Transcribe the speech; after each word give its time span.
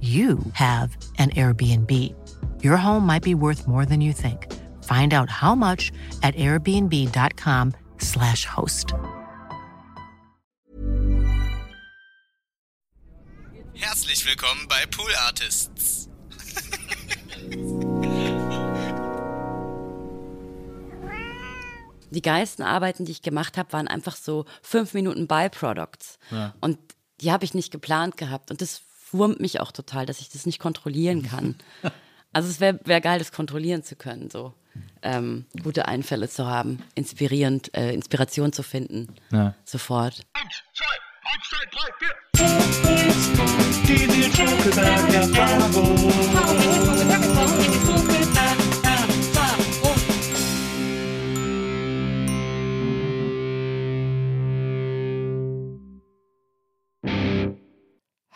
you 0.00 0.38
have 0.52 0.96
an 1.18 1.30
Airbnb. 1.30 2.14
Your 2.62 2.76
home 2.76 3.04
might 3.04 3.24
be 3.24 3.34
worth 3.34 3.66
more 3.66 3.84
than 3.84 4.00
you 4.00 4.12
think. 4.12 4.46
Find 4.84 5.12
out 5.12 5.28
how 5.28 5.56
much 5.56 5.90
at 6.22 6.36
airbnb.com/slash 6.36 8.46
host. 8.46 8.94
Herzlich 13.74 14.24
willkommen 14.24 14.68
bei 14.68 14.86
Pool 14.86 15.10
Artists. 15.26 16.08
die 22.10 22.22
geilsten 22.22 22.64
Arbeiten, 22.64 23.04
die 23.04 23.12
ich 23.12 23.22
gemacht 23.22 23.56
habe, 23.56 23.72
waren 23.72 23.88
einfach 23.88 24.16
so 24.16 24.44
fünf 24.62 24.94
Minuten 24.94 25.26
Byproducts. 25.26 26.18
Ja. 26.30 26.54
Und 26.60 26.78
die 27.20 27.32
habe 27.32 27.44
ich 27.44 27.54
nicht 27.54 27.70
geplant 27.70 28.16
gehabt. 28.16 28.50
Und 28.50 28.60
das 28.60 28.82
wurmt 29.12 29.40
mich 29.40 29.60
auch 29.60 29.72
total, 29.72 30.06
dass 30.06 30.20
ich 30.20 30.28
das 30.28 30.46
nicht 30.46 30.58
kontrollieren 30.58 31.22
kann. 31.22 31.56
Also 32.32 32.48
es 32.50 32.60
wäre 32.60 32.78
wär 32.84 33.00
geil, 33.00 33.18
das 33.18 33.32
kontrollieren 33.32 33.82
zu 33.82 33.96
können, 33.96 34.30
so 34.30 34.52
ähm, 35.02 35.46
gute 35.62 35.88
Einfälle 35.88 36.28
zu 36.28 36.46
haben, 36.46 36.82
inspirierend, 36.94 37.74
äh, 37.74 37.92
Inspiration 37.92 38.52
zu 38.52 38.62
finden, 38.62 39.14
Ja. 39.30 39.54
sofort. 39.64 40.22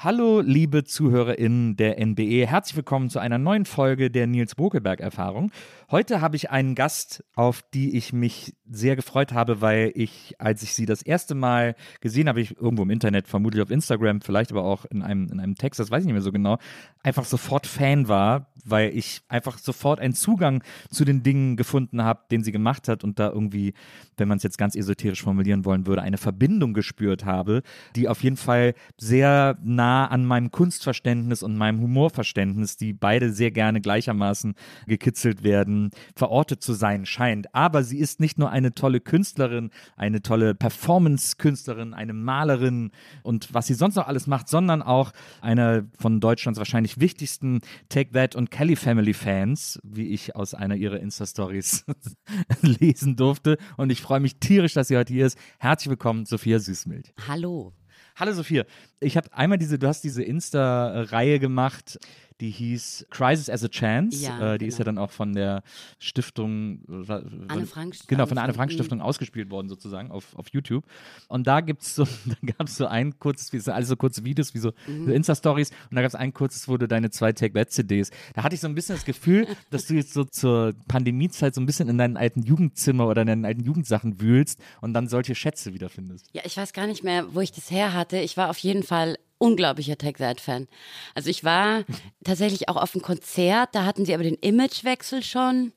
Hallo, 0.05 0.41
liebe 0.41 0.83
ZuhörerInnen 0.83 1.77
der 1.77 2.05
NBE. 2.05 2.45
Herzlich 2.48 2.75
willkommen 2.75 3.08
zu 3.08 3.20
einer 3.20 3.39
neuen 3.39 3.64
Folge 3.64 4.11
der 4.11 4.27
Nils 4.27 4.56
Bokelberg-Erfahrung. 4.56 5.53
Heute 5.92 6.20
habe 6.20 6.34
ich 6.34 6.50
einen 6.50 6.75
Gast, 6.75 7.22
auf 7.36 7.62
die 7.72 7.97
ich 7.97 8.12
mich 8.12 8.56
sehr 8.69 8.97
gefreut 8.97 9.33
habe, 9.33 9.61
weil 9.61 9.92
ich, 9.95 10.35
als 10.41 10.64
ich 10.64 10.74
sie 10.74 10.86
das 10.86 11.02
erste 11.02 11.36
Mal 11.36 11.77
gesehen 12.01 12.29
habe, 12.29 12.41
ich 12.41 12.57
irgendwo 12.61 12.83
im 12.83 12.91
Internet, 12.91 13.29
vermutlich 13.29 13.62
auf 13.62 13.70
Instagram, 13.70 14.23
vielleicht 14.23 14.51
aber 14.51 14.64
auch 14.64 14.86
in 14.86 15.02
einem, 15.02 15.29
in 15.30 15.39
einem 15.39 15.55
Text, 15.55 15.79
das 15.79 15.92
weiß 15.92 16.01
ich 16.01 16.07
nicht 16.07 16.14
mehr 16.14 16.23
so 16.23 16.33
genau, 16.33 16.58
einfach 17.05 17.24
sofort 17.24 17.68
Fan 17.68 18.08
war, 18.08 18.52
weil 18.64 18.96
ich 18.96 19.20
einfach 19.29 19.57
sofort 19.57 20.01
einen 20.01 20.14
Zugang 20.14 20.64
zu 20.91 21.05
den 21.05 21.23
Dingen 21.23 21.57
gefunden 21.57 22.02
habe, 22.02 22.23
den 22.33 22.42
sie 22.42 22.51
gemacht 22.51 22.89
hat 22.89 23.05
und 23.05 23.20
da 23.20 23.29
irgendwie, 23.29 23.74
wenn 24.17 24.27
man 24.27 24.39
es 24.39 24.42
jetzt 24.42 24.58
ganz 24.58 24.74
esoterisch 24.74 25.23
formulieren 25.23 25.64
wollen 25.64 25.86
würde, 25.86 26.02
eine 26.02 26.18
Verbindung 26.18 26.74
gespürt 26.74 27.24
habe, 27.24 27.62
die 27.95 28.08
auf 28.08 28.24
jeden 28.24 28.36
Fall 28.36 28.74
sehr 28.96 29.58
nah 29.62 29.92
an 29.92 30.25
meinem 30.25 30.51
Kunstverständnis 30.51 31.42
und 31.42 31.57
meinem 31.57 31.80
Humorverständnis, 31.80 32.77
die 32.77 32.92
beide 32.92 33.33
sehr 33.33 33.51
gerne 33.51 33.80
gleichermaßen 33.80 34.55
gekitzelt 34.86 35.42
werden, 35.42 35.91
verortet 36.17 36.63
zu 36.63 36.73
sein 36.73 37.07
scheint. 37.07 37.55
Aber 37.55 37.85
sie 37.85 37.98
ist 37.98 38.20
nicht 38.20 38.39
nur 38.39 38.51
eine 38.51 38.75
tolle 38.75 39.01
Künstlerin, 39.01 39.70
eine 39.97 40.23
tolle 40.23 40.55
Performance-Künstlerin, 40.55 41.95
eine 41.95 42.13
Malerin 42.13 42.91
und 43.23 43.53
was 43.53 43.67
sie 43.67 43.75
sonst 43.75 43.97
noch 43.97 44.08
alles 44.08 44.27
macht, 44.27 44.48
sondern 44.48 44.83
auch 44.83 45.13
eine 45.41 45.89
von 45.98 46.20
Deutschlands 46.20 46.59
wahrscheinlich 46.59 47.01
wichtigsten 47.01 47.61
Take 47.89 48.13
That 48.13 48.36
und 48.36 48.51
Kelly 48.51 48.77
Family 48.77 49.14
Fans, 49.14 49.79
wie 49.83 50.09
ich 50.09 50.36
aus 50.36 50.55
einer 50.55 50.77
ihrer 50.77 51.01
Insta-Stories 51.01 51.85
lesen 52.63 53.17
durfte. 53.17 53.59
Und 53.77 53.91
ich 53.91 54.01
freue 54.01 54.20
mich 54.20 54.36
tierisch, 54.36 54.74
dass 54.74 54.89
sie 54.89 54.97
heute 54.97 55.13
hier 55.13 55.27
ist. 55.27 55.39
Herzlich 55.59 55.91
willkommen, 55.91 56.27
Sophia 56.27 56.59
Süßmilch. 56.59 57.13
Hallo. 57.29 57.73
Hallo 58.14 58.33
Sophia, 58.33 58.67
ich 59.00 59.17
habe 59.17 59.33
einmal 59.33 59.56
diese, 59.56 59.78
du 59.78 59.89
hast 59.89 60.05
diese 60.05 60.23
Insta-Reihe 60.23 61.39
gemacht, 61.39 61.98
die 62.42 62.51
hieß 62.51 63.07
Crisis 63.08 63.48
as 63.48 63.63
a 63.64 63.69
Chance. 63.69 64.23
Ja, 64.23 64.55
äh, 64.55 64.58
die 64.58 64.67
ist 64.67 64.79
ja 64.79 64.85
genau. 64.85 64.97
dann 64.97 65.05
auch 65.05 65.13
von 65.13 65.33
der 65.33 65.63
Stiftung 65.98 66.80
äh, 67.08 67.13
Anne 67.48 67.67
Frank- 67.67 67.97
Genau, 68.08 68.27
von 68.27 68.35
der 68.35 68.45
Anne 68.45 68.53
Frank 68.53 68.70
Frank- 68.70 68.73
Stiftung 68.73 69.01
ausgespielt 69.01 69.51
worden 69.51 69.69
sozusagen 69.69 70.11
auf, 70.11 70.35
auf 70.36 70.48
YouTube. 70.48 70.85
Und 71.29 71.47
da 71.47 71.61
gibt's 71.61 71.95
so, 71.95 72.05
da 72.27 72.53
gab 72.58 72.67
es 72.67 72.77
so 72.77 72.86
ein 72.86 73.19
kurzes, 73.19 73.53
wie 73.53 73.70
alles 73.70 73.89
so 73.89 73.97
kurze 73.97 74.25
Videos, 74.25 74.55
wie 74.55 74.58
so, 74.58 74.73
Mhm. 74.89 75.07
so 75.07 75.13
Insta-Stories. 75.13 75.70
Und 75.91 75.95
da 75.95 76.03
gab 76.03 76.08
es 76.08 76.14
ein 76.17 76.33
kurzes, 76.35 76.67
wo 76.69 76.77
du 76.77 76.89
deine 76.89 77.11
zwei 77.11 77.33
Take-That-CDs. 77.33 78.11
Da 78.35 78.42
hatte 78.42 78.55
ich 78.57 78.61
so 78.61 78.67
ein 78.67 78.74
bisschen 78.74 78.97
das 78.97 79.05
Gefühl, 79.05 79.47
dass 79.70 79.86
du 79.86 79.95
jetzt 79.95 80.13
so 80.13 80.24
zur 80.24 80.74
Pandemiezeit 80.89 81.55
so 81.55 81.61
ein 81.61 81.67
bisschen 81.67 81.89
in 81.89 81.97
deinen 81.98 82.17
alten 82.17 82.42
Jugendzimmer 82.42 83.07
oder 83.07 83.23
in 83.23 83.29
deinen 83.29 83.45
alten 83.45 83.63
Jugendsachen 83.63 84.20
wühlst 84.20 84.59
und 84.80 84.95
dann 84.95 85.07
solche 85.07 85.36
Schätze 85.36 85.74
wiederfindest. 85.74 86.29
Ja, 86.33 86.42
ich 86.45 86.57
weiß 86.57 86.73
gar 86.73 86.89
nicht 86.89 87.05
mehr, 87.05 87.33
wo 87.35 87.41
ich 87.41 87.53
das 87.53 87.70
her 87.70 87.92
hatte. 87.95 88.19
Ich 88.19 88.36
war 88.36 88.51
auf 88.51 88.59
jeden 88.59 88.83
Fall 88.83 89.17
unglaublicher 89.42 89.98
Take 89.98 90.19
That 90.19 90.41
Fan. 90.41 90.69
Also 91.14 91.29
ich 91.30 91.42
war 91.45 91.85
tatsächlich 92.25 92.69
auch 92.69 92.77
auf 92.77 92.95
einem 92.95 93.03
Konzert, 93.03 93.70
da 93.75 93.85
hatten 93.85 94.05
sie 94.05 94.14
aber 94.14 94.23
den 94.23 94.36
Imagewechsel 94.36 95.23
schon 95.23 95.73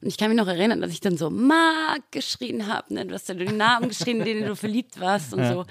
und 0.00 0.08
ich 0.08 0.16
kann 0.16 0.28
mich 0.30 0.38
noch 0.38 0.48
erinnern, 0.48 0.80
dass 0.80 0.90
ich 0.90 1.00
dann 1.00 1.16
so 1.16 1.28
Mark 1.30 2.10
geschrien 2.10 2.66
habe, 2.66 2.94
ne? 2.94 3.06
du 3.06 3.14
hast 3.14 3.28
ja 3.28 3.34
den 3.34 3.56
Namen 3.56 3.88
geschrien, 3.88 4.20
in 4.20 4.24
den 4.24 4.46
du 4.46 4.56
verliebt 4.56 4.98
warst 5.00 5.34
und 5.34 5.46
so. 5.46 5.66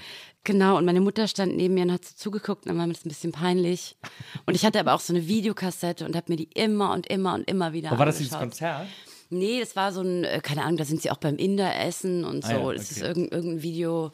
Genau, 0.45 0.77
und 0.77 0.85
meine 0.85 1.01
Mutter 1.01 1.27
stand 1.27 1.57
neben 1.57 1.73
mir 1.73 1.83
und 1.83 1.91
hat 1.91 2.05
so 2.05 2.15
zugeguckt 2.15 2.65
und 2.65 2.69
dann 2.69 2.77
war 2.77 2.87
mir 2.87 2.93
das 2.93 3.05
ein 3.05 3.09
bisschen 3.09 3.33
peinlich. 3.33 3.97
Und 4.45 4.55
ich 4.55 4.65
hatte 4.65 4.79
aber 4.79 4.93
auch 4.93 5.01
so 5.01 5.13
eine 5.13 5.27
Videokassette 5.27 6.05
und 6.05 6.15
habe 6.15 6.31
mir 6.31 6.37
die 6.37 6.49
immer 6.53 6.93
und 6.93 7.07
immer 7.07 7.33
und 7.33 7.49
immer 7.49 7.73
wieder 7.73 7.89
Aber 7.89 7.99
war 7.99 8.05
das 8.05 8.19
dieses. 8.19 8.37
Konzert? 8.37 8.87
Nee, 9.29 9.59
das 9.59 9.75
war 9.75 9.91
so 9.91 10.01
ein, 10.01 10.23
äh, 10.23 10.39
keine 10.41 10.63
Ahnung, 10.63 10.77
da 10.77 10.85
sind 10.85 11.01
sie 11.01 11.11
auch 11.11 11.17
beim 11.17 11.35
Inder 11.35 11.75
essen 11.85 12.23
und 12.23 12.43
so. 12.43 12.51
Ah 12.51 12.59
ja, 12.59 12.73
Das 12.73 12.89
ist 12.89 12.97
okay. 12.99 13.07
irgendein, 13.07 13.37
irgendein 13.37 13.61
Video, 13.63 14.11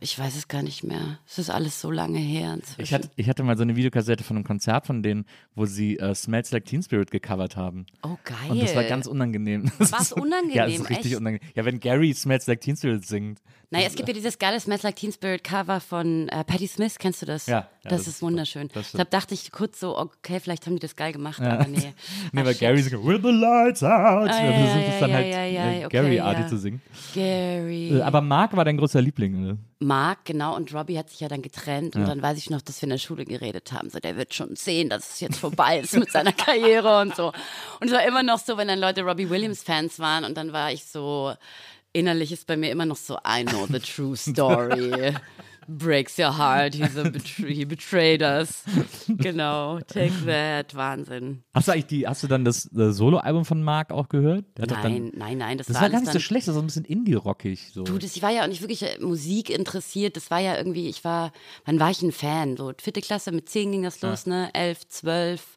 ich 0.00 0.18
weiß 0.18 0.34
es 0.36 0.48
gar 0.48 0.62
nicht 0.62 0.82
mehr. 0.82 1.18
Es 1.28 1.38
ist 1.38 1.50
alles 1.50 1.80
so 1.80 1.90
lange 1.90 2.18
her 2.18 2.54
inzwischen. 2.54 2.80
Ich 2.82 2.94
hatte, 2.94 3.10
ich 3.16 3.28
hatte 3.28 3.42
mal 3.42 3.56
so 3.56 3.62
eine 3.62 3.76
Videokassette 3.76 4.24
von 4.24 4.36
einem 4.36 4.44
Konzert 4.44 4.86
von 4.86 5.02
denen, 5.02 5.26
wo 5.54 5.66
sie 5.66 5.98
äh, 5.98 6.14
Smells 6.14 6.50
Like 6.52 6.64
Teen 6.64 6.82
Spirit 6.82 7.10
gecovert 7.10 7.56
haben. 7.56 7.86
oh, 8.02 8.16
geil. 8.24 8.36
Und 8.48 8.62
das 8.62 8.74
war 8.74 8.84
ganz 8.84 9.06
unangenehm. 9.06 9.70
War's 9.78 9.90
ist- 10.02 10.12
unangenehm, 10.14 10.56
Ja, 10.56 10.64
das 10.66 10.74
ist 10.76 10.88
richtig 10.90 11.12
echt? 11.12 11.20
unangenehm. 11.20 11.48
Ja, 11.54 11.64
wenn 11.64 11.80
Gary 11.80 12.14
Smells 12.14 12.46
Like 12.46 12.60
Teen 12.62 12.76
Spirit 12.76 13.06
singt. 13.06 13.40
Naja, 13.72 13.86
es 13.86 13.94
gibt 13.94 14.08
ja 14.08 14.14
dieses 14.14 14.36
geile 14.38 14.58
Smells 14.58 14.82
Like 14.82 14.96
Teen 14.96 15.12
Spirit 15.12 15.44
Cover 15.44 15.78
von 15.80 16.28
äh, 16.30 16.42
Patti 16.42 16.66
Smith, 16.66 16.98
kennst 16.98 17.22
du 17.22 17.26
das? 17.26 17.46
Ja, 17.46 17.58
ja, 17.58 17.68
das, 17.84 17.92
das 17.92 18.00
ist 18.00 18.08
ist 18.08 18.22
wunderschön. 18.22 18.68
Das. 18.74 18.90
Deshalb 18.90 19.10
dachte 19.10 19.32
ich 19.34 19.52
kurz 19.52 19.78
so, 19.78 19.96
okay, 19.96 20.40
vielleicht 20.40 20.66
haben 20.66 20.74
die 20.74 20.80
das 20.80 20.96
geil 20.96 21.12
gemacht, 21.12 21.40
aber 21.40 21.68
nee. 21.68 21.92
Nee, 22.32 22.44
weil. 22.44 22.54
Gary 22.54 22.82
singt, 22.82 23.04
With 23.04 23.20
the 23.22 23.30
lights 23.30 23.82
out. 23.84 24.28
Ah, 24.28 24.44
ja, 24.44 24.52
versucht 24.52 24.76
ja, 24.86 24.92
es 24.94 25.00
dann 25.00 25.10
ja, 25.10 25.16
halt 25.16 25.26
ja, 25.28 25.44
ja, 25.44 25.70
äh, 25.72 25.84
okay, 25.84 25.96
Gary-artig 25.96 26.42
ja. 26.42 26.48
zu 26.48 26.58
singen. 26.58 26.82
Gary. 27.14 27.90
Äh, 27.98 28.02
Aber 28.02 28.20
Mark 28.20 28.56
war 28.56 28.64
dein 28.64 28.76
großer 28.76 29.00
Liebling. 29.00 29.40
ne? 29.40 29.58
Mark, 29.90 30.24
genau, 30.24 30.54
und 30.54 30.72
Robbie 30.72 30.96
hat 30.98 31.10
sich 31.10 31.18
ja 31.20 31.28
dann 31.28 31.42
getrennt 31.42 31.96
und 31.96 32.02
Ja. 32.02 32.06
dann 32.08 32.22
weiß 32.22 32.38
ich 32.38 32.48
noch, 32.48 32.62
dass 32.62 32.80
wir 32.80 32.84
in 32.84 32.90
der 32.90 32.98
Schule 32.98 33.24
geredet 33.24 33.72
haben, 33.72 33.90
so 33.90 33.98
der 33.98 34.16
wird 34.16 34.32
schon 34.34 34.54
sehen, 34.54 34.88
dass 34.88 35.10
es 35.14 35.20
jetzt 35.20 35.38
vorbei 35.38 35.80
ist 35.80 35.94
mit 35.96 36.10
seiner 36.12 36.32
Karriere 36.32 37.00
und 37.00 37.16
so. 37.16 37.32
Und 37.80 37.88
es 37.88 37.92
war 37.92 38.04
immer 38.06 38.22
noch 38.22 38.38
so, 38.38 38.56
wenn 38.56 38.68
dann 38.68 38.78
Leute 38.78 39.02
Robbie 39.02 39.28
Williams 39.28 39.62
Fans 39.64 39.98
waren 39.98 40.24
und 40.24 40.36
dann 40.36 40.52
war 40.52 40.70
ich 40.70 40.84
so, 40.84 41.34
innerlich 41.92 42.30
ist 42.30 42.46
bei 42.46 42.56
mir 42.56 42.70
immer 42.70 42.86
noch 42.86 42.96
so, 42.96 43.18
I 43.26 43.44
know 43.44 43.66
the 43.66 43.80
true 43.80 44.16
story. 44.16 45.12
breaks 45.78 46.18
your 46.18 46.36
heart, 46.36 46.74
he's 46.74 46.96
a 46.96 47.04
betray 47.10 47.54
he 47.54 47.64
betrayed 47.64 48.22
us. 48.22 48.62
Genau, 49.08 49.80
take 49.80 50.12
that, 50.26 50.74
Wahnsinn. 50.74 51.42
Hast 51.54 51.68
du 51.68 51.72
eigentlich 51.72 51.86
die, 51.86 52.06
hast 52.06 52.22
du 52.22 52.26
dann 52.26 52.44
das, 52.44 52.68
das 52.72 52.96
Soloalbum 52.96 53.44
von 53.44 53.62
Marc 53.62 53.90
auch 53.92 54.08
gehört? 54.08 54.44
Hat 54.60 54.70
Nein, 54.70 54.82
dann, 54.82 55.18
nein, 55.18 55.38
nein, 55.38 55.58
das, 55.58 55.66
Das 55.68 55.76
war 55.76 55.82
war 55.82 55.90
gar 55.90 56.00
nicht 56.00 56.08
so 56.08 56.12
dann, 56.14 56.22
schlecht, 56.22 56.46
das 56.48 56.54
war 56.54 56.60
so 56.60 56.64
ein 56.64 56.66
bisschen 56.66 56.84
Indie-rockig. 56.84 57.70
So. 57.72 57.84
Du, 57.84 57.98
das, 57.98 58.14
ich 58.16 58.22
war 58.22 58.30
ja 58.30 58.42
auch 58.42 58.48
nicht 58.48 58.60
wirklich 58.62 58.82
äh, 58.82 58.98
Musik 59.00 59.50
interessiert. 59.50 60.16
Das 60.16 60.30
war 60.30 60.38
ja 60.40 60.56
irgendwie, 60.56 60.88
ich 60.88 61.04
war, 61.04 61.32
wann 61.64 61.80
war 61.80 61.90
ich 61.90 62.02
ein 62.02 62.12
Fan? 62.12 62.56
So 62.56 62.72
vierte 62.80 63.00
Klasse, 63.00 63.32
mit 63.32 63.48
zehn 63.48 63.72
ging 63.72 63.82
das 63.82 64.00
los, 64.02 64.26
ne? 64.26 64.50
Elf, 64.54 64.86
zwölf. 64.88 65.56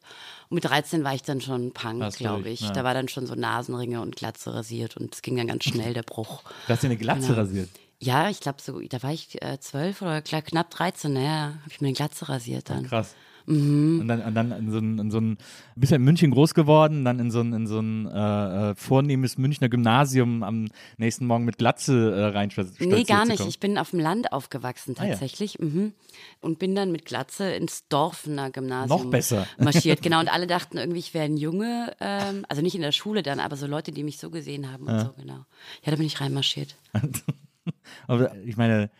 Und 0.50 0.56
mit 0.56 0.64
13 0.66 1.04
war 1.04 1.14
ich 1.14 1.22
dann 1.22 1.40
schon 1.40 1.72
Punk, 1.72 2.16
glaube 2.16 2.50
ich. 2.50 2.60
ja. 2.60 2.70
Da 2.70 2.84
war 2.84 2.92
dann 2.92 3.08
schon 3.08 3.26
so 3.26 3.34
Nasenringe 3.34 4.00
und 4.02 4.14
Glatze 4.14 4.52
rasiert 4.54 4.96
und 4.96 5.14
es 5.14 5.22
ging 5.22 5.36
dann 5.36 5.46
ganz 5.46 5.64
schnell, 5.64 5.94
der 5.94 6.02
Bruch. 6.02 6.42
Du 6.66 6.72
hast 6.72 6.82
dir 6.82 6.88
eine 6.88 6.96
Glatze 6.98 7.28
Genau. 7.28 7.38
rasiert. 7.40 7.70
Ja, 8.04 8.28
ich 8.28 8.40
glaube 8.40 8.60
so, 8.60 8.80
da 8.80 9.02
war 9.02 9.12
ich 9.12 9.40
äh, 9.42 9.58
zwölf 9.60 10.02
oder 10.02 10.20
klar, 10.20 10.42
knapp 10.42 10.70
13, 10.70 11.12
naja, 11.12 11.54
habe 11.60 11.70
ich 11.70 11.80
mir 11.80 11.88
eine 11.88 11.96
Glatze 11.96 12.28
rasiert 12.28 12.68
dann. 12.68 12.84
Krass. 12.86 13.14
Mhm. 13.46 14.00
Und 14.00 14.08
dann, 14.08 14.22
und 14.22 14.34
dann 14.34 14.52
in 14.52 14.70
so 14.70 14.78
ein, 14.78 14.98
in 14.98 15.10
so 15.10 15.18
ein, 15.20 15.38
bist 15.76 15.90
ja 15.92 15.96
in 15.96 16.04
München 16.04 16.30
groß 16.30 16.54
geworden, 16.54 17.04
dann 17.04 17.18
in 17.18 17.30
so 17.30 17.40
ein, 17.40 17.52
in 17.52 17.66
so 17.66 17.78
ein 17.78 18.06
äh, 18.06 18.70
äh, 18.70 18.74
vornehmes 18.74 19.36
Münchner 19.38 19.68
Gymnasium 19.68 20.42
am 20.42 20.68
nächsten 20.96 21.26
Morgen 21.26 21.44
mit 21.44 21.58
Glatze 21.58 22.14
äh, 22.14 22.24
rein 22.26 22.50
Nee, 22.78 23.04
gar 23.04 23.26
nicht. 23.26 23.44
Ich 23.46 23.60
bin 23.60 23.76
auf 23.78 23.90
dem 23.90 24.00
Land 24.00 24.32
aufgewachsen 24.32 24.94
Ah, 24.98 25.04
ja. 25.04 25.10
tatsächlich. 25.10 25.58
mhm. 25.58 25.92
Und 26.40 26.58
bin 26.58 26.74
dann 26.74 26.92
mit 26.92 27.04
Glatze 27.04 27.50
ins 27.52 27.86
Dorfener 27.88 28.50
Gymnasium 28.50 29.02
Noch 29.02 29.10
besser. 29.10 29.46
marschiert. 29.58 30.02
Genau, 30.02 30.20
und 30.20 30.28
alle 30.32 30.46
dachten 30.46 30.78
irgendwie, 30.78 31.00
ich 31.00 31.12
wäre 31.12 31.24
ein 31.24 31.36
Junge. 31.36 31.94
Ähm, 32.00 32.46
also 32.48 32.62
nicht 32.62 32.74
in 32.74 32.82
der 32.82 32.92
Schule 32.92 33.22
dann, 33.22 33.40
aber 33.40 33.56
so 33.56 33.66
Leute, 33.66 33.92
die 33.92 34.04
mich 34.04 34.18
so 34.18 34.30
gesehen 34.30 34.70
haben 34.72 34.86
und 34.86 35.00
so, 35.00 35.12
genau. 35.18 35.44
Ja, 35.82 35.90
da 35.90 35.96
bin 35.96 36.06
ich 36.06 36.20
reinmarschiert. 36.20 36.76
Aber 38.06 38.34
ich 38.44 38.56
meine, 38.56 38.90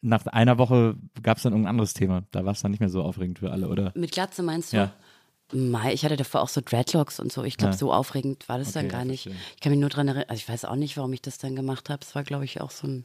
nach 0.00 0.26
einer 0.26 0.58
Woche 0.58 0.96
gab 1.22 1.36
es 1.36 1.42
dann 1.42 1.52
irgendein 1.52 1.70
anderes 1.70 1.94
Thema. 1.94 2.22
Da 2.30 2.44
war 2.44 2.52
es 2.52 2.62
dann 2.62 2.70
nicht 2.70 2.80
mehr 2.80 2.88
so 2.88 3.02
aufregend 3.02 3.38
für 3.38 3.50
alle, 3.50 3.68
oder? 3.68 3.92
Mit 3.94 4.12
Glatze 4.12 4.42
meinst 4.42 4.72
du? 4.72 4.78
Ja. 4.78 4.92
Mai, 5.52 5.92
ich 5.92 6.04
hatte 6.04 6.16
davor 6.16 6.42
auch 6.42 6.48
so 6.48 6.60
Dreadlocks 6.64 7.20
und 7.20 7.30
so. 7.30 7.44
Ich 7.44 7.56
glaube, 7.56 7.72
Ja. 7.74 7.78
so 7.78 7.92
aufregend 7.92 8.48
war 8.48 8.58
das 8.58 8.72
dann 8.72 8.86
Okay, 8.86 8.92
gar 8.92 9.00
ja, 9.02 9.06
nicht. 9.06 9.26
Ich 9.26 9.60
kann 9.60 9.70
mich 9.70 9.80
nur 9.80 9.90
dran 9.90 10.08
erinnern, 10.08 10.26
also 10.28 10.40
ich 10.40 10.48
weiß 10.48 10.64
auch 10.64 10.74
nicht, 10.74 10.96
warum 10.96 11.12
ich 11.12 11.22
das 11.22 11.38
dann 11.38 11.54
gemacht 11.54 11.88
habe. 11.88 12.00
Es 12.02 12.14
war, 12.14 12.24
glaube 12.24 12.44
ich, 12.44 12.60
auch 12.60 12.70
so 12.72 12.88
ein 12.88 13.04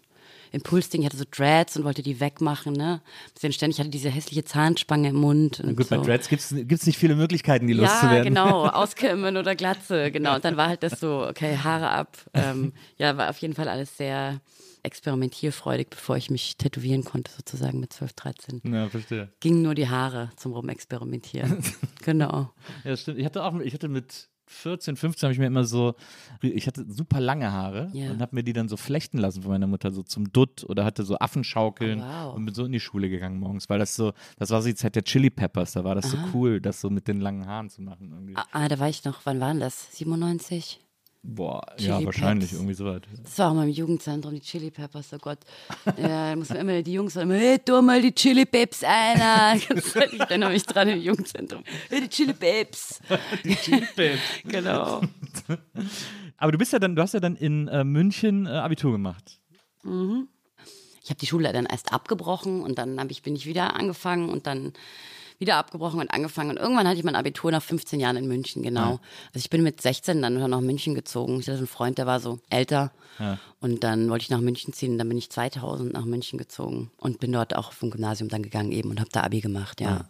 Impulsding. 0.52 1.02
Ich 1.02 1.06
hatte 1.08 1.18
so 1.18 1.26
Dreads 1.30 1.78
und 1.78 1.84
wollte 1.84 2.02
die 2.02 2.20
wegmachen, 2.20 2.74
ne? 2.74 3.02
Bisschen 3.34 3.54
ständig, 3.54 3.80
hatte 3.80 3.90
diese 3.90 4.10
hässliche 4.10 4.44
Zahnspange 4.44 5.10
im 5.10 5.16
Mund. 5.16 5.60
Und 5.62 5.76
Gut, 5.78 5.88
so. 5.88 5.96
bei 5.96 6.02
Dreads 6.04 6.28
gibt 6.30 6.42
es 6.42 6.86
nicht 6.86 6.98
viele 6.98 7.16
Möglichkeiten, 7.16 7.68
die 7.68 7.74
Ja, 7.74 7.82
loszuwerden. 7.84 8.24
genau, 8.26 8.66
auskämmen 8.68 9.38
oder 9.38 9.56
Glatze, 9.56 10.12
genau. 10.12 10.36
Und 10.36 10.46
dann 10.46 10.58
war 10.58 10.68
halt 10.68 10.84
das 10.84 11.00
so, 11.00 11.26
okay, 11.28 11.58
Haare 11.58 11.90
ab. 11.90 12.18
Ähm, 12.34 12.74
ja, 12.98 13.16
war 13.18 13.30
auf 13.30 13.38
jeden 13.38 13.54
Fall 13.54 13.68
alles 13.68 13.96
sehr 13.98 14.42
experimentierfreudig, 14.84 15.90
bevor 15.92 16.18
ich 16.18 16.30
mich 16.30 16.58
tätowieren 16.58 17.04
konnte, 17.04 17.32
sozusagen 17.32 17.80
mit 17.80 17.94
12, 17.94 18.14
13. 18.14 18.62
Ja, 18.66 18.90
verstehe. 18.90 19.30
Gingen 19.40 19.62
nur 19.62 19.76
die 19.76 19.88
Haare 19.90 20.32
zum 20.38 20.54
Rumexperimentieren. 20.54 21.64
genau. 22.04 22.52
Ja, 22.84 22.98
stimmt. 22.98 23.20
Ich 23.20 23.26
hatte 23.26 23.44
auch, 23.44 23.60
ich 23.60 23.74
hatte 23.74 23.88
mit 23.90 24.28
14, 24.52 24.96
15 24.96 25.28
habe 25.28 25.34
ich 25.34 25.40
mir 25.40 25.48
immer 25.48 25.64
so, 25.64 25.96
ich 26.42 26.68
hatte 26.68 26.86
super 26.88 27.20
lange 27.20 27.52
Haare 27.52 27.90
Ja. 27.94 28.12
und 28.12 28.22
habe 28.22 28.36
mir 28.36 28.44
die 28.44 28.54
dann 28.54 28.68
so 28.70 28.78
flechten 28.78 29.18
lassen 29.18 29.42
von 29.44 29.52
meiner 29.52 29.68
Mutter, 29.68 29.92
so 29.92 30.04
zum 30.04 30.32
Dutt 30.32 30.64
oder 30.68 30.86
hatte 30.86 31.04
so 31.04 31.18
Affenschaukeln 31.18 32.02
Oh, 32.02 32.04
wow. 32.04 32.36
und 32.36 32.46
bin 32.46 32.54
so 32.54 32.66
in 32.66 32.72
die 32.72 32.80
Schule 32.80 33.10
gegangen 33.10 33.40
morgens, 33.40 33.70
weil 33.70 33.80
das 33.80 33.96
so, 33.96 34.14
das 34.38 34.50
war 34.50 34.62
so 34.62 34.68
die 34.68 34.76
Zeit 34.76 34.96
der 34.96 35.04
Chili 35.04 35.30
Peppers, 35.30 35.72
da 35.74 35.84
war 35.84 35.96
das 35.96 36.12
so 36.12 36.18
cool, 36.34 36.60
das 36.62 36.82
so 36.82 36.90
mit 36.90 37.08
den 37.08 37.22
langen 37.22 37.46
Haaren 37.48 37.70
zu 37.70 37.82
machen 37.82 38.10
irgendwie. 38.12 38.36
Ah, 38.36 38.46
ah, 38.52 38.68
da 38.68 38.78
war 38.80 38.90
ich 38.90 39.04
noch, 39.06 39.22
wann 39.26 39.40
war 39.40 39.50
denn 39.52 39.60
das? 39.62 39.88
97? 39.98 40.80
Boah, 41.24 41.62
Chili 41.78 41.90
ja, 41.90 42.04
wahrscheinlich 42.04 42.50
Peps. 42.50 42.60
irgendwie 42.60 42.74
sowas. 42.74 43.02
Das 43.24 43.38
war 43.38 43.52
auch 43.52 43.54
mal 43.54 43.68
im 43.68 43.74
Jugendzentrum, 43.74 44.34
die 44.34 44.42
Chili 44.42 44.72
Peppers, 44.72 45.14
oh 45.14 45.18
Gott. 45.20 45.38
Ja, 45.98 46.32
da 46.32 46.36
muss 46.36 46.50
man 46.50 46.58
immer, 46.60 46.82
die 46.82 46.94
Jungs 46.94 47.14
sagen 47.14 47.30
hey, 47.30 47.60
tu 47.60 47.80
mal 47.84 48.02
die 48.02 48.12
Chili 48.12 48.46
Peps 48.46 48.84
einer. 48.84 49.56
Ich 49.72 50.20
erinnere 50.20 50.50
mich 50.50 50.64
dran 50.64 50.90
im 50.90 51.00
Jugendzentrum. 51.00 51.64
Hey, 51.90 52.02
die 52.02 52.10
Chili 52.10 52.34
Peps. 52.34 53.00
Die 53.44 53.56
Chili 53.56 53.86
Peps. 53.96 54.20
Genau. 54.46 55.02
Aber 56.38 56.52
du 56.52 56.58
bist 56.58 56.74
ja 56.74 56.80
dann, 56.80 56.96
du 56.96 57.02
hast 57.04 57.14
ja 57.14 57.20
dann 57.20 57.36
in 57.36 57.68
äh, 57.68 57.84
München 57.84 58.48
äh, 58.48 58.50
Abitur 58.50 58.92
gemacht. 58.92 59.40
Ich 59.84 61.10
habe 61.10 61.20
die 61.20 61.28
Schule 61.28 61.54
dann 61.54 61.66
erst 61.66 61.94
abgebrochen 61.94 62.62
und 62.62 62.78
dann 62.78 63.10
ich, 63.10 63.22
bin 63.22 63.36
ich 63.36 63.46
wieder 63.46 63.76
angefangen 63.76 64.30
und 64.30 64.48
dann 64.48 64.74
wieder 65.42 65.58
abgebrochen 65.58 66.00
und 66.00 66.10
angefangen. 66.10 66.52
Und 66.52 66.58
irgendwann 66.58 66.88
hatte 66.88 66.98
ich 66.98 67.04
mein 67.04 67.16
Abitur 67.16 67.52
nach 67.52 67.62
15 67.62 68.00
Jahren 68.00 68.16
in 68.16 68.28
München, 68.28 68.64
genau. 68.64 69.02
Also 69.34 69.44
ich 69.44 69.50
bin 69.50 69.64
mit 69.64 69.82
16 69.82 70.22
dann 70.22 70.36
nach 70.36 70.62
München 70.62 70.96
gezogen. 70.96 71.40
Ich 71.40 71.48
hatte 71.48 71.58
einen 71.58 71.68
Freund, 71.68 71.98
der 71.98 72.06
war 72.06 72.20
so 72.20 72.40
älter. 72.50 72.92
Und 73.60 73.84
dann 73.84 74.10
wollte 74.10 74.24
ich 74.24 74.30
nach 74.30 74.40
München 74.40 74.74
ziehen 74.74 74.94
und 74.94 74.98
dann 74.98 75.10
bin 75.10 75.18
ich 75.18 75.30
2000 75.30 75.94
nach 75.94 76.06
München 76.06 76.40
gezogen 76.40 76.92
und 76.98 77.20
bin 77.20 77.32
dort 77.32 77.56
auch 77.56 77.72
vom 77.74 77.92
Gymnasium 77.92 78.30
dann 78.30 78.42
gegangen 78.42 78.72
eben 78.72 78.90
und 78.90 79.00
habe 79.00 79.10
da 79.12 79.22
Abi 79.22 79.42
gemacht, 79.42 79.82
ja. 79.82 80.06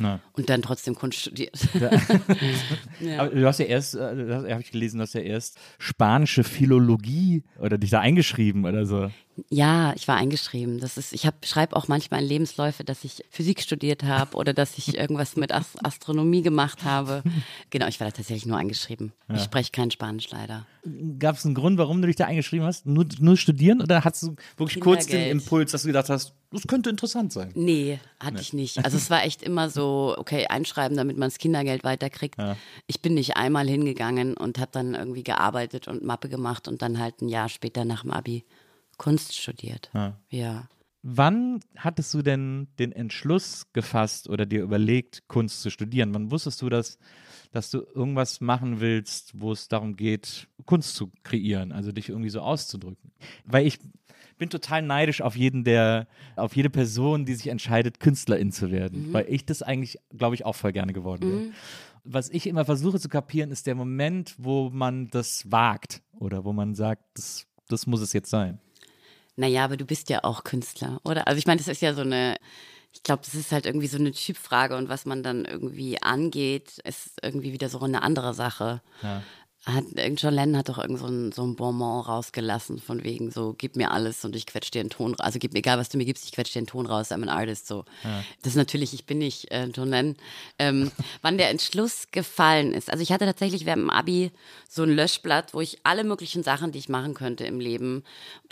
Na. 0.00 0.18
Und 0.32 0.48
dann 0.48 0.62
trotzdem 0.62 0.94
Kunst 0.94 1.18
studiert. 1.20 1.54
Aber 3.18 3.28
du 3.28 3.46
hast 3.46 3.58
ja 3.58 3.66
erst, 3.66 3.94
äh, 3.94 3.98
habe 4.00 4.60
ich 4.60 4.72
gelesen, 4.72 4.98
du 4.98 5.02
hast 5.02 5.12
ja 5.12 5.20
erst 5.20 5.58
spanische 5.78 6.42
Philologie 6.42 7.44
oder 7.58 7.78
dich 7.78 7.90
da 7.90 8.00
eingeschrieben 8.00 8.64
oder 8.64 8.86
so. 8.86 9.10
Ja, 9.48 9.92
ich 9.94 10.06
war 10.08 10.16
eingeschrieben. 10.16 10.80
Das 10.80 10.96
ist, 10.96 11.12
ich 11.12 11.28
schreibe 11.44 11.76
auch 11.76 11.88
manchmal 11.88 12.22
in 12.22 12.28
Lebensläufe, 12.28 12.84
dass 12.84 13.04
ich 13.04 13.24
Physik 13.30 13.60
studiert 13.60 14.02
habe 14.04 14.36
oder 14.36 14.52
dass 14.52 14.76
ich 14.78 14.96
irgendwas 14.96 15.36
mit 15.36 15.52
As 15.52 15.76
Astronomie 15.82 16.42
gemacht 16.42 16.84
habe. 16.84 17.22
Genau, 17.70 17.86
ich 17.86 18.00
war 18.00 18.06
da 18.06 18.12
tatsächlich 18.12 18.46
nur 18.46 18.58
eingeschrieben. 18.58 19.12
Ich 19.32 19.42
spreche 19.42 19.70
kein 19.70 19.90
Spanisch 19.90 20.28
leider. 20.30 20.66
Gab 21.18 21.36
es 21.36 21.44
einen 21.44 21.54
Grund, 21.54 21.78
warum 21.78 22.00
du 22.00 22.06
dich 22.06 22.16
da 22.16 22.24
eingeschrieben 22.24 22.66
hast? 22.66 22.86
Nur, 22.86 23.06
nur 23.18 23.36
studieren 23.36 23.82
oder 23.82 24.02
hast 24.02 24.22
du 24.22 24.36
wirklich 24.56 24.80
kurz 24.80 25.06
den. 25.06 25.30
Impuls, 25.30 25.72
dass 25.72 25.82
du 25.82 25.88
gedacht 25.88 26.08
hast, 26.08 26.34
das 26.50 26.66
könnte 26.66 26.90
interessant 26.90 27.32
sein? 27.32 27.52
Nee, 27.54 28.00
hatte 28.18 28.40
ich 28.40 28.52
nicht. 28.52 28.84
Also 28.84 28.96
es 28.96 29.10
war 29.10 29.24
echt 29.24 29.42
immer 29.42 29.70
so, 29.70 30.16
okay, 30.18 30.46
einschreiben, 30.46 30.96
damit 30.96 31.16
man 31.16 31.28
das 31.28 31.38
Kindergeld 31.38 31.84
weiterkriegt. 31.84 32.36
Ich 32.86 33.00
bin 33.00 33.14
nicht 33.14 33.36
einmal 33.36 33.68
hingegangen 33.68 34.36
und 34.36 34.58
habe 34.58 34.70
dann 34.72 34.94
irgendwie 34.94 35.22
gearbeitet 35.22 35.86
und 35.86 36.02
Mappe 36.02 36.28
gemacht 36.28 36.66
und 36.66 36.82
dann 36.82 36.98
halt 36.98 37.20
ein 37.20 37.28
Jahr 37.28 37.48
später 37.48 37.84
nach 37.84 38.02
dem 38.02 38.10
Abi 38.10 38.44
Kunst 39.00 39.34
studiert. 39.34 39.90
ja. 40.28 40.68
Wann 41.02 41.60
hattest 41.74 42.12
du 42.12 42.20
denn 42.20 42.68
den 42.78 42.92
Entschluss 42.92 43.64
gefasst 43.72 44.28
oder 44.28 44.44
dir 44.44 44.62
überlegt, 44.62 45.26
Kunst 45.26 45.62
zu 45.62 45.70
studieren? 45.70 46.12
Wann 46.12 46.30
wusstest 46.30 46.60
du 46.60 46.68
das, 46.68 46.98
dass 47.50 47.70
du 47.70 47.78
irgendwas 47.78 48.42
machen 48.42 48.80
willst, 48.80 49.40
wo 49.40 49.52
es 49.52 49.68
darum 49.68 49.96
geht, 49.96 50.48
Kunst 50.66 50.96
zu 50.96 51.10
kreieren, 51.22 51.72
also 51.72 51.92
dich 51.92 52.10
irgendwie 52.10 52.28
so 52.28 52.40
auszudrücken? 52.40 53.10
Weil 53.46 53.66
ich 53.66 53.78
bin 54.36 54.50
total 54.50 54.82
neidisch 54.82 55.22
auf 55.22 55.34
jeden, 55.34 55.64
der, 55.64 56.06
auf 56.36 56.54
jede 56.54 56.68
Person, 56.68 57.24
die 57.24 57.34
sich 57.34 57.48
entscheidet, 57.48 58.00
Künstlerin 58.00 58.52
zu 58.52 58.70
werden, 58.70 59.14
weil 59.14 59.24
ich 59.30 59.46
das 59.46 59.62
eigentlich, 59.62 59.96
glaube 60.14 60.34
ich, 60.34 60.44
auch 60.44 60.56
voll 60.56 60.72
gerne 60.72 60.92
geworden 60.92 61.22
wäre. 61.22 61.52
Was 62.04 62.28
ich 62.28 62.46
immer 62.46 62.66
versuche 62.66 63.00
zu 63.00 63.08
kapieren, 63.08 63.50
ist 63.50 63.66
der 63.66 63.74
Moment, 63.74 64.34
wo 64.36 64.68
man 64.68 65.08
das 65.08 65.50
wagt 65.50 66.02
oder 66.18 66.44
wo 66.44 66.52
man 66.52 66.74
sagt, 66.74 67.02
das, 67.14 67.46
das 67.68 67.86
muss 67.86 68.02
es 68.02 68.12
jetzt 68.12 68.28
sein. 68.28 68.60
Naja, 69.40 69.64
aber 69.64 69.78
du 69.78 69.86
bist 69.86 70.10
ja 70.10 70.22
auch 70.22 70.44
Künstler, 70.44 71.00
oder? 71.02 71.26
Also 71.26 71.38
ich 71.38 71.46
meine, 71.46 71.56
das 71.58 71.68
ist 71.68 71.80
ja 71.80 71.94
so 71.94 72.02
eine, 72.02 72.36
ich 72.92 73.02
glaube, 73.02 73.22
das 73.24 73.34
ist 73.34 73.52
halt 73.52 73.64
irgendwie 73.64 73.86
so 73.86 73.96
eine 73.96 74.12
Typfrage 74.12 74.76
und 74.76 74.90
was 74.90 75.06
man 75.06 75.22
dann 75.22 75.46
irgendwie 75.46 76.00
angeht, 76.02 76.76
ist 76.84 77.12
irgendwie 77.22 77.54
wieder 77.54 77.70
so 77.70 77.80
eine 77.80 78.02
andere 78.02 78.34
Sache. 78.34 78.82
Hat, 79.66 79.84
John 80.16 80.32
Lennon 80.32 80.56
hat 80.56 80.70
doch 80.70 80.78
irgend 80.78 80.98
so 80.98 81.06
ein, 81.06 81.32
so 81.32 81.42
ein 81.42 81.54
Bonbon 81.54 82.00
rausgelassen, 82.00 82.78
von 82.78 83.04
wegen 83.04 83.30
so, 83.30 83.54
gib 83.58 83.76
mir 83.76 83.90
alles 83.90 84.24
und 84.24 84.34
ich 84.34 84.46
quetsch 84.46 84.70
dir 84.70 84.80
einen 84.80 84.88
Ton 84.88 85.10
raus. 85.10 85.20
Also 85.20 85.38
gib 85.38 85.52
mir 85.52 85.58
egal, 85.58 85.76
was 85.76 85.90
du 85.90 85.98
mir 85.98 86.06
gibst, 86.06 86.24
ich 86.24 86.32
quetsch 86.32 86.54
dir 86.54 86.60
einen 86.60 86.66
Ton 86.66 86.86
raus, 86.86 87.10
I'm 87.10 87.22
an 87.22 87.28
artist. 87.28 87.66
So. 87.66 87.84
Das 88.42 88.52
ist 88.52 88.56
natürlich, 88.56 88.94
ich 88.94 89.04
bin 89.04 89.18
nicht 89.18 89.50
äh, 89.50 89.66
John 89.66 89.90
Lennon. 89.90 90.16
Ähm, 90.58 90.90
wann 91.22 91.36
der 91.36 91.50
Entschluss 91.50 92.08
gefallen 92.10 92.72
ist. 92.72 92.90
Also 92.90 93.02
ich 93.02 93.12
hatte 93.12 93.26
tatsächlich 93.26 93.66
während 93.66 93.82
dem 93.82 93.90
Abi 93.90 94.30
so 94.66 94.82
ein 94.82 94.90
Löschblatt, 94.90 95.52
wo 95.52 95.60
ich 95.60 95.78
alle 95.84 96.04
möglichen 96.04 96.42
Sachen, 96.42 96.72
die 96.72 96.78
ich 96.78 96.88
machen 96.88 97.12
könnte 97.12 97.44
im 97.44 97.60
Leben, 97.60 98.02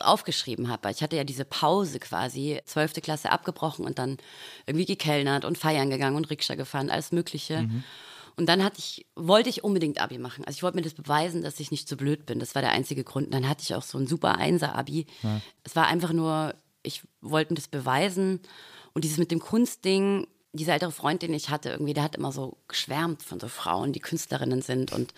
aufgeschrieben 0.01 0.69
habe. 0.69 0.91
Ich 0.91 1.03
hatte 1.03 1.17
ja 1.17 1.25
diese 1.25 1.47
Pause 1.47 2.01
quasi, 2.01 2.61
zwölfte 2.67 3.01
Klasse 3.01 3.33
abgebrochen 3.33 3.87
und 3.87 3.99
dann 3.99 4.19
irgendwie 4.67 4.85
gekellnert 4.85 5.47
und 5.47 5.57
feiern 5.57 5.89
gegangen 5.89 6.17
und 6.17 6.29
Rikscha 6.29 6.55
gefahren, 6.55 6.91
alles 6.91 7.13
Mögliche. 7.13 7.67
Und 8.39 8.47
dann 8.47 8.63
hatte 8.63 8.79
ich, 8.79 9.05
wollte 9.17 9.49
ich 9.49 9.65
unbedingt 9.65 10.01
Abi 10.01 10.17
machen. 10.17 10.45
Also 10.45 10.57
ich 10.57 10.63
wollte 10.63 10.77
mir 10.77 10.83
das 10.83 10.95
beweisen, 10.95 11.43
dass 11.43 11.59
ich 11.59 11.73
nicht 11.73 11.89
so 11.89 11.97
blöd 11.97 12.25
bin. 12.25 12.39
Das 12.39 12.55
war 12.55 12.63
der 12.63 12.71
einzige 12.71 13.03
Grund. 13.03 13.27
Und 13.27 13.35
dann 13.35 13.49
hatte 13.49 13.63
ich 13.65 13.75
auch 13.75 13.83
so 13.83 13.99
ein 13.99 14.07
super 14.07 14.37
Einser-Abi. 14.37 15.07
Es 15.65 15.75
war 15.75 15.89
einfach 15.89 16.13
nur, 16.13 16.55
ich 16.85 17.03
wollte 17.21 17.53
mir 17.53 17.57
das 17.57 17.67
beweisen. 17.67 18.39
Und 18.95 19.03
dieses 19.03 19.19
mit 19.19 19.33
dem 19.33 19.41
Kunstding, 19.41 20.29
dieser 20.53 20.75
ältere 20.75 20.93
Freund, 20.93 21.23
den 21.23 21.35
ich 21.35 21.51
hatte, 21.51 21.71
irgendwie, 21.71 21.95
der 21.95 22.05
hat 22.05 22.15
immer 22.15 22.31
so 22.31 22.57
geschwärmt 22.69 23.25
von 23.25 23.41
so 23.41 23.49
Frauen, 23.49 23.93
die 23.93 23.99
Künstlerinnen 23.99 24.63
sind. 24.63 24.93
Und 24.93 25.13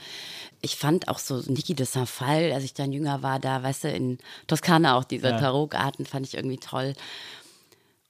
ich 0.62 0.76
fand 0.76 1.08
auch 1.08 1.18
so 1.18 1.42
Niki 1.46 1.74
de 1.74 1.84
Saint-Phal, 1.84 2.52
als 2.52 2.64
ich 2.64 2.72
dann 2.72 2.90
jünger 2.90 3.22
war, 3.22 3.38
da, 3.38 3.62
weißt 3.62 3.84
du, 3.84 3.88
in 3.90 4.16
Toskana 4.46 4.96
auch 4.96 5.04
dieser 5.04 5.36
Tarotgarten, 5.36 6.06
fand 6.06 6.26
ich 6.26 6.34
irgendwie 6.34 6.58
toll. 6.58 6.94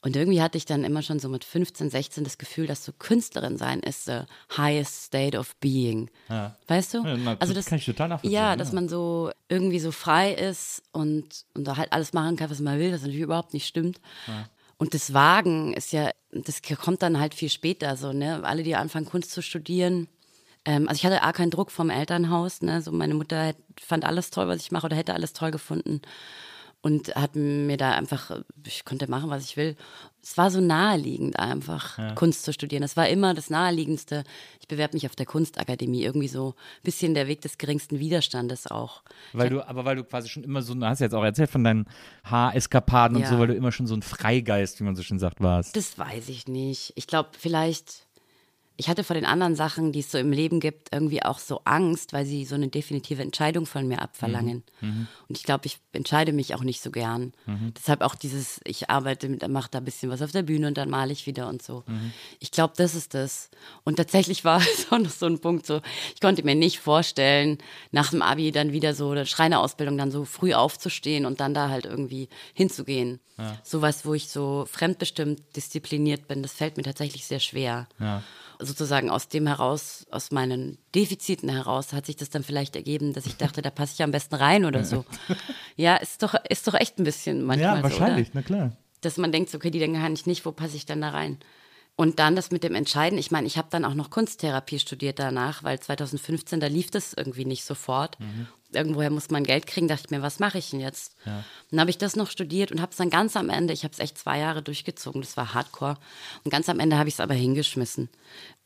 Und 0.03 0.17
irgendwie 0.17 0.41
hatte 0.41 0.57
ich 0.57 0.65
dann 0.65 0.83
immer 0.85 1.03
schon 1.03 1.19
so 1.19 1.29
mit 1.29 1.45
15, 1.45 1.91
16 1.91 2.25
das 2.25 2.39
Gefühl, 2.39 2.67
dass 2.67 2.85
so 2.85 2.93
Künstlerin 2.93 3.59
sein 3.59 3.81
ist 3.81 4.07
the 4.07 4.21
highest 4.57 5.05
state 5.05 5.37
of 5.37 5.55
being. 5.57 6.11
Weißt 6.69 6.95
du? 6.95 7.05
Ja, 7.05 7.17
na, 7.19 7.35
das 7.35 7.67
kann 7.67 7.79
ich 7.79 7.85
total 7.85 8.09
nachvollziehen, 8.09 8.33
Ja, 8.35 8.51
ja. 8.51 8.57
dass 8.57 8.73
man 8.73 8.89
so 8.89 9.31
irgendwie 9.51 9.79
so 9.79 9.93
frei 9.93 10.33
ist 10.33 10.83
und, 10.93 11.45
und 11.55 11.65
da 11.65 11.77
halt 11.77 11.93
alles 11.93 12.15
machen 12.15 12.37
kann, 12.37 12.51
was 12.51 12.61
man 12.61 12.79
will, 12.79 12.93
was 12.93 13.03
natürlich 13.03 13.21
überhaupt 13.21 13.53
nicht 13.53 13.67
stimmt. 13.67 14.01
Und 14.79 14.95
das 14.95 15.13
Wagen 15.13 15.75
ist 15.75 15.93
ja, 15.93 16.11
das 16.33 16.63
kommt 16.81 17.03
dann 17.03 17.21
halt 17.21 17.35
viel 17.35 17.51
später 17.51 17.97
so, 17.97 18.15
ne? 18.15 18.43
Alle, 18.45 18.63
die 18.63 18.77
anfangen, 18.77 19.05
Kunst 19.05 19.33
zu 19.33 19.43
studieren. 19.43 20.09
Ähm, 20.65 20.89
also 20.89 20.99
ich 20.99 21.05
hatte 21.05 21.23
auch 21.23 21.33
keinen 21.35 21.51
Druck 21.51 21.71
vom 21.71 21.91
Elternhaus, 21.91 22.63
ne? 22.63 22.81
So 22.81 22.91
meine 22.91 23.13
Mutter 23.13 23.53
fand 23.79 24.07
alles 24.07 24.31
toll, 24.31 24.49
was 24.49 24.63
ich 24.63 24.73
mache 24.73 24.87
oder 24.87 24.97
hätte 24.97 25.13
alles 25.13 25.35
toll 25.35 25.51
gefunden 25.51 26.01
und 26.83 27.15
hat 27.15 27.37
mir 27.37 27.77
da 27.77 27.93
einfach, 27.93 28.43
ich 28.67 28.85
konnte 28.85 29.11
machen, 29.11 29.29
was 29.29 29.45
ich 29.45 29.57
will. 29.57 29.77
Es 30.23 30.37
war 30.39 30.51
so 30.51 30.61
naheliegend 30.61 31.39
einfach, 31.39 31.99
ja. 31.99 32.15
Kunst 32.15 32.45
zu 32.45 32.53
studieren. 32.53 32.83
Das 32.83 32.97
war 32.97 33.09
immer 33.09 33.35
das 33.35 33.51
Naheliegendste. 33.51 34.25
Ich 34.61 34.69
bewerbe 34.69 34.95
mich 34.95 35.07
auf 35.07 35.17
der 35.17 35.27
Kunstakademie, 35.27 36.03
irgendwie 36.03 36.29
so 36.29 36.51
ein 36.51 36.83
bisschen 36.83 37.15
der 37.15 37.27
Weg 37.27 37.43
des 37.43 37.59
geringsten 37.59 37.99
Widerstandes 37.99 38.67
auch. 38.67 39.03
Weil 39.33 39.51
du, 39.51 39.67
aber 39.67 39.85
weil 39.85 39.97
du 39.97 40.05
quasi 40.05 40.29
schon 40.29 40.45
immer 40.45 40.63
so, 40.63 40.75
du 40.75 40.87
hast 40.87 41.01
ja 41.01 41.07
jetzt 41.07 41.15
auch 41.15 41.25
erzählt 41.25 41.51
von 41.51 41.65
deinen 41.65 41.87
Haareskapaden 42.25 43.19
ja. 43.19 43.25
und 43.25 43.31
so, 43.31 43.39
weil 43.39 43.49
du 43.49 43.55
immer 43.55 43.73
schon 43.73 43.87
so 43.87 43.95
ein 43.95 44.03
Freigeist, 44.03 44.81
wie 44.81 44.85
man 44.85 44.97
so 44.97 45.03
schön 45.03 45.19
sagt, 45.19 45.41
warst. 45.41 45.77
Das 45.77 45.99
weiß 45.99 46.29
ich 46.29 46.49
nicht. 46.49 46.93
Ich 46.97 47.07
glaube, 47.07 47.31
vielleicht 47.39 48.07
ich 48.81 48.89
hatte 48.89 49.05
vor 49.05 49.13
den 49.13 49.27
anderen 49.27 49.57
Sachen, 49.57 49.93
die 49.93 49.99
es 50.01 50.11
so 50.11 50.17
im 50.17 50.33
Leben 50.33 50.59
gibt, 50.59 50.89
irgendwie 50.91 51.23
auch 51.23 51.39
so 51.39 51.61
Angst, 51.67 52.15
weil 52.15 52.25
sie 52.25 52.47
so 52.47 52.55
eine 52.55 52.69
definitive 52.69 53.21
Entscheidung 53.21 53.67
von 53.67 53.87
mir 53.87 54.01
abverlangen. 54.01 54.65
Mhm. 54.81 54.89
mhm. 54.89 55.07
Und 55.29 55.37
ich 55.37 55.45
glaube, 55.45 55.67
ich 55.67 55.79
entscheide 55.93 56.33
mich 56.33 56.55
auch 56.55 56.63
nicht 56.63 56.81
so 56.81 56.91
gern. 56.91 57.35
Mhm. 57.45 57.75
Deshalb 57.77 58.01
auch 58.01 58.15
dieses, 58.15 58.59
ich 58.65 58.89
arbeite 58.89 59.29
mache 59.49 59.69
da 59.71 59.79
ein 59.79 59.85
bisschen 59.85 60.11
was 60.11 60.23
auf 60.23 60.33
der 60.33 60.45
Bühne 60.45 60.67
und 60.67 60.79
dann 60.79 60.89
male 60.89 61.13
ich 61.13 61.27
wieder 61.27 61.47
und 61.49 61.61
so. 61.61 61.85
Mhm. 61.87 62.13
Ich 62.39 62.53
glaube, 62.53 62.73
das 62.75 62.95
ist 62.95 63.13
das. 63.13 63.51
Und 63.85 63.97
tatsächlich 63.97 64.47
war 64.47 64.61
es 64.75 64.91
auch 64.91 64.99
noch 64.99 65.11
so 65.11 65.27
ein 65.27 65.41
Punkt, 65.41 65.67
so, 65.67 65.83
ich 66.15 66.21
konnte 66.23 66.43
mir 66.43 66.55
nicht 66.55 66.81
vorstellen, 66.81 67.59
nach 67.93 68.09
dem 68.11 68.23
Abi 68.23 68.51
dann 68.51 68.73
wieder 68.73 68.95
so, 68.95 69.15
der 69.15 69.27
Schreinerausbildung 69.27 69.99
dann 69.99 70.11
so 70.11 70.25
früh 70.25 70.55
aufzustehen 70.55 71.27
und 71.27 71.41
dann 71.41 71.53
da 71.53 71.69
halt 71.69 71.85
irgendwie 71.85 72.31
hinzugehen. 72.55 73.21
Ja. 73.37 73.59
Sowas, 73.63 74.07
wo 74.07 74.15
ich 74.15 74.31
so 74.31 74.67
fremdbestimmt 74.71 75.55
diszipliniert 75.55 76.29
bin, 76.29 76.43
das 76.43 76.55
fällt 76.55 76.79
mir 76.79 76.83
tatsächlich 76.83 77.27
sehr 77.27 77.41
schwer. 77.41 77.87
Ja 77.99 78.23
sozusagen 78.61 79.11
aus 79.11 79.29
dem 79.29 79.47
heraus, 79.47 80.07
aus 80.11 80.31
meinen 80.31 80.79
Defiziten 80.95 81.49
heraus, 81.49 81.93
hat 81.93 82.07
sich 82.07 82.17
das 82.17 82.31
dann 82.31 82.43
vielleicht 82.43 82.77
ergeben, 82.77 83.13
dass 83.13 83.27
ich 83.27 83.37
dachte, 83.37 83.63
da 83.63 83.71
passe 83.71 83.95
ich 83.95 84.03
am 84.03 84.11
besten 84.11 84.35
rein 84.35 84.65
oder 84.65 84.85
so. 84.85 85.05
ja, 85.77 85.97
ist 85.97 86.23
doch, 86.23 86.35
ist 86.49 86.67
doch 86.67 86.75
echt 86.75 86.99
ein 86.99 87.05
bisschen 87.05 87.43
manchmal 87.43 87.77
Ja, 87.77 87.83
wahrscheinlich, 87.83 88.29
so, 88.29 88.33
na 88.35 88.43
klar. 88.43 88.73
Dass 89.01 89.17
man 89.17 89.33
denkt, 89.33 89.55
okay, 89.55 89.71
die 89.71 89.79
denken 89.79 90.01
kann 90.01 90.13
ich 90.13 90.27
nicht, 90.27 90.45
wo 90.45 90.53
passe 90.53 90.77
ich 90.77 90.87
dann 90.87 91.01
da 91.01 91.11
rein? 91.11 91.39
Und 91.97 92.19
dann 92.19 92.37
das 92.37 92.51
mit 92.51 92.65
dem 92.65 92.75
Entscheiden. 92.75 93.19
Ich 93.19 93.31
meine, 93.31 93.47
ich 93.47 93.59
habe 93.59 93.69
dann 93.71 93.85
auch 93.85 93.95
noch 93.95 94.11
Kunsttherapie 94.11 94.79
studiert 94.79 95.19
danach, 95.19 95.65
weil 95.65 95.79
2015, 95.79 96.61
da 96.61 96.67
lief 96.67 96.91
das 96.91 97.13
irgendwie 97.13 97.45
nicht 97.45 97.65
sofort. 97.65 98.19
Mhm. 98.21 98.47
Irgendwoher 98.73 99.11
muss 99.11 99.31
man 99.31 99.45
Geld 99.45 99.67
kriegen, 99.67 99.89
dachte 99.89 100.05
ich 100.07 100.11
mir, 100.11 100.23
was 100.23 100.39
mache 100.39 100.59
ich 100.59 100.71
denn 100.71 100.81
jetzt? 100.81 101.15
Ja. 101.25 101.45
Dann 101.71 101.81
habe 101.81 101.91
ich 101.91 101.99
das 101.99 102.17
noch 102.17 102.31
studiert 102.31 102.73
und 102.73 102.81
habe 102.81 102.91
es 102.91 102.97
dann 102.97 103.11
ganz 103.11 103.37
am 103.37 103.51
Ende, 103.51 103.73
ich 103.73 103.85
habe 103.85 103.93
es 103.93 103.99
echt 103.99 104.19
zwei 104.19 104.39
Jahre 104.39 104.63
durchgezogen, 104.63 105.21
das 105.21 105.37
war 105.37 105.55
hardcore. 105.55 105.97
Und 106.45 106.51
ganz 106.51 106.69
am 106.69 106.81
Ende 106.81 106.99
habe 106.99 107.09
ich 107.09 107.15
es 107.15 107.21
aber 107.21 107.35
hingeschmissen. 107.35 108.09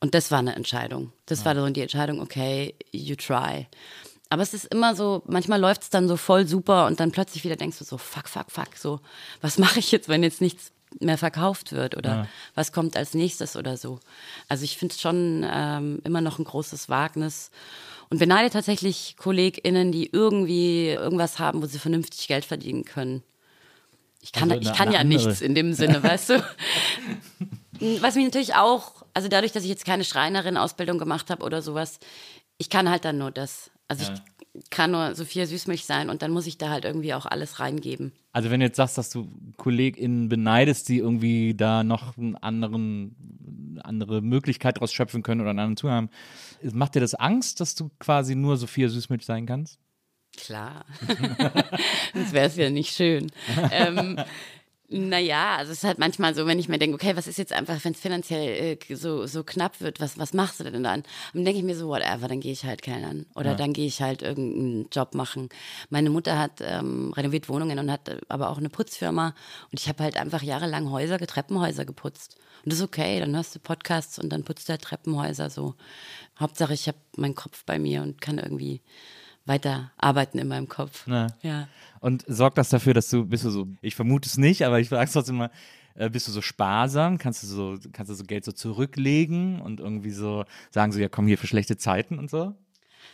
Und 0.01 0.15
das 0.15 0.31
war 0.31 0.39
eine 0.39 0.55
Entscheidung. 0.55 1.13
Das 1.27 1.41
ja. 1.41 1.47
war 1.47 1.55
so 1.55 1.69
die 1.69 1.81
Entscheidung, 1.81 2.21
okay, 2.21 2.75
you 2.93 3.17
try. 3.17 3.67
Aber 4.31 4.43
es 4.43 4.55
ist 4.55 4.67
immer 4.67 4.95
so, 4.95 5.23
manchmal 5.27 5.61
läuft 5.61 5.83
es 5.83 5.91
dann 5.91 6.09
so 6.09 6.17
voll 6.17 6.47
super 6.47 6.87
und 6.87 7.01
dann 7.01 7.13
plötzlich 7.13 7.45
wieder 7.45 7.57
denkst 7.57 7.79
du 7.79 7.85
so, 7.85 7.99
fuck, 7.99 8.29
fuck, 8.29 8.51
fuck, 8.51 8.77
so, 8.77 9.01
was 9.41 9.59
mache 9.59 9.79
ich 9.79 9.93
jetzt, 9.93 10.09
wenn 10.09 10.23
jetzt 10.23 10.41
nichts 10.41 10.73
mehr 11.01 11.19
verkauft 11.19 11.73
wird 11.73 11.97
oder 11.97 12.11
ja. 12.11 12.29
was 12.55 12.73
kommt 12.73 12.97
als 12.97 13.15
nächstes 13.15 13.57
oder 13.57 13.77
so. 13.77 14.01
Also 14.49 14.65
ich 14.65 14.77
finde 14.77 14.95
es 14.95 15.01
schon 15.01 15.45
ähm, 15.49 16.01
immer 16.05 16.21
noch 16.21 16.39
ein 16.39 16.45
großes 16.45 16.89
Wagnis 16.89 17.51
und 18.15 18.21
beneide 18.21 18.49
tatsächlich 18.49 19.17
KollegInnen, 19.19 19.91
die 19.91 20.09
irgendwie 20.09 20.91
irgendwas 20.91 21.41
haben, 21.41 21.61
wo 21.61 21.67
sie 21.67 21.81
vernünftig 21.81 22.29
Geld 22.29 22.45
verdienen 22.45 22.85
können. 22.85 23.25
Ich 24.21 24.31
kann, 24.31 24.53
also 24.53 24.63
ich 24.63 24.73
kann 24.73 24.93
ja 24.93 25.01
andere. 25.01 25.21
nichts 25.21 25.41
in 25.41 25.57
dem 25.57 25.73
Sinne, 25.73 26.01
weißt 26.05 26.31
du? 26.31 26.45
Was 28.01 28.15
mich 28.15 28.25
natürlich 28.25 28.55
auch, 28.55 29.05
also 29.15 29.27
dadurch, 29.27 29.51
dass 29.51 29.65
ich 29.65 29.69
jetzt 29.69 29.85
keine 29.85 30.05
Schreinerin-Ausbildung 30.05 31.01
gemacht 31.01 31.29
habe 31.29 31.45
oder 31.45 31.61
sowas, 31.61 31.99
ich 32.57 32.71
kann 32.71 32.89
halt 32.89 33.05
dann 33.05 33.19
nur 33.19 33.33
das. 33.33 33.73
Also 33.89 34.05
ja. 34.05 34.15
ich 34.55 34.71
kann 34.71 34.93
nur 34.93 35.17
Sophia 35.17 35.45
Süßmilch 35.47 35.85
sein 35.85 36.09
und 36.09 36.23
dann 36.23 36.31
muss 36.31 36.47
ich 36.47 36.57
da 36.57 36.71
halt 36.71 36.85
irgendwie 36.85 37.15
auch 37.15 37.27
alles 37.27 37.59
reingeben. 37.59 38.13
Also 38.33 38.49
wenn 38.51 38.61
du 38.61 38.67
jetzt 38.67 38.77
sagst, 38.77 38.97
dass 38.97 39.11
du 39.11 39.27
KollegInnen 39.57 40.29
beneidest, 40.29 40.89
die 40.89 40.99
irgendwie 40.99 41.55
da 41.55 41.83
noch 41.83 42.17
einen 42.17 42.37
anderen, 42.37 43.81
andere 43.83 44.23
Möglichkeit 44.23 44.77
daraus 44.77 44.93
schöpfen 44.93 45.25
können 45.25 45.41
oder 45.41 45.51
einen 45.51 45.59
anderen 45.59 45.77
Zugang 45.77 45.97
haben, 45.97 46.11
macht 46.73 46.95
dir 46.95 47.01
das 47.01 47.15
Angst, 47.15 47.61
dass 47.61 47.75
du 47.75 47.91
quasi 47.99 48.35
nur 48.35 48.57
Sophia 48.57 48.89
Süßmilch 48.89 49.25
sein 49.25 49.47
kannst? 49.47 49.79
Klar. 50.37 50.85
Sonst 52.15 52.33
wäre 52.33 52.47
es 52.47 52.57
ja 52.57 52.71
nicht 52.71 52.95
schön. 52.95 53.31
ähm, 53.71 54.19
naja, 54.89 55.57
also 55.57 55.73
es 55.73 55.79
ist 55.79 55.85
halt 55.85 55.99
manchmal 55.99 56.35
so, 56.35 56.47
wenn 56.47 56.59
ich 56.59 56.69
mir 56.69 56.79
denke, 56.79 56.95
okay, 56.95 57.17
was 57.17 57.27
ist 57.27 57.39
jetzt 57.39 57.55
einfach, 57.55 57.83
wenn 57.85 57.93
es 57.93 58.01
finanziell 58.01 58.79
äh, 58.79 58.95
so, 58.95 59.27
so 59.27 59.43
knapp 59.43 59.81
wird, 59.81 59.99
was, 59.99 60.19
was 60.19 60.35
machst 60.35 60.61
du 60.61 60.65
denn 60.65 60.83
dann? 60.83 61.05
dann 61.33 61.45
denke 61.45 61.59
ich 61.59 61.65
mir 61.65 61.75
so, 61.75 61.89
whatever, 61.89 62.29
dann 62.29 62.41
gehe 62.41 62.53
ich 62.53 62.65
halt 62.65 62.83
kellnern 62.83 63.25
oder 63.35 63.53
ja. 63.53 63.57
dann 63.57 63.73
gehe 63.73 63.87
ich 63.87 64.03
halt 64.03 64.21
irgendeinen 64.23 64.89
Job 64.93 65.15
machen. 65.15 65.49
Meine 65.89 66.11
Mutter 66.11 66.39
hat 66.39 66.61
ähm, 66.61 67.13
renoviert 67.15 67.49
Wohnungen 67.49 67.79
und 67.79 67.91
hat 67.91 68.11
aber 68.29 68.51
auch 68.51 68.59
eine 68.59 68.69
Putzfirma 68.69 69.35
und 69.71 69.81
ich 69.81 69.89
habe 69.89 70.03
halt 70.03 70.19
einfach 70.19 70.43
jahrelang 70.43 70.91
Häuser, 70.91 71.19
Treppenhäuser 71.19 71.87
geputzt. 71.87 72.37
Und 72.63 72.73
das 72.73 72.79
ist 72.79 72.85
okay, 72.85 73.21
dann 73.21 73.35
hörst 73.35 73.55
du 73.55 73.61
Podcasts 73.61 74.19
und 74.19 74.31
dann 74.31 74.45
putzt 74.45 74.69
du 74.69 74.73
halt 74.73 74.83
Treppenhäuser 74.83 75.49
so. 75.49 75.75
Hauptsache, 76.39 76.75
ich 76.75 76.89
habe 76.89 76.99
meinen 77.17 77.35
Kopf 77.35 77.65
bei 77.65 77.79
mir 77.79 78.03
und 78.03 78.21
kann 78.21 78.39
irgendwie 78.39 78.83
weiter 79.47 79.93
arbeiten 79.97 80.39
in 80.39 80.49
meinem 80.49 80.69
Kopf. 80.69 81.07
Ja. 81.07 81.29
ja. 81.43 81.69
Und 82.01 82.25
sorgt 82.27 82.59
das 82.59 82.69
dafür, 82.69 82.95
dass 82.95 83.09
du, 83.11 83.27
bist 83.27 83.45
du 83.45 83.51
so, 83.51 83.69
ich 83.81 83.95
vermute 83.95 84.29
es 84.29 84.37
nicht, 84.37 84.65
aber 84.65 84.81
ich 84.81 84.89
frage 84.89 85.05
es 85.05 85.13
trotzdem 85.13 85.37
mal, 85.37 85.51
äh, 85.95 86.11
bist 86.11 86.29
du 86.29 86.33
so 86.33 86.43
sparsam? 86.43 87.19
Kannst 87.19 87.43
du 87.43 87.47
so, 87.47 87.79
kannst 87.93 88.11
du 88.11 88.15
so 88.15 88.25
Geld 88.25 88.45
so 88.45 88.53
zurücklegen 88.53 89.61
und 89.61 89.81
irgendwie 89.81 90.11
so 90.11 90.45
sagen 90.71 90.93
so, 90.93 90.99
ja 90.99 91.09
komm 91.09 91.27
hier 91.27 91.39
für 91.39 91.47
schlechte 91.47 91.77
Zeiten 91.77 92.19
und 92.19 92.31
so? 92.31 92.55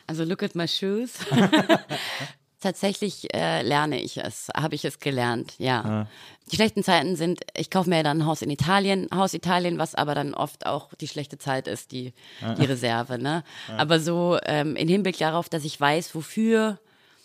Also 0.07 0.25
look 0.25 0.43
at 0.43 0.55
my 0.55 0.67
shoes. 0.67 1.19
Tatsächlich 2.61 3.33
äh, 3.35 3.63
lerne 3.63 4.01
ich 4.01 4.19
es, 4.19 4.49
habe 4.55 4.75
ich 4.75 4.85
es 4.85 4.99
gelernt, 4.99 5.55
ja. 5.57 5.83
ja. 5.83 6.07
Die 6.51 6.57
schlechten 6.57 6.83
Zeiten 6.83 7.17
sind, 7.17 7.41
ich 7.57 7.71
kaufe 7.71 7.89
mir 7.89 8.03
dann 8.03 8.19
ein 8.19 8.27
Haus 8.27 8.43
in 8.43 8.51
Italien, 8.51 9.09
Haus 9.15 9.33
Italien, 9.33 9.79
was 9.79 9.95
aber 9.95 10.15
dann 10.15 10.35
oft 10.35 10.67
auch 10.67 10.93
die 10.95 11.09
schlechte 11.09 11.39
Zeit 11.39 11.67
ist, 11.67 11.91
die, 11.91 12.13
ja. 12.43 12.55
die 12.55 12.67
Reserve. 12.67 13.19
Ne? 13.19 13.45
Ja. 13.69 13.79
Aber 13.79 13.99
so 13.99 14.39
ähm, 14.45 14.77
im 14.77 14.89
Hinblick 14.89 15.17
darauf, 15.17 15.49
dass 15.49 15.65
ich 15.65 15.81
weiß, 15.81 16.15
wofür 16.15 16.79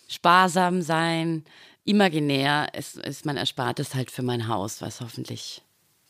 sparsam 0.08 0.82
sein, 0.82 1.44
imaginär 1.84 2.74
ist, 2.74 2.96
ist 2.98 3.25
mein 3.25 3.38
Erspartes 3.38 3.94
halt 3.94 4.12
für 4.12 4.24
mein 4.24 4.48
Haus, 4.48 4.82
was 4.82 5.01
hoffentlich 5.01 5.64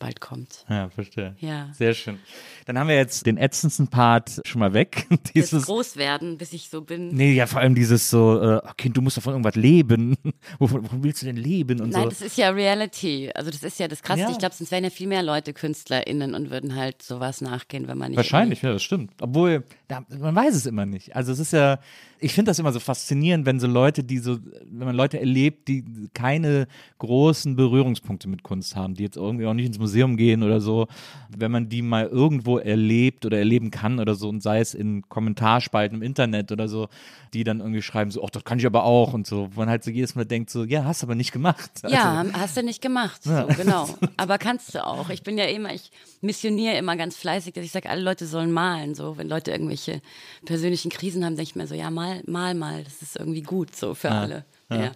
bald 0.05 0.21
kommt. 0.21 0.65
Ja, 0.69 0.89
verstehe. 0.89 1.35
Ja. 1.39 1.69
Sehr 1.73 1.95
schön. 1.95 2.19
Dann 2.65 2.77
haben 2.77 2.89
wir 2.89 2.95
jetzt 2.95 3.25
den 3.25 3.37
ätzendsten 3.37 3.87
Part 3.87 4.39
schon 4.45 4.59
mal 4.59 4.73
weg. 4.73 5.07
dieses 5.33 5.65
groß 5.65 5.97
werden, 5.97 6.37
bis 6.37 6.53
ich 6.53 6.69
so 6.69 6.81
bin. 6.81 7.09
Nee, 7.09 7.33
ja, 7.33 7.47
vor 7.47 7.61
allem 7.61 7.73
dieses 7.73 8.11
so, 8.11 8.39
äh, 8.39 8.61
Kind, 8.77 8.95
du 8.95 9.01
musst 9.01 9.17
davon 9.17 9.33
irgendwas 9.33 9.55
leben. 9.55 10.15
wovon, 10.59 10.83
wovon, 10.83 11.03
willst 11.03 11.23
du 11.23 11.25
denn 11.25 11.37
leben 11.37 11.81
und 11.81 11.89
Nein, 11.89 12.03
so. 12.03 12.09
das 12.09 12.21
ist 12.21 12.37
ja 12.37 12.49
Reality. 12.51 13.31
Also 13.33 13.49
das 13.49 13.63
ist 13.63 13.79
ja 13.79 13.87
das 13.87 14.03
Krasse. 14.03 14.21
Ja. 14.21 14.29
Ich 14.29 14.37
glaube, 14.37 14.53
sonst 14.53 14.69
wären 14.69 14.83
ja 14.83 14.91
viel 14.91 15.07
mehr 15.07 15.23
Leute 15.23 15.53
KünstlerInnen 15.53 16.35
und 16.35 16.51
würden 16.51 16.75
halt 16.75 17.01
sowas 17.01 17.41
nachgehen, 17.41 17.87
wenn 17.87 17.97
man 17.97 18.09
nicht. 18.09 18.17
Wahrscheinlich, 18.17 18.61
ja, 18.61 18.73
das 18.73 18.83
stimmt. 18.83 19.11
Obwohl, 19.19 19.63
da, 19.87 20.05
man 20.19 20.35
weiß 20.35 20.53
es 20.53 20.67
immer 20.67 20.85
nicht. 20.85 21.15
Also 21.15 21.31
es 21.31 21.39
ist 21.39 21.53
ja, 21.53 21.79
ich 22.19 22.33
finde 22.33 22.49
das 22.49 22.59
immer 22.59 22.71
so 22.71 22.79
faszinierend, 22.79 23.45
wenn 23.45 23.59
so 23.59 23.67
Leute, 23.67 24.03
die 24.03 24.19
so, 24.19 24.37
wenn 24.65 24.85
man 24.85 24.95
Leute 24.95 25.19
erlebt, 25.19 25.67
die 25.67 25.83
keine 26.13 26.67
großen 26.99 27.55
Berührungspunkte 27.55 28.27
mit 28.27 28.43
Kunst 28.43 28.75
haben, 28.75 28.95
die 28.95 29.03
jetzt 29.03 29.17
irgendwie 29.17 29.45
auch 29.45 29.53
nicht 29.53 29.65
ins 29.65 29.79
Museum 29.79 29.94
gehen 30.17 30.43
oder 30.43 30.61
so, 30.61 30.87
wenn 31.29 31.51
man 31.51 31.69
die 31.69 31.81
mal 31.81 32.05
irgendwo 32.05 32.57
erlebt 32.57 33.25
oder 33.25 33.37
erleben 33.37 33.71
kann 33.71 33.99
oder 33.99 34.15
so 34.15 34.29
und 34.29 34.41
sei 34.41 34.59
es 34.59 34.73
in 34.73 35.07
Kommentarspalten 35.09 35.97
im 35.97 36.03
Internet 36.03 36.51
oder 36.51 36.67
so, 36.67 36.87
die 37.33 37.43
dann 37.43 37.59
irgendwie 37.59 37.81
schreiben 37.81 38.11
so, 38.11 38.23
ach, 38.23 38.29
das 38.29 38.43
kann 38.43 38.59
ich 38.59 38.65
aber 38.65 38.83
auch 38.83 39.13
und 39.13 39.27
so, 39.27 39.49
wo 39.53 39.61
man 39.61 39.69
halt 39.69 39.83
so 39.83 39.91
jedes 39.91 40.15
Mal 40.15 40.25
denkt 40.25 40.49
so, 40.49 40.63
ja, 40.63 40.85
hast 40.85 41.03
aber 41.03 41.15
nicht 41.15 41.31
gemacht. 41.31 41.71
Ja, 41.95 42.19
also, 42.19 42.33
hast 42.33 42.57
du 42.57 42.63
nicht 42.63 42.81
gemacht, 42.81 43.23
so, 43.23 43.31
ja. 43.31 43.43
genau. 43.57 43.87
Aber 44.17 44.37
kannst 44.37 44.75
du 44.75 44.85
auch. 44.85 45.09
Ich 45.09 45.23
bin 45.23 45.37
ja 45.37 45.45
immer, 45.45 45.73
ich 45.73 45.91
missioniere 46.19 46.75
immer 46.77 46.97
ganz 46.97 47.15
fleißig, 47.15 47.53
dass 47.53 47.63
ich 47.63 47.71
sage, 47.71 47.89
alle 47.89 48.01
Leute 48.01 48.25
sollen 48.25 48.51
malen, 48.51 48.95
so, 48.95 49.17
wenn 49.17 49.29
Leute 49.29 49.51
irgendwelche 49.51 50.01
persönlichen 50.45 50.89
Krisen 50.89 51.23
haben, 51.23 51.35
denke 51.35 51.49
ich 51.49 51.55
mir 51.55 51.67
so, 51.67 51.75
ja, 51.75 51.91
mal, 51.91 52.21
mal, 52.25 52.53
mal, 52.53 52.83
das 52.83 53.01
ist 53.01 53.17
irgendwie 53.17 53.43
gut 53.43 53.75
so 53.75 53.93
für 53.93 54.09
ja. 54.09 54.21
alle. 54.21 54.45
Ja. 54.69 54.83
ja. 54.83 54.91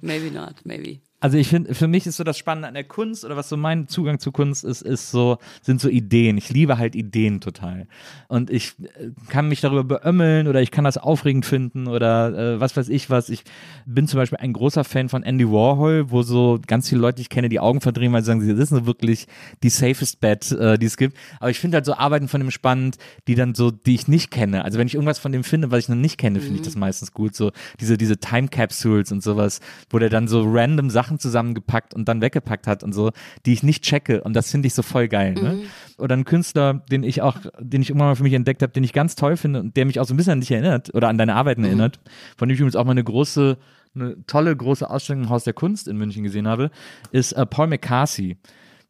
maybe 0.00 0.30
not, 0.30 0.54
maybe. 0.64 1.00
Also 1.20 1.36
ich 1.36 1.48
finde, 1.48 1.74
für 1.74 1.86
mich 1.86 2.06
ist 2.06 2.16
so 2.16 2.24
das 2.24 2.38
Spannende 2.38 2.68
an 2.68 2.74
der 2.74 2.84
Kunst 2.84 3.26
oder 3.26 3.36
was 3.36 3.50
so 3.50 3.58
mein 3.58 3.88
Zugang 3.88 4.18
zu 4.18 4.32
Kunst 4.32 4.64
ist, 4.64 4.80
ist 4.80 5.10
so, 5.10 5.36
sind 5.60 5.78
so 5.80 5.90
Ideen. 5.90 6.38
Ich 6.38 6.50
liebe 6.50 6.78
halt 6.78 6.94
Ideen 6.94 7.40
total. 7.42 7.86
Und 8.28 8.48
ich 8.50 8.74
äh, 8.80 9.10
kann 9.28 9.48
mich 9.48 9.60
darüber 9.60 9.84
beömmeln 9.84 10.48
oder 10.48 10.62
ich 10.62 10.70
kann 10.70 10.84
das 10.84 10.96
aufregend 10.96 11.44
finden 11.44 11.88
oder 11.88 12.54
äh, 12.54 12.60
was 12.60 12.76
weiß 12.76 12.88
ich 12.88 13.10
was. 13.10 13.28
Ich 13.28 13.44
bin 13.84 14.08
zum 14.08 14.18
Beispiel 14.18 14.38
ein 14.38 14.54
großer 14.54 14.82
Fan 14.82 15.10
von 15.10 15.22
Andy 15.22 15.46
Warhol, 15.46 16.10
wo 16.10 16.22
so 16.22 16.58
ganz 16.66 16.88
viele 16.88 17.02
Leute, 17.02 17.20
ich 17.20 17.28
kenne, 17.28 17.50
die 17.50 17.60
Augen 17.60 17.82
verdrehen, 17.82 18.12
weil 18.12 18.22
sie 18.22 18.26
sagen, 18.26 18.56
das 18.56 18.72
ist 18.72 18.86
wirklich 18.86 19.26
die 19.62 19.68
safest 19.68 20.20
bet, 20.20 20.50
äh, 20.52 20.78
die 20.78 20.86
es 20.86 20.96
gibt. 20.96 21.16
Aber 21.38 21.50
ich 21.50 21.58
finde 21.58 21.76
halt 21.76 21.84
so 21.84 21.94
Arbeiten 21.94 22.28
von 22.28 22.40
dem 22.40 22.50
spannend, 22.50 22.96
die 23.28 23.34
dann 23.34 23.54
so, 23.54 23.70
die 23.70 23.94
ich 23.94 24.08
nicht 24.08 24.30
kenne. 24.30 24.64
Also 24.64 24.78
wenn 24.78 24.86
ich 24.86 24.94
irgendwas 24.94 25.18
von 25.18 25.32
dem 25.32 25.44
finde, 25.44 25.70
was 25.70 25.80
ich 25.80 25.88
noch 25.90 25.96
nicht 25.96 26.16
kenne, 26.16 26.40
finde 26.40 26.56
ich 26.56 26.62
das 26.62 26.76
mhm. 26.76 26.80
meistens 26.80 27.12
gut. 27.12 27.34
So 27.34 27.52
diese, 27.78 27.98
diese 27.98 28.16
Time 28.16 28.48
Capsules 28.48 29.12
und 29.12 29.22
sowas, 29.22 29.60
wo 29.90 29.98
der 29.98 30.08
dann 30.08 30.26
so 30.26 30.42
random 30.46 30.88
Sachen 30.88 31.09
Sachen 31.10 31.18
zusammengepackt 31.18 31.92
und 31.94 32.08
dann 32.08 32.20
weggepackt 32.20 32.66
hat 32.66 32.82
und 32.84 32.92
so, 32.92 33.10
die 33.44 33.52
ich 33.52 33.62
nicht 33.62 33.82
checke 33.82 34.22
und 34.22 34.34
das 34.34 34.50
finde 34.50 34.68
ich 34.68 34.74
so 34.74 34.82
voll 34.82 35.08
geil. 35.08 35.34
Ne? 35.34 35.54
Mhm. 35.54 35.62
Oder 35.98 36.16
ein 36.16 36.24
Künstler, 36.24 36.74
den 36.90 37.02
ich 37.02 37.20
auch, 37.22 37.36
den 37.58 37.82
ich 37.82 37.90
irgendwann 37.90 38.08
mal 38.10 38.14
für 38.16 38.22
mich 38.22 38.32
entdeckt 38.34 38.62
habe, 38.62 38.72
den 38.72 38.84
ich 38.84 38.92
ganz 38.92 39.16
toll 39.16 39.36
finde 39.36 39.60
und 39.60 39.76
der 39.76 39.86
mich 39.86 39.98
auch 39.98 40.04
so 40.06 40.14
ein 40.14 40.16
bisschen 40.16 40.34
an 40.34 40.40
dich 40.40 40.50
erinnert 40.52 40.94
oder 40.94 41.08
an 41.08 41.18
deine 41.18 41.34
Arbeiten 41.34 41.62
Mhm. 41.62 41.66
erinnert, 41.66 42.00
von 42.36 42.48
dem 42.48 42.54
ich 42.54 42.60
übrigens 42.60 42.76
auch 42.76 42.84
mal 42.84 42.92
eine 42.92 43.04
große, 43.04 43.58
eine 43.94 44.16
tolle 44.26 44.54
große 44.56 44.88
Ausstellung 44.88 45.24
im 45.24 45.28
Haus 45.30 45.44
der 45.44 45.52
Kunst 45.52 45.88
in 45.88 45.96
München 45.96 46.22
gesehen 46.22 46.46
habe, 46.46 46.70
ist 47.10 47.32
äh, 47.32 47.44
Paul 47.44 47.66
McCarthy. 47.66 48.36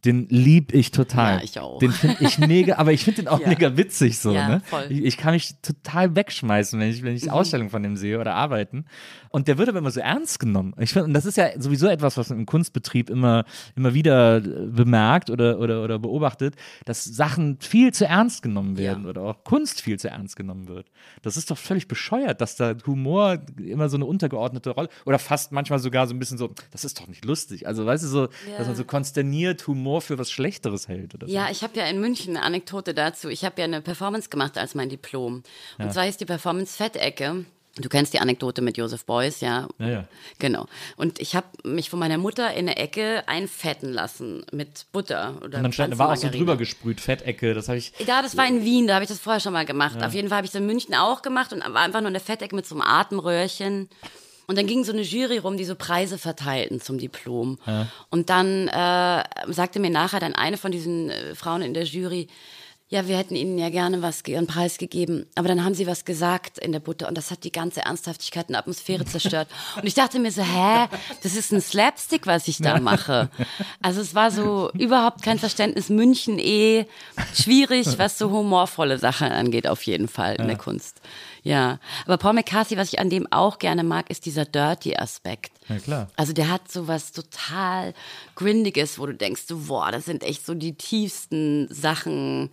Den 0.04 0.26
lieb 0.30 0.72
ich 0.72 0.90
total. 0.92 1.38
Ja, 1.38 1.44
ich 1.44 1.58
auch. 1.60 1.78
Den 1.78 1.92
finde 1.92 2.16
ich 2.20 2.38
mega, 2.38 2.76
aber 2.76 2.92
ich 2.92 3.04
finde 3.04 3.22
den 3.22 3.28
auch 3.28 3.40
Ja. 3.40 3.48
mega 3.48 3.76
witzig 3.76 4.18
so. 4.18 4.32
Ja, 4.32 4.48
ne? 4.48 4.62
voll. 4.64 4.86
Mhm. 4.88 4.92
Ich, 4.96 5.04
ich 5.04 5.16
kann 5.16 5.32
mich 5.34 5.54
total 5.62 6.16
wegschmeißen, 6.16 6.80
wenn 6.80 6.88
ich, 6.90 7.02
wenn 7.02 7.14
ich 7.14 7.30
Ausstellungen 7.30 7.70
von 7.70 7.82
dem 7.82 7.96
sehe 7.96 8.18
oder 8.18 8.34
arbeiten. 8.34 8.86
Und 9.28 9.46
der 9.46 9.58
wird 9.58 9.68
aber 9.68 9.78
immer 9.78 9.90
so 9.90 10.00
ernst 10.00 10.40
genommen. 10.40 10.74
Ich 10.78 10.92
finde, 10.92 11.04
und 11.06 11.14
das 11.14 11.24
ist 11.26 11.36
ja 11.36 11.48
sowieso 11.60 11.86
etwas, 11.86 12.16
was 12.16 12.30
man 12.30 12.38
im 12.40 12.46
Kunstbetrieb 12.46 13.10
immer, 13.10 13.44
immer 13.76 13.94
wieder 13.94 14.38
äh, 14.38 14.40
bemerkt 14.40 15.30
oder, 15.30 15.58
oder, 15.60 15.84
oder 15.84 15.98
beobachtet, 15.98 16.56
dass 16.84 17.04
Sachen 17.04 17.58
viel 17.60 17.92
zu 17.92 18.06
ernst 18.06 18.42
genommen 18.42 18.76
werden 18.78 19.04
Ja. 19.04 19.10
oder 19.10 19.22
auch 19.22 19.44
Kunst 19.44 19.82
viel 19.82 19.98
zu 20.00 20.08
ernst 20.08 20.34
genommen 20.36 20.66
wird. 20.68 20.86
Das 21.22 21.36
ist 21.36 21.50
doch 21.50 21.58
völlig 21.58 21.86
bescheuert, 21.88 22.40
dass 22.40 22.56
da 22.56 22.74
Humor 22.86 23.38
immer 23.58 23.88
so 23.88 23.96
eine 23.96 24.06
untergeordnete 24.06 24.70
Rolle 24.70 24.88
oder 25.04 25.18
fast 25.18 25.52
manchmal 25.52 25.78
sogar 25.78 26.06
so 26.06 26.14
ein 26.14 26.18
bisschen 26.18 26.38
so, 26.38 26.50
das 26.70 26.84
ist 26.84 26.98
doch 26.98 27.06
nicht 27.06 27.24
lustig. 27.24 27.66
Also 27.66 27.84
weißt 27.86 28.02
du 28.04 28.08
so, 28.08 28.28
dass 28.58 28.66
man 28.66 28.76
so 28.76 28.84
konsterniert 28.84 29.66
Humor 29.66 29.89
für 29.98 30.18
was 30.18 30.30
Schlechteres 30.30 30.86
hält 30.86 31.14
oder 31.14 31.26
so. 31.26 31.32
Ja, 31.32 31.48
ich 31.50 31.64
habe 31.64 31.76
ja 31.76 31.86
in 31.86 32.00
München 32.00 32.36
eine 32.36 32.46
Anekdote 32.46 32.94
dazu. 32.94 33.28
Ich 33.28 33.44
habe 33.44 33.56
ja 33.58 33.64
eine 33.64 33.80
Performance 33.80 34.28
gemacht 34.28 34.56
als 34.56 34.76
mein 34.76 34.88
Diplom. 34.88 35.42
Und 35.78 35.92
zwar 35.92 36.06
ist 36.06 36.20
die 36.20 36.26
Performance 36.26 36.76
Fettecke. 36.76 37.44
Du 37.76 37.88
kennst 37.88 38.12
die 38.12 38.18
Anekdote 38.18 38.62
mit 38.62 38.76
Joseph 38.76 39.04
Beuys, 39.04 39.40
ja? 39.40 39.68
Ja, 39.78 39.88
ja. 39.88 40.04
Genau. 40.38 40.66
Und 40.96 41.20
ich 41.20 41.36
habe 41.36 41.46
mich 41.62 41.88
von 41.88 41.98
meiner 41.98 42.18
Mutter 42.18 42.52
in 42.52 42.68
eine 42.68 42.76
Ecke 42.76 43.22
einfetten 43.28 43.92
lassen 43.92 44.44
mit 44.52 44.86
Butter 44.92 45.36
oder 45.38 45.58
Und 45.58 45.64
dann 45.64 45.72
stand, 45.72 45.98
war 45.98 46.12
auch 46.12 46.16
so 46.16 46.28
drüber 46.28 46.56
gesprüht, 46.56 47.00
Fettecke, 47.00 47.54
das 47.54 47.68
habe 47.68 47.78
ich. 47.78 47.92
Ja, 48.06 48.22
das 48.22 48.36
war 48.36 48.46
in 48.46 48.64
Wien, 48.64 48.88
da 48.88 48.94
habe 48.94 49.04
ich 49.04 49.08
das 49.08 49.20
vorher 49.20 49.40
schon 49.40 49.52
mal 49.52 49.64
gemacht. 49.64 50.02
Auf 50.02 50.14
jeden 50.14 50.28
Fall 50.28 50.38
habe 50.38 50.46
ich 50.46 50.52
das 50.52 50.60
in 50.60 50.66
München 50.66 50.94
auch 50.94 51.22
gemacht 51.22 51.52
und 51.52 51.60
war 51.60 51.82
einfach 51.82 52.00
nur 52.00 52.08
eine 52.08 52.20
Fettecke 52.20 52.56
mit 52.56 52.66
so 52.66 52.74
einem 52.74 52.82
Atemröhrchen. 52.82 53.88
Und 54.50 54.58
dann 54.58 54.66
ging 54.66 54.82
so 54.82 54.90
eine 54.90 55.02
Jury 55.02 55.38
rum, 55.38 55.56
die 55.56 55.64
so 55.64 55.76
Preise 55.76 56.18
verteilten 56.18 56.80
zum 56.80 56.98
Diplom. 56.98 57.58
Und 58.10 58.30
dann 58.30 58.66
äh, 58.66 59.22
sagte 59.46 59.78
mir 59.78 59.90
nachher 59.90 60.18
dann 60.18 60.34
eine 60.34 60.56
von 60.56 60.72
diesen 60.72 61.08
äh, 61.08 61.36
Frauen 61.36 61.62
in 61.62 61.72
der 61.72 61.84
Jury, 61.84 62.26
ja, 62.88 63.06
wir 63.06 63.16
hätten 63.16 63.36
Ihnen 63.36 63.56
ja 63.58 63.70
gerne 63.70 64.02
was, 64.02 64.24
einen 64.26 64.48
Preis 64.48 64.76
gegeben. 64.76 65.26
Aber 65.36 65.46
dann 65.46 65.64
haben 65.64 65.74
Sie 65.74 65.86
was 65.86 66.04
gesagt 66.04 66.58
in 66.58 66.72
der 66.72 66.80
Butter 66.80 67.06
und 67.06 67.16
das 67.16 67.30
hat 67.30 67.44
die 67.44 67.52
ganze 67.52 67.82
Ernsthaftigkeit 67.82 68.48
und 68.48 68.56
Atmosphäre 68.56 69.04
zerstört. 69.04 69.46
Und 69.76 69.86
ich 69.86 69.94
dachte 69.94 70.18
mir 70.18 70.32
so, 70.32 70.42
hä, 70.42 70.88
das 71.22 71.36
ist 71.36 71.52
ein 71.52 71.60
Slapstick, 71.60 72.26
was 72.26 72.48
ich 72.48 72.58
da 72.58 72.80
mache. 72.80 73.30
Also 73.80 74.00
es 74.00 74.16
war 74.16 74.32
so 74.32 74.72
überhaupt 74.72 75.22
kein 75.22 75.38
Verständnis. 75.38 75.90
München 75.90 76.40
eh 76.40 76.86
schwierig, 77.32 77.86
was 77.98 78.18
so 78.18 78.32
humorvolle 78.32 78.98
Sachen 78.98 79.28
angeht, 79.28 79.68
auf 79.68 79.84
jeden 79.84 80.08
Fall 80.08 80.34
in 80.34 80.48
der 80.48 80.58
Kunst. 80.58 81.00
Ja, 81.42 81.78
aber 82.04 82.18
Paul 82.18 82.34
McCarthy, 82.34 82.76
was 82.76 82.92
ich 82.92 82.98
an 82.98 83.08
dem 83.10 83.26
auch 83.32 83.58
gerne 83.58 83.82
mag, 83.82 84.10
ist 84.10 84.26
dieser 84.26 84.44
Dirty-Aspekt. 84.44 85.52
Ja, 85.68 85.78
klar. 85.78 86.08
Also 86.16 86.32
der 86.32 86.50
hat 86.50 86.70
so 86.70 86.86
was 86.88 87.12
total 87.12 87.94
Grindiges, 88.34 88.98
wo 88.98 89.06
du 89.06 89.14
denkst, 89.14 89.42
so, 89.46 89.56
boah, 89.58 89.90
das 89.90 90.04
sind 90.04 90.22
echt 90.22 90.44
so 90.44 90.54
die 90.54 90.74
tiefsten 90.74 91.68
Sachen 91.72 92.50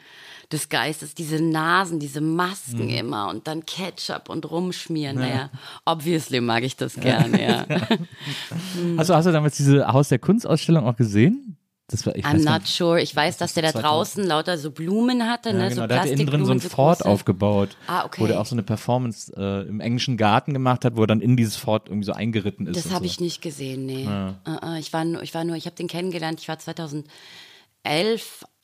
des 0.52 0.70
Geistes. 0.70 1.16
Diese 1.16 1.42
Nasen, 1.42 2.00
diese 2.00 2.22
Masken 2.22 2.86
Mhm. 2.86 2.90
immer 2.90 3.30
und 3.30 3.48
dann 3.48 3.66
Ketchup 3.66 4.30
und 4.30 4.50
rumschmieren. 4.50 5.18
Naja, 5.18 5.50
obviously 5.86 6.40
mag 6.40 6.64
ich 6.64 6.78
das 6.78 6.96
gerne, 6.96 7.44
ja. 7.44 7.66
Also 8.98 9.16
hast 9.16 9.26
du 9.26 9.32
damals 9.32 9.58
diese 9.58 9.88
Haus 9.88 10.10
der 10.10 10.20
Kunstausstellung 10.20 10.88
auch 10.88 10.96
gesehen? 10.96 11.57
Das 11.90 12.06
war, 12.06 12.16
ich 12.18 12.26
I'm 12.26 12.44
not 12.44 12.64
nicht. 12.64 12.76
sure. 12.76 13.00
Ich 13.02 13.16
weiß, 13.16 13.38
dass 13.38 13.54
der 13.54 13.64
da 13.64 13.70
2000. 13.72 13.86
draußen 13.86 14.24
lauter 14.26 14.58
so 14.58 14.72
Blumen 14.72 15.30
hatte, 15.30 15.50
Ja, 15.52 15.56
ne? 15.56 15.70
genau, 15.70 15.82
so 15.84 15.88
der 15.88 16.02
hatte 16.02 16.10
innen 16.10 16.26
drin 16.28 16.46
so 16.46 16.52
ein 16.52 16.60
Fort 16.60 17.06
aufgebaut, 17.06 17.78
Ah, 17.88 18.04
okay. 18.04 18.22
wo 18.22 18.28
der 18.28 18.42
auch 18.42 18.46
so 18.46 18.56
eine 18.56 18.64
Performance 18.64 19.32
äh, 19.38 19.66
im 19.70 19.80
englischen 19.80 20.18
Garten 20.18 20.54
gemacht 20.54 20.84
hat, 20.84 20.98
wo 20.98 21.04
er 21.04 21.08
dann 21.08 21.22
in 21.22 21.38
dieses 21.38 21.56
Fort 21.56 21.88
irgendwie 21.88 22.06
so 22.06 22.12
eingeritten 22.12 22.68
ist. 22.68 22.76
Das 22.76 22.92
habe 22.92 23.06
so. 23.06 23.12
ich 23.12 23.22
nicht 23.22 23.42
gesehen, 23.42 23.86
nee. 23.86 24.04
Äh, 24.06 24.76
äh, 24.76 24.80
Ich 24.80 24.92
war 24.92 25.06
nur, 25.06 25.22
ich 25.24 25.34
war 25.34 25.46
nur, 25.46 25.56
ich 25.56 25.66
habe 25.66 25.78
den 25.78 25.88
kennengelernt, 25.88 26.42
ich 26.42 26.50
war 26.50 26.60
2011, 26.60 27.08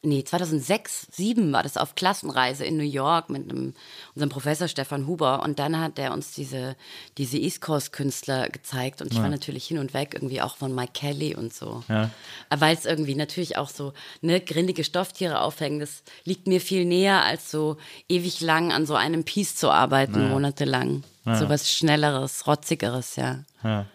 nee, 0.04 0.24
2006, 0.24 1.08
2007 1.12 1.52
war 1.52 1.64
das 1.64 1.78
auf 1.78 1.96
Klassenreise 1.96 2.66
in 2.66 2.78
New 2.78 2.84
York 2.84 3.30
mit 3.30 3.50
einem, 3.50 3.74
unserem 4.14 4.30
Professor 4.30 4.68
Stefan 4.68 5.08
Huber 5.08 5.42
und 5.44 5.60
dann 5.60 5.80
hat 5.80 5.98
er 5.98 6.14
uns 6.14 6.34
diese, 6.34 6.76
diese 7.18 7.38
East 7.38 7.62
Coast 7.62 7.94
Künstler 7.94 8.50
gezeigt 8.50 9.02
und 9.02 9.12
ich 9.12 9.20
war 9.20 9.30
natürlich 9.30 9.66
hin 9.66 9.80
und 9.80 9.94
weg, 9.94 10.12
irgendwie 10.14 10.42
auch 10.42 10.58
von 10.58 10.76
Mike 10.76 10.92
Kelly 10.94 11.36
und 11.36 11.54
so. 11.54 11.84
Ja. 11.90 12.10
Weil 12.50 12.76
es 12.76 12.86
irgendwie 12.86 13.16
natürlich 13.16 13.58
auch 13.58 13.70
so, 13.70 13.94
ne, 14.22 14.40
grindige 14.42 14.84
Stofftiere 14.84 15.42
aufhängen, 15.42 15.80
das 15.80 16.04
liegt 16.26 16.48
mir 16.48 16.62
viel 16.62 16.86
näher, 16.86 17.24
als 17.24 17.50
so 17.50 17.78
ewig 18.10 18.42
lang 18.42 18.72
an 18.72 18.86
so 18.86 18.96
einem 18.96 19.24
Piece 19.24 19.56
zu 19.56 19.72
arbeiten, 19.72 20.30
monatelang. 20.30 21.04
So 21.26 21.48
was 21.48 21.72
Schnelleres, 21.72 22.48
Rotzigeres, 22.48 23.16
ja. 23.16 23.46
Ja. 23.64 23.86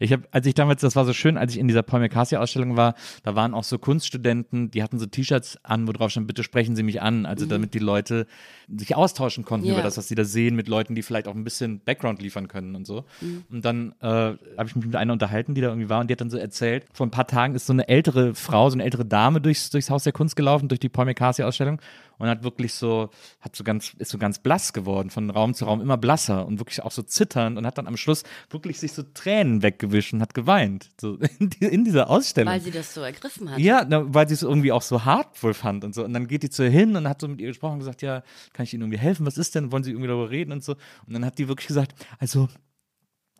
Ich 0.00 0.12
habe, 0.12 0.24
als 0.30 0.46
ich 0.46 0.54
damals, 0.54 0.80
das 0.80 0.96
war 0.96 1.04
so 1.04 1.12
schön, 1.12 1.36
als 1.38 1.52
ich 1.52 1.58
in 1.58 1.68
dieser 1.68 1.82
Paul 1.82 2.00
McCarthy-Ausstellung 2.00 2.76
war, 2.76 2.94
da 3.22 3.34
waren 3.34 3.54
auch 3.54 3.64
so 3.64 3.78
Kunststudenten, 3.78 4.70
die 4.70 4.82
hatten 4.82 4.98
so 4.98 5.06
T-Shirts 5.06 5.58
an, 5.64 5.86
wo 5.88 5.92
drauf 5.92 6.10
stand, 6.10 6.26
bitte 6.26 6.42
sprechen 6.42 6.76
Sie 6.76 6.82
mich 6.82 7.02
an. 7.02 7.26
Also 7.26 7.46
damit 7.46 7.74
die 7.74 7.78
Leute 7.78 8.26
sich 8.74 8.96
austauschen 8.96 9.44
konnten 9.44 9.66
Ja. 9.66 9.74
über 9.74 9.82
das, 9.82 9.96
was 9.96 10.08
sie 10.08 10.14
da 10.14 10.24
sehen, 10.24 10.56
mit 10.56 10.68
Leuten, 10.68 10.94
die 10.94 11.02
vielleicht 11.02 11.28
auch 11.28 11.34
ein 11.34 11.44
bisschen 11.44 11.80
Background 11.80 12.20
liefern 12.20 12.48
können 12.48 12.74
und 12.74 12.86
so. 12.86 13.04
Und 13.50 13.64
dann 13.64 13.94
äh, 14.00 14.06
habe 14.06 14.38
ich 14.66 14.74
mich 14.76 14.86
mit 14.86 14.96
einer 14.96 15.12
unterhalten, 15.12 15.54
die 15.54 15.60
da 15.60 15.68
irgendwie 15.68 15.88
war 15.88 16.00
und 16.00 16.08
die 16.08 16.12
hat 16.12 16.20
dann 16.20 16.30
so 16.30 16.36
erzählt, 16.38 16.84
vor 16.92 17.06
ein 17.06 17.10
paar 17.10 17.26
Tagen 17.26 17.54
ist 17.54 17.66
so 17.66 17.72
eine 17.72 17.88
ältere 17.88 18.34
Frau, 18.34 18.68
so 18.70 18.74
eine 18.74 18.84
ältere 18.84 19.04
Dame 19.04 19.40
durchs, 19.40 19.70
durchs 19.70 19.88
Haus 19.90 20.04
der 20.04 20.12
Kunst 20.12 20.34
gelaufen, 20.36 20.68
durch 20.68 20.80
die 20.80 20.88
Paul 20.88 21.04
McCarthy-Ausstellung 21.06 21.80
und 22.18 22.28
hat 22.28 22.42
wirklich 22.42 22.74
so, 22.74 23.10
hat 23.40 23.56
so 23.56 23.64
ganz, 23.64 23.94
ist 23.98 24.10
so 24.10 24.18
ganz 24.18 24.38
blass 24.38 24.72
geworden, 24.72 25.10
von 25.10 25.30
Raum 25.30 25.54
zu 25.54 25.64
Raum 25.64 25.80
immer 25.80 25.96
blasser 25.96 26.46
und 26.46 26.58
wirklich 26.58 26.82
auch 26.82 26.92
so 26.92 27.02
zitternd 27.02 27.58
und 27.58 27.66
hat 27.66 27.78
dann 27.78 27.86
am 27.86 27.96
Schluss 27.96 28.22
wirklich 28.50 28.78
sich 28.78 28.92
so 28.92 29.02
Tränen 29.02 29.62
weggewischt 29.62 30.12
und 30.12 30.20
hat 30.20 30.34
geweint. 30.34 30.90
So 31.00 31.16
in, 31.38 31.50
die, 31.50 31.64
in 31.64 31.84
dieser 31.84 32.10
Ausstellung. 32.10 32.52
Weil 32.52 32.60
sie 32.60 32.70
das 32.70 32.94
so 32.94 33.02
ergriffen 33.02 33.50
hat. 33.50 33.58
Ja, 33.58 33.84
na, 33.88 34.02
weil 34.14 34.28
sie 34.28 34.34
es 34.34 34.42
irgendwie 34.42 34.72
auch 34.72 34.82
so 34.82 35.04
hart 35.04 35.42
wohl 35.42 35.54
fand 35.54 35.84
und 35.84 35.94
so. 35.94 36.04
Und 36.04 36.12
dann 36.12 36.26
geht 36.26 36.42
die 36.42 36.50
zu 36.50 36.64
ihr 36.64 36.70
hin 36.70 36.96
und 36.96 37.08
hat 37.08 37.20
so 37.20 37.28
mit 37.28 37.40
ihr 37.40 37.48
gesprochen 37.48 37.74
und 37.74 37.78
gesagt, 37.80 38.02
ja, 38.02 38.22
kann 38.52 38.64
ich 38.64 38.74
Ihnen 38.74 38.82
irgendwie 38.82 38.98
helfen? 38.98 39.26
Was 39.26 39.38
ist 39.38 39.54
denn? 39.54 39.72
Wollen 39.72 39.84
Sie 39.84 39.90
irgendwie 39.90 40.08
darüber 40.08 40.30
reden 40.30 40.52
und 40.52 40.64
so? 40.64 40.72
Und 41.06 41.12
dann 41.12 41.24
hat 41.24 41.38
die 41.38 41.48
wirklich 41.48 41.68
gesagt, 41.68 41.94
also, 42.18 42.48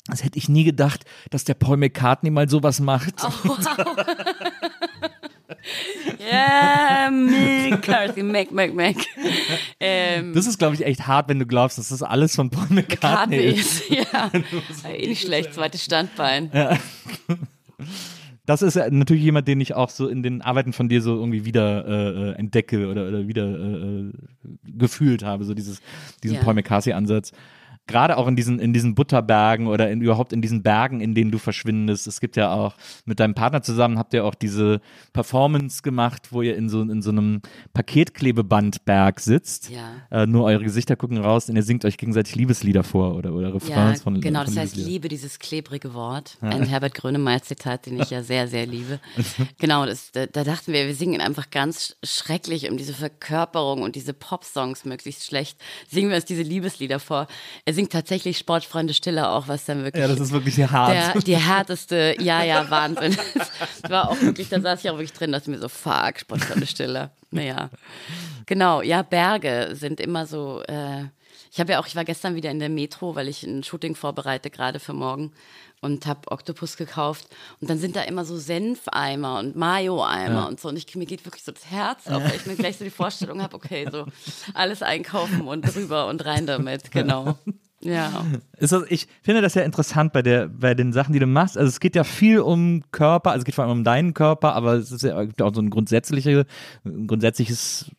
das 0.07 0.23
hätte 0.23 0.39
ich 0.39 0.49
nie 0.49 0.65
gedacht, 0.65 1.05
dass 1.31 1.45
der 1.45 1.55
Paul 1.55 1.77
McCartney 1.79 2.31
mal 2.31 2.49
sowas 2.49 2.81
macht. 2.81 3.15
Ja, 6.31 7.11
McCarthy, 7.11 8.23
Mac, 8.23 8.51
Mac, 8.53 8.75
Mac. 8.75 8.97
Ähm, 9.81 10.33
Das 10.35 10.47
ist, 10.47 10.59
glaube 10.59 10.75
ich, 10.75 10.85
echt 10.85 11.07
hart, 11.07 11.29
wenn 11.29 11.38
du 11.38 11.47
glaubst, 11.47 11.79
dass 11.79 11.88
das 11.88 12.03
alles 12.03 12.35
von 12.37 12.51
Paul 12.51 12.66
McCartney 12.71 13.37
McCartney 13.37 13.61
ist. 13.61 13.88
ja. 13.90 14.31
Eh 14.92 15.07
nicht 15.09 15.23
schlecht, 15.23 15.55
zweites 15.55 15.85
Standbein. 15.85 16.51
Das 18.47 18.62
ist 18.62 18.77
ja 18.77 18.88
natürlich 18.90 19.25
jemand, 19.25 19.49
den 19.49 19.61
ich 19.61 19.75
auch 19.75 19.90
so 19.90 20.07
in 20.09 20.23
den 20.23 20.40
Arbeiten 20.40 20.73
von 20.73 20.88
dir 20.88 21.03
so 21.03 21.16
irgendwie 21.16 21.45
wieder 21.45 21.85
äh, 21.87 22.31
äh, 22.31 22.33
entdecke 22.35 22.87
oder, 22.88 23.09
oder 23.09 23.27
wieder 23.27 23.45
äh, 23.45 23.49
äh, 23.51 24.12
gefühlt 24.64 25.25
habe, 25.25 25.45
so 25.45 25.53
dieses, 25.53 25.81
diesen 26.23 26.37
Ja. 26.37 26.42
Paul 26.42 26.55
McCarthy-Ansatz. 26.55 27.33
Gerade 27.87 28.16
auch 28.16 28.27
in 28.27 28.37
diesen, 28.37 28.59
in 28.59 28.72
diesen 28.72 28.94
Butterbergen 28.94 29.66
oder 29.66 29.90
in, 29.90 30.01
überhaupt 30.01 30.33
in 30.33 30.42
diesen 30.42 30.62
Bergen, 30.62 31.01
in 31.01 31.14
denen 31.14 31.31
du 31.31 31.38
verschwindest. 31.38 32.07
Es 32.07 32.20
gibt 32.20 32.37
ja 32.37 32.53
auch 32.53 32.75
mit 33.05 33.20
deinem 33.20 33.35
Partner 33.35 33.62
zusammen 33.62 33.99
habt 33.99 34.14
ihr 34.14 34.25
auch 34.25 34.35
diese 34.35 34.81
Performance 35.12 35.83
gemacht, 35.83 36.29
wo 36.31 36.42
ihr 36.42 36.57
in 36.57 36.68
so, 36.68 36.83
in 36.83 37.03
so 37.03 37.11
einem 37.11 37.40
Paketklebebandberg 37.75 39.20
sitzt. 39.20 39.70
Ja. 39.70 40.03
Äh, 40.11 40.27
nur 40.27 40.44
eure 40.44 40.64
Gesichter 40.64 40.96
gucken 40.96 41.18
raus 41.18 41.49
und 41.49 41.57
ihr 41.57 41.62
singt 41.62 41.85
euch 41.85 41.96
gegenseitig 41.96 42.35
Liebeslieder 42.35 42.83
vor 42.83 43.14
oder, 43.14 43.33
oder 43.33 43.49
Ja, 43.49 43.55
Refrains 43.55 44.03
von 44.03 44.20
genau, 44.20 44.44
von 44.44 44.55
das 44.55 44.62
heißt, 44.64 44.77
liebe 44.77 45.09
dieses 45.09 45.38
klebrige 45.38 45.94
Wort. 45.94 46.38
Ein 46.40 46.64
Herbert 46.64 46.94
Grönemeyer-Zitat, 46.94 47.87
den 47.87 48.01
ich 48.01 48.11
ja 48.11 48.22
sehr, 48.22 48.49
sehr 48.49 48.66
liebe. 48.66 49.01
Genau, 49.59 49.87
das, 49.87 50.12
da, 50.12 50.27
da 50.27 50.44
dachten 50.44 50.72
wir, 50.72 50.87
wir 50.87 50.94
singen 50.94 51.20
einfach 51.20 51.51
ganz 51.51 51.96
schrecklich 52.03 52.70
um 52.70 52.77
diese 52.77 52.92
Verkörperung 52.92 53.83
und 53.83 53.96
diese 53.96 54.12
Popsongs 54.12 54.85
möglichst 54.85 55.25
schlecht. 55.25 55.59
Singen 55.88 56.11
wir 56.11 56.16
uns 56.16 56.25
diese 56.25 56.42
Liebeslieder 56.42 56.99
vor. 56.99 57.27
Er 57.64 57.72
singt 57.77 57.93
tatsächlich 57.93 58.39
Sportfreunde 58.39 58.93
Stiller 58.93 59.31
auch, 59.31 59.47
was 59.47 59.65
dann 59.65 59.85
wirklich 59.85 60.03
Ja, 60.03 60.09
das 60.09 60.19
ist 60.19 60.33
wirklich 60.33 60.59
hart. 60.59 60.93
der, 60.93 61.23
die 61.23 61.37
härteste, 61.37 62.17
ja, 62.19 62.43
ja, 62.43 62.69
Wahnsinn. 62.69 63.17
Das 63.83 63.91
war 63.91 64.11
auch 64.11 64.21
wirklich, 64.21 64.49
da 64.49 64.61
saß 64.61 64.85
ich 64.85 64.91
auch 64.91 64.95
wirklich 64.95 65.12
drin, 65.12 65.31
dachte 65.31 65.51
mir 65.51 65.59
so, 65.59 65.69
fuck, 65.69 66.19
Sportstunde 66.19 66.67
Stille. 66.67 67.11
Naja. 67.31 67.71
Genau, 68.47 68.83
ja, 68.83 69.03
Berge 69.03 69.71
sind 69.75 70.01
immer 70.01 70.27
so, 70.27 70.62
äh, 70.67 71.05
ich 71.53 71.61
habe 71.61 71.73
ja 71.73 71.81
auch, 71.81 71.87
ich 71.87 71.95
war 71.95 72.05
gestern 72.05 72.35
wieder 72.35 72.51
in 72.51 72.59
der 72.59 72.69
Metro, 72.69 73.15
weil 73.15 73.29
ich 73.29 73.43
ein 73.45 73.62
Shooting 73.62 73.95
vorbereite, 73.95 74.51
gerade 74.51 74.81
für 74.81 74.93
morgen 74.93 75.33
und 75.81 76.07
habe 76.07 76.31
Oktopus 76.31 76.77
gekauft 76.77 77.29
und 77.61 77.71
dann 77.71 77.79
sind 77.79 77.97
da 77.97 78.03
immer 78.03 78.25
so 78.25 78.37
Senfeimer 78.37 79.39
und 79.39 79.57
Mayo-Eimer 79.57 80.49
und 80.49 80.61
so 80.61 80.69
und 80.69 80.77
ich, 80.77 80.95
mir 80.97 81.07
geht 81.07 81.25
wirklich 81.25 81.45
so 81.45 81.53
das 81.53 81.67
Herz 81.71 82.07
auf, 82.09 82.25
weil 82.25 82.37
ich 82.37 82.47
mir 82.47 82.57
gleich 82.57 82.79
so 82.79 82.85
die 82.85 82.91
Vorstellung 82.91 83.43
habe, 83.43 83.55
okay, 83.55 83.87
so 83.91 84.07
alles 84.55 84.83
einkaufen 84.83 85.43
und 85.43 85.62
drüber 85.62 86.07
und 86.07 86.25
rein 86.25 86.47
damit, 86.47 86.91
genau. 86.91 87.39
Ja. 87.87 88.25
Das, 88.59 88.75
ich 88.88 89.07
finde 89.22 89.42
das 89.42 89.55
ja 89.55 89.62
interessant 89.62 90.12
bei, 90.12 90.22
der, 90.22 90.49
bei 90.49 90.75
den 90.75 90.92
Sachen, 90.92 91.12
die 91.12 91.18
du 91.18 91.27
machst. 91.27 91.57
Also 91.57 91.68
es 91.68 91.81
geht 91.81 91.94
ja 91.94 92.05
viel 92.05 92.40
um 92.40 92.83
Körper, 92.90 93.31
also 93.31 93.40
es 93.40 93.44
geht 93.44 93.55
vor 93.55 93.64
allem 93.64 93.79
um 93.79 93.85
deinen 93.85 94.14
Körper, 94.14 94.55
aber 94.55 94.75
es 94.75 94.90
ist 94.90 95.03
ja 95.03 95.16
auch 95.16 95.55
so 95.55 95.61
ein, 95.61 95.70
grundsätzliche, 95.70 96.46
ein 96.85 97.07
grundsätzliches 97.07 97.90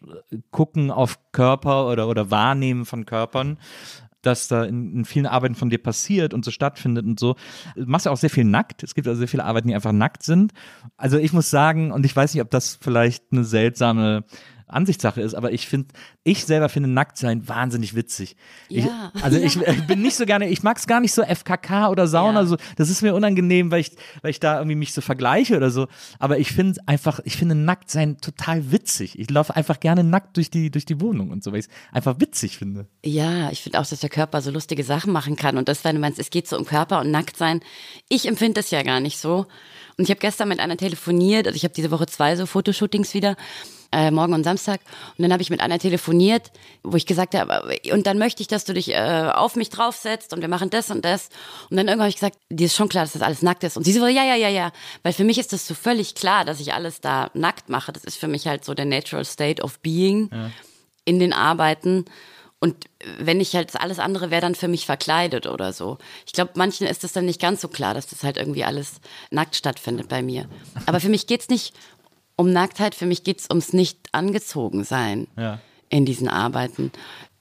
Gucken 0.52 0.92
auf 0.92 1.20
Körper 1.32 1.88
oder, 1.88 2.08
oder 2.08 2.32
Wahrnehmen 2.32 2.86
von 2.86 3.06
Körpern 3.06 3.58
dass 4.24 4.48
da 4.50 4.66
in, 4.66 4.94
in, 4.94 5.06
vielen 5.06 5.26
Arbeiten 5.26 5.56
von 5.56 5.70
dir 5.70 5.78
passiert 5.78 6.34
und 6.34 6.44
so 6.44 6.52
stattfindet 6.52 7.06
und 7.06 7.20
so. 7.20 7.36
Du 7.76 7.86
machst 7.86 8.08
ja 8.08 8.12
auch 8.12 8.18
sehr 8.18 8.30
viel 8.30 8.44
nackt. 8.44 8.84
Es 8.84 8.94
gibt 8.94 9.08
also 9.08 9.20
sehr 9.20 9.28
viele 9.28 9.46
Arbeiten, 9.46 9.70
die 9.70 9.76
einfach 9.76 9.94
nackt 9.94 10.24
sind. 10.24 10.52
Also 10.98 11.18
ich 11.18 11.32
muss 11.32 11.50
sagen, 11.50 11.92
und 11.92 12.06
ich 12.06 12.14
weiß 12.14 12.34
nicht, 12.34 12.42
ob 12.42 12.50
das 12.50 12.78
vielleicht 12.82 13.26
eine 13.32 13.46
seltsame 13.46 14.26
Ansichtssache 14.68 15.22
ist, 15.22 15.34
aber 15.34 15.54
ich 15.54 15.68
finde, 15.68 15.88
ich 16.24 16.46
selber 16.46 16.68
finde 16.68 16.90
Nacktsein 16.90 17.48
wahnsinnig 17.48 17.96
witzig. 17.96 18.36
Ja. 18.68 19.12
Ich, 19.14 19.24
also 19.24 19.38
ja. 19.38 19.46
Ich, 19.46 19.56
ich, 19.56 19.88
bin 19.88 20.02
nicht 20.02 20.16
so 20.16 20.26
gerne, 20.26 20.50
ich 20.50 20.62
mag 20.62 20.78
es 20.78 20.88
gar 20.88 21.00
nicht 21.00 21.14
so 21.14 21.24
FKK 21.24 21.90
oder 21.90 22.08
Sauna, 22.08 22.42
ja. 22.42 22.46
so, 22.46 22.58
das 22.76 22.90
ist 22.90 23.02
mir 23.02 23.16
unangenehm, 23.16 23.72
weil 23.72 23.80
ich, 23.80 23.92
weil 24.22 24.32
ich 24.32 24.40
da 24.40 24.58
irgendwie 24.58 24.76
mich 24.76 24.94
so 24.94 25.02
vergleiche 25.02 25.56
oder 25.56 25.72
so. 25.72 25.88
Aber 26.20 26.38
ich 26.38 26.52
finde 26.52 26.82
einfach, 26.86 27.20
ich 27.24 27.38
finde 27.38 27.56
Nacktsein 27.56 28.18
total 28.18 28.72
witzig. 28.72 29.18
Ich 29.18 29.30
laufe 29.30 29.56
einfach 29.56 29.80
gerne 29.80 30.04
nackt 30.04 30.36
durch 30.36 30.52
die, 30.52 30.70
durch 30.70 30.86
die 30.86 31.00
Wohnung 31.00 31.32
und 31.32 31.44
so, 31.44 31.54
weil 31.54 31.60
ich 31.60 31.68
es 31.68 31.72
einfach 31.94 32.20
witzig 32.20 32.58
finde. 32.58 32.88
Ja, 33.06 33.50
ich 33.52 33.62
finde 33.64 33.80
auch, 33.80 33.86
dass 33.86 34.00
der 34.00 34.10
Körper 34.10 34.42
so 34.42 34.52
lustige 34.52 34.84
Sachen 34.84 35.14
machen 35.14 35.38
kann. 35.38 35.58
Und 35.58 35.70
das, 35.70 35.84
wenn 35.86 35.96
du 35.96 36.02
meinst, 36.02 36.20
es 36.20 36.30
geht 36.30 36.48
so 36.48 36.58
um 36.58 36.66
Körper 36.66 37.00
und 37.00 37.12
Nacktsein. 37.12 37.62
Ich 38.10 38.28
empfinde 38.28 38.56
das 38.56 38.72
ja 38.72 38.84
gar 38.84 39.00
nicht 39.00 39.18
so. 39.18 39.48
Und 39.98 40.04
ich 40.04 40.10
habe 40.10 40.20
gestern 40.20 40.50
mit 40.50 40.60
einer 40.60 40.78
telefoniert, 40.78 41.48
also 41.48 41.56
ich 41.56 41.64
habe 41.64 41.74
diese 41.74 41.90
Woche 41.90 42.06
zwei 42.06 42.36
so 42.36 42.46
Fotoshootings 42.46 43.14
wieder 43.14 43.36
äh, 43.92 44.12
morgen 44.12 44.34
und 44.34 44.44
Samstag. 44.44 44.82
Und 45.18 45.24
dann 45.24 45.32
habe 45.32 45.42
ich 45.42 45.50
mit 45.50 45.60
einer 45.60 45.80
telefoniert, 45.80 46.52
wo 46.84 46.96
ich 46.98 47.06
gesagt 47.06 47.36
habe, 47.36 47.78
und 47.92 48.08
dann 48.08 48.18
möchte 48.18 48.42
ich, 48.42 48.48
dass 48.48 48.66
du 48.66 48.74
dich 48.74 48.94
äh, 48.94 49.32
auf 49.34 49.56
mich 49.56 49.70
draufsetzt 49.70 50.34
und 50.34 50.42
wir 50.42 50.48
machen 50.48 50.70
das 50.70 50.92
und 50.92 51.06
das. 51.06 51.30
Und 51.70 51.78
dann 51.78 51.88
irgendwann 51.88 52.06
habe 52.06 52.10
ich 52.10 52.16
gesagt, 52.16 52.38
dir 52.50 52.66
ist 52.66 52.76
schon 52.76 52.90
klar, 52.90 53.04
dass 53.04 53.14
das 53.14 53.22
alles 53.22 53.42
nackt 53.42 53.64
ist. 53.64 53.78
Und 53.78 53.84
sie 53.84 53.94
so, 53.94 54.08
ja, 54.08 54.24
ja, 54.24 54.36
ja, 54.36 54.50
ja. 54.50 54.72
Weil 55.04 55.14
für 55.14 55.24
mich 55.24 55.38
ist 55.38 55.54
das 55.54 55.68
so 55.68 55.74
völlig 55.74 56.16
klar, 56.16 56.46
dass 56.46 56.60
ich 56.60 56.74
alles 56.74 57.02
da 57.02 57.30
nackt 57.34 57.70
mache. 57.70 57.92
Das 57.92 58.04
ist 58.04 58.18
für 58.18 58.28
mich 58.28 58.48
halt 58.48 58.66
so 58.66 58.74
der 58.74 58.86
natural 58.86 59.26
state 59.26 59.62
of 59.62 59.80
being 59.80 60.30
ja. 60.32 60.52
in 61.06 61.20
den 61.20 61.34
Arbeiten. 61.34 62.06
Und 62.60 62.86
wenn 63.20 63.40
ich 63.40 63.56
halt 63.56 63.80
alles 63.80 64.00
andere 64.00 64.32
wäre 64.32 64.42
dann 64.42 64.56
für 64.56 64.68
mich 64.68 64.88
verkleidet 64.88 65.46
oder 65.46 65.74
so. 65.74 66.00
Ich 66.26 66.34
glaube, 66.34 66.52
manchen 66.56 66.88
ist 66.88 67.04
das 67.04 67.14
dann 67.14 67.26
nicht 67.26 67.40
ganz 67.40 67.62
so 67.62 67.68
klar, 67.68 67.94
dass 67.94 68.08
das 68.08 68.24
halt 68.24 68.38
irgendwie 68.38 68.64
alles 68.64 68.94
nackt 69.30 69.56
stattfindet 69.56 70.10
bei 70.10 70.24
mir. 70.24 70.50
Aber 70.88 71.00
für 71.00 71.10
mich 71.10 71.28
geht's 71.28 71.50
nicht 71.50 71.76
um 72.38 72.52
Nacktheit, 72.54 72.96
für 72.96 73.06
mich 73.06 73.24
geht's 73.24 73.50
ums 73.50 73.74
nicht 73.74 73.98
angezogen 74.14 74.86
sein 74.86 75.28
ja. 75.36 75.60
in 75.90 76.06
diesen 76.06 76.30
Arbeiten. 76.30 76.92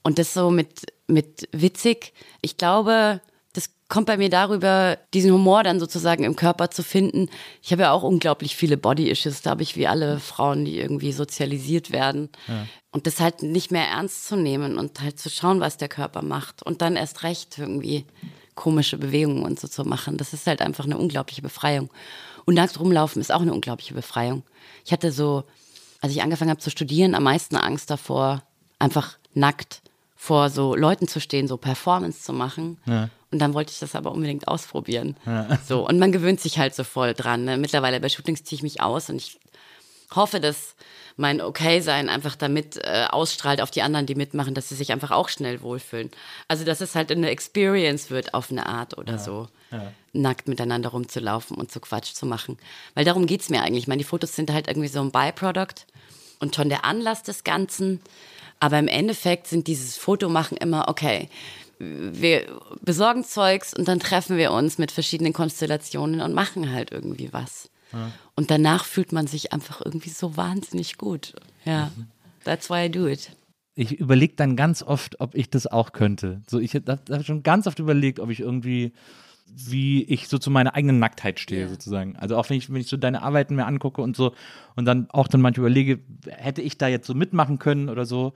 Und 0.03 0.19
das 0.19 0.33
so 0.33 0.49
mit, 0.49 0.85
mit 1.07 1.47
witzig, 1.51 2.13
ich 2.41 2.57
glaube, 2.57 3.21
das 3.53 3.69
kommt 3.89 4.07
bei 4.07 4.17
mir 4.17 4.29
darüber, 4.29 4.97
diesen 5.13 5.31
Humor 5.31 5.63
dann 5.63 5.79
sozusagen 5.79 6.23
im 6.23 6.35
Körper 6.35 6.69
zu 6.71 6.83
finden. 6.83 7.29
Ich 7.61 7.71
habe 7.71 7.83
ja 7.83 7.91
auch 7.91 8.03
unglaublich 8.03 8.55
viele 8.55 8.77
Body-Issues, 8.77 9.41
glaube 9.41 9.63
ich, 9.63 9.75
wie 9.75 9.87
alle 9.87 10.19
Frauen, 10.19 10.65
die 10.65 10.79
irgendwie 10.79 11.11
sozialisiert 11.11 11.91
werden. 11.91 12.29
Ja. 12.47 12.67
Und 12.91 13.05
das 13.05 13.19
halt 13.19 13.43
nicht 13.43 13.71
mehr 13.71 13.87
ernst 13.87 14.27
zu 14.27 14.35
nehmen 14.35 14.77
und 14.77 15.01
halt 15.01 15.19
zu 15.19 15.29
schauen, 15.29 15.59
was 15.59 15.77
der 15.77 15.89
Körper 15.89 16.21
macht. 16.21 16.63
Und 16.63 16.81
dann 16.81 16.95
erst 16.95 17.23
recht 17.23 17.57
irgendwie 17.57 18.05
komische 18.55 18.97
Bewegungen 18.97 19.43
und 19.43 19.59
so 19.59 19.67
zu 19.67 19.85
machen. 19.85 20.17
Das 20.17 20.33
ist 20.33 20.47
halt 20.47 20.61
einfach 20.61 20.85
eine 20.85 20.97
unglaubliche 20.97 21.41
Befreiung. 21.41 21.89
Und 22.47 22.53
nackt 22.53 22.79
rumlaufen 22.79 23.21
ist 23.21 23.31
auch 23.31 23.41
eine 23.41 23.53
unglaubliche 23.53 23.93
Befreiung. 23.93 24.41
Ich 24.85 24.93
hatte 24.93 25.11
so, 25.11 25.43
als 25.99 26.13
ich 26.13 26.23
angefangen 26.23 26.49
habe 26.49 26.61
zu 26.61 26.69
studieren, 26.69 27.13
am 27.13 27.23
meisten 27.23 27.57
Angst 27.57 27.89
davor, 27.89 28.41
einfach 28.79 29.17
nackt 29.33 29.81
vor 30.15 30.49
so 30.49 30.73
Leuten 30.73 31.09
zu 31.09 31.19
stehen, 31.19 31.49
so 31.49 31.57
Performance 31.57 32.23
zu 32.23 32.31
machen. 32.31 32.77
Ja. 32.85 33.09
Und 33.31 33.39
dann 33.39 33.53
wollte 33.53 33.73
ich 33.73 33.79
das 33.79 33.95
aber 33.95 34.13
unbedingt 34.13 34.47
ausprobieren. 34.47 35.17
Ja. 35.25 35.59
So, 35.67 35.85
und 35.85 35.99
man 35.99 36.13
gewöhnt 36.13 36.39
sich 36.39 36.57
halt 36.57 36.73
so 36.73 36.85
voll 36.85 37.13
dran. 37.13 37.43
Ne? 37.43 37.57
Mittlerweile 37.57 37.99
bei 37.99 38.07
Shootings 38.07 38.45
ziehe 38.45 38.55
ich 38.55 38.63
mich 38.63 38.79
aus 38.79 39.09
und 39.09 39.17
ich 39.17 39.37
hoffe, 40.15 40.39
dass 40.39 40.75
mein 41.17 41.41
Okay-Sein 41.41 42.09
einfach 42.09 42.35
damit 42.35 42.77
äh, 42.77 43.05
ausstrahlt 43.09 43.59
auf 43.61 43.71
die 43.71 43.81
anderen, 43.81 44.05
die 44.05 44.15
mitmachen, 44.15 44.53
dass 44.53 44.69
sie 44.69 44.75
sich 44.75 44.91
einfach 44.91 45.11
auch 45.11 45.29
schnell 45.29 45.61
wohlfühlen. 45.61 46.11
Also, 46.47 46.63
dass 46.63 46.79
es 46.79 46.95
halt 46.95 47.11
eine 47.11 47.29
Experience 47.29 48.09
wird 48.09 48.33
auf 48.33 48.51
eine 48.51 48.67
Art 48.67 48.97
oder 48.97 49.13
Ja. 49.13 49.17
so. 49.19 49.47
Ja. 49.71 49.91
Nackt 50.13 50.47
miteinander 50.47 50.89
rumzulaufen 50.89 51.57
und 51.57 51.71
so 51.71 51.79
Quatsch 51.79 52.13
zu 52.13 52.25
machen. 52.25 52.57
Weil 52.95 53.03
darum 53.03 53.25
geht's 53.25 53.49
mir 53.49 53.61
eigentlich. 53.63 53.83
Ich 53.83 53.87
meine, 53.87 53.99
die 53.99 54.07
Fotos 54.07 54.35
sind 54.35 54.51
halt 54.53 54.67
irgendwie 54.67 54.87
so 54.87 55.01
ein 55.01 55.11
Byproduct 55.11 55.85
und 56.39 56.55
schon 56.55 56.69
der 56.69 56.85
Anlass 56.85 57.23
des 57.23 57.43
Ganzen. 57.43 57.99
Aber 58.59 58.79
im 58.79 58.87
Endeffekt 58.87 59.47
sind 59.47 59.67
dieses 59.67 59.97
Fotomachen 59.97 60.57
immer, 60.57 60.87
okay, 60.87 61.29
wir 61.79 62.45
besorgen 62.81 63.23
Zeugs 63.23 63.73
und 63.73 63.87
dann 63.87 63.99
treffen 63.99 64.37
wir 64.37 64.51
uns 64.51 64.77
mit 64.79 64.91
verschiedenen 64.91 65.33
Konstellationen 65.33 66.21
und 66.21 66.33
machen 66.33 66.71
halt 66.73 66.91
irgendwie 66.91 67.31
was. 67.33 67.69
Und 68.35 68.51
danach 68.51 68.85
fühlt 68.85 69.11
man 69.11 69.27
sich 69.27 69.53
einfach 69.53 69.81
irgendwie 69.83 70.09
so 70.09 70.37
wahnsinnig 70.37 70.97
gut. 70.97 71.33
Ja, 71.65 71.91
that's 72.43 72.69
why 72.69 72.85
I 72.85 72.91
do 72.91 73.07
it. 73.07 73.31
Ich 73.75 73.93
überlege 73.99 74.33
dann 74.35 74.55
ganz 74.55 74.81
oft, 74.81 75.19
ob 75.19 75.35
ich 75.35 75.49
das 75.49 75.67
auch 75.67 75.91
könnte. 75.91 76.41
So, 76.47 76.59
ich 76.59 76.73
habe 76.73 76.99
hab 77.09 77.25
schon 77.25 77.43
ganz 77.43 77.67
oft 77.67 77.77
überlegt, 77.79 78.19
ob 78.19 78.29
ich 78.31 78.39
irgendwie, 78.39 78.91
wie 79.53 80.03
ich 80.03 80.27
so 80.27 80.39
zu 80.39 80.49
meiner 80.49 80.73
eigenen 80.73 80.99
Nacktheit 80.99 81.39
stehe, 81.39 81.61
Ja. 81.61 81.69
sozusagen. 81.69 82.15
Also 82.15 82.37
auch 82.37 82.49
wenn 82.49 82.57
ich, 82.57 82.69
wenn 82.71 82.81
ich 82.81 82.87
so 82.87 82.97
deine 82.97 83.21
Arbeiten 83.21 83.55
mir 83.55 83.65
angucke 83.67 84.01
und 84.01 84.17
so 84.17 84.33
und 84.75 84.85
dann 84.85 85.09
auch 85.11 85.27
dann 85.27 85.41
manchmal 85.41 85.67
überlege, 85.67 85.99
hätte 86.27 86.61
ich 86.61 86.77
da 86.77 86.87
jetzt 86.87 87.05
so 87.07 87.13
mitmachen 87.13 87.59
können 87.59 87.89
oder 87.89 88.05
so. 88.05 88.33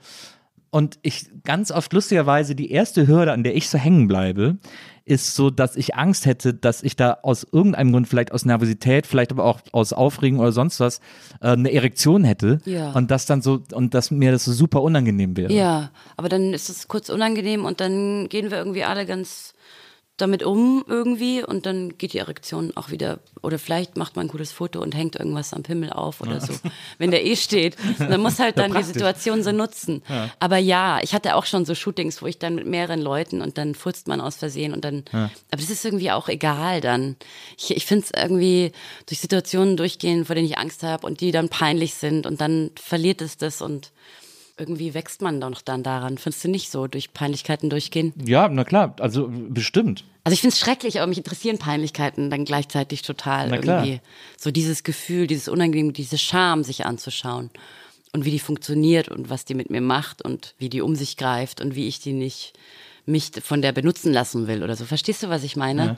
Und 0.72 0.98
ich 1.02 1.26
ganz 1.44 1.70
oft 1.70 1.92
lustigerweise 1.92 2.54
die 2.54 2.70
erste 2.70 3.06
Hürde, 3.06 3.32
an 3.32 3.44
der 3.44 3.54
ich 3.54 3.68
so 3.68 3.76
hängen 3.76 4.08
bleibe, 4.08 4.56
ist 5.04 5.34
so, 5.34 5.50
dass 5.50 5.76
ich 5.76 5.96
Angst 5.96 6.24
hätte, 6.24 6.54
dass 6.54 6.82
ich 6.82 6.96
da 6.96 7.18
aus 7.22 7.46
irgendeinem 7.52 7.92
Grund, 7.92 8.08
vielleicht 8.08 8.32
aus 8.32 8.46
Nervosität, 8.46 9.06
vielleicht 9.06 9.32
aber 9.32 9.44
auch 9.44 9.60
aus 9.72 9.92
Aufregung 9.92 10.40
oder 10.40 10.52
sonst 10.52 10.80
was, 10.80 11.00
äh, 11.42 11.48
eine 11.48 11.70
Erektion 11.70 12.24
hätte. 12.24 12.58
Ja. 12.64 12.92
Und 12.92 13.10
das 13.10 13.26
dann 13.26 13.42
so, 13.42 13.62
und 13.74 13.92
dass 13.92 14.10
mir 14.10 14.32
das 14.32 14.46
so 14.46 14.52
super 14.52 14.80
unangenehm 14.80 15.36
wäre. 15.36 15.52
Ja, 15.52 15.90
aber 16.16 16.30
dann 16.30 16.54
ist 16.54 16.70
es 16.70 16.88
kurz 16.88 17.10
unangenehm 17.10 17.66
und 17.66 17.82
dann 17.82 18.30
gehen 18.30 18.50
wir 18.50 18.56
irgendwie 18.56 18.84
alle 18.84 19.04
ganz 19.04 19.52
damit 20.22 20.42
um 20.44 20.84
irgendwie 20.86 21.44
und 21.44 21.66
dann 21.66 21.98
geht 21.98 22.12
die 22.12 22.18
Erektion 22.18 22.72
auch 22.76 22.90
wieder 22.90 23.18
oder 23.42 23.58
vielleicht 23.58 23.96
macht 23.96 24.14
man 24.16 24.26
ein 24.26 24.28
gutes 24.28 24.52
Foto 24.52 24.80
und 24.80 24.94
hängt 24.94 25.16
irgendwas 25.16 25.52
am 25.52 25.64
Pimmel 25.64 25.90
auf 25.90 26.20
oder 26.20 26.40
so, 26.40 26.52
wenn 26.98 27.10
der 27.10 27.26
eh 27.26 27.34
steht. 27.34 27.76
Und 27.98 28.08
dann 28.08 28.20
muss 28.20 28.38
halt 28.38 28.56
dann 28.56 28.70
die 28.70 28.74
praktisch. 28.74 28.92
Situation 28.94 29.42
so 29.42 29.50
nutzen. 29.50 30.02
Aber 30.38 30.58
ja, 30.58 31.00
ich 31.02 31.12
hatte 31.12 31.34
auch 31.34 31.44
schon 31.44 31.64
so 31.64 31.74
Shootings, 31.74 32.22
wo 32.22 32.26
ich 32.26 32.38
dann 32.38 32.54
mit 32.54 32.66
mehreren 32.66 33.00
Leuten 33.00 33.42
und 33.42 33.58
dann 33.58 33.74
furzt 33.74 34.06
man 34.06 34.20
aus 34.20 34.36
Versehen 34.36 34.72
und 34.72 34.84
dann, 34.84 35.04
aber 35.12 35.30
das 35.50 35.70
ist 35.70 35.84
irgendwie 35.84 36.12
auch 36.12 36.28
egal 36.28 36.80
dann. 36.80 37.16
Ich, 37.58 37.76
ich 37.76 37.84
finde 37.84 38.04
es 38.04 38.22
irgendwie 38.22 38.72
durch 39.06 39.20
Situationen 39.20 39.76
durchgehen, 39.76 40.24
vor 40.24 40.36
denen 40.36 40.46
ich 40.46 40.58
Angst 40.58 40.84
habe 40.84 41.06
und 41.06 41.20
die 41.20 41.32
dann 41.32 41.48
peinlich 41.48 41.94
sind 41.94 42.26
und 42.26 42.40
dann 42.40 42.70
verliert 42.76 43.20
es 43.20 43.36
das 43.36 43.60
und 43.60 43.90
irgendwie 44.62 44.94
wächst 44.94 45.22
man 45.22 45.40
doch 45.40 45.60
dann 45.60 45.82
daran. 45.82 46.16
Findest 46.18 46.44
du 46.44 46.48
nicht 46.48 46.70
so, 46.70 46.86
durch 46.86 47.12
Peinlichkeiten 47.12 47.68
durchgehen? 47.68 48.12
Ja, 48.24 48.48
na 48.48 48.64
klar, 48.64 48.94
also 49.00 49.28
bestimmt. 49.30 50.04
Also 50.24 50.34
ich 50.34 50.40
finde 50.40 50.54
es 50.54 50.60
schrecklich, 50.60 51.00
aber 51.00 51.08
mich 51.08 51.18
interessieren 51.18 51.58
Peinlichkeiten 51.58 52.30
dann 52.30 52.44
gleichzeitig 52.44 53.02
total 53.02 53.48
Na 53.48 53.58
klar. 53.58 53.84
irgendwie. 53.84 54.00
So 54.38 54.52
dieses 54.52 54.84
Gefühl, 54.84 55.26
dieses 55.26 55.48
Unangenehm, 55.48 55.92
diese 55.92 56.16
Scham 56.16 56.62
sich 56.62 56.86
anzuschauen. 56.86 57.50
Und 58.12 58.24
wie 58.24 58.30
die 58.30 58.38
funktioniert 58.38 59.08
und 59.08 59.30
was 59.30 59.44
die 59.44 59.54
mit 59.54 59.70
mir 59.70 59.80
macht 59.80 60.22
und 60.22 60.54
wie 60.58 60.68
die 60.68 60.82
um 60.82 60.94
sich 60.94 61.16
greift 61.16 61.60
und 61.60 61.74
wie 61.74 61.88
ich 61.88 61.98
die 61.98 62.12
nicht 62.12 62.52
mich 63.04 63.32
von 63.42 63.62
der 63.62 63.72
benutzen 63.72 64.12
lassen 64.12 64.46
will 64.46 64.62
oder 64.62 64.76
so. 64.76 64.84
Verstehst 64.84 65.22
du, 65.22 65.28
was 65.28 65.42
ich 65.42 65.56
meine? 65.56 65.96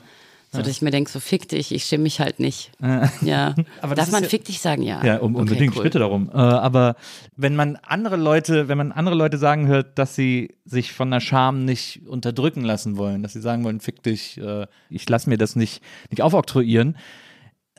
So, 0.55 0.61
dass 0.61 0.71
ich 0.71 0.81
mir 0.81 0.91
denke, 0.91 1.09
so 1.11 1.19
fick 1.19 1.47
dich, 1.49 1.71
ich 1.73 1.83
schäme 1.85 2.03
mich 2.03 2.19
halt 2.19 2.39
nicht. 2.39 2.71
Ja. 3.21 3.55
Aber 3.81 3.95
Darf 3.95 4.11
man 4.11 4.23
ja- 4.23 4.29
fick 4.29 4.45
dich 4.45 4.59
sagen? 4.59 4.81
Ja. 4.81 5.03
Ja, 5.03 5.17
um, 5.17 5.35
Okay, 5.35 5.41
unbedingt, 5.41 5.71
ich 5.73 5.77
cool. 5.77 5.83
bitte 5.83 5.99
darum. 5.99 6.29
Äh, 6.29 6.37
aber 6.37 6.95
wenn 7.35 7.55
man 7.55 7.75
andere 7.77 8.15
Leute, 8.17 8.67
wenn 8.67 8.77
man 8.77 8.91
andere 8.91 9.15
Leute 9.15 9.37
sagen 9.37 9.67
hört, 9.67 9.97
dass 9.99 10.15
sie 10.15 10.55
sich 10.65 10.93
von 10.93 11.11
der 11.11 11.19
Scham 11.19 11.65
nicht 11.65 12.07
unterdrücken 12.07 12.61
lassen 12.63 12.97
wollen, 12.97 13.23
dass 13.23 13.33
sie 13.33 13.41
sagen 13.41 13.63
wollen, 13.63 13.79
fick 13.79 14.03
dich, 14.03 14.37
äh, 14.39 14.67
ich 14.89 15.07
lasse 15.09 15.29
mir 15.29 15.37
das 15.37 15.55
nicht, 15.55 15.81
nicht 16.09 16.21
aufoktroyieren, 16.21 16.97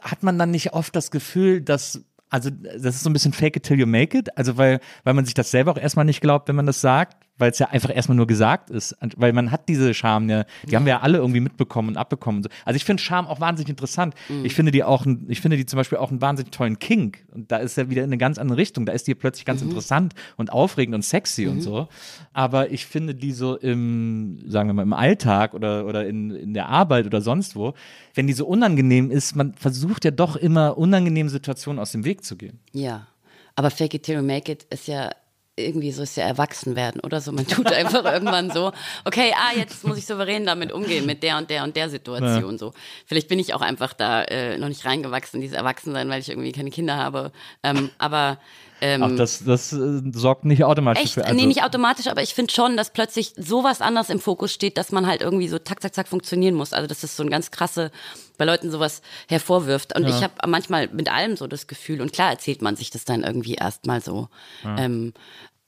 hat 0.03 0.23
man 0.23 0.39
dann 0.39 0.51
nicht 0.51 0.73
oft 0.75 0.95
das 0.95 1.11
Gefühl, 1.11 1.61
dass 1.61 2.03
also 2.29 2.51
das 2.51 2.97
ist 2.97 3.05
so 3.05 3.11
ein 3.11 3.12
bisschen 3.12 3.33
fake 3.33 3.57
it 3.57 3.62
till 3.62 3.79
you 3.79 3.87
make 3.87 4.19
it, 4.19 4.37
also 4.37 4.57
weil, 4.57 4.81
weil 5.05 5.15
man 5.15 5.25
sich 5.25 5.35
das 5.35 5.51
selber 5.53 5.71
auch 5.73 5.79
erstmal 5.79 6.05
nicht 6.05 6.21
glaubt, 6.21 6.49
wenn 6.49 6.57
man 6.57 6.67
das 6.67 6.81
sagt, 6.81 7.17
weil 7.38 7.51
es 7.51 7.59
ja 7.59 7.68
einfach 7.68 7.94
erstmal 7.94 8.16
nur 8.16 8.27
gesagt 8.27 8.70
ist, 8.70 8.96
weil 9.16 9.33
man 9.33 9.51
hat 9.51 9.68
diese 9.68 9.92
Scham 9.94 10.29
ja, 10.31 10.44
die 10.68 10.75
haben 10.77 10.87
wir 10.87 10.94
ja 10.94 11.01
alle 11.01 11.18
irgendwie 11.18 11.40
mitbekommen 11.40 11.88
und 11.90 11.96
abbekommen. 11.96 12.38
und 12.38 12.42
So. 12.44 12.51
Also 12.64 12.77
ich 12.77 12.85
finde 12.85 13.03
Scham 13.03 13.27
auch 13.27 13.40
wahnsinnig 13.40 13.68
interessant. 13.68 14.14
Ich 14.42 14.55
finde 14.55 14.72
die 14.72 14.85
auch, 14.85 15.05
ein- 15.05 15.27
ich 15.29 15.40
finde 15.40 15.57
die 15.57 15.66
zum 15.66 15.77
Beispiel 15.77 15.99
auch 15.99 16.11
einen 16.11 16.20
wahnsinnig 16.20 16.51
tollen 16.53 16.79
Kink 16.79 17.25
und 17.35 17.53
da 17.53 17.59
ist 17.59 17.77
ja 17.77 17.90
wieder 17.90 18.03
in 18.03 18.09
eine 18.09 18.18
ganz 18.18 18.38
andere 18.38 18.59
Richtung, 18.59 18.87
da 18.87 18.92
ist 18.92 19.07
die 19.07 19.14
plötzlich 19.14 19.44
ganz 19.44 19.61
interessant 19.62 20.14
und 20.37 20.53
aufregend 20.53 20.94
und 20.94 21.03
sexy 21.03 21.46
und 21.46 21.61
so. 21.61 21.88
Aber 22.33 22.70
ich 22.70 22.87
finde 22.87 23.14
die 23.14 23.33
so 23.33 23.57
im, 23.57 24.38
sagen 24.46 24.68
wir 24.68 24.75
mal, 24.75 24.83
im 24.83 24.92
Alltag 24.92 25.55
oder, 25.55 25.87
oder 25.87 26.07
in, 26.07 26.31
in 26.31 26.55
der 26.55 26.68
Arbeit 26.68 27.07
oder 27.07 27.20
sonst 27.20 27.55
wo, 27.57 27.75
wenn 28.14 28.27
die 28.27 28.33
so 28.33 28.46
unangenehm 28.46 29.11
ist, 29.11 29.37
man 29.37 29.55
versucht 29.55 30.05
ja 30.05 30.11
doch 30.11 30.37
immer 30.37 30.79
unangenehme 30.79 31.29
Situationen 31.31 31.79
aus 31.81 31.92
dem 31.92 32.05
Weg 32.05 32.25
zu 32.25 32.37
gehen. 32.37 32.61
Ja, 32.72 33.07
aber 33.55 33.70
Fake 33.70 33.94
it 33.94 34.03
till 34.05 34.16
you 34.16 34.22
make 34.22 34.51
it 34.51 34.64
ist 34.70 34.87
ja 34.88 35.11
irgendwie 35.57 35.90
so 35.90 36.03
ist 36.03 36.16
ja 36.16 36.25
erwachsen 36.25 36.77
werden 36.77 37.01
oder 37.01 37.21
so. 37.21 37.33
Man 37.33 37.47
tut 37.49 37.73
einfach 37.73 38.05
irgendwann 38.05 38.51
so, 38.51 38.73
okay, 39.05 39.33
ah, 39.35 39.57
jetzt 39.57 39.87
muss 39.87 39.99
ich 39.99 40.07
souverän 40.07 40.45
damit 40.45 40.73
umgehen, 40.73 41.07
mit 41.07 41.23
der 41.23 41.38
und 41.38 41.51
der 41.51 41.64
und 41.64 41.75
der 41.77 41.88
Situation 41.88 42.53
ja. 42.53 42.59
so. 42.59 42.73
Vielleicht 43.07 43.29
bin 43.29 43.38
ich 43.38 43.55
auch 43.55 43.62
einfach 43.62 43.95
da 43.95 44.23
äh, 44.23 44.59
noch 44.59 44.69
nicht 44.69 44.85
reingewachsen, 44.85 45.40
dieses 45.40 45.57
Erwachsensein, 45.57 46.09
weil 46.09 46.21
ich 46.21 46.29
irgendwie 46.29 46.53
keine 46.53 46.71
Kinder 46.71 46.97
habe. 46.97 47.33
Ähm, 47.62 47.90
aber 47.99 48.38
ähm, 48.83 49.03
Ach, 49.03 49.16
das, 49.16 49.42
das 49.42 49.73
äh, 49.73 50.03
sorgt 50.12 50.45
nicht 50.45 50.62
automatisch 50.64 51.05
echt? 51.05 51.14
für. 51.14 51.25
Also 51.25 51.35
nee, 51.35 51.47
nicht 51.47 51.64
automatisch, 51.64 52.09
aber 52.09 52.23
ich 52.23 52.35
finde 52.35 52.53
schon, 52.53 52.77
dass 52.77 52.90
plötzlich 52.90 53.33
sowas 53.37 53.81
anders 53.81 54.11
im 54.11 54.21
Fokus 54.21 54.53
steht, 54.53 54.77
dass 54.77 54.92
man 54.92 55.07
halt 55.07 55.23
irgendwie 55.23 55.49
so 55.49 55.59
zack, 55.59 55.81
zack, 55.81 55.95
zack 55.95 56.09
funktionieren 56.09 56.55
muss. 56.55 56.75
Also 56.75 56.87
das 56.87 57.03
ist 57.03 57.16
so 57.16 57.23
ein 57.23 57.31
ganz 57.31 57.51
krasse, 57.51 57.90
bei 58.37 58.44
Leuten 58.44 58.70
sowas 58.70 59.03
hervorwirft. 59.29 59.96
Und 59.96 60.05
ja. 60.05 60.11
ich 60.11 60.22
habe 60.22 60.35
manchmal 60.46 60.88
mit 60.88 61.11
allem 61.11 61.37
so 61.37 61.46
das 61.46 61.66
Gefühl, 61.66 62.01
und 62.01 62.12
klar 62.12 62.31
erzählt 62.31 62.62
man 62.62 62.77
sich 62.77 62.90
das 62.90 63.05
dann 63.05 63.22
irgendwie 63.22 63.55
erstmal 63.55 64.01
so. 64.01 64.29
Ja. 64.64 64.79
Ähm, 64.79 65.12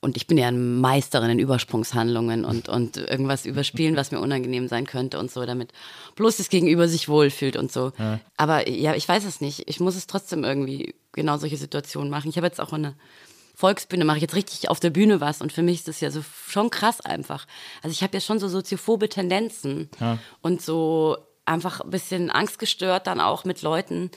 und 0.00 0.16
ich 0.16 0.28
bin 0.28 0.38
ja 0.38 0.46
eine 0.46 0.58
Meisterin 0.58 1.30
in 1.30 1.38
Übersprungshandlungen 1.40 2.44
und, 2.44 2.68
und 2.68 2.96
irgendwas 2.96 3.46
überspielen, 3.46 3.96
was 3.96 4.12
mir 4.12 4.20
unangenehm 4.20 4.68
sein 4.68 4.86
könnte 4.86 5.18
und 5.18 5.30
so, 5.30 5.44
damit 5.44 5.72
bloß 6.14 6.36
das 6.36 6.50
Gegenüber 6.50 6.86
sich 6.86 7.08
wohlfühlt 7.08 7.56
und 7.56 7.72
so. 7.72 7.90
Ja. 7.98 8.20
Aber 8.36 8.68
ja, 8.68 8.94
ich 8.94 9.08
weiß 9.08 9.24
es 9.24 9.40
nicht. 9.40 9.68
Ich 9.68 9.80
muss 9.80 9.96
es 9.96 10.06
trotzdem 10.06 10.44
irgendwie 10.44 10.94
genau 11.12 11.36
solche 11.36 11.56
Situationen 11.56 12.10
machen. 12.10 12.30
Ich 12.30 12.36
habe 12.36 12.46
jetzt 12.46 12.60
auch 12.60 12.72
eine 12.72 12.94
Volksbühne, 13.56 14.04
mache 14.04 14.18
ich 14.18 14.22
jetzt 14.22 14.36
richtig 14.36 14.68
auf 14.68 14.78
der 14.78 14.90
Bühne 14.90 15.20
was 15.20 15.42
und 15.42 15.52
für 15.52 15.62
mich 15.62 15.78
ist 15.78 15.88
das 15.88 16.00
ja 16.00 16.12
so 16.12 16.22
schon 16.46 16.70
krass 16.70 17.00
einfach. 17.00 17.48
Also 17.82 17.92
ich 17.92 18.04
habe 18.04 18.16
ja 18.16 18.20
schon 18.20 18.38
so 18.38 18.46
soziophobe 18.46 19.08
Tendenzen 19.08 19.88
ja. 19.98 20.18
und 20.42 20.62
so 20.62 21.16
einfach 21.48 21.80
ein 21.80 21.90
bisschen 21.90 22.30
angstgestört 22.30 23.06
dann 23.06 23.20
auch 23.20 23.44
mit 23.44 23.62
Leuten, 23.62 24.10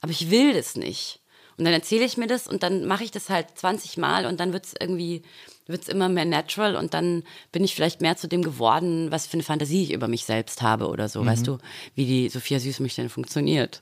aber 0.00 0.10
ich 0.10 0.30
will 0.30 0.54
das 0.54 0.76
nicht. 0.76 1.20
Und 1.56 1.64
dann 1.64 1.74
erzähle 1.74 2.04
ich 2.04 2.16
mir 2.16 2.28
das 2.28 2.46
und 2.46 2.62
dann 2.62 2.86
mache 2.86 3.02
ich 3.02 3.10
das 3.10 3.30
halt 3.30 3.46
20 3.56 3.96
Mal 3.96 4.26
und 4.26 4.38
dann 4.38 4.52
wird 4.52 4.66
es 4.66 4.74
irgendwie, 4.80 5.22
wird 5.66 5.82
es 5.82 5.88
immer 5.88 6.08
mehr 6.08 6.24
natural 6.24 6.76
und 6.76 6.94
dann 6.94 7.24
bin 7.50 7.64
ich 7.64 7.74
vielleicht 7.74 8.00
mehr 8.00 8.16
zu 8.16 8.28
dem 8.28 8.42
geworden, 8.42 9.10
was 9.10 9.26
für 9.26 9.34
eine 9.34 9.42
Fantasie 9.42 9.82
ich 9.82 9.92
über 9.92 10.06
mich 10.06 10.24
selbst 10.24 10.62
habe 10.62 10.88
oder 10.88 11.08
so. 11.08 11.22
Mhm. 11.22 11.26
Weißt 11.26 11.46
du, 11.46 11.58
wie 11.96 12.06
die 12.06 12.28
Sophia 12.28 12.60
Süßmilch 12.60 12.94
denn 12.94 13.08
funktioniert. 13.08 13.80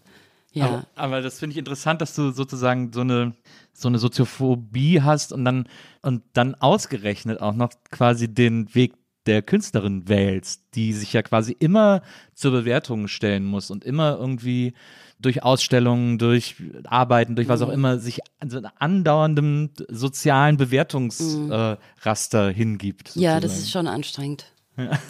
Ja. 0.53 0.65
Aber, 0.65 0.87
aber 0.95 1.23
das 1.23 1.39
finde 1.39 1.53
ich 1.53 1.59
interessant, 1.59 2.01
dass 2.01 2.15
du 2.15 2.31
sozusagen 2.31 2.91
so 2.95 3.03
eine, 3.03 3.35
so 3.75 3.89
eine 3.89 3.99
Soziophobie 3.99 5.03
hast 5.03 5.35
und 5.35 5.45
dann, 5.45 5.69
und 6.01 6.23
dann 6.33 6.55
ausgerechnet 6.55 7.43
auch 7.43 7.53
noch 7.53 7.69
quasi 7.91 8.33
den 8.33 8.75
Weg 8.75 8.95
der 9.27 9.43
Künstlerin 9.43 10.09
wählst, 10.09 10.63
die 10.75 10.93
sich 10.93 11.13
ja 11.13 11.23
quasi 11.23 11.57
immer 11.59 12.03
zur 12.35 12.53
Bewertung 12.53 13.09
stellen 13.09 13.45
muss 13.45 13.71
und 13.71 13.85
immer 13.85 14.17
irgendwie 14.19 14.75
durch 15.19 15.43
Ausstellungen, 15.43 16.19
durch 16.19 16.57
Arbeiten, 16.85 17.37
durch 17.37 17.49
was 17.49 17.63
auch 17.63 17.69
mhm. 17.69 17.75
immer, 17.75 17.99
sich 17.99 18.21
so 18.47 18.59
einem 18.59 18.71
andauerndem 18.79 19.71
sozialen 19.89 20.57
Bewertungsraster 20.57 22.45
mhm. 22.45 22.51
äh, 22.51 22.55
hingibt. 22.55 23.09
Sozusagen. 23.09 23.25
Ja, 23.25 23.41
das 23.41 23.59
ist 23.59 23.71
schon 23.71 23.87
anstrengend. 23.87 24.53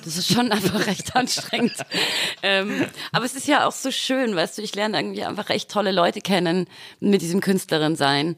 Das 0.05 0.17
ist 0.17 0.33
schon 0.33 0.53
einfach 0.53 0.87
recht 0.87 1.17
anstrengend. 1.17 1.75
ähm, 2.43 2.87
aber 3.13 3.25
es 3.25 3.35
ist 3.35 3.49
ja 3.49 3.67
auch 3.67 3.73
so 3.73 3.91
schön, 3.91 4.37
weißt 4.37 4.59
du, 4.59 4.63
ich 4.63 4.75
lerne 4.75 4.99
irgendwie 4.99 5.25
einfach 5.25 5.51
echt 5.51 5.71
tolle 5.71 5.91
Leute 5.91 6.21
kennen 6.21 6.69
mit 7.01 7.21
diesem 7.21 7.41
Künstlerin 7.41 7.97
sein. 7.97 8.37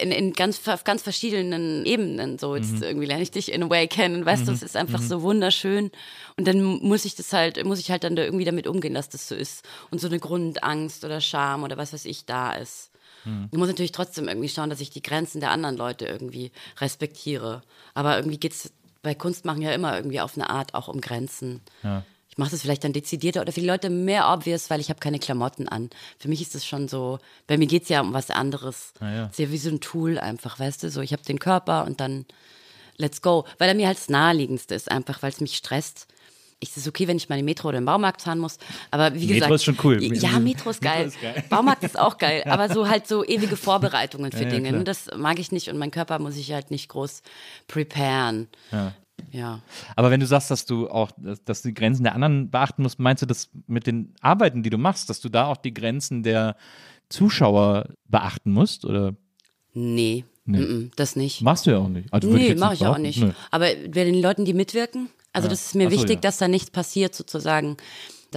In, 0.00 0.10
in 0.10 0.32
ganz, 0.32 0.66
auf 0.66 0.84
ganz 0.84 1.02
verschiedenen 1.02 1.84
Ebenen. 1.84 2.38
So, 2.38 2.56
jetzt 2.56 2.76
mhm. 2.76 2.82
irgendwie 2.82 3.06
lerne 3.06 3.22
ich 3.22 3.30
dich 3.30 3.52
in 3.52 3.62
a 3.62 3.68
way 3.68 3.86
kennen, 3.86 4.24
weißt 4.24 4.42
mhm. 4.42 4.46
du, 4.46 4.52
es 4.52 4.62
ist 4.62 4.76
einfach 4.76 5.00
mhm. 5.00 5.06
so 5.06 5.22
wunderschön. 5.22 5.90
Und 6.36 6.48
dann 6.48 6.62
muss 6.62 7.04
ich 7.04 7.14
das 7.14 7.32
halt, 7.32 7.62
muss 7.64 7.78
ich 7.78 7.90
halt 7.90 8.04
dann 8.04 8.16
da 8.16 8.22
irgendwie 8.22 8.46
damit 8.46 8.66
umgehen, 8.66 8.94
dass 8.94 9.10
das 9.10 9.28
so 9.28 9.34
ist. 9.34 9.66
Und 9.90 10.00
so 10.00 10.06
eine 10.06 10.18
Grundangst 10.18 11.04
oder 11.04 11.20
Scham 11.20 11.62
oder 11.62 11.76
was 11.76 11.92
weiß 11.92 12.06
ich 12.06 12.24
da 12.24 12.52
ist. 12.52 12.90
Mhm. 13.24 13.48
Ich 13.52 13.58
muss 13.58 13.68
natürlich 13.68 13.92
trotzdem 13.92 14.28
irgendwie 14.28 14.48
schauen, 14.48 14.70
dass 14.70 14.80
ich 14.80 14.90
die 14.90 15.02
Grenzen 15.02 15.40
der 15.40 15.50
anderen 15.50 15.76
Leute 15.76 16.06
irgendwie 16.06 16.52
respektiere. 16.80 17.62
Aber 17.92 18.16
irgendwie 18.16 18.38
geht's 18.38 18.72
bei 19.04 19.14
Kunst 19.14 19.44
machen 19.44 19.62
ja 19.62 19.72
immer 19.72 19.94
irgendwie 19.96 20.20
auf 20.20 20.36
eine 20.36 20.50
Art 20.50 20.74
auch 20.74 20.88
um 20.88 21.00
Grenzen. 21.00 21.60
Ja. 21.84 22.04
Ich 22.28 22.38
mache 22.38 22.50
das 22.50 22.62
vielleicht 22.62 22.82
dann 22.82 22.92
dezidierter 22.92 23.42
oder 23.42 23.52
für 23.52 23.60
die 23.60 23.66
Leute 23.66 23.90
mehr 23.90 24.28
obvious, 24.28 24.68
weil 24.68 24.80
ich 24.80 24.88
habe 24.88 24.98
keine 24.98 25.20
Klamotten 25.20 25.68
an. 25.68 25.90
Für 26.18 26.28
mich 26.28 26.42
ist 26.42 26.56
es 26.56 26.66
schon 26.66 26.88
so, 26.88 27.20
bei 27.46 27.56
mir 27.56 27.68
geht 27.68 27.84
es 27.84 27.88
ja 27.88 28.00
um 28.00 28.12
was 28.12 28.30
anderes. 28.30 28.92
Ah, 28.98 29.08
ja. 29.08 29.24
Es 29.26 29.32
ist 29.32 29.38
ja 29.38 29.52
wie 29.52 29.58
so 29.58 29.70
ein 29.70 29.80
Tool 29.80 30.18
einfach, 30.18 30.58
weißt 30.58 30.82
du, 30.82 30.90
so 30.90 31.00
ich 31.00 31.12
habe 31.12 31.22
den 31.22 31.38
Körper 31.38 31.84
und 31.84 32.00
dann 32.00 32.26
let's 32.96 33.22
go. 33.22 33.44
Weil 33.58 33.68
er 33.68 33.76
mir 33.76 33.86
halt 33.86 33.98
das 33.98 34.08
Naheliegendste 34.08 34.74
ist, 34.74 34.90
einfach 34.90 35.22
weil 35.22 35.30
es 35.30 35.40
mich 35.40 35.56
stresst 35.56 36.08
ich 36.64 36.76
ist 36.76 36.88
okay, 36.88 37.06
wenn 37.06 37.16
ich 37.16 37.28
mal 37.28 37.36
in 37.36 37.46
die 37.46 37.50
Metro 37.50 37.68
oder 37.68 37.78
im 37.78 37.84
Baumarkt 37.84 38.22
fahren 38.22 38.38
muss. 38.38 38.58
Aber 38.90 39.14
wie 39.14 39.26
gesagt. 39.26 39.42
Metro 39.42 39.54
ist 39.54 39.64
schon 39.64 39.78
cool. 39.84 40.02
Ja, 40.02 40.38
Metro 40.38 40.70
ist 40.70 40.80
geil. 40.80 41.06
Metro 41.06 41.08
ist 41.08 41.20
geil. 41.20 41.44
Baumarkt 41.48 41.84
ist 41.84 41.98
auch 41.98 42.18
geil. 42.18 42.42
Aber 42.46 42.72
so 42.72 42.88
halt 42.88 43.06
so 43.06 43.24
ewige 43.24 43.56
Vorbereitungen 43.56 44.32
für 44.32 44.44
ja, 44.44 44.50
Dinge. 44.50 44.70
Ja, 44.70 44.82
das 44.82 45.08
mag 45.16 45.38
ich 45.38 45.52
nicht 45.52 45.68
und 45.68 45.78
mein 45.78 45.90
Körper 45.90 46.18
muss 46.18 46.36
ich 46.36 46.52
halt 46.52 46.70
nicht 46.70 46.88
groß 46.88 47.22
preparen. 47.68 48.48
Ja. 48.72 48.92
Ja. 49.30 49.60
Aber 49.96 50.10
wenn 50.10 50.20
du 50.20 50.26
sagst, 50.26 50.50
dass 50.50 50.66
du 50.66 50.88
auch, 50.88 51.10
dass 51.44 51.62
du 51.62 51.68
die 51.68 51.74
Grenzen 51.74 52.04
der 52.04 52.14
anderen 52.14 52.50
beachten 52.50 52.82
musst, 52.82 52.98
meinst 52.98 53.22
du 53.22 53.26
das 53.26 53.50
mit 53.66 53.86
den 53.86 54.14
Arbeiten, 54.20 54.62
die 54.62 54.70
du 54.70 54.78
machst, 54.78 55.08
dass 55.08 55.20
du 55.20 55.28
da 55.28 55.46
auch 55.46 55.56
die 55.56 55.72
Grenzen 55.72 56.22
der 56.22 56.56
Zuschauer 57.08 57.88
beachten 58.06 58.52
musst? 58.52 58.84
Oder? 58.84 59.14
Nee. 59.72 60.24
Nee. 60.46 60.90
das 60.96 61.16
nicht. 61.16 61.40
Machst 61.40 61.66
du 61.66 61.70
ja 61.70 61.78
auch 61.78 61.88
nicht. 61.88 62.12
Also 62.12 62.28
nee, 62.28 62.54
mache 62.54 62.74
ich 62.74 62.86
auch 62.86 62.98
nicht. 62.98 63.22
Nee. 63.22 63.32
Aber 63.50 63.66
bei 63.88 64.04
den 64.04 64.20
Leuten, 64.20 64.44
die 64.44 64.52
mitwirken, 64.52 65.08
also 65.32 65.46
ja. 65.46 65.50
das 65.50 65.66
ist 65.66 65.74
mir 65.74 65.90
so, 65.90 65.96
wichtig, 65.96 66.16
ja. 66.16 66.20
dass 66.20 66.38
da 66.38 66.48
nichts 66.48 66.70
passiert 66.70 67.14
sozusagen. 67.14 67.76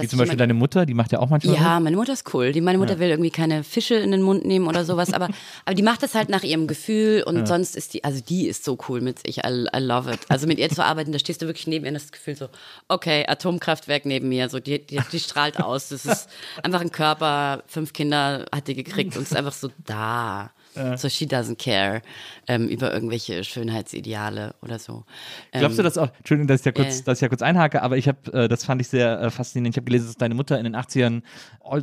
Wie 0.02 0.08
zum 0.08 0.18
Beispiel 0.18 0.36
deine 0.36 0.54
Mutter, 0.54 0.86
die 0.86 0.94
macht 0.94 1.12
ja 1.12 1.18
auch 1.18 1.28
manchmal. 1.28 1.56
Ja, 1.56 1.80
meine 1.80 1.96
Mutter 1.96 2.12
ist 2.12 2.32
cool. 2.34 2.52
Die, 2.52 2.60
meine 2.60 2.78
Mutter 2.78 2.94
ja. 2.94 2.98
will 3.00 3.10
irgendwie 3.10 3.30
keine 3.30 3.64
Fische 3.64 3.94
in 3.94 4.10
den 4.10 4.22
Mund 4.22 4.44
nehmen 4.44 4.66
oder 4.66 4.84
sowas, 4.84 5.12
aber, 5.12 5.28
aber 5.64 5.74
die 5.74 5.82
macht 5.82 6.02
das 6.02 6.14
halt 6.14 6.28
nach 6.28 6.42
ihrem 6.42 6.66
Gefühl 6.66 7.22
und 7.24 7.46
sonst 7.46 7.76
ist 7.76 7.94
die, 7.94 8.04
also 8.04 8.22
die 8.22 8.46
ist 8.46 8.64
so 8.64 8.78
cool 8.88 9.00
mit 9.00 9.20
sich. 9.26 9.38
I, 9.38 9.66
I 9.74 9.80
love 9.80 10.12
it. 10.12 10.20
Also 10.28 10.46
mit 10.46 10.58
ihr 10.58 10.68
zu 10.68 10.84
arbeiten, 10.84 11.12
da 11.12 11.18
stehst 11.18 11.42
du 11.42 11.46
wirklich 11.46 11.66
neben 11.66 11.84
ihr 11.84 11.90
und 11.90 11.94
das 11.94 12.12
Gefühl 12.12 12.36
so, 12.36 12.48
okay, 12.88 13.24
Atomkraftwerk 13.26 14.06
neben 14.06 14.28
mir, 14.28 14.48
so 14.48 14.60
die, 14.60 14.84
die, 14.84 15.00
die 15.12 15.20
strahlt 15.20 15.60
aus. 15.60 15.88
Das 15.88 16.06
ist 16.06 16.28
einfach 16.62 16.80
ein 16.80 16.92
Körper, 16.92 17.62
fünf 17.66 17.92
Kinder 17.92 18.46
hat 18.54 18.68
die 18.68 18.74
gekriegt 18.74 19.16
und 19.16 19.22
ist 19.22 19.36
einfach 19.36 19.52
so 19.52 19.70
da. 19.84 20.52
So 20.96 21.08
she 21.08 21.26
doesn't 21.26 21.56
care 21.56 22.02
ähm, 22.46 22.68
über 22.68 22.92
irgendwelche 22.92 23.42
Schönheitsideale 23.42 24.54
oder 24.62 24.78
so. 24.78 25.04
Ähm, 25.52 25.60
Glaubst 25.60 25.78
du 25.78 25.82
das 25.82 25.98
auch? 25.98 26.08
Entschuldigung, 26.18 26.46
dass 26.46 26.60
ich 26.60 26.66
ja 26.66 26.72
kurz, 26.72 27.00
äh, 27.00 27.02
dass 27.04 27.18
ich 27.18 27.22
ja 27.22 27.28
kurz 27.28 27.42
einhake, 27.42 27.82
aber 27.82 27.96
ich 27.96 28.06
habe, 28.06 28.32
äh, 28.32 28.48
das 28.48 28.64
fand 28.64 28.80
ich 28.80 28.88
sehr 28.88 29.20
äh, 29.20 29.30
faszinierend. 29.30 29.74
Ich 29.74 29.78
habe 29.78 29.86
gelesen, 29.86 30.06
dass 30.06 30.16
deine 30.16 30.34
Mutter 30.34 30.58
in 30.58 30.64
den 30.64 30.76
80ern 30.76 31.22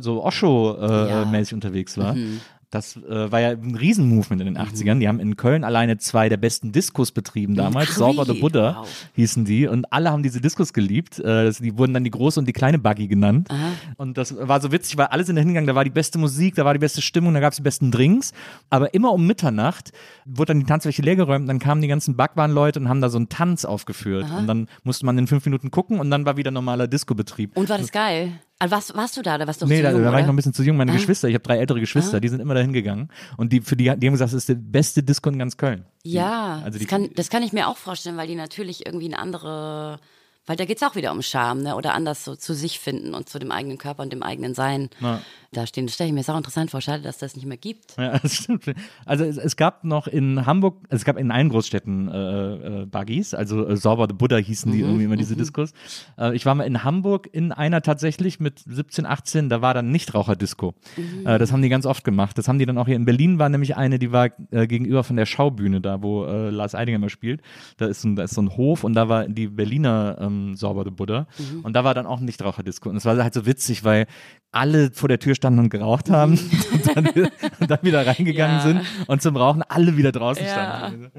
so 0.00 0.24
Osho-mäßig 0.24 1.48
äh, 1.48 1.52
ja. 1.52 1.54
unterwegs 1.54 1.98
war. 1.98 2.14
Mhm. 2.14 2.40
Das 2.70 2.96
äh, 2.96 3.30
war 3.30 3.40
ja 3.40 3.50
ein 3.50 3.76
Riesenmovement 3.76 4.42
in 4.42 4.54
den 4.54 4.58
80ern. 4.58 4.96
Mhm. 4.96 5.00
Die 5.00 5.08
haben 5.08 5.20
in 5.20 5.36
Köln 5.36 5.62
alleine 5.62 5.98
zwei 5.98 6.28
der 6.28 6.36
besten 6.36 6.72
Diskos 6.72 7.12
betrieben 7.12 7.54
damals. 7.54 7.90
Creed. 7.90 7.98
Sauber 7.98 8.24
the 8.24 8.34
Buddha 8.34 8.78
wow. 8.80 8.88
hießen 9.14 9.44
die. 9.44 9.68
Und 9.68 9.92
alle 9.92 10.10
haben 10.10 10.22
diese 10.22 10.40
Diskos 10.40 10.72
geliebt. 10.72 11.18
Äh, 11.20 11.52
die 11.52 11.78
wurden 11.78 11.94
dann 11.94 12.02
die 12.02 12.10
große 12.10 12.40
und 12.40 12.46
die 12.46 12.52
kleine 12.52 12.78
Buggy 12.78 13.06
genannt. 13.06 13.48
Aha. 13.50 13.72
Und 13.96 14.18
das 14.18 14.36
war 14.36 14.60
so 14.60 14.72
witzig, 14.72 14.96
weil 14.96 15.06
alle 15.06 15.24
sind 15.24 15.36
da 15.36 15.40
hingegangen. 15.40 15.68
Da 15.68 15.74
war 15.76 15.84
die 15.84 15.90
beste 15.90 16.18
Musik, 16.18 16.56
da 16.56 16.64
war 16.64 16.72
die 16.72 16.80
beste 16.80 17.02
Stimmung, 17.02 17.34
da 17.34 17.40
gab 17.40 17.52
es 17.52 17.56
die 17.56 17.62
besten 17.62 17.90
Drinks. 17.92 18.32
Aber 18.68 18.92
immer 18.94 19.12
um 19.12 19.26
Mitternacht 19.26 19.92
wurde 20.24 20.46
dann 20.52 20.60
die 20.60 20.66
Tanzfläche 20.66 21.02
leergeräumt. 21.02 21.48
Dann 21.48 21.60
kamen 21.60 21.82
die 21.82 21.88
ganzen 21.88 22.16
Backwaren-Leute 22.16 22.80
und 22.80 22.88
haben 22.88 23.00
da 23.00 23.10
so 23.10 23.18
einen 23.18 23.28
Tanz 23.28 23.64
aufgeführt. 23.64 24.24
Aha. 24.24 24.38
Und 24.38 24.48
dann 24.48 24.68
musste 24.82 25.06
man 25.06 25.16
in 25.18 25.28
fünf 25.28 25.44
Minuten 25.44 25.70
gucken 25.70 26.00
und 26.00 26.10
dann 26.10 26.26
war 26.26 26.36
wieder 26.36 26.50
normaler 26.50 26.88
Disco-Betrieb. 26.88 27.56
Und 27.56 27.68
war 27.68 27.78
das 27.78 27.92
geil? 27.92 28.40
Also 28.58 28.74
warst, 28.74 28.96
warst 28.96 29.16
du 29.16 29.22
da 29.22 29.34
oder 29.34 29.46
warst 29.46 29.60
du 29.60 29.66
nee, 29.66 29.82
da, 29.82 29.90
jung, 29.90 30.02
da 30.02 30.12
war 30.12 30.20
ich 30.20 30.26
noch 30.26 30.32
ein 30.32 30.36
bisschen 30.36 30.54
zu 30.54 30.62
jung. 30.62 30.76
Meine 30.78 30.92
ah. 30.92 30.94
Geschwister, 30.94 31.28
ich 31.28 31.34
habe 31.34 31.44
drei 31.44 31.58
ältere 31.58 31.78
Geschwister, 31.78 32.16
ah. 32.16 32.20
die 32.20 32.28
sind 32.28 32.40
immer 32.40 32.54
dahin 32.54 32.72
gegangen. 32.72 33.10
Und 33.36 33.52
die, 33.52 33.60
für 33.60 33.76
die, 33.76 33.84
die 33.84 34.06
haben 34.06 34.14
gesagt, 34.14 34.32
das 34.32 34.34
ist 34.34 34.48
der 34.48 34.54
beste 34.54 35.02
Disco 35.02 35.28
in 35.28 35.38
ganz 35.38 35.56
Köln. 35.56 35.84
Ja, 36.04 36.62
also 36.64 36.78
das, 36.78 36.88
kann, 36.88 37.10
das 37.14 37.28
kann 37.28 37.42
ich 37.42 37.52
mir 37.52 37.68
auch 37.68 37.76
vorstellen, 37.76 38.16
weil 38.16 38.28
die 38.28 38.34
natürlich 38.34 38.86
irgendwie 38.86 39.06
eine 39.06 39.18
andere 39.18 40.00
weil 40.46 40.56
da 40.56 40.64
geht 40.64 40.76
es 40.76 40.82
auch 40.84 40.94
wieder 40.94 41.10
um 41.10 41.22
Scham, 41.22 41.62
ne? 41.62 41.74
Oder 41.74 41.92
anders 41.94 42.24
so 42.24 42.36
zu 42.36 42.54
sich 42.54 42.78
finden 42.78 43.14
und 43.14 43.28
zu 43.28 43.40
dem 43.40 43.50
eigenen 43.50 43.78
Körper 43.78 44.04
und 44.04 44.12
dem 44.12 44.22
eigenen 44.22 44.54
Sein 44.54 44.90
ja. 45.00 45.20
Da 45.56 45.66
stehen. 45.66 45.86
Das 45.86 45.94
stelle 45.94 46.08
ich 46.08 46.14
mir 46.14 46.32
auch 46.32 46.36
interessant 46.36 46.70
vor. 46.70 46.80
Schade, 46.80 47.02
dass 47.02 47.18
das 47.18 47.36
nicht 47.36 47.46
mehr 47.46 47.56
gibt. 47.56 47.96
Ja, 47.98 48.18
das 48.22 48.34
stimmt. 48.34 48.64
Also 49.04 49.24
es, 49.24 49.36
es 49.36 49.56
gab 49.56 49.84
noch 49.84 50.06
in 50.06 50.46
Hamburg, 50.46 50.84
es 50.88 51.04
gab 51.04 51.18
in 51.18 51.30
allen 51.30 51.48
Großstädten 51.48 52.08
äh, 52.08 52.82
äh, 52.82 52.86
Buggies, 52.86 53.34
also 53.34 53.66
äh, 53.66 53.76
Sauber 53.76 54.06
the 54.08 54.14
Buddha 54.14 54.36
hießen 54.36 54.70
die 54.70 54.78
mhm, 54.78 54.84
irgendwie 54.84 55.04
immer 55.04 55.16
diese 55.16 55.34
mhm. 55.34 55.38
Diskos. 55.38 55.72
Äh, 56.18 56.36
ich 56.36 56.46
war 56.46 56.54
mal 56.54 56.64
in 56.64 56.84
Hamburg 56.84 57.28
in 57.32 57.52
einer 57.52 57.82
tatsächlich 57.82 58.40
mit 58.40 58.60
17, 58.60 59.04
18, 59.04 59.48
da 59.48 59.60
war 59.62 59.74
dann 59.74 59.90
Nichtraucher-Disco. 59.90 60.74
Mhm. 60.96 61.26
Äh, 61.26 61.38
das 61.38 61.52
haben 61.52 61.62
die 61.62 61.68
ganz 61.68 61.86
oft 61.86 62.04
gemacht. 62.04 62.38
Das 62.38 62.48
haben 62.48 62.58
die 62.58 62.66
dann 62.66 62.78
auch 62.78 62.86
hier 62.86 62.96
in 62.96 63.04
Berlin 63.04 63.38
war 63.38 63.48
nämlich 63.48 63.76
eine, 63.76 63.98
die 63.98 64.12
war 64.12 64.30
äh, 64.50 64.66
gegenüber 64.66 65.04
von 65.04 65.16
der 65.16 65.26
Schaubühne 65.26 65.80
da, 65.80 66.02
wo 66.02 66.24
Lars 66.24 66.74
Eidinger 66.74 66.96
immer 66.96 67.08
spielt. 67.08 67.40
Da 67.76 67.86
ist, 67.86 68.04
ein, 68.04 68.16
da 68.16 68.24
ist 68.24 68.34
so 68.34 68.42
ein 68.42 68.56
Hof 68.56 68.84
und 68.84 68.94
da 68.94 69.08
war 69.08 69.28
die 69.28 69.48
Berliner 69.48 70.16
ähm, 70.20 70.36
ähm, 70.36 70.56
Sauber 70.56 70.84
the 70.84 70.90
Buddha. 70.90 71.26
Mhm. 71.38 71.60
Und 71.60 71.72
da 71.74 71.84
war 71.84 71.94
dann 71.94 72.06
auch 72.06 72.18
ein 72.18 72.24
Nichtraucherdisco. 72.24 72.88
Und 72.88 72.96
es 72.96 73.04
war 73.04 73.16
halt 73.16 73.34
so 73.34 73.46
witzig, 73.46 73.84
weil 73.84 74.06
alle 74.52 74.90
vor 74.92 75.08
der 75.08 75.18
Tür 75.18 75.34
standen 75.34 75.45
und 75.46 75.70
geraucht 75.70 76.10
haben 76.10 76.32
mhm. 76.32 76.60
und, 76.72 76.96
dann, 76.96 77.30
und, 77.60 77.70
dann, 77.70 77.78
wieder 77.82 78.06
reingegangen 78.06 78.56
ja. 78.56 78.62
sind 78.62 78.80
und 79.06 79.22
zum 79.22 79.36
Rauchen 79.36 79.62
alle 79.62 79.96
wieder 79.96 80.12
draußen 80.12 80.44
ja. 80.44 80.52
standen. 80.52 81.10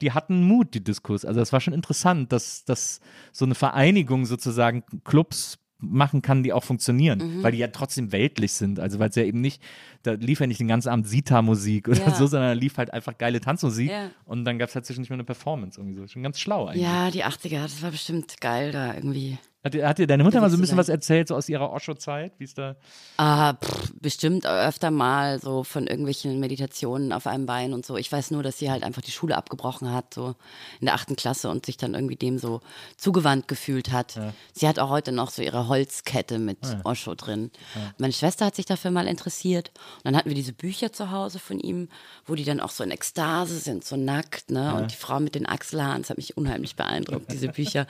Die 0.00 0.12
hatten 0.12 0.44
Mut, 0.44 0.74
die 0.74 0.82
Diskos. 0.82 1.24
Also 1.24 1.40
es 1.40 1.52
war 1.52 1.60
schon 1.60 1.74
interessant, 1.74 2.32
dass, 2.32 2.64
dass 2.64 3.00
so 3.30 3.44
eine 3.44 3.54
Vereinigung 3.54 4.26
sozusagen 4.26 4.82
Clubs 5.04 5.58
machen 5.78 6.22
kann, 6.22 6.42
die 6.42 6.52
auch 6.52 6.64
funktionieren, 6.64 7.18
Mhm. 7.18 7.42
weil 7.42 7.52
die 7.52 7.58
ja 7.58 7.68
trotzdem 7.68 8.12
weltlich 8.12 8.52
sind. 8.52 8.78
Also 8.78 8.98
weil 8.98 9.10
es 9.10 9.16
ja 9.16 9.24
eben 9.24 9.40
nicht, 9.40 9.62
da 10.02 10.12
lief 10.12 10.40
ja 10.40 10.46
nicht 10.46 10.60
den 10.60 10.68
ganzen 10.68 10.88
Abend 10.88 11.06
Sita-Musik 11.08 11.88
oder 11.88 11.98
Ja. 12.00 12.14
so, 12.14 12.26
sondern 12.26 12.50
da 12.50 12.52
lief 12.60 12.76
halt 12.78 12.92
einfach 12.92 13.16
geile 13.18 13.40
Tanzmusik 13.40 13.90
Ja. 13.90 14.10
und 14.24 14.44
dann 14.44 14.58
gab 14.58 14.68
es 14.68 14.74
halt 14.74 14.84
zwischendurch 14.86 15.10
mal 15.10 15.14
eine 15.16 15.24
Performance 15.24 15.78
irgendwie 15.80 15.96
so. 15.96 16.06
Schon 16.06 16.22
ganz 16.22 16.38
schlau 16.40 16.66
eigentlich. 16.66 16.82
Ja, 16.82 17.10
die 17.10 17.24
80er, 17.24 17.62
das 17.62 17.82
war 17.82 17.90
bestimmt 17.90 18.40
geil 18.40 18.72
da 18.72 18.94
irgendwie. 18.94 19.38
Hat, 19.64 19.74
dir- 19.74 19.86
hat 19.88 19.98
dir 19.98 20.08
deine 20.08 20.24
Mutter 20.24 20.40
mal 20.40 20.50
so 20.50 20.56
ein 20.56 20.60
bisschen 20.60 20.76
was 20.76 20.88
erzählt, 20.88 21.28
so 21.28 21.36
aus 21.36 21.48
ihrer 21.48 21.70
Osho-Zeit, 21.72 22.32
wie 22.38 22.44
es 22.44 22.54
da. 22.54 22.74
Ah, 23.16 23.52
pff, 23.54 23.92
bestimmt 24.00 24.44
öfter 24.44 24.90
mal 24.90 25.38
so 25.40 25.62
von 25.62 25.86
irgendwelchen 25.86 26.40
Meditationen 26.40 27.12
auf 27.12 27.28
einem 27.28 27.46
Bein 27.46 27.72
und 27.72 27.86
so. 27.86 27.96
Ich 27.96 28.10
weiß 28.10 28.32
nur, 28.32 28.42
dass 28.42 28.58
sie 28.58 28.72
halt 28.72 28.82
einfach 28.82 29.02
die 29.02 29.12
Schule 29.12 29.36
abgebrochen 29.36 29.92
hat, 29.92 30.14
so 30.14 30.34
in 30.80 30.86
der 30.86 30.94
achten 30.94 31.14
Klasse 31.14 31.48
und 31.48 31.64
sich 31.64 31.76
dann 31.76 31.94
irgendwie 31.94 32.16
dem 32.16 32.38
so 32.38 32.60
zugewandt 32.96 33.46
gefühlt 33.46 33.92
hat. 33.92 34.18
Sie 34.52 34.66
hat 34.66 34.80
auch 34.80 34.90
heute 34.90 35.12
noch 35.12 35.30
so 35.30 35.42
ihre 35.42 35.68
Holzkette 35.68 36.40
mit 36.40 36.58
Osho 36.82 37.14
drin. 37.14 37.52
Meine 37.98 38.12
Schwester 38.12 38.46
hat 38.46 38.56
sich 38.56 38.66
dafür 38.66 38.90
mal 38.90 39.06
interessiert. 39.06 39.70
Und 39.96 40.04
dann 40.04 40.16
hatten 40.16 40.28
wir 40.28 40.34
diese 40.34 40.52
Bücher 40.52 40.92
zu 40.92 41.10
Hause 41.10 41.38
von 41.38 41.60
ihm, 41.60 41.88
wo 42.26 42.34
die 42.34 42.44
dann 42.44 42.60
auch 42.60 42.70
so 42.70 42.84
in 42.84 42.90
Ekstase 42.90 43.58
sind, 43.58 43.84
so 43.84 43.96
nackt, 43.96 44.50
ne? 44.50 44.74
Und 44.74 44.90
die 44.92 44.96
Frau 44.96 45.20
mit 45.20 45.34
den 45.34 45.46
Achselhaaren, 45.46 46.02
das 46.02 46.10
hat 46.10 46.16
mich 46.16 46.36
unheimlich 46.36 46.76
beeindruckt, 46.76 47.30
diese 47.30 47.48
Bücher. 47.48 47.86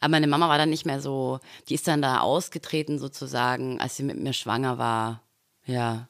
Aber 0.00 0.10
meine 0.10 0.26
Mama 0.26 0.48
war 0.48 0.58
dann 0.58 0.70
nicht 0.70 0.86
mehr 0.86 1.00
so, 1.00 1.40
die 1.68 1.74
ist 1.74 1.86
dann 1.88 2.02
da 2.02 2.20
ausgetreten 2.20 2.98
sozusagen, 2.98 3.80
als 3.80 3.96
sie 3.96 4.02
mit 4.02 4.18
mir 4.18 4.32
schwanger 4.32 4.78
war. 4.78 5.22
Ja. 5.66 6.08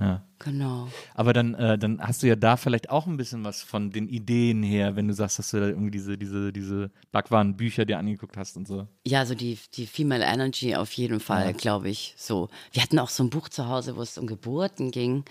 Ja. 0.00 0.22
Genau. 0.38 0.88
Aber 1.14 1.32
dann, 1.32 1.54
äh, 1.54 1.76
dann 1.76 2.00
hast 2.00 2.22
du 2.22 2.28
ja 2.28 2.36
da 2.36 2.56
vielleicht 2.56 2.90
auch 2.90 3.08
ein 3.08 3.16
bisschen 3.16 3.44
was 3.44 3.62
von 3.62 3.90
den 3.90 4.08
Ideen 4.08 4.62
her, 4.62 4.94
wenn 4.94 5.08
du 5.08 5.14
sagst, 5.14 5.40
dass 5.40 5.50
du 5.50 5.58
da 5.58 5.66
irgendwie 5.66 5.90
diese, 5.90 6.16
diese, 6.16 6.52
diese 6.52 6.92
Backwaren-Bücher 7.10 7.84
dir 7.84 7.98
angeguckt 7.98 8.36
hast 8.36 8.56
und 8.56 8.68
so. 8.68 8.86
Ja, 9.04 9.26
so 9.26 9.34
die, 9.34 9.58
die 9.74 9.86
Female 9.86 10.24
Energy 10.24 10.76
auf 10.76 10.92
jeden 10.92 11.18
Fall, 11.18 11.54
glaube 11.54 11.88
ich. 11.88 12.14
So. 12.16 12.48
Wir 12.70 12.82
hatten 12.82 13.00
auch 13.00 13.08
so 13.08 13.24
ein 13.24 13.30
Buch 13.30 13.48
zu 13.48 13.66
Hause, 13.66 13.96
wo 13.96 14.02
es 14.02 14.16
um 14.16 14.28
Geburten 14.28 14.92
ging, 14.92 15.24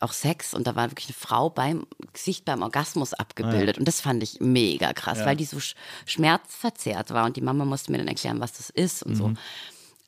auch 0.00 0.12
Sex 0.12 0.52
und 0.52 0.66
da 0.66 0.76
war 0.76 0.90
wirklich 0.90 1.08
eine 1.08 1.14
Frau 1.14 1.48
beim 1.48 1.86
Gesicht 2.12 2.44
beim 2.44 2.60
Orgasmus 2.60 3.14
abgebildet 3.14 3.78
und 3.78 3.88
das 3.88 4.02
fand 4.02 4.22
ich 4.22 4.40
mega 4.40 4.92
krass, 4.92 5.20
weil 5.24 5.36
die 5.36 5.44
so 5.46 5.58
sch 5.58 5.74
schmerzverzerrt 6.04 7.10
war 7.12 7.24
und 7.24 7.36
die 7.36 7.40
Mama 7.40 7.64
musste 7.64 7.92
mir 7.92 7.98
dann 7.98 8.08
erklären, 8.08 8.40
was 8.40 8.52
das 8.52 8.68
ist 8.68 9.02
und 9.02 9.14
so. 9.16 9.32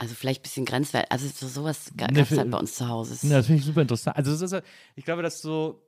Also 0.02 0.16
vielleicht 0.16 0.40
ein 0.40 0.42
bisschen 0.42 0.64
grenzwertig. 0.64 1.12
Also 1.12 1.28
so, 1.28 1.46
sowas 1.46 1.92
gab 1.96 2.10
Nee, 2.10 2.22
es 2.22 2.36
halt 2.36 2.50
bei 2.50 2.58
uns 2.58 2.74
zu 2.74 2.88
Hause. 2.88 3.24
Ja, 3.28 3.36
das 3.36 3.46
finde 3.46 3.60
ich 3.60 3.64
super 3.64 3.82
interessant. 3.82 4.16
Also, 4.16 4.32
das 4.32 4.42
ist, 4.52 4.62
ich 4.96 5.04
glaube, 5.04 5.22
dass 5.22 5.40
so. 5.40 5.80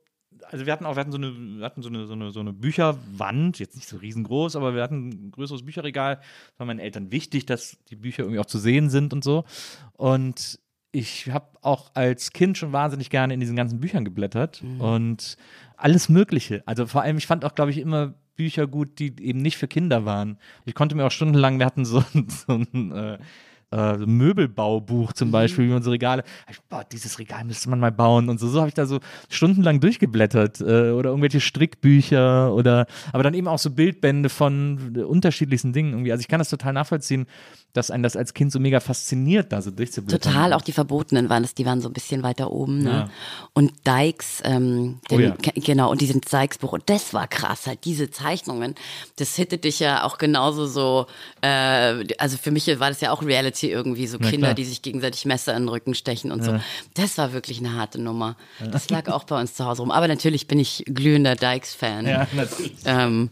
Also 0.51 0.65
wir 0.65 0.71
hatten 0.71 0.85
auch, 0.85 0.95
wir 0.95 1.01
hatten 1.01 1.11
so 1.11 1.17
eine, 1.17 1.33
wir 1.33 1.65
hatten 1.65 1.81
so 1.81 1.89
eine, 1.89 2.07
so 2.07 2.13
eine, 2.13 2.31
so 2.31 2.39
eine 2.39 2.53
Bücherwand, 2.53 3.59
jetzt 3.59 3.75
nicht 3.75 3.89
so 3.89 3.97
riesengroß, 3.97 4.55
aber 4.55 4.73
wir 4.73 4.83
hatten 4.83 5.09
ein 5.09 5.31
größeres 5.31 5.65
Bücherregal. 5.65 6.15
Das 6.15 6.59
war 6.59 6.65
meinen 6.65 6.79
Eltern 6.79 7.11
wichtig, 7.11 7.45
dass 7.45 7.77
die 7.89 7.97
Bücher 7.97 8.23
irgendwie 8.23 8.39
auch 8.39 8.45
zu 8.45 8.57
sehen 8.57 8.89
sind 8.89 9.11
und 9.11 9.21
so. 9.25 9.43
Und 9.91 10.59
ich 10.93 11.29
habe 11.29 11.47
auch 11.61 11.91
als 11.93 12.31
Kind 12.31 12.57
schon 12.57 12.71
wahnsinnig 12.71 13.09
gerne 13.09 13.33
in 13.33 13.41
diesen 13.41 13.57
ganzen 13.57 13.81
Büchern 13.81 14.05
geblättert 14.05 14.63
und 14.79 15.35
alles 15.75 16.07
Mögliche. 16.07 16.63
Also 16.65 16.85
vor 16.87 17.01
allem, 17.01 17.17
ich 17.17 17.27
fand 17.27 17.43
auch, 17.43 17.53
glaube 17.53 17.71
ich, 17.71 17.79
immer 17.79 18.13
Bücher 18.37 18.65
gut, 18.65 18.99
die 18.99 19.13
eben 19.21 19.41
nicht 19.41 19.57
für 19.57 19.67
Kinder 19.67 20.05
waren. 20.05 20.37
Ich 20.65 20.73
konnte 20.73 20.95
mir 20.95 21.05
auch 21.05 21.11
stundenlang, 21.11 21.59
wir 21.59 21.65
hatten 21.65 21.83
so, 21.85 22.01
ein- 22.13 22.27
so 22.47 22.53
ein 22.53 22.91
äh, 22.93 23.17
äh, 23.75 23.97
Möbelbaubuch 23.97 25.13
zum 25.13 25.31
Beispiel, 25.31 25.67
wie 25.67 25.73
man 25.73 25.83
so 25.83 25.91
Regale, 25.91 26.23
ich, 26.49 26.61
boah, 26.69 26.85
dieses 26.89 27.19
Regal 27.19 27.43
müsste 27.43 27.69
man 27.69 27.79
mal 27.79 27.91
bauen 27.91 28.29
und 28.29 28.39
so. 28.39 28.47
So 28.47 28.59
habe 28.59 28.69
ich 28.69 28.73
da 28.73 28.85
so 28.85 28.99
stundenlang 29.29 29.81
durchgeblättert 29.81 30.61
äh, 30.61 30.91
oder 30.91 31.09
irgendwelche 31.09 31.41
Strickbücher 31.41 32.53
oder, 32.53 32.87
aber 33.11 33.23
dann 33.23 33.33
eben 33.33 33.47
auch 33.47 33.59
so 33.59 33.69
Bildbände 33.71 34.29
von 34.29 34.95
unterschiedlichsten 34.97 35.73
Dingen 35.73 35.91
irgendwie. 35.91 36.11
Also 36.11 36.21
ich 36.21 36.27
kann 36.27 36.39
das 36.39 36.49
total 36.49 36.73
nachvollziehen, 36.73 37.27
dass 37.73 37.91
einen 37.91 38.03
das 38.03 38.15
als 38.15 38.33
Kind 38.33 38.53
so 38.53 38.59
mega 38.59 38.79
fasziniert, 38.79 39.51
da 39.51 39.61
so 39.61 39.69
durchzublättern. 39.69 40.31
Total, 40.31 40.53
auch 40.53 40.61
die 40.61 40.71
Verbotenen 40.71 41.29
waren 41.29 41.43
es, 41.43 41.53
die 41.53 41.65
waren 41.65 41.81
so 41.81 41.89
ein 41.89 41.93
bisschen 41.93 42.23
weiter 42.23 42.51
oben. 42.51 42.83
Ne? 42.83 42.89
Ja. 42.89 43.09
Und 43.53 43.73
Dykes, 43.85 44.41
ähm, 44.45 44.99
den, 45.11 45.15
Oh 45.15 45.19
ja. 45.19 45.35
genau, 45.55 45.91
und 45.91 46.01
diesen 46.01 46.21
Dykes-Buch, 46.21 46.71
und 46.73 46.89
das 46.89 47.13
war 47.13 47.27
krass, 47.27 47.67
halt 47.67 47.83
diese 47.83 48.09
Zeichnungen, 48.09 48.75
das 49.17 49.35
hittet 49.35 49.65
dich 49.65 49.79
ja 49.79 50.03
auch 50.03 50.17
genauso 50.17 50.67
so, 50.67 51.07
äh, 51.41 52.05
also 52.17 52.37
für 52.37 52.51
mich 52.51 52.67
war 52.79 52.89
das 52.89 53.01
ja 53.01 53.11
auch 53.11 53.21
Reality 53.21 53.64
irgendwie, 53.69 54.07
so 54.07 54.17
Na 54.19 54.29
Kinder, 54.29 54.47
klar. 54.47 54.53
die 54.55 54.63
sich 54.65 54.81
gegenseitig 54.81 55.25
Messer 55.25 55.53
in 55.55 55.63
den 55.63 55.69
Rücken 55.69 55.93
stechen 55.95 56.31
und 56.31 56.43
so. 56.43 56.59
Das 56.93 57.17
war 57.17 57.33
wirklich 57.33 57.59
eine 57.59 57.73
harte 57.73 58.01
Nummer. 58.01 58.35
Das 58.71 58.89
lag 58.89 59.09
auch 59.09 59.23
bei 59.23 59.39
uns 59.39 59.53
zu 59.53 59.65
Hause 59.65 59.81
rum. 59.81 59.91
Aber 59.91 60.07
natürlich 60.07 60.47
bin 60.47 60.59
ich 60.59 60.83
glühender 60.87 61.35
Dykes-Fan. 61.35 62.05
Ja, 62.05 62.27
natürlich. 62.33 62.73
Ähm, 62.85 63.29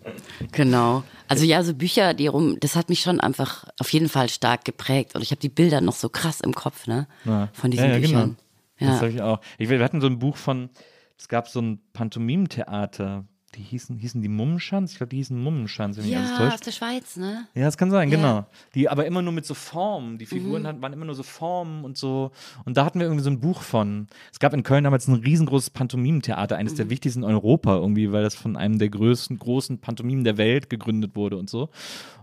genau. 0.51 1.03
Also 1.27 1.45
ja, 1.45 1.63
so 1.63 1.73
Bücher, 1.73 2.13
die 2.13 2.27
rum, 2.27 2.57
das 2.59 2.75
hat 2.75 2.89
mich 2.89 3.01
schon 3.01 3.19
einfach 3.19 3.65
auf 3.79 3.91
jeden 3.93 4.09
Fall 4.09 4.29
stark 4.29 4.65
geprägt. 4.65 5.15
Und 5.15 5.21
ich 5.21 5.31
habe 5.31 5.39
die 5.41 5.49
Bilder 5.49 5.81
noch 5.81 5.95
so 5.95 6.09
krass 6.09 6.41
im 6.41 6.53
Kopf, 6.53 6.85
ne? 6.87 7.07
Ja. 7.25 7.49
Von 7.53 7.71
diesen 7.71 7.85
ja, 7.85 7.93
ja, 7.93 7.99
Büchern. 7.99 8.37
Genau. 8.77 8.91
Das 8.91 8.99
Ja. 8.99 9.01
habe 9.01 9.09
ich 9.11 9.21
auch. 9.21 9.39
Ich, 9.57 9.69
wir 9.69 9.83
hatten 9.83 10.01
so 10.01 10.07
ein 10.07 10.19
Buch 10.19 10.37
von, 10.37 10.69
es 11.17 11.27
gab 11.27 11.47
so 11.47 11.61
ein 11.61 11.79
Pantomimentheater, 11.93 13.25
die 13.55 13.61
hießen, 13.61 13.97
hießen 13.97 14.21
die 14.21 14.27
Mummenschanz? 14.29 14.91
Ich 14.91 14.97
glaube, 14.97 15.09
die 15.09 15.17
hießen 15.17 15.41
Mummenschanz, 15.41 15.97
wenn 15.97 16.05
mich 16.05 16.17
alles 16.17 16.29
Ja, 16.31 16.37
täuscht. 16.37 16.53
aus 16.55 16.59
der 16.61 16.71
Schweiz, 16.71 17.15
ne? 17.17 17.47
Ja, 17.53 17.63
das 17.65 17.77
kann 17.77 17.91
sein, 17.91 18.09
Ja. 18.09 18.15
genau. 18.17 18.45
Die 18.75 18.89
aber 18.89 19.05
immer 19.05 19.21
nur 19.21 19.33
mit 19.33 19.45
so 19.45 19.53
Formen. 19.53 20.17
Die 20.17 20.25
Mhm. 20.25 20.29
Figuren 20.29 20.67
hatten, 20.67 20.81
waren 20.81 20.93
immer 20.93 21.05
nur 21.05 21.15
so 21.15 21.23
Formen 21.23 21.83
und 21.85 21.97
so. 21.97 22.31
Und 22.65 22.77
da 22.77 22.85
hatten 22.85 22.99
wir 22.99 23.05
irgendwie 23.05 23.23
so 23.23 23.29
ein 23.29 23.39
Buch 23.39 23.61
von. 23.61 24.07
Es 24.31 24.39
gab 24.39 24.53
in 24.53 24.63
Köln 24.63 24.83
damals 24.83 25.07
ein 25.07 25.15
riesengroßes 25.15 25.69
Pantomimentheater, 25.69 26.55
eines 26.57 26.73
Mhm. 26.73 26.77
der 26.77 26.89
wichtigsten 26.89 27.23
in 27.23 27.29
Europa 27.29 27.75
irgendwie, 27.75 28.11
weil 28.11 28.23
das 28.23 28.35
von 28.35 28.55
einem 28.57 28.79
der 28.79 28.89
größten, 28.89 29.37
großen 29.39 29.79
Pantomimen 29.79 30.23
der 30.23 30.37
Welt 30.37 30.69
gegründet 30.69 31.15
wurde 31.15 31.37
und 31.37 31.49
so. 31.49 31.69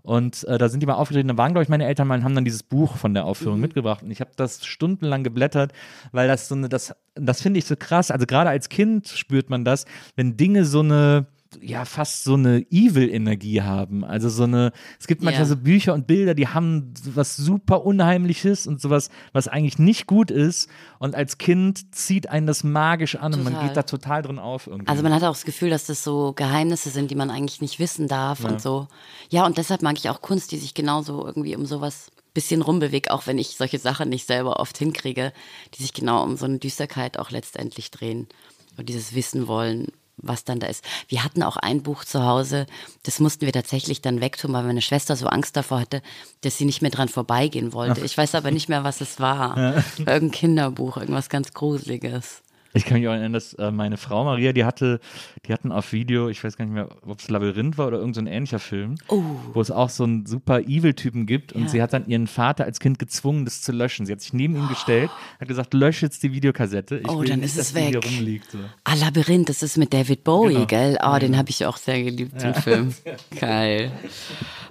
Und 0.02 0.44
äh, 0.44 0.56
da 0.58 0.68
sind 0.68 0.80
die 0.80 0.86
mal 0.86 0.94
aufgetreten. 0.94 1.28
Da 1.28 1.36
waren, 1.36 1.52
glaube 1.52 1.62
ich, 1.62 1.68
meine 1.68 1.84
Eltern 1.86 2.08
mal 2.08 2.18
und 2.18 2.24
haben 2.24 2.34
dann 2.34 2.44
dieses 2.44 2.62
Buch 2.62 2.96
von 2.96 3.12
der 3.14 3.24
Aufführung 3.26 3.56
Mhm. 3.56 3.62
mitgebracht. 3.62 4.02
Und 4.02 4.10
ich 4.10 4.20
habe 4.20 4.30
das 4.36 4.64
stundenlang 4.64 5.22
geblättert, 5.24 5.72
weil 6.12 6.26
das 6.26 6.48
so 6.48 6.54
eine, 6.54 6.68
das, 6.70 6.94
das 7.14 7.42
finde 7.42 7.58
ich 7.58 7.66
so 7.66 7.76
krass. 7.76 8.10
Also 8.10 8.24
gerade 8.26 8.48
als 8.50 8.68
Kind 8.70 9.08
spürt 9.08 9.50
man 9.50 9.64
das, 9.64 9.84
wenn 10.16 10.36
Dinge 10.38 10.64
so 10.64 10.80
eine 10.80 11.19
ja, 11.60 11.84
fast 11.84 12.24
so 12.24 12.34
eine 12.34 12.64
Evil-Energie 12.70 13.62
haben. 13.62 14.04
Also 14.04 14.28
so 14.28 14.44
eine, 14.44 14.72
es 14.98 15.06
gibt 15.06 15.22
manchmal 15.22 15.42
Ja. 15.44 15.48
so 15.48 15.56
Bücher 15.56 15.94
und 15.94 16.06
Bilder, 16.06 16.34
die 16.34 16.48
haben 16.48 16.94
was 17.04 17.36
super 17.36 17.84
Unheimliches 17.84 18.66
und 18.66 18.80
sowas, 18.80 19.10
was 19.32 19.48
eigentlich 19.48 19.78
nicht 19.78 20.06
gut 20.06 20.30
ist. 20.30 20.68
Und 20.98 21.14
als 21.14 21.38
Kind 21.38 21.94
zieht 21.94 22.28
einen 22.28 22.46
das 22.46 22.62
magisch 22.62 23.16
an 23.16 23.34
und 23.34 23.42
man 23.44 23.54
Total. 23.54 23.68
geht 23.68 23.76
da 23.76 23.82
total 23.82 24.22
drin 24.22 24.38
auf 24.38 24.66
irgendwie. 24.66 24.88
Also 24.88 25.02
man 25.02 25.12
hat 25.12 25.24
auch 25.24 25.32
das 25.32 25.44
Gefühl, 25.44 25.70
dass 25.70 25.86
das 25.86 26.04
so 26.04 26.32
Geheimnisse 26.34 26.90
sind, 26.90 27.10
die 27.10 27.16
man 27.16 27.30
eigentlich 27.30 27.60
nicht 27.60 27.78
wissen 27.78 28.06
darf 28.06 28.44
und 28.44 28.60
so. 28.60 28.86
Ja, 29.28 29.44
und 29.44 29.58
deshalb 29.58 29.82
mag 29.82 29.96
ich 29.98 30.08
auch 30.08 30.20
Kunst, 30.22 30.52
die 30.52 30.58
sich 30.58 30.74
genauso 30.74 31.26
irgendwie 31.26 31.56
um 31.56 31.66
sowas 31.66 32.10
bisschen 32.32 32.62
rumbewegt, 32.62 33.10
auch 33.10 33.26
wenn 33.26 33.38
ich 33.38 33.56
solche 33.56 33.80
Sachen 33.80 34.08
nicht 34.08 34.26
selber 34.26 34.60
oft 34.60 34.78
hinkriege, 34.78 35.32
die 35.74 35.82
sich 35.82 35.92
genau 35.92 36.22
um 36.22 36.36
so 36.36 36.44
eine 36.44 36.58
Düsterkeit 36.58 37.18
auch 37.18 37.32
letztendlich 37.32 37.90
drehen. 37.90 38.28
Und 38.76 38.88
dieses 38.88 39.14
Wissen 39.16 39.48
wollen, 39.48 39.88
was 40.22 40.44
dann 40.44 40.60
da 40.60 40.66
ist. 40.66 40.84
Wir 41.08 41.24
hatten 41.24 41.42
auch 41.42 41.56
ein 41.56 41.82
Buch 41.82 42.04
zu 42.04 42.24
Hause, 42.24 42.66
das 43.02 43.20
mussten 43.20 43.46
wir 43.46 43.52
tatsächlich 43.52 44.02
dann 44.02 44.20
wegtun, 44.20 44.52
weil 44.52 44.64
meine 44.64 44.82
Schwester 44.82 45.16
so 45.16 45.26
Angst 45.26 45.56
davor 45.56 45.80
hatte, 45.80 46.02
dass 46.42 46.56
sie 46.56 46.64
nicht 46.64 46.82
mehr 46.82 46.90
dran 46.90 47.08
vorbeigehen 47.08 47.72
wollte. 47.72 48.00
Ich 48.02 48.16
weiß 48.16 48.34
aber 48.34 48.50
nicht 48.50 48.68
mehr, 48.68 48.84
was 48.84 49.00
es 49.00 49.20
war. 49.20 49.82
Irgendein 49.98 50.30
Kinderbuch, 50.30 50.96
irgendwas 50.96 51.28
ganz 51.28 51.52
Gruseliges. 51.52 52.42
Ich 52.72 52.84
kann 52.84 52.98
mich 52.98 53.08
auch 53.08 53.12
erinnern, 53.12 53.32
dass 53.32 53.54
äh, 53.54 53.72
meine 53.72 53.96
Frau 53.96 54.22
Maria, 54.24 54.52
die 54.52 54.64
hatte, 54.64 55.00
die 55.46 55.52
hatten 55.52 55.72
auf 55.72 55.92
Video, 55.92 56.28
ich 56.28 56.44
weiß 56.44 56.56
gar 56.56 56.64
nicht 56.64 56.74
mehr, 56.74 56.88
ob 57.04 57.18
es 57.18 57.28
Labyrinth 57.28 57.78
war 57.78 57.88
oder 57.88 57.98
irgendein 57.98 58.26
so 58.26 58.30
ähnlicher 58.30 58.58
Film, 58.60 58.94
wo 59.08 59.60
es 59.60 59.72
auch 59.72 59.90
so 59.90 60.04
einen 60.04 60.24
super 60.26 60.60
Evil-Typen 60.60 61.26
gibt 61.26 61.52
und 61.52 61.62
Oh. 61.62 61.64
Ja. 61.64 61.68
sie 61.70 61.82
hat 61.82 61.92
dann 61.92 62.06
ihren 62.06 62.28
Vater 62.28 62.64
als 62.64 62.78
Kind 62.78 62.98
gezwungen, 63.00 63.44
das 63.44 63.60
zu 63.62 63.72
löschen. 63.72 64.06
Sie 64.06 64.12
hat 64.12 64.20
sich 64.20 64.32
neben 64.32 64.54
ihn 64.56 64.68
gestellt, 64.68 65.10
hat 65.40 65.48
gesagt, 65.48 65.74
lösch 65.74 66.00
jetzt 66.02 66.22
die 66.22 66.32
Videokassette. 66.32 66.98
Ich 66.98 67.08
Oh, 67.08 67.22
dann 67.24 67.40
nicht, 67.40 67.46
ist 67.46 67.58
es 67.58 67.74
weg. 67.74 67.98
rumliegt. 68.04 68.52
So. 68.52 68.58
Ah, 68.84 68.94
Labyrinth, 68.94 69.48
das 69.48 69.62
ist 69.64 69.76
mit 69.76 69.92
David 69.92 70.22
Bowie, 70.22 70.54
Genau. 70.54 70.66
gell? 70.66 70.98
Oh, 71.04 71.18
den 71.18 71.36
habe 71.36 71.50
ich 71.50 71.66
auch 71.66 71.76
sehr 71.76 72.00
geliebt, 72.04 72.40
den 72.40 72.54
Film. 72.54 72.94
Geil. 73.40 73.90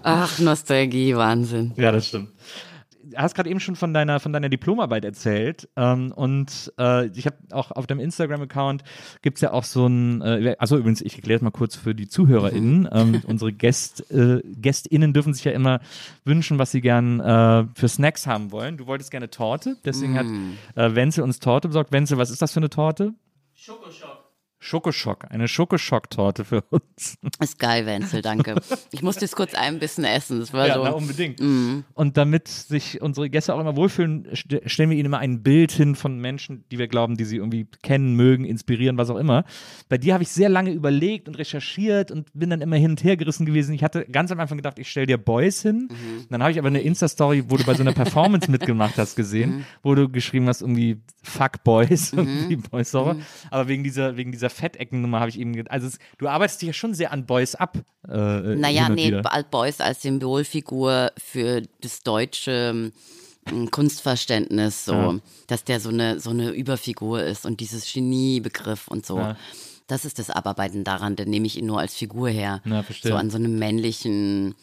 Ach, 0.03 0.39
Nostalgie, 0.39 1.15
Wahnsinn. 1.17 1.73
Ja, 1.75 1.91
das 1.91 2.07
stimmt. 2.07 2.29
Du 3.09 3.17
hast 3.17 3.35
gerade 3.35 3.49
eben 3.49 3.59
schon 3.59 3.75
von 3.75 3.93
deiner, 3.93 4.19
von 4.19 4.33
deiner 4.33 4.49
Diplomarbeit 4.49 5.05
erzählt 5.05 5.69
ähm, 5.75 6.11
und 6.11 6.73
äh, 6.77 7.07
ich 7.07 7.25
habe 7.25 7.37
auch 7.51 7.71
auf 7.71 7.87
deinem 7.87 7.99
Instagram-Account 7.99 8.83
gibt 9.21 9.37
es 9.37 9.41
ja 9.41 9.51
auch 9.51 9.63
so 9.63 9.87
ein, 9.87 10.21
äh, 10.21 10.55
also 10.59 10.77
übrigens, 10.77 11.01
ich 11.01 11.15
erkläre 11.15 11.37
es 11.37 11.41
mal 11.41 11.51
kurz 11.51 11.75
für 11.75 11.95
die 11.95 12.07
ZuhörerInnen, 12.07 12.87
ähm, 12.91 13.21
unsere 13.25 13.51
Gäst, 13.51 14.11
äh, 14.11 14.41
GästInnen 14.45 15.13
dürfen 15.13 15.33
sich 15.33 15.43
ja 15.43 15.51
immer 15.51 15.79
wünschen, 16.25 16.59
was 16.59 16.71
sie 16.71 16.81
gern 16.81 17.19
äh, 17.19 17.65
für 17.75 17.87
Snacks 17.87 18.27
haben 18.27 18.51
wollen. 18.51 18.77
Du 18.77 18.87
wolltest 18.87 19.11
gerne 19.11 19.29
Torte, 19.29 19.77
deswegen 19.85 20.17
hat 20.17 20.27
äh, 20.75 20.95
Wenzel 20.95 21.23
uns 21.23 21.39
Torte 21.39 21.67
besorgt. 21.67 21.91
Wenzel, 21.91 22.17
was 22.17 22.29
ist 22.29 22.41
das 22.41 22.53
für 22.53 22.59
eine 22.59 22.69
Torte? 22.69 23.13
Schokoschock. 23.55 24.18
Schokoschock, 24.61 25.25
eine 25.29 25.47
Schokoschock-Torte 25.47 26.43
für 26.43 26.63
uns. 26.69 27.17
Ist 27.39 27.59
geil, 27.59 27.85
Wenzel, 27.85 28.21
danke. 28.21 28.55
Ich 28.91 29.01
musste 29.01 29.21
jetzt 29.21 29.35
kurz 29.35 29.53
ein 29.53 29.79
bisschen 29.79 30.03
essen. 30.03 30.39
Das 30.41 30.51
war 30.51 30.67
ja, 30.67 30.75
so. 30.75 30.83
na, 30.83 30.91
unbedingt. 30.91 31.39
Und 31.39 32.17
damit 32.17 32.49
sich 32.49 33.01
unsere 33.01 33.29
Gäste 33.29 33.55
auch 33.55 33.59
immer 33.59 33.77
wohlfühlen, 33.77 34.27
st 34.35 34.59
stellen 34.65 34.89
wir 34.89 34.97
ihnen 34.97 35.05
immer 35.05 35.19
ein 35.19 35.43
Bild 35.43 35.71
hin 35.71 35.95
von 35.95 36.19
Menschen, 36.19 36.65
die 36.71 36.77
wir 36.77 36.89
glauben, 36.89 37.15
die 37.15 37.23
sie 37.23 37.37
irgendwie 37.37 37.67
kennen, 37.83 38.15
mögen, 38.15 38.43
inspirieren, 38.43 38.97
was 38.97 39.09
auch 39.09 39.15
immer. 39.15 39.45
Bei 39.87 39.97
dir 39.97 40.13
habe 40.13 40.23
ich 40.23 40.29
sehr 40.29 40.49
lange 40.49 40.71
überlegt 40.71 41.29
und 41.29 41.37
recherchiert 41.37 42.11
und 42.11 42.27
bin 42.33 42.49
dann 42.49 42.61
immer 42.61 42.75
hin 42.75 42.91
und 42.91 43.03
her 43.03 43.15
gerissen 43.15 43.45
gewesen. 43.45 43.73
Ich 43.73 43.83
hatte 43.83 44.05
ganz 44.11 44.29
am 44.31 44.39
Anfang 44.41 44.57
gedacht, 44.57 44.77
ich 44.77 44.89
stelle 44.91 45.07
dir 45.07 45.17
Boys 45.17 45.61
hin. 45.61 45.87
Dann 46.29 46.41
habe 46.41 46.51
ich 46.51 46.59
aber 46.59 46.67
eine 46.67 46.81
Insta-Story, 46.81 47.45
wo 47.47 47.55
du 47.55 47.63
bei 47.63 47.75
so 47.75 47.81
einer 47.81 47.93
Performance 47.93 48.51
mitgemacht 48.51 48.97
hast, 48.97 49.15
gesehen, 49.15 49.65
wo 49.83 49.95
du 49.95 50.09
geschrieben 50.09 50.47
hast, 50.47 50.61
irgendwie 50.61 50.97
Fuck 51.23 51.63
Boys, 51.63 52.11
irgendwie 52.13 52.57
Boys 52.57 52.93
Horror. 52.93 53.15
Aber 53.51 53.67
wegen 53.67 53.83
dieser, 53.83 54.17
wegen 54.17 54.31
dieser 54.31 54.48
Fettecken-Nummer 54.49 55.19
habe 55.19 55.29
ich 55.29 55.39
eben, 55.39 55.67
also 55.67 55.87
es, 55.87 55.97
du 56.17 56.27
arbeitest 56.27 56.61
dich 56.61 56.67
ja 56.67 56.73
schon 56.73 56.93
sehr 56.93 57.11
an 57.11 57.25
Boys 57.25 57.55
ab. 57.55 57.77
Äh, 58.07 58.11
Naja, 58.55 58.83
hin 58.83 58.91
und 58.91 58.95
nee, 58.95 59.07
wieder. 59.07 59.43
Boys 59.49 59.79
als 59.81 60.01
Symbolfigur 60.01 61.11
für 61.17 61.61
das 61.81 62.01
deutsche 62.03 62.91
ähm, 63.51 63.71
Kunstverständnis, 63.71 64.85
so, 64.85 64.93
Ja. 64.93 65.19
dass 65.47 65.63
der 65.63 65.79
so 65.79 65.89
eine, 65.89 66.19
so 66.19 66.29
eine 66.29 66.51
Überfigur 66.51 67.23
ist 67.23 67.45
und 67.45 67.59
dieses 67.59 67.91
Geniebegriff 67.91 68.87
und 68.87 69.05
so. 69.05 69.17
Ja. 69.17 69.37
Das 69.87 70.05
ist 70.05 70.19
das 70.19 70.29
Abarbeiten 70.29 70.83
daran, 70.83 71.15
dann 71.15 71.29
nehme 71.29 71.47
ich 71.47 71.57
ihn 71.57 71.65
nur 71.65 71.79
als 71.79 71.95
Figur 71.95 72.29
her. 72.29 72.61
Ja. 72.65 72.83
So 73.01 73.15
an 73.15 73.31
so 73.31 73.37
einem 73.37 73.57
männlichen, 73.57 74.53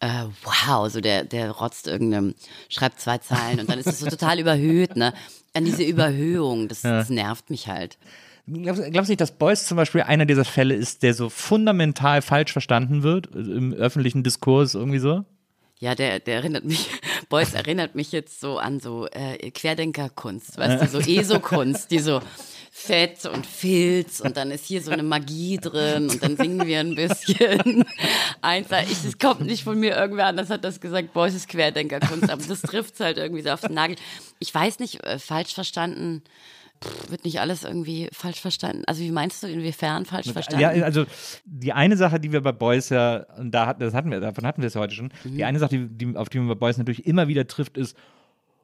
äh, 0.00 0.24
wow, 0.42 0.90
so 0.90 1.00
der, 1.00 1.24
der 1.24 1.52
rotzt 1.52 1.86
irgendeinem, 1.86 2.34
schreibt 2.68 3.00
zwei 3.00 3.18
Zeilen 3.18 3.60
und 3.60 3.70
dann 3.70 3.78
ist 3.78 3.86
es 3.86 4.00
so 4.00 4.06
total 4.10 4.40
überhöht, 4.40 4.96
ne? 4.96 5.14
An 5.54 5.64
diese 5.64 5.84
Überhöhung, 5.84 6.66
das, 6.66 6.80
das 6.82 7.10
nervt 7.10 7.50
mich 7.50 7.68
halt. 7.68 7.98
Glaubst, 8.46 8.82
du 8.82 9.00
nicht, 9.00 9.20
dass 9.20 9.38
Beuys 9.38 9.66
zum 9.66 9.76
Beispiel 9.76 10.02
einer 10.02 10.26
dieser 10.26 10.44
Fälle 10.44 10.74
ist, 10.74 11.02
der 11.04 11.14
so 11.14 11.28
fundamental 11.28 12.22
falsch 12.22 12.52
verstanden 12.52 13.02
wird 13.02 13.34
äh, 13.34 13.38
im 13.38 13.72
öffentlichen 13.72 14.24
Diskurs 14.24 14.74
irgendwie 14.74 14.98
so? 14.98 15.24
Ja, 15.78 15.94
der, 15.94 16.20
der 16.20 16.36
erinnert 16.36 16.64
mich, 16.64 16.88
Beuys 17.28 17.54
erinnert 17.54 17.94
mich 17.94 18.12
jetzt 18.12 18.40
so 18.40 18.58
an 18.58 18.80
so 18.80 19.06
äh, 19.06 19.50
Querdenkerkunst, 19.50 20.58
weißt 20.58 20.82
du, 20.82 20.88
so 20.88 20.98
ESO-Kunst, 20.98 21.90
die 21.90 22.00
so 22.00 22.20
Fett 22.74 23.26
und 23.26 23.46
Filz 23.46 24.20
und 24.20 24.36
dann 24.36 24.50
ist 24.50 24.64
hier 24.64 24.82
so 24.82 24.90
eine 24.90 25.02
Magie 25.02 25.58
drin 25.58 26.08
und 26.08 26.22
dann 26.22 26.36
singen 26.36 26.66
wir 26.66 26.80
ein 26.80 26.94
bisschen. 26.94 27.84
Einfach, 28.40 28.82
ich, 28.82 29.04
es 29.04 29.18
kommt 29.18 29.42
nicht 29.42 29.62
von 29.62 29.78
mir, 29.78 29.94
irgendwer 29.94 30.26
anders 30.26 30.50
hat 30.50 30.64
das 30.64 30.80
gesagt, 30.80 31.12
Beuys 31.12 31.34
ist 31.34 31.48
Querdenkerkunst, 31.48 32.30
aber 32.30 32.42
das 32.42 32.62
trifft 32.62 32.98
halt 32.98 33.18
irgendwie 33.18 33.42
so 33.42 33.50
auf 33.50 33.60
den 33.60 33.74
Nagel. 33.74 33.96
Ich 34.38 34.52
weiß 34.54 34.78
nicht, 34.78 35.04
äh, 35.04 35.18
falsch 35.18 35.52
verstanden, 35.52 36.22
pff, 36.82 37.10
wird 37.10 37.24
nicht 37.24 37.40
alles 37.40 37.64
irgendwie 37.64 38.08
falsch 38.12 38.40
verstanden. 38.40 38.82
Also 38.86 39.02
wie 39.02 39.10
meinst 39.10 39.42
du, 39.42 39.46
inwiefern 39.46 40.04
falsch 40.04 40.32
verstanden? 40.32 40.60
Ja, 40.60 40.70
also 40.84 41.04
die 41.44 41.72
eine 41.72 41.96
Sache, 41.96 42.20
die 42.20 42.32
wir 42.32 42.40
bei 42.42 42.52
Beuys 42.52 42.88
ja, 42.90 43.24
und 43.38 43.50
da 43.52 43.66
hat, 43.66 43.80
das 43.80 43.94
hatten 43.94 44.10
wir, 44.10 44.20
davon 44.20 44.44
hatten 44.46 44.62
wir 44.62 44.66
es 44.66 44.74
ja 44.74 44.80
heute 44.80 44.94
schon, 44.94 45.10
Mhm. 45.24 45.36
die 45.36 45.44
eine 45.44 45.58
Sache, 45.58 45.70
die, 45.70 45.88
die, 45.88 46.16
auf 46.16 46.28
die 46.28 46.38
man 46.38 46.48
bei 46.48 46.54
Beuys 46.54 46.78
natürlich 46.78 47.06
immer 47.06 47.28
wieder 47.28 47.46
trifft, 47.46 47.76
ist, 47.78 47.96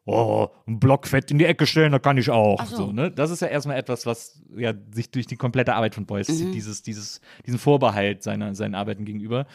oh, 0.09 0.49
ein 0.67 0.81
Block 0.81 1.07
Fett 1.07 1.31
in 1.31 1.39
die 1.39 1.45
Ecke 1.45 1.67
stellen, 1.67 1.93
da 1.93 1.99
kann 1.99 2.17
ich 2.19 2.31
auch. 2.31 2.65
So. 2.65 2.77
So, 2.77 2.93
ne? 2.93 3.11
Das 3.11 3.31
ist 3.31 3.41
ja 3.43 3.49
erstmal 3.49 3.77
etwas, 3.77 4.07
was 4.07 4.41
ja 4.57 4.73
sich 4.93 5.11
durch 5.11 5.27
die 5.27 5.37
komplette 5.37 5.75
Arbeit 5.75 5.95
von 5.95 6.07
Beuys 6.07 6.29
Mhm. 6.29 6.33
zieht, 6.35 6.55
dieses, 6.55 6.83
dieses, 6.83 7.21
diesen 7.47 7.59
Vorbehalt 7.59 8.23
seiner, 8.23 8.55
seinen 8.55 8.75
Arbeiten 8.75 9.05
gegenüber. 9.05 9.47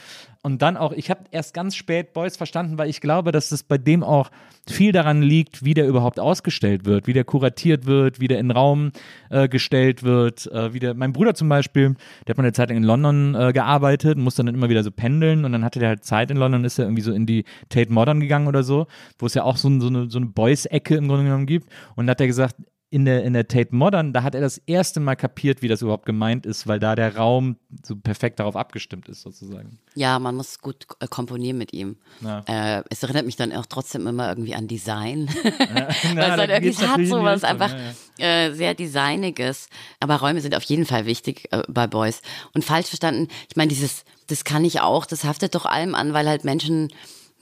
Und 0.41 0.61
dann 0.61 0.75
auch, 0.77 0.91
ich 0.91 1.09
habe 1.09 1.21
erst 1.31 1.53
ganz 1.53 1.75
spät 1.75 2.13
Beuys 2.13 2.37
verstanden, 2.37 2.77
weil 2.77 2.89
ich 2.89 3.01
glaube, 3.01 3.31
dass 3.31 3.51
es 3.51 3.63
bei 3.63 3.77
dem 3.77 4.03
auch 4.03 4.29
viel 4.67 4.91
daran 4.91 5.21
liegt, 5.21 5.63
wie 5.65 5.73
der 5.73 5.87
überhaupt 5.87 6.19
ausgestellt 6.19 6.85
wird, 6.85 7.07
wie 7.07 7.13
der 7.13 7.23
kuratiert 7.23 7.85
wird, 7.85 8.19
wie 8.19 8.27
der 8.27 8.39
in 8.39 8.47
den 8.49 8.51
Raum 8.57 8.91
äh, 9.29 9.47
gestellt 9.47 10.03
wird, 10.03 10.47
äh, 10.51 10.73
wie 10.73 10.79
der, 10.79 10.93
mein 10.93 11.13
Bruder 11.13 11.33
zum 11.33 11.49
Beispiel, 11.49 11.95
der 12.27 12.31
hat 12.33 12.37
mal 12.37 12.43
eine 12.43 12.53
Zeit 12.53 12.69
lang 12.69 12.77
in 12.77 12.83
London 12.83 13.35
äh, 13.35 13.51
gearbeitet, 13.53 14.17
musste 14.17 14.43
dann 14.43 14.53
immer 14.53 14.69
wieder 14.69 14.83
so 14.83 14.91
pendeln 14.91 15.43
und 15.45 15.51
dann 15.53 15.63
hatte 15.63 15.79
der 15.79 15.89
halt 15.89 16.03
Zeit 16.05 16.29
in 16.31 16.37
London, 16.37 16.63
ist 16.65 16.77
er 16.77 16.85
irgendwie 16.85 17.01
so 17.01 17.11
in 17.13 17.25
die 17.25 17.45
Tate 17.69 17.91
Modern 17.91 18.19
gegangen 18.19 18.47
oder 18.47 18.63
so, 18.63 18.87
wo 19.19 19.25
es 19.25 19.33
ja 19.33 19.43
auch 19.43 19.57
so, 19.57 19.69
so 19.79 19.87
eine, 19.87 20.09
so 20.09 20.17
eine 20.17 20.27
Boys-Ecke 20.43 20.95
im 20.95 21.07
Grunde 21.07 21.23
genommen 21.23 21.45
gibt 21.45 21.69
und 21.95 22.07
da 22.07 22.11
hat 22.11 22.21
er 22.21 22.27
gesagt, 22.27 22.55
in 22.93 23.05
der, 23.05 23.23
in 23.23 23.33
der 23.33 23.47
Tate 23.47 23.73
Modern, 23.73 24.13
da 24.13 24.21
hat 24.21 24.35
er 24.35 24.41
das 24.41 24.59
erste 24.67 24.99
Mal 24.99 25.15
kapiert, 25.15 25.63
wie 25.63 25.67
das 25.67 25.81
überhaupt 25.81 26.05
gemeint 26.05 26.45
ist, 26.45 26.67
weil 26.67 26.79
da 26.79 26.93
der 26.93 27.15
Raum 27.15 27.55
so 27.83 27.95
perfekt 27.95 28.39
darauf 28.39 28.55
abgestimmt 28.55 29.09
ist, 29.09 29.23
sozusagen. 29.23 29.79
Ja, 29.95 30.19
man 30.19 30.35
muss 30.35 30.59
gut 30.59 30.85
äh, 30.99 31.07
komponieren 31.07 31.57
mit 31.57 31.73
ihm. 31.73 31.97
Ja. 32.21 32.43
Äh, 32.45 32.83
es 32.91 33.01
erinnert 33.01 33.25
mich 33.25 33.35
dann 33.35 33.51
auch 33.51 33.65
trotzdem 33.65 34.05
immer 34.05 34.29
irgendwie 34.29 34.53
an 34.53 34.67
Design. 34.67 35.27
Na, 35.43 35.87
Weil 35.87 36.17
es 36.17 36.37
halt 36.37 36.49
irgendwie 36.51 36.85
hat 36.85 37.05
sowas 37.07 37.43
einfach 37.43 37.73
ja, 38.19 38.45
Äh, 38.45 38.53
sehr 38.53 38.75
Designiges. 38.75 39.69
Aber 39.99 40.17
Räume 40.17 40.41
sind 40.41 40.53
auf 40.53 40.63
jeden 40.63 40.85
Fall 40.85 41.07
wichtig 41.07 41.47
äh, 41.51 41.63
bei 41.67 41.87
Boys. 41.87 42.21
Und 42.53 42.63
falsch 42.63 42.89
verstanden, 42.89 43.27
ich 43.49 43.55
meine, 43.55 43.69
dieses, 43.69 44.05
das 44.27 44.43
kann 44.43 44.63
ich 44.65 44.81
auch, 44.81 45.07
das 45.07 45.23
haftet 45.23 45.55
doch 45.55 45.65
allem 45.65 45.95
an, 45.95 46.13
weil 46.13 46.29
halt 46.29 46.45
Menschen 46.45 46.93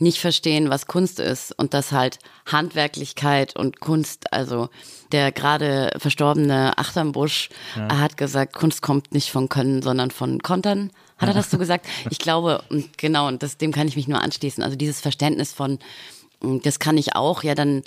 nicht 0.01 0.19
verstehen, 0.19 0.69
was 0.69 0.87
Kunst 0.87 1.19
ist 1.19 1.57
und 1.57 1.73
dass 1.73 1.91
halt 1.91 2.19
Handwerklichkeit 2.45 3.55
und 3.55 3.79
Kunst, 3.79 4.33
also 4.33 4.69
der 5.11 5.31
gerade 5.31 5.91
verstorbene 5.97 6.77
Achternbusch 6.77 7.49
hat 7.75 8.17
gesagt, 8.17 8.53
Kunst 8.53 8.81
kommt 8.81 9.13
nicht 9.13 9.29
von 9.31 9.49
Können, 9.49 9.81
sondern 9.81 10.11
von 10.11 10.41
Kontern. 10.41 10.91
Hat 11.17 11.29
er 11.29 11.35
das 11.35 11.51
so 11.51 11.57
gesagt? 11.59 11.85
Ich 12.09 12.17
glaube, 12.17 12.63
und 12.69 12.97
genau, 12.97 13.27
und 13.27 13.43
das, 13.43 13.57
dem 13.57 13.71
kann 13.71 13.87
ich 13.87 13.95
mich 13.95 14.07
nur 14.07 14.21
anschließen. 14.21 14.63
Also 14.63 14.75
dieses 14.75 14.99
Verständnis 15.01 15.53
von, 15.53 15.79
mm, 16.41 16.59
das 16.63 16.79
kann 16.79 16.97
ich 16.97 17.15
auch, 17.15 17.43
ja, 17.43 17.53
dann, 17.53 17.83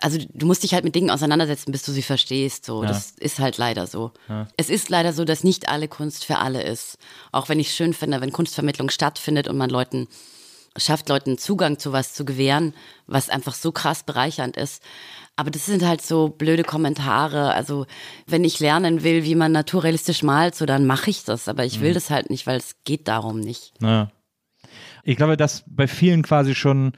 also 0.00 0.18
du 0.32 0.46
musst 0.46 0.62
dich 0.62 0.74
halt 0.74 0.84
mit 0.84 0.94
Dingen 0.94 1.10
auseinandersetzen, 1.10 1.72
bis 1.72 1.82
du 1.82 1.92
sie 1.92 2.02
verstehst. 2.02 2.64
So, 2.64 2.82
das 2.82 3.12
ist 3.18 3.40
halt 3.40 3.58
leider 3.58 3.86
so. 3.86 4.12
Es 4.56 4.70
ist 4.70 4.90
leider 4.90 5.12
so, 5.12 5.24
dass 5.24 5.44
nicht 5.44 5.68
alle 5.68 5.88
Kunst 5.88 6.24
für 6.24 6.38
alle 6.38 6.62
ist. 6.62 6.98
Auch 7.32 7.48
wenn 7.48 7.58
ich 7.58 7.68
es 7.68 7.76
schön 7.76 7.94
finde, 7.94 8.20
wenn 8.20 8.30
Kunstvermittlung 8.30 8.90
stattfindet 8.90 9.48
und 9.48 9.56
man 9.56 9.70
Leuten 9.70 10.06
schafft, 10.76 11.08
Leuten 11.08 11.38
Zugang 11.38 11.78
zu 11.78 11.92
was 11.92 12.14
zu 12.14 12.24
gewähren, 12.24 12.74
was 13.06 13.30
einfach 13.30 13.54
so 13.54 13.72
krass 13.72 14.02
bereichernd 14.02 14.56
ist. 14.56 14.82
Aber 15.36 15.50
das 15.50 15.66
sind 15.66 15.84
halt 15.84 16.02
so 16.02 16.28
blöde 16.28 16.64
Kommentare. 16.64 17.54
Also 17.54 17.86
wenn 18.26 18.42
ich 18.42 18.58
lernen 18.58 19.04
will, 19.04 19.22
wie 19.22 19.36
man 19.36 19.52
naturalistisch 19.52 20.22
malt, 20.24 20.56
so 20.56 20.66
dann 20.66 20.84
mache 20.84 21.10
ich 21.10 21.24
das. 21.24 21.46
Aber 21.46 21.64
ich 21.64 21.80
will 21.80 21.94
das 21.94 22.10
halt 22.10 22.28
nicht, 22.28 22.46
weil 22.46 22.56
es 22.56 22.74
geht 22.84 23.06
darum 23.06 23.38
nicht. 23.38 23.72
Ja. 23.80 24.10
Ich 25.04 25.16
glaube, 25.16 25.36
dass 25.36 25.62
bei 25.66 25.86
vielen 25.86 26.22
quasi 26.22 26.54
schon, 26.54 26.92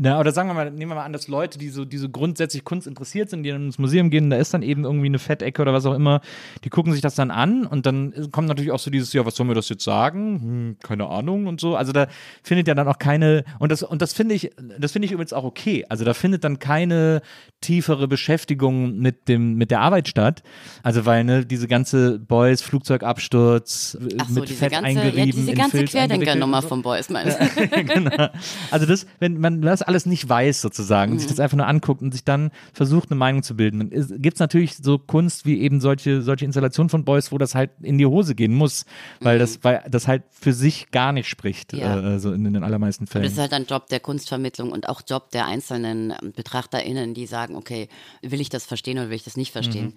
na, 0.00 0.20
oder 0.20 0.30
sagen 0.30 0.48
wir 0.48 0.54
mal, 0.54 0.70
nehmen 0.70 0.92
wir 0.92 0.94
mal 0.94 1.04
an, 1.04 1.12
dass 1.12 1.26
Leute, 1.26 1.58
die 1.58 1.70
so, 1.70 1.84
die 1.84 1.98
so 1.98 2.08
grundsätzlich 2.08 2.62
Kunst 2.62 2.86
interessiert 2.86 3.30
sind, 3.30 3.42
die 3.42 3.50
dann 3.50 3.66
ins 3.66 3.78
Museum 3.78 4.10
gehen, 4.10 4.30
da 4.30 4.36
ist 4.36 4.54
dann 4.54 4.62
eben 4.62 4.84
irgendwie 4.84 5.06
eine 5.06 5.18
Fettecke 5.18 5.60
oder 5.60 5.72
was 5.72 5.86
auch 5.86 5.94
immer, 5.94 6.20
die 6.62 6.70
gucken 6.70 6.92
sich 6.92 7.02
das 7.02 7.16
dann 7.16 7.32
an 7.32 7.66
und 7.66 7.84
dann 7.84 8.30
kommt 8.30 8.46
natürlich 8.46 8.70
auch 8.70 8.78
so 8.78 8.92
dieses, 8.92 9.12
ja, 9.12 9.26
was 9.26 9.34
sollen 9.34 9.50
wir 9.50 9.56
das 9.56 9.68
jetzt 9.68 9.82
sagen? 9.82 10.40
Hm, 10.40 10.76
keine 10.84 11.08
Ahnung 11.08 11.48
und 11.48 11.60
so. 11.60 11.74
Also 11.74 11.90
da 11.90 12.06
findet 12.44 12.68
ja 12.68 12.74
dann 12.74 12.86
auch 12.86 13.00
keine, 13.00 13.42
und 13.58 13.72
das, 13.72 13.82
und 13.82 14.00
das 14.00 14.12
finde 14.12 14.36
ich, 14.36 14.52
das 14.78 14.92
finde 14.92 15.06
ich 15.06 15.10
übrigens 15.10 15.32
auch 15.32 15.42
okay. 15.42 15.84
Also 15.88 16.04
da 16.04 16.14
findet 16.14 16.44
dann 16.44 16.60
keine 16.60 17.20
tiefere 17.60 18.06
Beschäftigung 18.06 18.98
mit 18.98 19.26
dem, 19.26 19.56
mit 19.56 19.72
der 19.72 19.80
Arbeit 19.80 20.06
statt. 20.06 20.44
Also 20.84 21.06
weil, 21.06 21.24
ne, 21.24 21.44
diese 21.44 21.66
ganze 21.66 22.20
Boys, 22.20 22.62
Flugzeugabsturz, 22.62 23.98
Ach 24.18 24.28
so, 24.28 24.40
mit 24.42 24.48
diese 24.48 24.60
Fett 24.60 24.70
ganze, 24.70 24.86
eingerieben, 24.86 25.18
ja, 25.18 25.24
diese 25.24 25.54
ganze 25.54 25.84
Querdenker-Nummer 25.84 26.62
so. 26.62 26.68
vom 26.68 26.82
Boys, 26.82 27.08
meinst 27.10 27.36
du? 27.56 27.84
genau. 27.84 28.28
Also 28.70 28.86
das, 28.86 29.04
wenn 29.18 29.40
man 29.40 29.60
das 29.60 29.87
alles 29.88 30.06
nicht 30.06 30.28
weiß 30.28 30.60
sozusagen, 30.60 31.12
und 31.12 31.18
sich 31.18 31.28
das 31.28 31.40
einfach 31.40 31.56
nur 31.56 31.66
anguckt 31.66 32.02
und 32.02 32.12
sich 32.12 32.22
dann 32.24 32.50
versucht, 32.72 33.10
eine 33.10 33.18
Meinung 33.18 33.42
zu 33.42 33.56
bilden, 33.56 33.78
dann 33.90 34.20
gibt 34.22 34.34
es 34.36 34.40
natürlich 34.40 34.76
so 34.76 34.98
Kunst 34.98 35.46
wie 35.46 35.58
eben 35.60 35.80
solche, 35.80 36.22
solche 36.22 36.44
Installationen 36.44 36.88
von 36.90 37.04
Boys, 37.04 37.32
wo 37.32 37.38
das 37.38 37.54
halt 37.54 37.70
in 37.82 37.98
die 37.98 38.06
Hose 38.06 38.34
gehen 38.34 38.54
muss, 38.54 38.84
weil 39.20 39.38
das, 39.38 39.58
weil 39.62 39.82
das 39.90 40.06
halt 40.06 40.22
für 40.30 40.52
sich 40.52 40.90
gar 40.90 41.12
nicht 41.12 41.28
spricht, 41.28 41.72
Ja. 41.72 42.14
äh, 42.14 42.20
so 42.20 42.32
in 42.32 42.44
den 42.44 42.62
allermeisten 42.62 43.06
Fällen. 43.06 43.24
Das 43.24 43.32
ist 43.32 43.38
halt 43.38 43.52
ein 43.52 43.66
Job 43.66 43.88
der 43.88 44.00
Kunstvermittlung 44.00 44.70
und 44.70 44.88
auch 44.88 45.02
Job 45.08 45.30
der 45.30 45.46
einzelnen 45.46 46.14
BetrachterInnen, 46.36 47.14
die 47.14 47.26
sagen, 47.26 47.56
okay, 47.56 47.88
will 48.22 48.40
ich 48.40 48.48
das 48.50 48.64
verstehen 48.66 48.98
oder 48.98 49.08
will 49.08 49.16
ich 49.16 49.24
das 49.24 49.36
nicht 49.36 49.52
verstehen? 49.52 49.94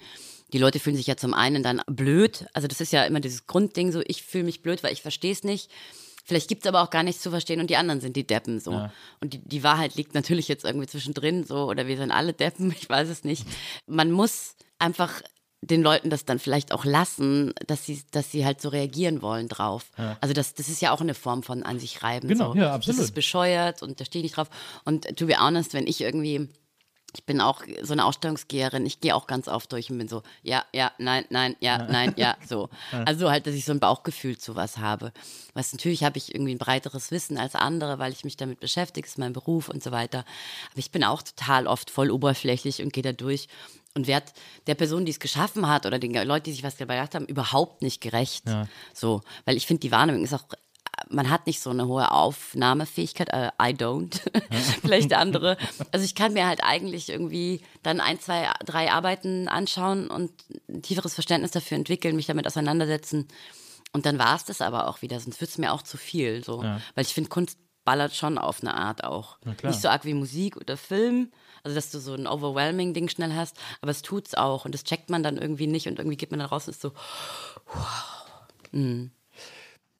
Die 0.53 0.57
Leute 0.57 0.79
fühlen 0.79 0.97
sich 0.97 1.07
ja 1.07 1.15
zum 1.15 1.33
einen 1.33 1.63
dann 1.63 1.81
blöd, 1.87 2.45
also 2.53 2.67
das 2.67 2.81
ist 2.81 2.91
ja 2.91 3.03
immer 3.03 3.19
dieses 3.21 3.47
Grundding 3.47 3.91
so, 3.91 4.01
ich 4.05 4.23
fühle 4.23 4.43
mich 4.45 4.61
blöd, 4.61 4.83
weil 4.83 4.91
ich 4.93 5.01
verstehe 5.01 5.31
es 5.31 5.43
nicht. 5.43 5.69
Vielleicht 6.23 6.47
gibt 6.47 6.63
es 6.63 6.67
aber 6.67 6.81
auch 6.81 6.89
gar 6.89 7.03
nichts 7.03 7.21
zu 7.21 7.29
verstehen 7.29 7.59
und 7.59 7.69
die 7.69 7.77
anderen 7.77 8.01
sind 8.01 8.15
die 8.15 8.25
Deppen 8.25 8.59
so. 8.59 8.89
Und 9.19 9.33
die, 9.33 9.39
die 9.39 9.63
Wahrheit 9.63 9.95
liegt 9.95 10.13
natürlich 10.13 10.47
jetzt 10.47 10.65
irgendwie 10.65 10.87
zwischendrin 10.87 11.43
so 11.43 11.65
oder 11.65 11.87
wir 11.87 11.97
sind 11.97 12.11
alle 12.11 12.33
Deppen, 12.33 12.71
ich 12.79 12.89
weiß 12.89 13.09
es 13.09 13.23
nicht. 13.23 13.45
Man 13.87 14.11
muss 14.11 14.55
einfach 14.79 15.21
den 15.63 15.83
Leuten 15.83 16.09
das 16.09 16.25
dann 16.25 16.39
vielleicht 16.39 16.71
auch 16.71 16.85
lassen, 16.85 17.53
dass 17.67 17.85
sie, 17.85 18.01
dass 18.11 18.31
sie 18.31 18.45
halt 18.45 18.59
so 18.61 18.69
reagieren 18.69 19.21
wollen 19.21 19.47
drauf. 19.47 19.91
Also 20.19 20.33
das, 20.33 20.55
das 20.55 20.69
ist 20.69 20.81
ja 20.81 20.91
auch 20.91 21.01
eine 21.01 21.13
Form 21.13 21.43
von 21.43 21.61
an 21.61 21.79
sich 21.79 22.01
reiben. 22.01 22.27
Genau, 22.27 22.53
so. 22.53 22.59
ja, 22.59 22.73
absolut. 22.73 22.97
Das 22.97 23.05
ist 23.05 23.13
bescheuert 23.13 23.83
und 23.83 23.99
da 23.99 24.05
stehe 24.05 24.21
ich 24.21 24.31
nicht 24.31 24.37
drauf. 24.37 24.49
Und 24.85 25.15
to 25.17 25.27
be 25.27 25.39
honest, 25.39 25.75
wenn 25.75 25.85
ich 25.85 26.01
irgendwie 26.01 26.49
ich 27.13 27.25
bin 27.25 27.41
auch 27.41 27.63
so 27.81 27.93
eine 27.93 28.05
Ausstellungsgeherin. 28.05 28.85
Ich 28.85 29.01
gehe 29.01 29.15
auch 29.15 29.27
ganz 29.27 29.47
oft 29.47 29.71
durch 29.71 29.89
und 29.89 29.97
bin 29.97 30.07
so, 30.07 30.23
ja, 30.43 30.63
ja, 30.73 30.91
nein, 30.97 31.25
nein, 31.29 31.55
ja, 31.59 31.77
nein, 31.77 32.13
ja, 32.15 32.37
so. 32.47 32.69
Also 33.05 33.29
halt, 33.29 33.47
dass 33.47 33.55
ich 33.55 33.65
so 33.65 33.73
ein 33.73 33.79
Bauchgefühl 33.79 34.37
zu 34.37 34.55
was 34.55 34.77
habe. 34.77 35.11
Was 35.53 35.73
natürlich 35.73 36.03
habe 36.03 36.17
ich 36.17 36.33
irgendwie 36.33 36.55
ein 36.55 36.57
breiteres 36.57 37.11
Wissen 37.11 37.37
als 37.37 37.55
andere, 37.55 37.99
weil 37.99 38.13
ich 38.13 38.23
mich 38.23 38.37
damit 38.37 38.59
beschäftige, 38.59 39.05
ist 39.05 39.17
mein 39.17 39.33
Beruf 39.33 39.67
und 39.67 39.83
so 39.83 39.91
weiter. 39.91 40.19
Aber 40.71 40.79
ich 40.79 40.91
bin 40.91 41.03
auch 41.03 41.21
total 41.21 41.67
oft 41.67 41.89
voll 41.89 42.11
oberflächlich 42.11 42.81
und 42.81 42.93
gehe 42.93 43.03
da 43.03 43.11
durch 43.11 43.47
und 43.93 44.07
werde 44.07 44.31
der 44.67 44.75
Person, 44.75 45.05
die 45.05 45.11
es 45.11 45.19
geschaffen 45.19 45.67
hat 45.67 45.85
oder 45.85 45.99
den 45.99 46.13
Leuten, 46.13 46.45
die 46.45 46.53
sich 46.53 46.63
was 46.63 46.77
dabei 46.77 46.95
gedacht 46.95 47.15
haben, 47.15 47.25
überhaupt 47.25 47.81
nicht 47.81 47.99
gerecht. 47.99 48.47
Ja. 48.47 48.67
So, 48.93 49.21
weil 49.43 49.57
ich 49.57 49.67
finde, 49.67 49.81
die 49.81 49.91
Wahrnehmung 49.91 50.23
ist 50.23 50.33
auch 50.33 50.45
man 51.09 51.29
hat 51.29 51.47
nicht 51.47 51.61
so 51.61 51.69
eine 51.69 51.87
hohe 51.87 52.11
Aufnahmefähigkeit. 52.11 53.29
Äh, 53.29 53.51
I 53.61 53.73
don't. 53.73 54.21
Vielleicht 54.81 55.13
andere. 55.13 55.57
Also 55.91 56.05
ich 56.05 56.15
kann 56.15 56.33
mir 56.33 56.47
halt 56.47 56.63
eigentlich 56.63 57.09
irgendwie 57.09 57.61
dann 57.83 57.99
ein, 57.99 58.19
zwei, 58.19 58.49
drei 58.65 58.91
Arbeiten 58.91 59.47
anschauen 59.47 60.09
und 60.09 60.31
ein 60.69 60.81
tieferes 60.81 61.13
Verständnis 61.13 61.51
dafür 61.51 61.77
entwickeln, 61.77 62.15
mich 62.15 62.27
damit 62.27 62.47
auseinandersetzen. 62.47 63.27
Und 63.93 64.05
dann 64.05 64.19
war 64.19 64.35
es 64.35 64.45
das 64.45 64.61
aber 64.61 64.87
auch 64.87 65.01
wieder, 65.01 65.19
sonst 65.19 65.41
wird 65.41 65.51
es 65.51 65.57
mir 65.57 65.73
auch 65.73 65.81
zu 65.81 65.97
viel. 65.97 66.43
So. 66.43 66.63
Ja. 66.63 66.81
Weil 66.95 67.05
ich 67.05 67.13
finde, 67.13 67.29
Kunst 67.29 67.57
ballert 67.83 68.15
schon 68.15 68.37
auf 68.37 68.61
eine 68.61 68.75
Art 68.75 69.03
auch. 69.03 69.37
Nicht 69.63 69.81
so 69.81 69.89
arg 69.89 70.05
wie 70.05 70.13
Musik 70.13 70.55
oder 70.57 70.77
Film, 70.77 71.31
also 71.63 71.75
dass 71.75 71.91
du 71.91 71.99
so 71.99 72.13
ein 72.13 72.27
overwhelming 72.27 72.93
Ding 72.93 73.09
schnell 73.09 73.33
hast, 73.33 73.57
aber 73.81 73.91
es 73.91 74.01
tut's 74.01 74.35
auch 74.35 74.65
und 74.65 74.73
das 74.73 74.83
checkt 74.83 75.09
man 75.09 75.23
dann 75.23 75.37
irgendwie 75.37 75.67
nicht 75.67 75.87
und 75.87 75.99
irgendwie 75.99 76.17
geht 76.17 76.31
man 76.31 76.39
dann 76.39 76.49
raus 76.49 76.67
und 76.67 76.71
ist 76.71 76.81
so, 76.81 76.91
wow. 77.65 78.31
Mhm. 78.71 79.11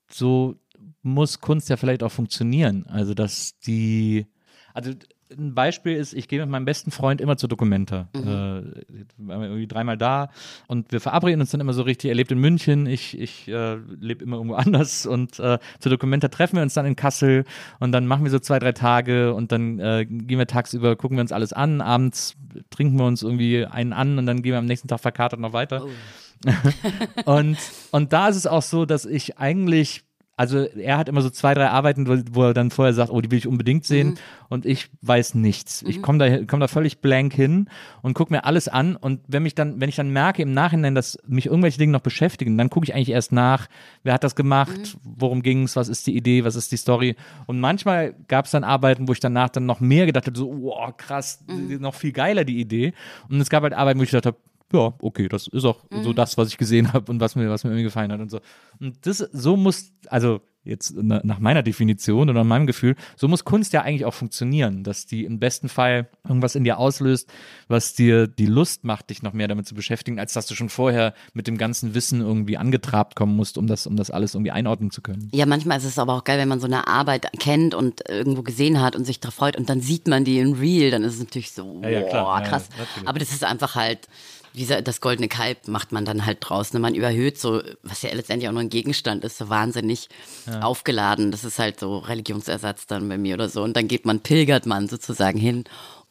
So 0.10 0.56
muss 1.04 1.39
Kunst 1.39 1.70
ja 1.70 1.78
vielleicht 1.78 2.04
auch 2.04 2.12
funktionieren. 2.12 2.86
Also, 2.88 3.14
dass 3.14 3.58
die, 3.60 4.28
also 4.74 4.91
ein 5.38 5.54
Beispiel 5.56 5.95
ist, 5.95 6.14
ich 6.14 6.28
gehe 6.28 6.39
mit 6.39 6.49
meinem 6.49 6.66
besten 6.66 6.91
Freund 6.91 7.22
immer 7.22 7.38
zur 7.38 7.49
Dokumenta. 7.49 8.10
Mhm. 8.16 8.28
Äh, 8.28 9.34
irgendwie 9.34 9.68
dreimal 9.68 9.97
da 9.97 10.30
und 10.68 10.91
wir 10.91 10.99
verabreden 10.99 11.41
uns 11.41 11.52
dann 11.52 11.62
immer 11.62 11.74
so 11.74 11.84
richtig. 11.84 12.10
Er 12.10 12.16
lebt 12.16 12.32
in 12.32 12.39
München, 12.39 12.86
ich, 12.86 13.20
ich 13.20 13.47
äh, 13.47 13.76
lebe 13.99 14.24
immer 14.24 14.38
irgendwo 14.38 14.56
anders 14.62 15.06
und 15.06 15.39
äh, 15.39 15.60
zur 15.80 15.89
Dokumenta 15.89 16.28
treffen 16.28 16.58
wir 16.58 16.64
uns 16.64 16.74
dann 16.74 16.86
in 16.86 16.95
Kassel 16.95 17.45
und 17.80 17.91
dann 17.91 18.08
machen 18.08 18.24
wir 18.24 18.32
so 18.32 18.39
zwei, 18.39 18.60
drei 18.60 18.72
Tage 18.72 19.34
und 19.34 19.52
dann 19.52 19.80
äh, 19.80 20.06
gehen 20.06 20.39
wir 20.39 20.47
tagsüber, 20.47 20.95
gucken 20.95 21.18
wir 21.18 21.22
uns 21.22 21.32
alles 21.32 21.54
an, 21.54 21.82
abends 21.82 22.36
trinken 22.70 22.97
wir 22.97 23.06
uns 23.06 23.24
irgendwie 23.24 23.66
einen 23.66 23.93
an 23.93 24.18
und 24.18 24.26
dann 24.26 24.41
gehen 24.41 24.52
wir 24.52 24.60
am 24.60 24.66
nächsten 24.66 24.88
Tag 24.88 24.99
verkatert 24.99 25.39
noch 25.39 25.54
weiter. 25.54 25.86
Oh. 25.86 25.89
und, 27.26 27.58
und 27.91 28.14
da 28.14 28.28
ist 28.28 28.36
es 28.36 28.47
auch 28.47 28.64
so, 28.64 28.86
dass 28.86 29.06
ich 29.06 29.38
eigentlich 29.38 30.04
also 30.42 30.64
er 30.64 30.98
hat 30.98 31.08
immer 31.08 31.22
so 31.22 31.30
zwei, 31.30 31.54
drei 31.54 31.68
Arbeiten, 31.68 32.08
wo, 32.34 32.46
er 32.46 32.56
dann 32.56 32.72
vorher 32.72 32.96
sagt, 32.96 33.12
oh, 33.12 33.22
die 33.22 33.30
will 33.30 33.38
ich 33.38 33.46
unbedingt 33.46 33.86
sehen 33.86 34.08
mhm. 34.08 34.16
und 34.50 34.66
ich 34.66 34.89
weiß 35.04 35.36
nichts. 35.36 35.84
Mhm. 35.84 35.89
Ich 35.92 36.02
komme 36.02 36.18
da, 36.18 36.44
komm 36.46 36.60
da 36.60 36.68
völlig 36.68 36.98
blank 36.98 37.32
hin 37.32 37.70
und 38.02 38.16
gucke 38.16 38.34
mir 38.34 38.44
alles 38.44 38.68
an 38.68 38.96
und 38.96 39.20
wenn 39.28 39.44
mich 39.44 39.54
dann, 39.54 39.80
wenn 39.80 39.88
ich 39.88 39.98
dann 39.98 40.10
merke 40.10 40.42
im 40.42 40.52
Nachhinein, 40.52 40.96
dass 40.96 41.20
mich 41.28 41.46
irgendwelche 41.46 41.78
Dinge 41.78 41.92
noch 41.92 42.02
beschäftigen, 42.02 42.58
dann 42.58 42.72
gucke 42.72 42.86
ich 42.86 42.96
eigentlich 42.96 43.12
erst 43.12 43.32
nach, 43.32 43.68
wer 44.02 44.16
hat 44.16 44.24
das 44.24 44.36
gemacht, 44.36 44.80
mhm. 44.80 45.00
worum 45.04 45.44
ging 45.44 45.62
es, 45.62 45.76
was 45.76 45.89
ist 45.89 46.08
die 46.08 46.18
Idee, 46.18 46.44
was 46.44 46.56
ist 46.56 46.72
die 46.72 46.78
Story 46.78 47.16
und 47.46 47.60
manchmal 47.60 48.16
gab 48.28 48.46
es 48.46 48.52
dann 48.52 48.64
Arbeiten, 48.64 49.08
wo 49.08 49.12
ich 49.12 49.20
danach 49.20 49.50
dann 49.50 49.68
noch 49.68 49.80
mehr 49.80 50.08
gedacht 50.08 50.26
habe, 50.26 50.36
so, 50.36 50.50
oh, 50.50 50.92
krass, 50.98 51.46
mhm. 51.48 51.80
noch 51.80 51.94
viel 51.94 52.14
geiler 52.14 52.46
die 52.46 52.60
Idee 52.60 52.94
und 53.30 53.39
es 53.39 53.52
gab 53.52 53.62
halt 53.62 53.74
Arbeiten, 53.74 54.00
wo 54.00 54.04
ich 54.04 54.10
gedacht 54.10 54.26
habe, 54.26 54.38
ja, 54.74 54.94
okay, 55.02 55.28
das 55.28 55.48
ist 55.48 55.66
auch 55.66 55.84
mhm. 55.90 56.04
so 56.04 56.14
das, 56.14 56.38
was 56.38 56.50
ich 56.50 56.58
gesehen 56.58 56.94
habe 56.94 57.12
und 57.12 57.20
was 57.20 57.36
mir, 57.36 57.50
was 57.50 57.64
mir 57.64 57.72
irgendwie 57.72 57.84
gefallen 57.84 58.12
hat 58.12 58.20
und 58.20 58.30
so. 58.30 58.40
Und 58.80 59.06
das, 59.06 59.18
so 59.18 59.58
muss, 59.58 59.92
also 60.08 60.42
jetzt 60.64 60.96
nach 60.96 61.40
meiner 61.40 61.64
Definition 61.64 62.30
oder 62.30 62.44
meinem 62.44 62.68
Gefühl, 62.68 62.96
so 63.16 63.28
muss 63.28 63.46
Kunst 63.46 63.74
ja 63.74 63.82
eigentlich 63.82 64.06
auch 64.06 64.14
funktionieren, 64.14 64.84
dass 64.84 65.08
die 65.08 65.26
im 65.26 65.40
besten 65.40 65.70
Fall 65.70 66.08
irgendwas 66.24 66.56
in 66.56 66.64
dir 66.64 66.78
auslöst, 66.78 67.32
was 67.68 67.94
dir 67.94 68.28
die 68.28 68.46
Lust 68.46 68.84
macht, 68.84 69.10
dich 69.10 69.24
noch 69.24 69.34
mehr 69.34 69.48
damit 69.48 69.66
zu 69.66 69.74
beschäftigen, 69.74 70.20
als 70.20 70.34
dass 70.34 70.46
du 70.46 70.54
schon 70.54 70.70
vorher 70.70 71.16
mit 71.34 71.48
dem 71.48 71.58
ganzen 71.58 71.96
Wissen 71.96 72.22
irgendwie 72.22 72.58
angetrabt 72.58 73.16
kommen 73.16 73.36
musst, 73.36 73.58
um 73.58 73.66
das, 73.66 73.88
um 73.88 73.96
das 73.96 74.12
alles 74.12 74.36
irgendwie 74.36 74.52
einordnen 74.52 74.92
zu 74.92 75.02
können. 75.02 75.30
Ja, 75.34 75.48
manchmal 75.48 75.80
ist 75.80 75.86
es 75.86 75.98
aber 75.98 76.14
auch 76.14 76.24
geil, 76.24 76.38
wenn 76.38 76.50
man 76.50 76.60
so 76.60 76.68
eine 76.68 76.88
Arbeit 76.88 77.28
kennt 77.40 77.74
und 77.74 78.08
irgendwo 78.08 78.44
gesehen 78.44 78.82
hat 78.82 78.96
und 78.96 79.06
sich 79.06 79.20
darauf 79.20 79.36
freut 79.36 79.58
und 79.58 79.68
dann 79.68 79.82
sieht 79.82 80.08
man 80.08 80.26
die 80.26 80.38
in 80.38 80.54
Real, 80.54 80.92
dann 80.92 81.04
ist 81.04 81.16
es 81.16 81.20
natürlich 81.20 81.52
so, 81.52 81.82
ja, 81.84 81.90
ja, 81.90 82.02
boah, 82.02 82.42
krass. 82.42 82.70
Ja, 82.78 83.10
aber 83.10 83.18
das 83.18 83.32
ist 83.32 83.44
einfach 83.44 83.76
halt, 83.76 84.08
wie 84.54 84.66
das 84.66 85.02
goldene 85.02 85.28
Kalb 85.28 85.68
macht 85.68 85.91
man 85.91 86.06
dann 86.06 86.26
halt 86.26 86.39
draußen. 86.41 86.80
Man 86.82 86.95
überhöht 86.95 87.39
so, 87.39 87.62
was 87.84 88.02
ja 88.02 88.14
letztendlich 88.14 88.49
auch 88.49 88.54
nur 88.54 88.62
ein 88.62 88.70
Gegenstand 88.70 89.24
ist, 89.24 89.38
so 89.38 89.49
wahnsinnig 89.49 90.10
ja. 90.45 90.62
aufgeladen. 90.62 91.32
Das 91.32 91.43
ist 91.43 91.60
halt 91.60 91.80
so 91.80 91.99
Religionsersatz 91.99 92.88
dann 92.88 93.08
bei 93.08 93.18
mir 93.18 93.36
oder 93.36 93.49
so. 93.49 93.64
Und 93.64 93.76
dann 93.76 93.88
geht 93.88 94.06
man, 94.06 94.20
pilgert 94.20 94.66
man 94.66 94.88
sozusagen 94.88 95.39
hin 95.39 95.64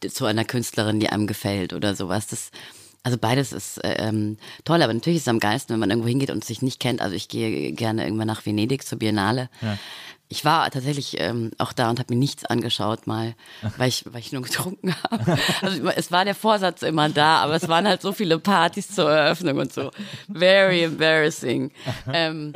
zu 0.08 0.24
einer 0.24 0.44
Künstlerin, 0.44 1.00
die 1.00 1.10
einem 1.10 1.26
gefällt 1.26 1.72
oder 1.72 1.94
sowas. 1.94 2.26
Das, 2.28 2.50
also 3.02 3.18
beides 3.18 3.52
ist 3.52 3.80
ähm, 3.82 4.38
toll, 4.64 4.82
aber 4.82 4.94
natürlich 4.94 5.18
ist 5.18 5.24
es 5.24 5.28
am 5.28 5.40
geilsten, 5.40 5.74
wenn 5.74 5.80
man 5.80 5.90
irgendwo 5.90 6.08
hingeht 6.08 6.30
und 6.30 6.44
sich 6.44 6.62
nicht 6.62 6.80
kennt. 6.80 7.02
Also 7.02 7.16
ich 7.16 7.28
gehe 7.28 7.72
gerne 7.72 8.04
irgendwann 8.04 8.26
nach 8.26 8.46
Venedig 8.46 8.86
zur 8.86 8.98
Biennale. 8.98 9.50
Ja. 9.60 9.78
Ich 10.32 10.44
war 10.44 10.70
tatsächlich 10.70 11.20
ähm, 11.20 11.50
auch 11.58 11.72
da 11.72 11.90
und 11.90 11.98
habe 11.98 12.14
mir 12.14 12.18
nichts 12.18 12.44
angeschaut 12.44 13.08
mal, 13.08 13.34
weil 13.76 13.88
ich, 13.88 14.04
weil 14.06 14.20
ich 14.20 14.30
nur 14.30 14.42
getrunken 14.42 14.94
habe. 15.02 15.36
Also 15.60 15.88
es 15.88 16.12
war 16.12 16.24
der 16.24 16.36
Vorsatz 16.36 16.82
immer 16.82 17.08
da, 17.08 17.38
aber 17.38 17.56
es 17.56 17.68
waren 17.68 17.86
halt 17.86 18.00
so 18.00 18.12
viele 18.12 18.38
Partys 18.38 18.94
zur 18.94 19.10
Eröffnung 19.10 19.58
und 19.58 19.72
so. 19.72 19.90
Very 20.32 20.84
embarrassing. 20.84 21.72
Ähm, 22.12 22.52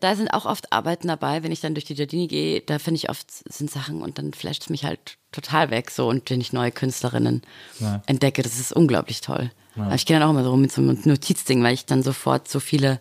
da 0.00 0.16
sind 0.16 0.28
auch 0.28 0.46
oft 0.46 0.72
Arbeiten 0.72 1.08
dabei, 1.08 1.42
wenn 1.42 1.52
ich 1.52 1.60
dann 1.60 1.74
durch 1.74 1.84
die 1.84 1.94
Giardini 1.94 2.26
gehe, 2.26 2.60
da 2.60 2.78
finde 2.78 2.96
ich 2.96 3.10
oft 3.10 3.30
sind 3.30 3.70
Sachen 3.70 4.02
und 4.02 4.18
dann 4.18 4.32
flasht 4.32 4.62
es 4.62 4.70
mich 4.70 4.84
halt 4.84 5.16
total 5.32 5.70
weg 5.70 5.90
so 5.90 6.08
und 6.08 6.28
wenn 6.30 6.40
ich 6.40 6.52
neue 6.52 6.70
Künstlerinnen 6.70 7.42
ja. 7.78 8.02
entdecke, 8.06 8.42
das 8.42 8.58
ist 8.58 8.72
unglaublich 8.72 9.20
toll. 9.20 9.50
Ja. 9.76 9.94
ich 9.94 10.06
gehe 10.06 10.18
dann 10.18 10.26
auch 10.26 10.30
immer 10.32 10.42
so 10.42 10.50
rum 10.50 10.62
mit 10.62 10.72
so 10.72 10.80
einem 10.80 10.98
Notizding, 11.04 11.62
weil 11.62 11.74
ich 11.74 11.86
dann 11.86 12.02
sofort 12.02 12.48
so 12.48 12.60
viele 12.60 12.98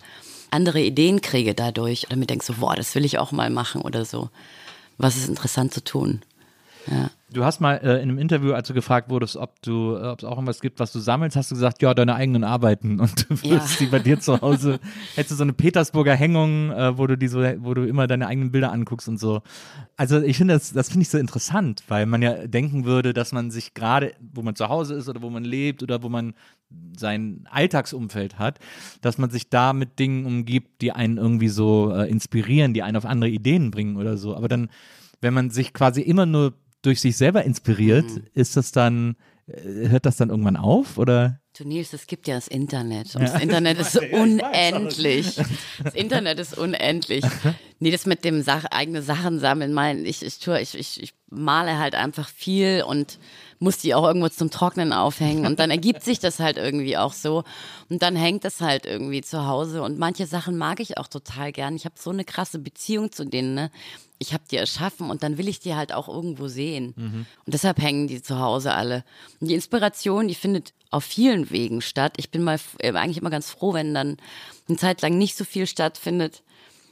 andere 0.52 0.82
Ideen 0.82 1.22
kriege 1.22 1.54
dadurch 1.54 2.08
oder 2.08 2.18
mir 2.18 2.26
denke 2.26 2.45
so, 2.45 2.54
boah, 2.54 2.76
das 2.76 2.95
will 2.95 3.06
ich 3.06 3.18
auch 3.18 3.32
mal 3.32 3.50
machen 3.50 3.82
oder 3.82 4.06
so. 4.06 4.30
Was 4.97 5.16
ist 5.16 5.30
interessant 5.30 5.74
zu 5.74 5.84
tun? 5.84 6.22
Ja. 6.88 7.09
Du 7.32 7.45
hast 7.45 7.59
mal 7.59 7.75
äh, 7.75 7.97
in 7.97 8.09
einem 8.09 8.17
Interview, 8.17 8.53
als 8.53 8.67
du 8.67 8.73
gefragt 8.73 9.09
wurdest, 9.09 9.38
ob 9.38 9.61
du, 9.61 9.95
äh, 9.95 10.07
ob 10.07 10.19
es 10.19 10.25
auch 10.25 10.32
irgendwas 10.32 10.61
gibt, 10.61 10.80
was 10.80 10.91
du 10.91 10.99
sammelst, 10.99 11.36
hast 11.38 11.51
du 11.51 11.55
gesagt, 11.55 11.82
ja, 11.82 11.93
deine 11.93 12.15
eigenen 12.15 12.43
Arbeiten 12.43 12.99
und 12.99 13.30
du 13.30 13.43
würdest 13.43 13.80
ja. 13.80 13.86
die 13.86 13.91
bei 13.91 13.99
dir 13.99 14.19
zu 14.19 14.41
Hause, 14.41 14.80
hättest 15.15 15.32
du 15.32 15.36
so 15.36 15.43
eine 15.43 15.53
Petersburger 15.53 16.15
Hängung, 16.15 16.71
äh, 16.71 16.97
wo 16.97 17.05
du 17.05 17.17
die 17.17 17.27
so, 17.27 17.39
wo 17.59 17.73
du 17.75 17.88
immer 17.88 18.07
deine 18.07 18.27
eigenen 18.27 18.51
Bilder 18.51 18.71
anguckst 18.71 19.07
und 19.07 19.19
so. 19.19 19.41
Also 19.95 20.21
ich 20.21 20.38
finde 20.38 20.55
das, 20.55 20.73
das 20.73 20.89
finde 20.89 21.03
ich 21.03 21.09
so 21.09 21.19
interessant, 21.19 21.84
weil 21.88 22.07
man 22.07 22.21
ja 22.23 22.47
denken 22.47 22.86
würde, 22.86 23.13
dass 23.13 23.32
man 23.32 23.51
sich 23.51 23.75
gerade, 23.75 24.13
wo 24.34 24.41
man 24.41 24.55
zu 24.55 24.69
Hause 24.69 24.95
ist 24.95 25.07
oder 25.07 25.21
wo 25.21 25.30
man 25.30 25.43
lebt 25.43 25.84
oder 25.84 26.01
wo 26.01 26.09
man 26.09 26.34
sein 26.97 27.47
Alltagsumfeld 27.51 28.39
hat, 28.39 28.59
dass 29.01 29.17
man 29.17 29.30
sich 29.30 29.49
da 29.49 29.73
mit 29.73 29.99
Dingen 29.99 30.25
umgibt, 30.25 30.82
die 30.82 30.91
einen 30.91 31.17
irgendwie 31.17 31.47
so 31.47 31.93
äh, 31.93 32.09
inspirieren, 32.09 32.73
die 32.73 32.84
einen 32.84 32.97
auf 32.97 33.05
andere 33.05 33.30
Ideen 33.30 33.71
bringen 33.71 33.97
oder 33.97 34.17
so. 34.17 34.36
Aber 34.36 34.47
dann, 34.47 34.69
wenn 35.21 35.34
man 35.34 35.49
sich 35.49 35.73
quasi 35.73 36.01
immer 36.01 36.25
nur 36.25 36.53
durch 36.82 37.01
sich 37.01 37.17
selber 37.17 37.43
inspiriert, 37.43 38.05
mhm. 38.05 38.23
ist 38.34 38.57
das 38.57 38.71
dann, 38.71 39.15
äh, 39.47 39.89
hört 39.89 40.05
das 40.05 40.17
dann 40.17 40.30
irgendwann 40.30 40.57
auf 40.57 40.97
oder? 40.97 41.39
Du 41.57 41.67
Nils, 41.67 41.91
es 41.93 42.07
gibt 42.07 42.27
ja 42.27 42.36
das 42.36 42.47
Internet 42.47 43.15
und 43.15 43.23
ja. 43.23 43.27
das 43.34 43.41
Internet 43.41 43.80
ist 43.80 43.97
unendlich. 43.97 45.36
Das 45.84 45.93
Internet 45.93 46.39
ist 46.39 46.57
unendlich. 46.57 47.25
Nee, 47.80 47.91
das 47.91 48.05
mit 48.05 48.23
dem 48.23 48.41
Sach 48.41 48.65
eigene 48.65 49.01
Sachen 49.01 49.39
sammeln, 49.39 49.73
mein, 49.73 50.05
ich, 50.05 50.23
ich 50.23 50.39
tue, 50.39 50.59
ich, 50.61 50.77
ich, 50.77 51.01
ich 51.01 51.13
male 51.30 51.77
halt 51.77 51.95
einfach 51.95 52.30
viel 52.30 52.84
und 52.88 53.19
muss 53.60 53.78
die 53.78 53.93
auch 53.93 54.05
irgendwo 54.05 54.30
zum 54.30 54.51
Trocknen 54.51 54.93
aufhängen 54.93 55.45
und 55.45 55.60
dann 55.60 55.70
ergibt 55.70 56.03
sich 56.03 56.20
das 56.20 56.39
halt 56.39 56.57
irgendwie 56.57 56.97
auch 56.97 57.14
so 57.14 57.43
und 57.89 58.01
dann 58.01 58.16
hängt 58.16 58.45
das 58.45 58.62
halt 58.62 58.86
irgendwie 58.86 59.22
zu 59.22 59.45
Hause 59.45 59.84
und 59.84 59.99
manche 59.99 60.26
Sachen 60.26 60.57
mag 60.57 60.80
ich 60.80 60.97
auch 60.97 61.07
total 61.07 61.51
gern. 61.51 61.76
Ich 61.76 61.86
habe 61.86 61.95
so 61.97 62.10
eine 62.10 62.24
krasse 62.24 62.60
Beziehung 62.60 63.12
zu 63.12 63.26
denen, 63.26 63.55
ne? 63.55 63.72
ich 64.20 64.34
habe 64.34 64.43
die 64.51 64.57
erschaffen 64.57 65.10
und 65.10 65.24
dann 65.24 65.38
will 65.38 65.47
ich 65.47 65.60
die 65.60 65.76
halt 65.76 65.93
auch 65.93 66.10
irgendwo 66.10 66.47
sehen. 66.49 66.93
Mhm. 66.95 67.26
Und 67.45 67.53
deshalb 67.53 67.82
hängen 67.82 68.07
die 68.07 68.22
zu 68.22 68.39
Hause 68.39 68.74
alle. 68.74 69.05
Und 69.39 69.47
die 69.47 69.55
Inspiration, 69.55 70.28
die 70.28 70.36
findet 70.36 70.74
auf 70.91 71.05
vielen 71.05 71.49
Wegen 71.49 71.82
statt. 71.82 72.14
Ich 72.18 72.30
bin 72.30 72.43
mal 72.43 72.60
äh, 72.80 72.93
eigentlich 72.93 73.18
immer 73.18 73.30
ganz 73.30 73.49
froh, 73.49 73.74
wenn 73.74 73.93
dann 73.93 74.18
eine 74.68 74.78
Zeit 74.78 75.01
lang 75.01 75.18
nicht 75.18 75.38
so 75.38 75.45
viel 75.45 75.68
stattfindet, 75.68 76.43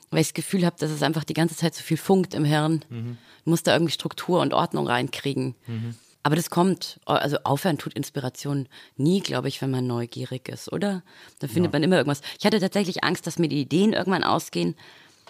weil 0.09 0.21
ich 0.21 0.27
das 0.27 0.33
Gefühl 0.35 0.65
habe, 0.65 0.77
dass 0.79 0.89
es 0.89 1.03
einfach 1.03 1.25
die 1.25 1.33
ganze 1.33 1.55
Zeit 1.55 1.75
so 1.75 1.83
viel 1.83 1.97
funkt 1.97 2.33
im 2.33 2.45
Hirn. 2.45 2.85
Mhm. 2.89 3.17
Du 3.43 3.49
musst 3.49 3.67
da 3.67 3.73
irgendwie 3.73 3.93
Struktur 3.93 4.39
und 4.39 4.53
Ordnung 4.53 4.87
reinkriegen. 4.87 5.55
Mhm. 5.67 5.95
Aber 6.27 6.35
das 6.35 6.49
kommt, 6.49 6.99
also 7.05 7.37
aufhören 7.45 7.77
tut 7.77 7.93
Inspiration 7.93 8.67
nie, 8.97 9.21
glaube 9.21 9.47
ich, 9.47 9.61
wenn 9.61 9.71
man 9.71 9.87
neugierig 9.87 10.49
ist, 10.49 10.69
oder? 10.73 11.01
Da 11.39 11.47
findet 11.47 11.71
ja. 11.71 11.79
man 11.79 11.83
immer 11.83 11.95
irgendwas. 11.95 12.19
Ich 12.37 12.45
hatte 12.45 12.59
tatsächlich 12.59 13.05
Angst, 13.05 13.25
dass 13.27 13.39
mir 13.39 13.47
die 13.47 13.61
Ideen 13.61 13.93
irgendwann 13.93 14.25
ausgehen, 14.25 14.75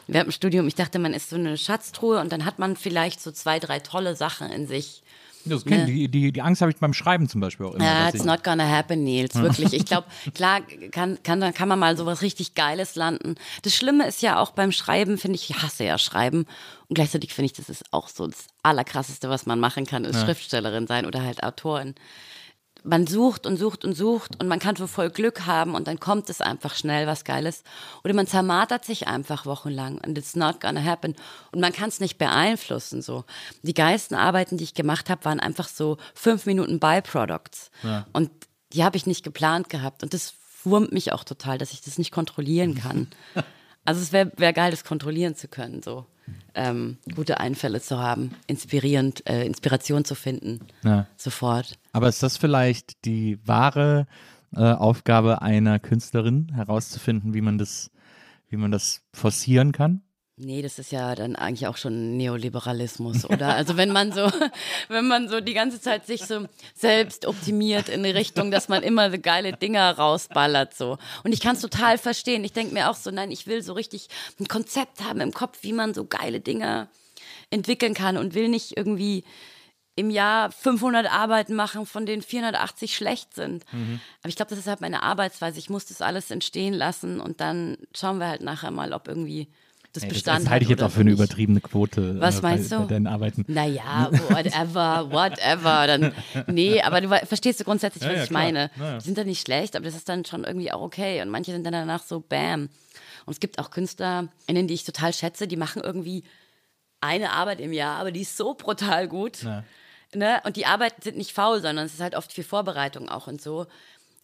während 0.08 0.30
dem 0.30 0.32
Studium, 0.32 0.68
ich 0.68 0.74
dachte, 0.74 0.98
man 0.98 1.14
ist 1.14 1.30
so 1.30 1.36
eine 1.36 1.56
Schatztruhe 1.56 2.20
und 2.20 2.32
dann 2.32 2.46
hat 2.46 2.58
man 2.58 2.76
vielleicht 2.76 3.22
so 3.22 3.32
zwei, 3.32 3.60
drei 3.60 3.78
tolle 3.78 4.16
Sachen 4.16 4.50
in 4.50 4.66
sich. 4.66 5.04
Das 5.50 5.66
ne? 5.66 5.86
die, 5.86 6.08
die, 6.08 6.32
die 6.32 6.42
Angst 6.42 6.62
habe 6.62 6.72
ich 6.72 6.78
beim 6.78 6.94
Schreiben 6.94 7.28
zum 7.30 7.42
Beispiel 7.42 7.66
auch 7.66 7.76
immer. 7.76 7.84
Ja, 7.84 8.10
it's 8.10 8.24
not 8.24 8.44
gonna 8.44 8.68
happen, 8.68 9.04
Nils, 9.04 9.36
wirklich. 9.36 9.74
Ich 9.74 9.86
glaube, 9.86 10.08
klar 10.34 10.62
kann, 10.92 11.18
kann, 11.24 11.54
kann 11.54 11.68
man 11.68 11.80
mal 11.80 11.98
sowas 11.98 12.22
richtig 12.22 12.56
Geiles 12.56 12.96
landen. 12.96 13.36
Das 13.64 13.76
Schlimme 13.76 14.08
ist 14.08 14.22
ja 14.22 14.40
auch 14.40 14.52
beim 14.52 14.72
Schreiben, 14.72 15.18
finde 15.18 15.36
ich, 15.36 15.50
ich 15.50 15.62
hasse 15.62 15.84
ja 15.84 15.98
Schreiben. 15.98 16.46
Und 16.88 16.94
gleichzeitig 16.96 17.34
finde 17.34 17.48
ich, 17.48 17.54
das 17.54 17.70
ist 17.70 17.86
auch 17.92 18.08
so 18.08 18.28
das 18.28 18.48
Allerkrasseste, 18.64 19.30
was 19.30 19.46
man 19.46 19.60
machen 19.60 19.86
kann, 19.86 20.06
ist 20.06 20.16
ja. 20.16 20.26
Schriftstellerin 20.26 20.88
sein 20.88 21.06
oder 21.06 21.24
halt 21.24 21.44
Autorin. 21.44 21.96
Man 22.88 23.06
sucht 23.06 23.46
und 23.46 23.58
sucht 23.58 23.84
und 23.84 23.94
sucht 23.94 24.42
und 24.42 24.48
man 24.48 24.60
kann 24.60 24.78
so 24.78 24.88
voll 24.88 25.10
Glück 25.10 25.46
haben 25.46 25.76
und 25.76 25.88
dann 25.88 26.00
kommt 26.00 26.30
es 26.30 26.40
einfach 26.40 26.74
schnell 26.74 27.06
was 27.06 27.26
Geiles. 27.26 27.64
Oder 28.04 28.14
man 28.14 28.28
zermartert 28.28 28.86
sich 28.86 29.08
einfach 29.08 29.46
wochenlang 29.46 30.00
and 30.00 30.18
it's 30.18 30.36
not 30.36 30.62
gonna 30.62 30.84
happen. 30.84 31.16
Und 31.52 31.60
man 31.60 31.74
kann 31.74 31.90
es 31.90 32.00
nicht 32.00 32.18
beeinflussen. 32.18 33.02
So. 33.02 33.26
Die 33.62 33.74
geilsten 33.74 34.16
Arbeiten, 34.16 34.58
die 34.58 34.64
ich 34.64 34.74
gemacht 34.74 35.10
habe, 35.10 35.26
waren 35.26 35.42
einfach 35.42 35.68
so 35.68 35.98
fünf 36.16 36.46
Minuten 36.46 36.80
Byproducts. 36.80 37.72
Ja. 37.84 38.08
Und 38.14 38.32
die 38.72 38.86
habe 38.86 38.96
ich 38.96 39.06
nicht 39.06 39.24
geplant 39.24 39.68
gehabt. 39.68 40.02
Und 40.02 40.14
das 40.14 40.34
wurmt 40.64 40.94
mich 40.94 41.12
auch 41.12 41.26
total, 41.26 41.58
dass 41.58 41.74
ich 41.74 41.82
das 41.82 41.98
nicht 41.98 42.12
kontrollieren 42.12 42.76
kann. 42.76 43.08
also 43.86 44.02
es 44.02 44.14
wäre 44.14 44.32
wär 44.38 44.54
geil, 44.54 44.72
das 44.72 44.86
kontrollieren 44.86 45.36
zu 45.36 45.50
können. 45.50 45.84
So 45.84 46.06
ähm, 46.56 46.98
gute 47.16 47.40
Einfälle 47.40 47.82
zu 47.82 48.00
haben, 48.00 48.32
inspirierend, 48.48 49.28
äh, 49.30 49.46
Inspiration 49.46 50.06
zu 50.06 50.16
finden, 50.16 50.60
ja. 50.84 51.08
sofort. 51.16 51.78
Aber 51.94 52.10
ist 52.10 52.24
das 52.24 52.38
vielleicht 52.38 53.06
die 53.06 53.40
wahre 53.46 54.08
äh, 54.56 54.60
Aufgabe 54.60 55.42
einer 55.42 55.80
Künstlerin, 55.80 56.52
herauszufinden, 56.54 57.34
wie 57.34 57.42
man 57.42 57.58
das, 57.58 57.92
wie 58.50 58.58
man 58.58 58.72
das 58.72 59.04
forcieren 59.14 59.72
kann? 59.72 60.02
Nee, 60.40 60.62
das 60.62 60.78
ist 60.78 60.92
ja 60.92 61.16
dann 61.16 61.36
eigentlich 61.36 61.66
auch 61.66 61.78
schon 61.78 62.16
Neoliberalismus, 62.16 63.26
oder? 63.26 63.56
Also 63.56 63.76
wenn 63.76 63.92
man 63.92 64.12
so, 64.12 64.30
wenn 64.88 65.08
man 65.08 65.30
so 65.30 65.42
die 65.42 65.56
ganze 65.56 65.82
Zeit 65.82 66.06
sich 66.06 66.26
so 66.26 66.46
selbst 66.76 67.26
optimiert 67.26 67.90
in 67.90 68.04
die 68.04 68.12
Richtung, 68.12 68.52
dass 68.52 68.70
man 68.70 68.84
immer 68.84 69.10
so 69.10 69.18
geile 69.18 69.54
Dinger 69.54 69.98
rausballert, 69.98 70.76
so. 70.76 71.00
Und 71.24 71.34
ich 71.34 71.40
kann 71.40 71.56
es 71.56 71.62
total 71.62 71.98
verstehen. 71.98 72.44
Ich 72.44 72.54
denke 72.54 72.72
mir 72.72 72.92
auch 72.92 72.96
so, 72.96 73.10
nein, 73.10 73.32
ich 73.32 73.48
will 73.48 73.64
so 73.64 73.74
richtig 73.74 74.10
ein 74.40 74.48
Konzept 74.48 75.04
haben 75.04 75.22
im 75.22 75.34
Kopf, 75.34 75.64
wie 75.64 75.74
man 75.74 75.96
so 75.96 76.06
geile 76.06 76.40
Dinger 76.40 76.88
entwickeln 77.50 77.96
kann 77.96 78.16
und 78.16 78.36
will 78.36 78.48
nicht 78.48 78.78
irgendwie 78.78 79.24
im 79.96 80.12
Jahr 80.12 80.52
500 80.52 81.12
Arbeiten 81.12 81.56
machen, 81.56 81.88
von 81.88 82.06
denen 82.06 82.22
480 82.22 82.96
schlecht 82.96 83.34
sind. 83.34 83.66
Mhm. 83.74 84.00
Aber 84.22 84.30
ich 84.30 84.36
glaube, 84.36 84.52
das 84.52 84.60
ist 84.60 84.68
halt 84.68 84.82
meine 84.82 85.02
Arbeitsweise. 85.02 85.58
Ich 85.58 85.72
muss 85.72 85.88
das 85.88 86.04
alles 86.04 86.30
entstehen 86.30 86.76
lassen 86.76 87.20
und 87.20 87.42
dann 87.42 87.80
schauen 87.96 88.20
wir 88.20 88.28
halt 88.28 88.42
nachher 88.42 88.70
mal, 88.70 88.94
ob 88.94 89.08
irgendwie 89.08 89.48
das 89.98 90.04
Ey, 90.04 90.10
Bestand. 90.10 90.46
Das, 90.46 90.50
halte 90.50 90.64
ich 90.64 90.70
jetzt 90.70 90.84
auch 90.84 90.92
für 90.92 91.02
eine 91.02 91.12
übertriebene 91.12 91.60
Quote. 91.60 92.20
Was 92.20 92.40
äh, 92.40 92.42
meinst 92.42 92.70
bei, 92.70 92.76
du? 92.76 92.82
Bei 92.84 92.88
deinen 92.88 93.08
Arbeiten. 93.08 93.46
Naja, 93.48 94.10
whatever, 94.30 95.12
whatever. 95.12 95.88
Dann, 95.88 96.14
nee, 96.48 96.82
aber 96.82 97.02
du 97.02 97.10
verstehst 97.10 97.60
du 97.60 97.64
grundsätzlich, 97.64 98.04
was 98.04 98.12
ja, 98.12 98.18
ja, 98.18 98.24
ich 98.24 98.30
klar. 98.30 98.44
meine. 98.44 98.72
Ja, 98.80 98.98
die 98.98 99.04
sind 99.04 99.18
dann 99.18 99.28
nicht 99.28 99.42
schlecht, 99.42 99.76
aber 99.76 99.86
das 99.86 99.96
ist 99.96 100.08
dann 100.08 100.26
schon 100.26 100.44
irgendwie 100.44 100.72
auch 100.72 100.82
okay. 100.82 101.22
Und 101.22 101.30
manche 101.30 101.52
sind 101.52 101.64
dann 101.66 101.74
danach 101.74 102.04
so 102.04 102.20
bam. 102.20 102.70
Und 103.26 103.34
es 103.34 103.40
gibt 103.40 103.60
auch 103.60 103.72
KünstlerInnen, 103.72 104.68
die 104.68 104.74
ich 104.74 104.86
total 104.86 105.14
schätze, 105.14 105.48
die 105.48 105.58
machen 105.58 105.82
irgendwie 105.84 106.24
eine 107.02 107.32
Arbeit 107.32 107.60
im 107.60 107.74
Jahr, 107.74 108.00
aber 108.00 108.12
die 108.12 108.22
ist 108.22 108.38
so 108.38 108.54
brutal 108.54 109.08
gut. 109.08 109.40
Ne? 110.16 110.42
Und 110.46 110.56
die 110.56 110.66
Arbeiten 110.66 111.02
sind 111.02 111.18
nicht 111.18 111.34
faul, 111.34 111.62
sondern 111.62 111.86
es 111.86 111.94
ist 111.94 112.00
halt 112.00 112.16
oft 112.16 112.32
viel 112.32 112.44
Vorbereitung 112.44 113.10
auch 113.10 113.28
und 113.28 113.42
so 113.42 113.68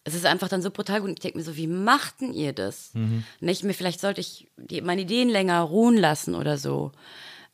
es 0.04 0.14
ist 0.14 0.26
einfach 0.26 0.48
dann 0.48 0.62
so 0.62 0.70
brutal 0.70 1.00
gut. 1.00 1.08
Und 1.08 1.18
ich 1.18 1.22
denke 1.22 1.38
mir 1.38 1.44
so, 1.44 1.56
wie 1.56 1.66
machten 1.66 2.32
ihr 2.32 2.52
das? 2.52 2.90
Mhm. 2.94 3.24
Nicht 3.40 3.64
mir, 3.64 3.72
vielleicht 3.72 4.00
sollte 4.00 4.20
ich 4.20 4.46
die, 4.56 4.82
meine 4.82 5.02
Ideen 5.02 5.30
länger 5.30 5.60
ruhen 5.60 5.96
lassen 5.96 6.34
oder 6.34 6.58
so. 6.58 6.92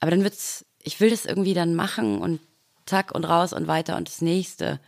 Aber 0.01 0.11
dann 0.11 0.25
wird's, 0.25 0.67
ich 0.83 1.01
will 1.01 1.11
das 1.11 1.27
irgendwie 1.27 1.55
dann 1.55 1.75
machen 1.75 2.21
und 2.21 2.41
zack 2.87 3.15
und 3.15 3.25
raus 3.25 3.53
und 3.53 3.69
weiter 3.69 3.97
und 3.97 4.09
das 4.09 4.21
nächste. 4.21 4.81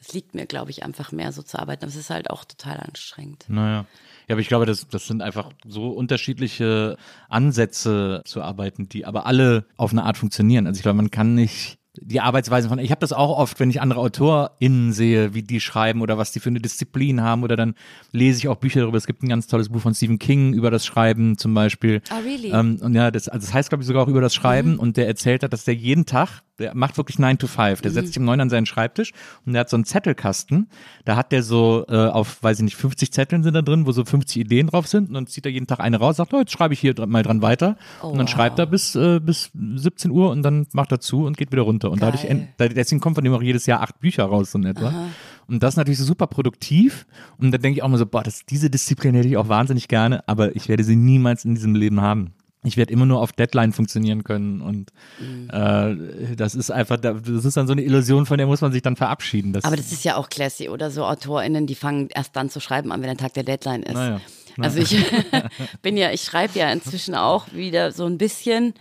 Es 0.00 0.14
liegt 0.14 0.34
mir, 0.34 0.46
glaube 0.46 0.70
ich, 0.70 0.82
einfach 0.82 1.12
mehr 1.12 1.30
so 1.30 1.42
zu 1.42 1.58
arbeiten. 1.58 1.84
Aber 1.84 1.90
es 1.90 1.96
ist 1.96 2.08
halt 2.08 2.30
auch 2.30 2.46
total 2.46 2.78
anstrengend. 2.78 3.44
Naja. 3.48 3.84
Ja, 4.26 4.34
aber 4.34 4.40
ich 4.40 4.48
glaube, 4.48 4.64
das, 4.64 4.88
das 4.88 5.06
sind 5.06 5.20
einfach 5.20 5.50
so 5.66 5.88
unterschiedliche 5.88 6.96
Ansätze 7.28 8.22
zu 8.24 8.40
arbeiten, 8.40 8.88
die 8.88 9.04
aber 9.04 9.26
alle 9.26 9.66
auf 9.76 9.90
eine 9.90 10.04
Art 10.04 10.16
funktionieren. 10.16 10.66
Also 10.66 10.78
ich 10.78 10.82
glaube, 10.82 10.96
man 10.96 11.10
kann 11.10 11.34
nicht 11.34 11.79
die 12.02 12.20
Arbeitsweise 12.20 12.68
von, 12.68 12.78
ich 12.78 12.90
habe 12.90 13.00
das 13.00 13.12
auch 13.12 13.36
oft, 13.36 13.60
wenn 13.60 13.70
ich 13.70 13.80
andere 13.80 14.00
AutorInnen 14.00 14.92
sehe, 14.92 15.34
wie 15.34 15.42
die 15.42 15.60
schreiben 15.60 16.00
oder 16.00 16.18
was 16.18 16.32
die 16.32 16.40
für 16.40 16.48
eine 16.48 16.60
Disziplin 16.60 17.20
haben 17.20 17.42
oder 17.42 17.56
dann 17.56 17.74
lese 18.12 18.38
ich 18.38 18.48
auch 18.48 18.56
Bücher 18.56 18.80
darüber. 18.80 18.96
Es 18.96 19.06
gibt 19.06 19.22
ein 19.22 19.28
ganz 19.28 19.46
tolles 19.46 19.68
Buch 19.68 19.80
von 19.80 19.94
Stephen 19.94 20.18
King 20.18 20.52
über 20.52 20.70
das 20.70 20.86
Schreiben 20.86 21.36
zum 21.36 21.54
Beispiel. 21.54 22.00
Oh, 22.10 22.22
really? 22.24 22.52
Ähm, 22.52 22.78
und 22.80 22.94
ja, 22.94 23.10
das, 23.10 23.28
also 23.28 23.46
das 23.46 23.54
heißt, 23.54 23.68
glaube 23.68 23.82
ich, 23.82 23.86
sogar 23.86 24.04
auch 24.04 24.08
über 24.08 24.20
das 24.20 24.34
Schreiben 24.34 24.72
mhm. 24.72 24.78
und 24.78 24.96
der 24.96 25.06
erzählt 25.06 25.42
hat, 25.42 25.52
dass 25.52 25.64
der 25.64 25.74
jeden 25.74 26.06
Tag 26.06 26.42
der 26.60 26.74
macht 26.74 26.96
wirklich 26.96 27.18
9 27.18 27.38
to 27.38 27.46
5. 27.46 27.80
Der 27.80 27.90
mhm. 27.90 27.94
setzt 27.94 28.08
sich 28.08 28.18
um 28.18 28.24
9 28.24 28.40
an 28.40 28.50
seinen 28.50 28.66
Schreibtisch 28.66 29.12
und 29.46 29.54
der 29.54 29.60
hat 29.60 29.70
so 29.70 29.76
einen 29.76 29.84
Zettelkasten. 29.84 30.68
Da 31.04 31.16
hat 31.16 31.32
der 31.32 31.42
so 31.42 31.84
äh, 31.88 31.96
auf, 31.96 32.42
weiß 32.42 32.58
ich 32.58 32.64
nicht, 32.64 32.76
50 32.76 33.12
Zetteln 33.12 33.42
sind 33.42 33.54
da 33.54 33.62
drin, 33.62 33.86
wo 33.86 33.92
so 33.92 34.04
50 34.04 34.42
Ideen 34.42 34.68
drauf 34.68 34.86
sind. 34.86 35.08
Und 35.08 35.14
dann 35.14 35.26
zieht 35.26 35.46
er 35.46 35.52
jeden 35.52 35.66
Tag 35.66 35.80
eine 35.80 35.96
raus, 35.96 36.16
sagt, 36.16 36.34
oh, 36.34 36.38
jetzt 36.38 36.52
schreibe 36.52 36.74
ich 36.74 36.80
hier 36.80 36.94
mal 37.06 37.22
dran 37.22 37.42
weiter. 37.42 37.76
Oh, 38.02 38.08
und 38.08 38.18
dann 38.18 38.26
wow. 38.26 38.34
schreibt 38.34 38.58
er 38.58 38.66
bis, 38.66 38.94
äh, 38.94 39.20
bis 39.20 39.50
17 39.54 40.10
Uhr 40.10 40.30
und 40.30 40.42
dann 40.42 40.66
macht 40.72 40.92
er 40.92 41.00
zu 41.00 41.24
und 41.24 41.36
geht 41.36 41.50
wieder 41.50 41.62
runter. 41.62 41.90
Und 41.90 42.02
dadurch, 42.02 42.26
deswegen 42.58 43.00
kommt 43.00 43.16
von 43.16 43.24
ihm 43.24 43.32
auch 43.32 43.42
jedes 43.42 43.66
Jahr 43.66 43.80
acht 43.80 43.98
Bücher 44.00 44.24
raus, 44.24 44.52
so 44.52 44.58
in 44.58 44.66
etwa. 44.66 44.88
Aha. 44.88 45.06
Und 45.48 45.62
das 45.62 45.74
ist 45.74 45.78
natürlich 45.78 45.98
so 45.98 46.04
super 46.04 46.28
produktiv. 46.28 47.06
Und 47.38 47.50
da 47.50 47.58
denke 47.58 47.78
ich 47.78 47.82
auch 47.82 47.88
mal 47.88 47.96
so, 47.96 48.06
boah, 48.06 48.22
das, 48.22 48.44
diese 48.46 48.70
Disziplin 48.70 49.14
hätte 49.14 49.26
ich 49.26 49.36
auch 49.36 49.48
wahnsinnig 49.48 49.88
gerne, 49.88 50.22
aber 50.28 50.54
ich 50.54 50.68
werde 50.68 50.84
sie 50.84 50.94
niemals 50.94 51.44
in 51.44 51.54
diesem 51.54 51.74
Leben 51.74 52.00
haben 52.00 52.34
ich 52.62 52.76
werde 52.76 52.92
immer 52.92 53.06
nur 53.06 53.20
auf 53.20 53.32
Deadline 53.32 53.72
funktionieren 53.72 54.22
können 54.22 54.60
und 54.60 54.90
mhm. 55.18 55.48
äh, 55.50 56.36
das 56.36 56.54
ist 56.54 56.70
einfach, 56.70 56.98
das 56.98 57.44
ist 57.44 57.56
dann 57.56 57.66
so 57.66 57.72
eine 57.72 57.82
Illusion, 57.82 58.26
von 58.26 58.36
der 58.36 58.46
muss 58.46 58.60
man 58.60 58.70
sich 58.70 58.82
dann 58.82 58.96
verabschieden. 58.96 59.52
Das 59.52 59.64
Aber 59.64 59.76
das 59.76 59.92
ist 59.92 60.04
ja 60.04 60.16
auch 60.16 60.28
classy, 60.28 60.68
oder 60.68 60.90
so 60.90 61.04
AutorInnen, 61.04 61.66
die 61.66 61.74
fangen 61.74 62.08
erst 62.14 62.36
dann 62.36 62.50
zu 62.50 62.60
schreiben 62.60 62.92
an, 62.92 63.00
wenn 63.00 63.08
der 63.08 63.16
Tag 63.16 63.34
der 63.34 63.44
Deadline 63.44 63.82
ist. 63.82 63.94
Naja. 63.94 64.20
Also 64.58 64.80
ich 64.80 64.96
bin 65.82 65.96
ja, 65.96 66.10
ich 66.10 66.22
schreibe 66.22 66.58
ja 66.58 66.70
inzwischen 66.70 67.14
auch 67.14 67.52
wieder 67.52 67.92
so 67.92 68.04
ein 68.04 68.18
bisschen, 68.18 68.74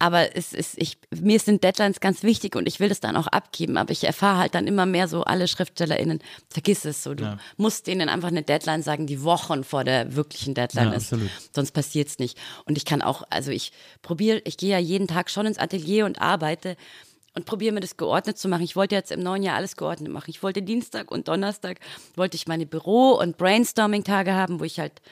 aber 0.00 0.34
es 0.34 0.54
ist, 0.54 0.78
ich, 0.78 0.96
mir 1.14 1.38
sind 1.38 1.62
Deadlines 1.62 2.00
ganz 2.00 2.22
wichtig 2.22 2.56
und 2.56 2.66
ich 2.66 2.80
will 2.80 2.88
das 2.88 3.00
dann 3.00 3.16
auch 3.16 3.26
abgeben. 3.26 3.76
Aber 3.76 3.92
ich 3.92 4.02
erfahre 4.02 4.38
halt 4.38 4.54
dann 4.54 4.66
immer 4.66 4.86
mehr 4.86 5.08
so, 5.08 5.24
alle 5.24 5.46
SchriftstellerInnen, 5.46 6.20
vergiss 6.48 6.86
es 6.86 7.02
so. 7.02 7.14
Du 7.14 7.24
ja. 7.24 7.38
musst 7.58 7.86
denen 7.86 8.08
einfach 8.08 8.28
eine 8.28 8.42
Deadline 8.42 8.82
sagen, 8.82 9.06
die 9.06 9.22
Wochen 9.22 9.62
vor 9.62 9.84
der 9.84 10.16
wirklichen 10.16 10.54
Deadline 10.54 10.88
ja, 10.88 10.94
ist. 10.94 11.12
Absolut. 11.12 11.30
Sonst 11.54 11.72
passiert 11.72 12.08
es 12.08 12.18
nicht. 12.18 12.38
Und 12.64 12.78
ich 12.78 12.86
kann 12.86 13.02
auch, 13.02 13.24
also 13.28 13.50
ich 13.50 13.72
probiere, 14.00 14.40
ich 14.44 14.56
gehe 14.56 14.70
ja 14.70 14.78
jeden 14.78 15.06
Tag 15.06 15.28
schon 15.28 15.44
ins 15.44 15.58
Atelier 15.58 16.06
und 16.06 16.18
arbeite 16.18 16.78
und 17.34 17.44
probiere 17.44 17.74
mir 17.74 17.80
das 17.80 17.98
geordnet 17.98 18.38
zu 18.38 18.48
machen. 18.48 18.62
Ich 18.62 18.76
wollte 18.76 18.94
jetzt 18.94 19.12
im 19.12 19.20
neuen 19.20 19.42
Jahr 19.42 19.56
alles 19.56 19.76
geordnet 19.76 20.10
machen. 20.10 20.30
Ich 20.30 20.42
wollte 20.42 20.62
Dienstag 20.62 21.10
und 21.10 21.28
Donnerstag 21.28 21.78
wollte 22.16 22.36
ich 22.36 22.48
meine 22.48 22.64
Büro- 22.64 23.20
und 23.20 23.36
Brainstorming-Tage 23.36 24.32
haben, 24.32 24.60
wo 24.60 24.64
ich 24.64 24.80
halt 24.80 25.02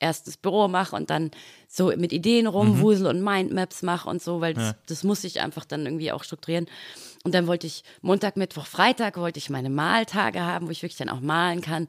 erst 0.00 0.26
das 0.26 0.36
Büro 0.36 0.68
mache 0.68 0.94
und 0.94 1.10
dann 1.10 1.30
so 1.68 1.92
mit 1.96 2.12
Ideen 2.12 2.46
rumwusel 2.46 3.12
mhm. 3.12 3.18
und 3.18 3.24
Mindmaps 3.24 3.82
mache 3.82 4.08
und 4.08 4.22
so, 4.22 4.40
weil 4.40 4.54
das, 4.54 4.68
ja. 4.68 4.74
das 4.86 5.04
muss 5.04 5.24
ich 5.24 5.40
einfach 5.40 5.64
dann 5.64 5.84
irgendwie 5.84 6.12
auch 6.12 6.24
strukturieren. 6.24 6.66
Und 7.24 7.34
dann 7.34 7.46
wollte 7.46 7.66
ich 7.66 7.82
Montag, 8.00 8.36
Mittwoch, 8.36 8.66
Freitag 8.66 9.16
wollte 9.16 9.38
ich 9.38 9.50
meine 9.50 9.70
Maltage 9.70 10.40
haben, 10.40 10.66
wo 10.66 10.70
ich 10.70 10.82
wirklich 10.82 10.98
dann 10.98 11.08
auch 11.08 11.20
malen 11.20 11.60
kann. 11.60 11.88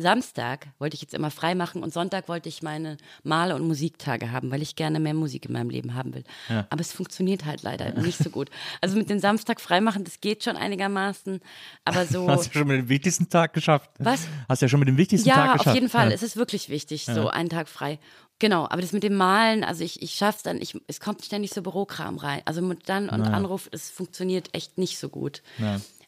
Samstag 0.00 0.68
wollte 0.78 0.94
ich 0.94 1.02
jetzt 1.02 1.14
immer 1.14 1.30
frei 1.30 1.54
machen 1.54 1.82
und 1.82 1.92
Sonntag 1.92 2.28
wollte 2.28 2.48
ich 2.48 2.62
meine 2.62 2.96
Male- 3.22 3.54
und 3.54 3.66
Musiktage 3.66 4.32
haben, 4.32 4.50
weil 4.50 4.62
ich 4.62 4.76
gerne 4.76 5.00
mehr 5.00 5.14
Musik 5.14 5.46
in 5.46 5.52
meinem 5.52 5.70
Leben 5.70 5.94
haben 5.94 6.14
will. 6.14 6.24
Ja. 6.48 6.66
Aber 6.70 6.80
es 6.80 6.92
funktioniert 6.92 7.44
halt 7.44 7.62
leider 7.62 7.92
nicht 8.00 8.18
so 8.18 8.30
gut. 8.30 8.50
Also 8.80 8.96
mit 8.96 9.10
dem 9.10 9.18
Samstag 9.18 9.60
freimachen, 9.60 10.04
das 10.04 10.20
geht 10.20 10.44
schon 10.44 10.56
einigermaßen, 10.56 11.40
aber 11.84 12.06
so. 12.06 12.28
Hast 12.28 12.54
du 12.54 12.58
schon 12.58 12.68
mit 12.68 12.78
dem 12.78 12.88
wichtigsten 12.88 13.28
Tag 13.28 13.52
geschafft? 13.52 13.90
Was? 13.98 14.26
Hast 14.48 14.62
du 14.62 14.66
ja 14.66 14.68
schon 14.68 14.80
mit 14.80 14.88
dem 14.88 14.96
wichtigsten 14.96 15.28
ja, 15.28 15.34
Tag 15.34 15.44
geschafft. 15.52 15.66
Ja, 15.66 15.70
auf 15.72 15.74
jeden 15.74 15.88
Fall. 15.88 16.08
Ja. 16.08 16.14
Es 16.14 16.22
ist 16.22 16.36
wirklich 16.36 16.68
wichtig, 16.68 17.04
so 17.04 17.28
einen 17.28 17.48
Tag 17.48 17.68
frei. 17.68 17.98
Genau, 18.40 18.64
aber 18.64 18.80
das 18.80 18.92
mit 18.92 19.02
dem 19.02 19.16
Malen, 19.16 19.64
also 19.64 19.84
ich, 19.84 20.00
ich 20.02 20.14
schaff's 20.14 20.42
dann, 20.42 20.62
ich, 20.62 20.74
es 20.86 20.98
kommt 20.98 21.22
ständig 21.22 21.52
so 21.52 21.60
Bürokram 21.60 22.16
rein. 22.16 22.40
Also 22.46 22.62
mit 22.62 22.88
dann 22.88 23.10
und. 23.10 23.20
Anruf, 23.20 23.68
es 23.70 23.90
funktioniert 23.90 24.48
echt 24.54 24.78
nicht 24.78 24.98
so 24.98 25.10
gut. 25.10 25.42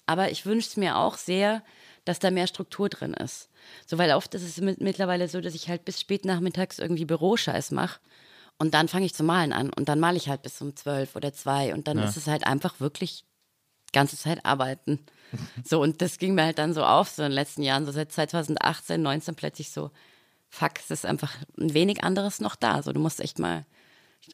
Aber 0.07 0.31
ich 0.31 0.47
wünsche 0.47 0.69
es 0.69 0.77
mir 0.77 0.97
auch 0.97 1.17
sehr, 1.17 1.63
dass 2.05 2.19
da 2.19 2.31
mehr 2.31 2.47
Struktur 2.47 2.89
drin 2.89 3.15
ist. 3.15 3.49
So, 3.87 3.99
weil 3.99 4.13
oft 4.13 4.35
ist 4.35 4.43
es 4.43 4.61
mit, 4.61 4.81
mittlerweile 4.81 5.29
so, 5.29 5.41
dass 5.41 5.55
ich 5.55 5.69
halt 5.69 5.85
bis 5.85 6.01
spät 6.01 6.25
nachmittags 6.25 6.79
irgendwie 6.79 7.05
Büroscheiß 7.05 7.71
mache. 7.71 8.01
Und 8.59 8.75
dann 8.75 8.89
fange 8.89 9.07
ich 9.07 9.15
zu 9.15 9.25
malen 9.25 9.53
an. 9.53 9.71
Und 9.73 9.89
dann 9.89 10.01
male 10.01 10.17
ich 10.17 10.29
halt 10.29 10.43
bis 10.43 10.61
um 10.61 10.77
zwölf 10.77 11.17
oder 11.17 11.33
zwei. 11.33 11.75
Und 11.75 11.89
dann 11.89 11.99
ja. 11.99 12.05
ist 12.05 12.17
es 12.17 12.27
halt 12.27 12.47
einfach 12.47 12.81
wirklich 12.81 13.25
ganze 13.93 14.17
Zeit 14.17 14.45
arbeiten. 14.45 14.99
so, 15.65 15.81
und 15.81 16.03
das 16.03 16.19
ging 16.19 16.35
mir 16.35 16.45
halt 16.45 16.59
dann 16.59 16.75
so 16.75 16.85
auf, 16.85 17.09
so 17.09 17.23
in 17.23 17.31
den 17.31 17.35
letzten 17.35 17.63
Jahren, 17.63 17.87
so 17.87 17.93
seit 17.93 18.13
2018, 18.13 19.01
19 19.01 19.35
plötzlich 19.35 19.71
so, 19.71 19.91
fuck, 20.49 20.73
es 20.79 20.91
ist 20.91 21.07
einfach 21.07 21.35
ein 21.59 21.75
wenig 21.75 22.03
anderes 22.03 22.41
noch 22.41 22.57
da. 22.57 22.83
So, 22.83 22.93
du 22.93 23.01
musst 23.01 23.21
echt 23.21 23.39
mal 23.39 23.65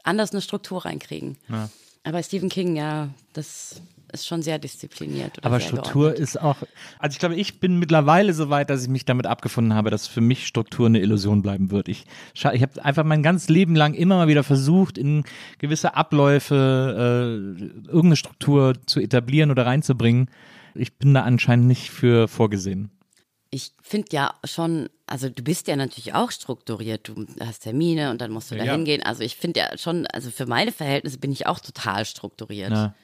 anders 0.05 0.33
eine 0.33 0.43
Struktur 0.43 0.85
reinkriegen. 0.85 1.39
Ja. 1.49 1.71
Aber 2.05 2.23
Stephen 2.23 2.49
King, 2.49 2.77
ja, 2.77 3.11
das 3.33 3.81
ist 4.13 4.27
schon 4.27 4.43
sehr 4.43 4.59
diszipliniert. 4.59 5.45
Aber 5.45 5.61
sehr 5.61 5.69
Struktur 5.69 6.03
geordnet. 6.05 6.21
ist 6.21 6.41
auch, 6.41 6.57
also 6.99 7.15
ich 7.15 7.19
glaube, 7.19 7.37
ich 7.37 7.61
bin 7.61 7.79
mittlerweile 7.79 8.33
so 8.35 8.51
weit, 8.51 8.71
dass 8.71 8.83
ich 8.83 8.89
mich 8.89 9.05
damit 9.05 9.27
abgefunden 9.27 9.75
habe, 9.75 9.91
dass 9.91 10.07
für 10.07 10.21
mich 10.21 10.47
Struktur 10.47 10.87
eine 10.87 11.01
Illusion 11.01 11.43
bleiben 11.43 11.71
wird. 11.71 11.89
Ich, 11.89 12.07
ich 12.35 12.45
habe 12.45 12.85
einfach 12.85 13.05
mein 13.05 13.23
ganzes 13.23 13.49
Leben 13.49 13.75
lang 13.75 13.95
immer 13.95 14.17
mal 14.17 14.29
wieder 14.29 14.45
versucht, 14.45 14.99
in 14.99 15.25
gewisse 15.59 15.95
Abläufe 15.95 16.55
äh, 17.59 17.65
irgendeine 17.87 18.17
Struktur 18.17 18.75
zu 18.87 19.01
etablieren 19.01 19.51
oder 19.51 19.67
reinzubringen. 19.67 20.31
Ich 20.75 20.97
bin 20.97 21.15
da 21.15 21.23
anscheinend 21.23 21.67
nicht 21.67 21.91
für 21.91 22.29
vorgesehen. 22.29 22.91
Ich 23.51 23.73
finde 23.81 24.09
ja 24.13 24.35
schon, 24.45 24.91
also 25.07 25.31
du 25.31 25.43
bist 25.43 25.69
ja 25.69 25.77
natürlich 25.77 26.13
auch 26.15 26.31
strukturiert. 26.31 27.09
Du 27.09 27.27
hast 27.41 27.61
Termine 27.61 28.11
und 28.11 28.21
dann 28.21 28.31
musst 28.31 28.51
du 28.51 28.57
da 28.57 28.65
hingehen. 28.65 29.03
Also 29.03 29.23
ich 29.23 29.37
finde 29.37 29.61
ja 29.61 29.79
schon, 29.79 30.07
also 30.07 30.31
für 30.31 30.45
meine 30.45 30.71
Verhältnisse 30.71 31.19
bin 31.19 31.33
ich 31.33 31.47
auch 31.47 31.59
total 31.59 32.05
strukturiert. 32.05 32.73
Ja. 32.73 32.95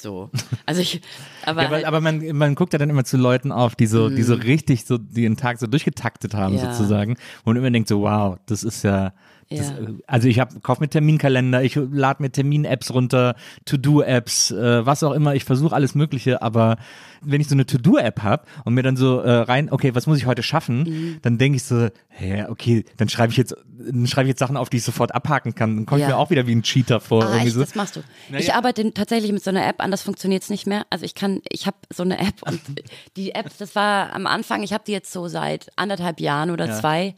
So. 0.00 0.30
Also 0.66 0.80
ich, 0.80 1.00
aber, 1.44 1.62
Ja, 1.62 1.66
aber, 1.68 1.76
halt, 1.76 1.84
aber 1.86 2.00
man, 2.00 2.36
man 2.36 2.54
guckt 2.54 2.72
ja 2.72 2.78
dann 2.78 2.90
immer 2.90 3.04
zu 3.04 3.16
Leuten 3.16 3.52
auf, 3.52 3.74
die 3.74 3.86
so, 3.86 4.08
die 4.10 4.22
so 4.22 4.34
richtig 4.34 4.84
so 4.84 4.98
die 4.98 5.22
den 5.22 5.36
Tag 5.36 5.58
so 5.58 5.66
durchgetaktet 5.66 6.34
haben 6.34 6.56
Ja. 6.56 6.72
sozusagen 6.72 7.16
und 7.44 7.56
immer 7.56 7.70
denkt 7.70 7.88
so, 7.88 8.02
wow, 8.02 8.38
das 8.46 8.64
ist 8.64 8.84
ja, 8.84 9.12
das, 9.50 9.70
Ja. 9.70 9.76
also 10.06 10.28
ich 10.28 10.38
habe 10.40 10.60
kauf 10.60 10.80
mir 10.80 10.88
Terminkalender, 10.88 11.62
ich 11.62 11.74
lade 11.76 12.22
mir 12.22 12.30
Termin-Apps 12.30 12.92
runter, 12.92 13.34
To-Do-Apps, 13.64 14.50
äh, 14.50 14.84
was 14.86 15.02
auch 15.02 15.12
immer, 15.12 15.34
ich 15.34 15.44
versuche 15.44 15.74
alles 15.74 15.94
Mögliche, 15.94 16.42
aber 16.42 16.76
wenn 17.20 17.40
ich 17.40 17.48
so 17.48 17.54
eine 17.54 17.66
To-Do-App 17.66 18.22
habe 18.22 18.44
und 18.64 18.74
mir 18.74 18.82
dann 18.82 18.96
so 18.96 19.20
äh, 19.20 19.30
rein, 19.30 19.70
okay, 19.72 19.94
was 19.94 20.06
muss 20.06 20.18
ich 20.18 20.26
heute 20.26 20.42
schaffen, 20.42 20.78
Mhm. 20.82 21.18
dann 21.22 21.38
denke 21.38 21.56
ich 21.56 21.64
so, 21.64 21.88
hä, 22.08 22.44
okay, 22.48 22.84
dann 22.96 23.08
schreibe 23.08 23.30
ich 23.32 23.36
jetzt, 23.36 23.56
dann 23.78 24.06
schreibe 24.06 24.24
ich 24.26 24.30
jetzt 24.30 24.38
Sachen 24.40 24.56
auf, 24.56 24.68
die 24.70 24.76
ich 24.78 24.82
sofort 24.84 25.14
abhaken 25.14 25.54
kann, 25.54 25.76
dann 25.76 25.86
komme 25.86 26.00
ich 26.00 26.08
Ja. 26.08 26.14
mir 26.14 26.16
auch 26.18 26.30
wieder 26.30 26.46
wie 26.46 26.54
ein 26.54 26.62
Cheater 26.62 27.00
vor. 27.00 27.24
Ah, 27.24 27.38
echt, 27.38 27.52
so. 27.54 27.60
das 27.60 27.74
machst 27.74 27.96
du. 27.96 28.00
Ich 28.36 28.54
arbeite 28.54 28.92
tatsächlich 28.92 29.32
mit 29.32 29.42
so 29.42 29.50
einer 29.50 29.66
App, 29.66 29.76
anders 29.80 30.02
funktioniert 30.02 30.42
es 30.42 30.50
nicht 30.50 30.66
mehr. 30.66 30.86
Also 30.90 31.04
ich 31.04 31.14
kann, 31.14 31.40
ich 31.50 31.66
habe 31.66 31.76
so 31.92 32.02
eine 32.02 32.18
App 32.18 32.42
und 32.42 32.60
die 33.16 33.34
App, 33.34 33.50
das 33.58 33.74
war 33.74 34.12
am 34.14 34.26
Anfang, 34.26 34.62
ich 34.62 34.72
habe 34.72 34.84
die 34.86 34.92
jetzt 34.92 35.12
so 35.12 35.26
seit 35.28 35.68
anderthalb 35.76 36.20
Jahren 36.20 36.50
oder 36.50 36.70
zwei. 36.78 37.14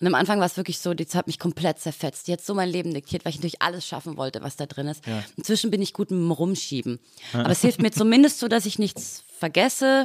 Und 0.00 0.06
am 0.06 0.14
Anfang 0.14 0.38
war 0.38 0.46
es 0.46 0.56
wirklich 0.56 0.78
so, 0.78 0.92
die 0.94 1.04
hat 1.14 1.26
mich 1.26 1.38
komplett 1.38 1.53
zerfetzt. 1.76 2.26
Die 2.28 2.32
hat 2.32 2.40
so 2.44 2.54
mein 2.54 2.68
Leben 2.68 2.92
diktiert, 2.92 3.24
weil 3.24 3.30
ich 3.30 3.36
natürlich 3.36 3.62
alles 3.62 3.86
schaffen 3.86 4.16
wollte, 4.16 4.42
was 4.42 4.56
da 4.56 4.66
drin 4.66 4.86
ist. 4.88 5.02
Inzwischen 5.36 5.70
bin 5.70 5.80
ich 5.82 5.92
gut 5.92 6.10
mit 6.10 6.20
dem 6.20 6.30
Rumschieben. 6.30 6.98
Aber 7.32 7.50
es 7.50 7.60
hilft 7.60 7.80
mir 7.82 7.90
zumindest 7.90 8.38
so, 8.40 8.48
dass 8.48 8.66
ich 8.66 8.78
nichts 8.78 9.24
vergesse 9.38 10.04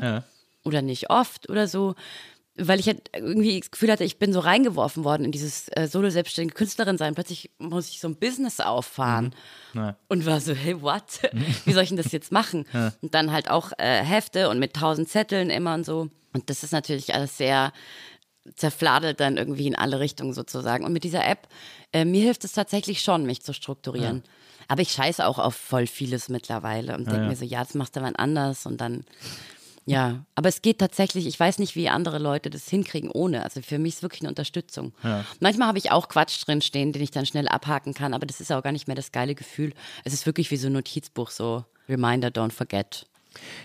oder 0.64 0.82
nicht 0.82 1.10
oft 1.10 1.50
oder 1.50 1.68
so. 1.68 1.96
Weil 2.62 2.80
ich 2.82 2.88
halt 2.88 3.10
irgendwie 3.16 3.58
das 3.58 3.72
Gefühl 3.72 3.90
hatte, 3.90 4.04
ich 4.04 4.20
bin 4.20 4.34
so 4.34 4.42
reingeworfen 4.42 5.06
worden 5.06 5.24
in 5.24 5.32
dieses 5.32 5.70
äh, 5.70 5.88
solo-selbstständige 5.88 6.56
Künstlerin 6.56 6.98
sein. 6.98 7.16
Plötzlich 7.16 7.52
muss 7.58 7.88
ich 7.90 8.02
so 8.02 8.10
ein 8.10 8.18
Business 8.18 8.60
auffahren. 8.60 9.34
Und 10.10 10.26
war 10.26 10.42
so, 10.42 10.54
hey, 10.54 10.82
what? 10.82 11.04
Wie 11.66 11.72
soll 11.72 11.84
ich 11.84 11.90
denn 11.90 11.98
das 11.98 12.12
jetzt 12.12 12.34
machen? 12.34 12.66
Und 13.02 13.14
dann 13.14 13.32
halt 13.32 13.50
auch 13.50 13.72
äh, 13.78 14.04
Hefte 14.04 14.50
und 14.50 14.60
mit 14.60 14.74
tausend 14.74 15.08
Zetteln 15.08 15.50
immer 15.50 15.74
und 15.74 15.86
so. 15.86 16.10
Und 16.34 16.50
das 16.50 16.64
ist 16.64 16.74
natürlich 16.74 17.14
alles 17.16 17.38
sehr 17.38 17.72
zerfladelt 18.56 19.20
dann 19.20 19.38
irgendwie 19.38 19.68
in 19.68 19.76
alle 19.76 20.00
Richtungen 20.00 20.34
sozusagen. 20.34 20.86
Und 20.86 20.94
mit 20.94 21.04
dieser 21.04 21.26
App, 21.26 21.48
äh, 21.94 22.06
mir 22.06 22.24
hilft 22.24 22.44
es 22.44 22.54
tatsächlich 22.54 23.02
schon, 23.02 23.26
mich 23.26 23.42
zu 23.42 23.54
strukturieren. 23.54 24.24
Aber 24.68 24.82
ich 24.82 24.92
scheiße 24.92 25.26
auch 25.26 25.40
auf 25.40 25.56
voll 25.56 25.88
vieles 25.88 26.30
mittlerweile 26.30 26.96
und 26.96 27.08
denke 27.08 27.28
mir 27.28 27.36
so, 27.36 27.44
ja, 27.46 27.64
das 27.64 27.74
machst 27.74 27.96
du 27.96 28.02
wann 28.02 28.16
anders 28.16 28.68
und 28.68 28.80
dann, 28.80 29.04
ja. 29.86 30.24
Aber 30.36 30.48
es 30.48 30.62
geht 30.62 30.78
tatsächlich, 30.78 31.26
ich 31.26 31.40
weiß 31.40 31.58
nicht, 31.58 31.76
wie 31.76 31.90
andere 31.90 32.20
Leute 32.20 32.52
das 32.52 32.70
hinkriegen 32.70 33.10
ohne. 33.10 33.44
Also 33.44 33.62
für 33.64 33.80
mich 33.80 33.96
ist 33.96 34.02
wirklich 34.04 34.22
eine 34.22 34.30
Unterstützung. 34.30 34.94
Manchmal 35.40 35.68
habe 35.70 35.80
ich 35.80 35.92
auch 35.92 36.08
Quatsch 36.08 36.46
drin 36.46 36.62
stehen, 36.62 36.92
den 36.94 37.02
ich 37.02 37.10
dann 37.10 37.26
schnell 37.26 37.48
abhaken 37.48 37.96
kann, 37.96 38.14
aber 38.14 38.28
das 38.28 38.42
ist 38.42 38.52
auch 38.52 38.62
gar 38.62 38.72
nicht 38.72 38.86
mehr 38.86 38.96
das 38.96 39.12
geile 39.12 39.34
Gefühl. 39.34 39.74
Es 40.04 40.14
ist 40.14 40.28
wirklich 40.28 40.52
wie 40.52 40.58
so 40.58 40.68
ein 40.68 40.74
Notizbuch, 40.74 41.32
so 41.32 41.66
Reminder, 41.88 42.28
don't 42.28 42.52
forget. 42.52 43.08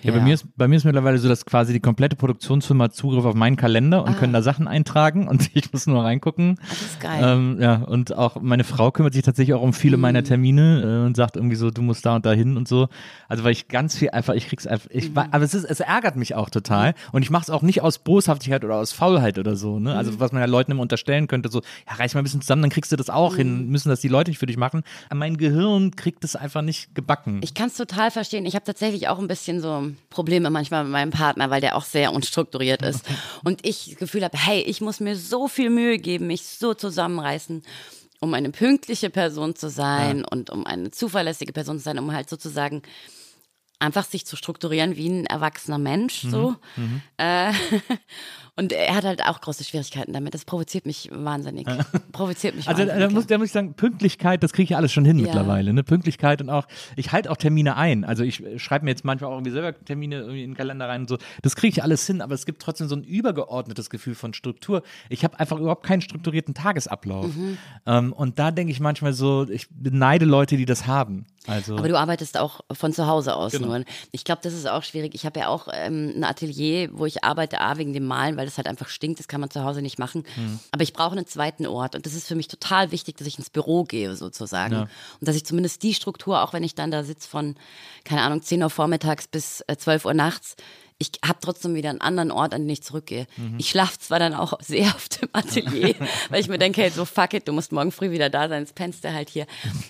Ja, 0.03 0.13
Bei, 0.13 0.21
mir 0.21 0.35
ist, 0.35 0.47
bei 0.57 0.69
mir 0.69 0.77
ist 0.77 0.85
mittlerweile 0.85 1.19
so, 1.19 1.29
dass 1.29 1.47
quasi 1.47 1.73
die 1.73 1.81
komplette 1.81 2.17
Produktionsfirma 2.17 2.91
Zugriff 2.91 3.25
auf 3.25 3.35
meinen 3.35 3.57
Kalender 3.57 4.05
und 4.05 4.17
können 4.17 4.33
da 4.33 4.43
Sachen 4.43 4.69
eintragen 4.69 5.29
und 5.29 5.51
ich 5.55 5.73
muss 5.73 5.87
nur 5.87 6.05
reingucken. 6.05 6.57
Ah, 6.61 6.65
das 6.69 6.81
ist 6.83 7.01
geil. 7.01 7.21
Ähm, 7.23 7.59
ja, 7.61 7.77
und 7.77 8.15
auch 8.17 8.41
meine 8.41 8.65
Frau 8.65 8.91
kümmert 8.91 9.15
sich 9.15 9.23
tatsächlich 9.23 9.55
auch 9.55 9.63
um 9.63 9.73
viele 9.73 9.97
meiner 9.97 10.21
Mhm. 10.21 10.25
Termine 10.25 10.83
äh, 11.03 11.07
und 11.07 11.17
sagt 11.17 11.37
irgendwie 11.37 11.57
so, 11.57 11.71
du 11.71 11.83
musst 11.83 12.05
da 12.07 12.17
und 12.17 12.27
da 12.27 12.33
hin 12.33 12.57
und 12.57 12.69
so. 12.69 12.89
Also 13.29 13.45
weil 13.45 13.53
ich 13.53 13.69
ganz 13.69 13.97
viel 13.97 14.11
einfach, 14.11 14.35
ich 14.35 14.47
krieg's 14.49 14.67
einfach, 14.67 14.89
ich, 14.91 15.11
Mhm. 15.11 15.19
aber 15.31 15.45
es 15.45 15.55
ist, 15.55 15.65
es 15.65 15.81
ärgert 15.81 16.17
mich 16.17 16.35
auch 16.35 16.51
total 16.51 16.95
und 17.13 17.23
ich 17.23 17.31
mache 17.31 17.43
es 17.45 17.51
auch 17.51 17.63
nicht 17.63 17.83
aus 17.83 17.99
Boshaftigkeit 17.99 18.65
oder 18.65 18.77
aus 18.77 18.93
Faulheit 18.93 19.39
oder 19.39 19.57
so, 19.57 19.79
ne? 19.79 19.91
Mhm. 19.93 19.97
Also 19.97 20.21
was 20.21 20.33
man 20.33 20.41
ja 20.41 20.47
Leuten 20.47 20.71
immer 20.73 20.83
unterstellen 20.83 21.27
könnte, 21.29 21.51
so, 21.51 21.61
ja, 21.89 21.95
reiß 21.97 22.15
mal 22.15 22.21
ein 22.21 22.25
bisschen 22.25 22.41
zusammen, 22.43 22.63
dann 22.63 22.71
kriegst 22.71 22.93
du 22.93 22.97
das 22.97 23.11
auch 23.11 23.33
Mhm. 23.33 23.37
hin, 23.39 23.69
müssen 23.69 23.89
das 23.89 24.01
die 24.01 24.09
Leute 24.09 24.31
nicht 24.31 24.39
für 24.39 24.47
dich 24.47 24.57
machen. 24.57 24.83
Aber 25.09 25.19
mein 25.19 25.37
Gehirn 25.37 25.97
kriegt 25.97 26.25
es 26.25 26.37
einfach 26.37 26.63
nicht 26.63 26.95
gebacken. 26.95 27.41
Ich 27.43 27.55
kann 27.55 27.69
es 27.69 27.75
total 27.77 28.11
verstehen. 28.11 28.45
Ich 28.47 28.55
habe 28.55 28.65
tatsächlich 28.65 29.09
auch 29.09 29.19
ein 29.19 29.29
bisschen 29.29 29.61
so 29.61 29.64
Probleme 30.11 30.51
manchmal 30.51 30.85
mit 30.85 30.93
meinem 30.93 31.11
Partner, 31.11 31.51
weil 31.51 31.61
der 31.61 31.77
auch 31.77 31.85
sehr 31.85 32.13
unstrukturiert 32.13 32.83
ist. 32.83 33.05
Und 33.43 33.67
ich 33.67 33.91
das 33.91 33.99
Gefühl 33.99 34.25
habe, 34.25 34.37
hey, 34.39 34.61
ich 34.61 34.81
muss 34.81 35.01
mir 35.01 35.17
so 35.17 35.49
viel 35.49 35.71
Mühe 35.71 35.99
geben, 35.99 36.27
mich 36.27 36.43
so 36.47 36.75
zusammenreißen, 36.75 37.63
um 38.21 38.35
eine 38.35 38.51
pünktliche 38.51 39.11
Person 39.11 39.55
zu 39.55 39.69
sein 39.69 40.25
und 40.25 40.51
um 40.51 40.67
eine 40.67 40.91
zuverlässige 40.91 41.53
Person 41.53 41.79
zu 41.79 41.85
sein, 41.85 41.99
um 41.99 42.13
halt 42.13 42.31
sozusagen 42.31 42.83
einfach 43.79 44.05
sich 44.05 44.25
zu 44.25 44.37
strukturieren 44.37 44.97
wie 44.97 45.09
ein 45.09 45.27
erwachsener 45.27 45.79
Mensch. 45.79 46.23
So. 46.23 46.57
Äh, 47.17 47.53
und 48.57 48.73
er 48.73 48.95
hat 48.95 49.05
halt 49.05 49.23
auch 49.27 49.41
große 49.41 49.65
Schwierigkeiten 49.65 50.13
damit. 50.13 50.33
Das 50.35 50.45
provoziert 50.45 50.87
mich 50.87 51.11
wahnsinnig. 51.13 51.67
Provoziert 52.13 52.55
mich 52.55 52.69
Also 52.69 52.83
da, 52.85 52.89
wahnsinnig. 52.91 53.09
da, 53.09 53.15
muss, 53.15 53.27
da 53.27 53.39
muss 53.39 53.47
ich 53.49 53.53
sagen, 53.53 53.75
Pünktlichkeit, 53.75 54.43
das 54.43 54.53
kriege 54.53 54.65
ich 54.73 54.77
alles 54.77 54.93
schon 54.93 55.05
hin 55.05 55.19
Ja. 55.19 55.25
mittlerweile. 55.27 55.73
Ne? 55.73 55.83
Pünktlichkeit 55.83 56.41
und 56.41 56.51
auch, 56.51 56.67
ich 56.97 57.13
halte 57.13 57.31
auch 57.31 57.37
Termine 57.37 57.77
ein. 57.77 58.05
Also 58.05 58.23
ich 58.23 58.43
schreibe 58.57 58.85
mir 58.85 58.93
jetzt 58.93 59.05
manchmal 59.05 59.31
auch 59.31 59.35
irgendwie 59.35 59.51
selber 59.51 59.75
Termine 59.85 60.17
irgendwie 60.21 60.45
in 60.45 60.51
den 60.53 60.57
Kalender 60.57 60.89
rein 60.89 61.03
und 61.03 61.09
so. 61.09 61.19
Das 61.43 61.57
kriege 61.57 61.73
ich 61.73 61.83
alles 61.83 62.07
hin, 62.07 62.21
aber 62.21 62.35
es 62.35 62.47
gibt 62.47 62.63
trotzdem 62.63 62.87
so 62.89 62.95
ein 62.97 63.03
übergeordnetes 63.03 63.91
Gefühl 63.91 64.15
von 64.15 64.35
Struktur. 64.35 64.83
Ich 65.09 65.25
habe 65.25 65.39
einfach 65.41 65.59
überhaupt 65.59 65.85
keinen 65.85 66.01
strukturierten 66.03 66.55
Tagesablauf. 66.55 67.35
Mhm. 67.35 67.59
Ähm, 67.87 68.13
und 68.13 68.39
da 68.39 68.51
denke 68.51 68.71
ich 68.71 68.81
manchmal 68.81 69.13
so, 69.15 69.49
ich 69.49 69.67
beneide 69.71 70.25
Leute, 70.27 70.57
die 70.57 70.65
das 70.67 70.87
haben. 70.87 71.27
Also 71.47 71.77
Aber 71.77 71.89
du 71.89 71.99
arbeitest 71.99 72.39
auch 72.39 72.61
von 72.73 72.93
zu 72.93 73.07
Hause 73.07 73.37
aus 73.37 73.53
Genau. 73.53 73.67
nur. 73.67 73.85
Ich 74.13 74.25
glaube, 74.25 74.41
das 74.43 74.55
ist 74.55 74.67
auch 74.67 74.83
schwierig. 74.83 75.15
Ich 75.15 75.27
habe 75.27 75.41
ja 75.41 75.49
auch 75.49 75.69
ähm, 75.73 76.13
ein 76.17 76.25
Atelier, 76.25 76.89
wo 76.93 77.05
ich 77.07 77.23
arbeite, 77.23 77.61
A, 77.61 77.77
wegen 77.77 77.93
dem 77.93 78.07
Malen, 78.07 78.37
weil 78.37 78.47
das 78.47 78.57
halt 78.57 78.67
einfach 78.67 78.89
stinkt. 78.89 79.19
Das 79.19 79.29
kann 79.29 79.41
man 79.41 79.51
zu 79.51 79.63
Hause 79.63 79.83
nicht 79.83 79.99
machen. 79.99 80.25
Hm. 80.35 80.59
Aber 80.71 80.83
ich 80.83 80.93
brauche 80.93 81.13
einen 81.13 81.27
zweiten 81.27 81.67
Ort. 81.67 81.95
Und 81.95 82.07
das 82.07 82.15
ist 82.15 82.27
für 82.27 82.35
mich 82.35 82.49
total 82.49 82.93
wichtig, 82.93 83.17
dass 83.17 83.27
ich 83.27 83.39
ins 83.39 83.51
Büro 83.51 83.85
gehe, 83.85 84.17
sozusagen. 84.17 84.75
Und 84.75 84.89
dass 85.21 85.37
ich 85.37 85.45
zumindest 85.45 85.83
die 85.83 85.95
Struktur, 85.95 86.43
auch 86.43 86.53
wenn 86.53 86.63
ich 86.63 86.75
dann 86.75 86.91
da 86.91 87.05
sitze 87.05 87.29
von, 87.29 87.57
keine 88.05 88.23
Ahnung, 88.23 88.43
10 88.43 88.63
Uhr 88.63 88.71
vormittags 88.71 89.27
bis 89.29 89.63
äh, 89.67 89.77
12 89.77 90.07
Uhr 90.07 90.15
nachts, 90.15 90.57
ich 90.99 91.11
habe 91.25 91.39
trotzdem 91.41 91.75
wieder 91.75 91.91
einen 91.91 92.01
anderen 92.01 92.31
Ort, 92.31 92.55
an 92.55 92.63
den 92.63 92.71
ich 92.71 92.83
zurückgehe. 92.83 93.27
Mhm. 93.37 93.57
Ich 93.59 93.71
schlafe 93.71 93.99
zwar 93.99 94.19
dann 94.19 94.33
auch 94.33 94.61
sehr 94.61 94.87
auf 94.95 95.09
dem 95.09 95.29
Atelier, 95.33 95.95
weil 96.31 96.41
ich 96.41 96.49
mir 96.49 96.59
denke, 96.59 96.83
hey, 96.83 96.91
so 96.91 97.05
fuck 97.05 97.35
it, 97.35 97.49
du 97.49 97.53
musst 97.53 97.73
morgen 97.73 97.91
früh 97.91 98.11
wieder 98.11 98.31
da 98.31 98.49
sein, 98.49 98.67
pennst 98.75 99.05
du 99.05 99.13
halt 99.13 99.29
hier. 99.29 99.47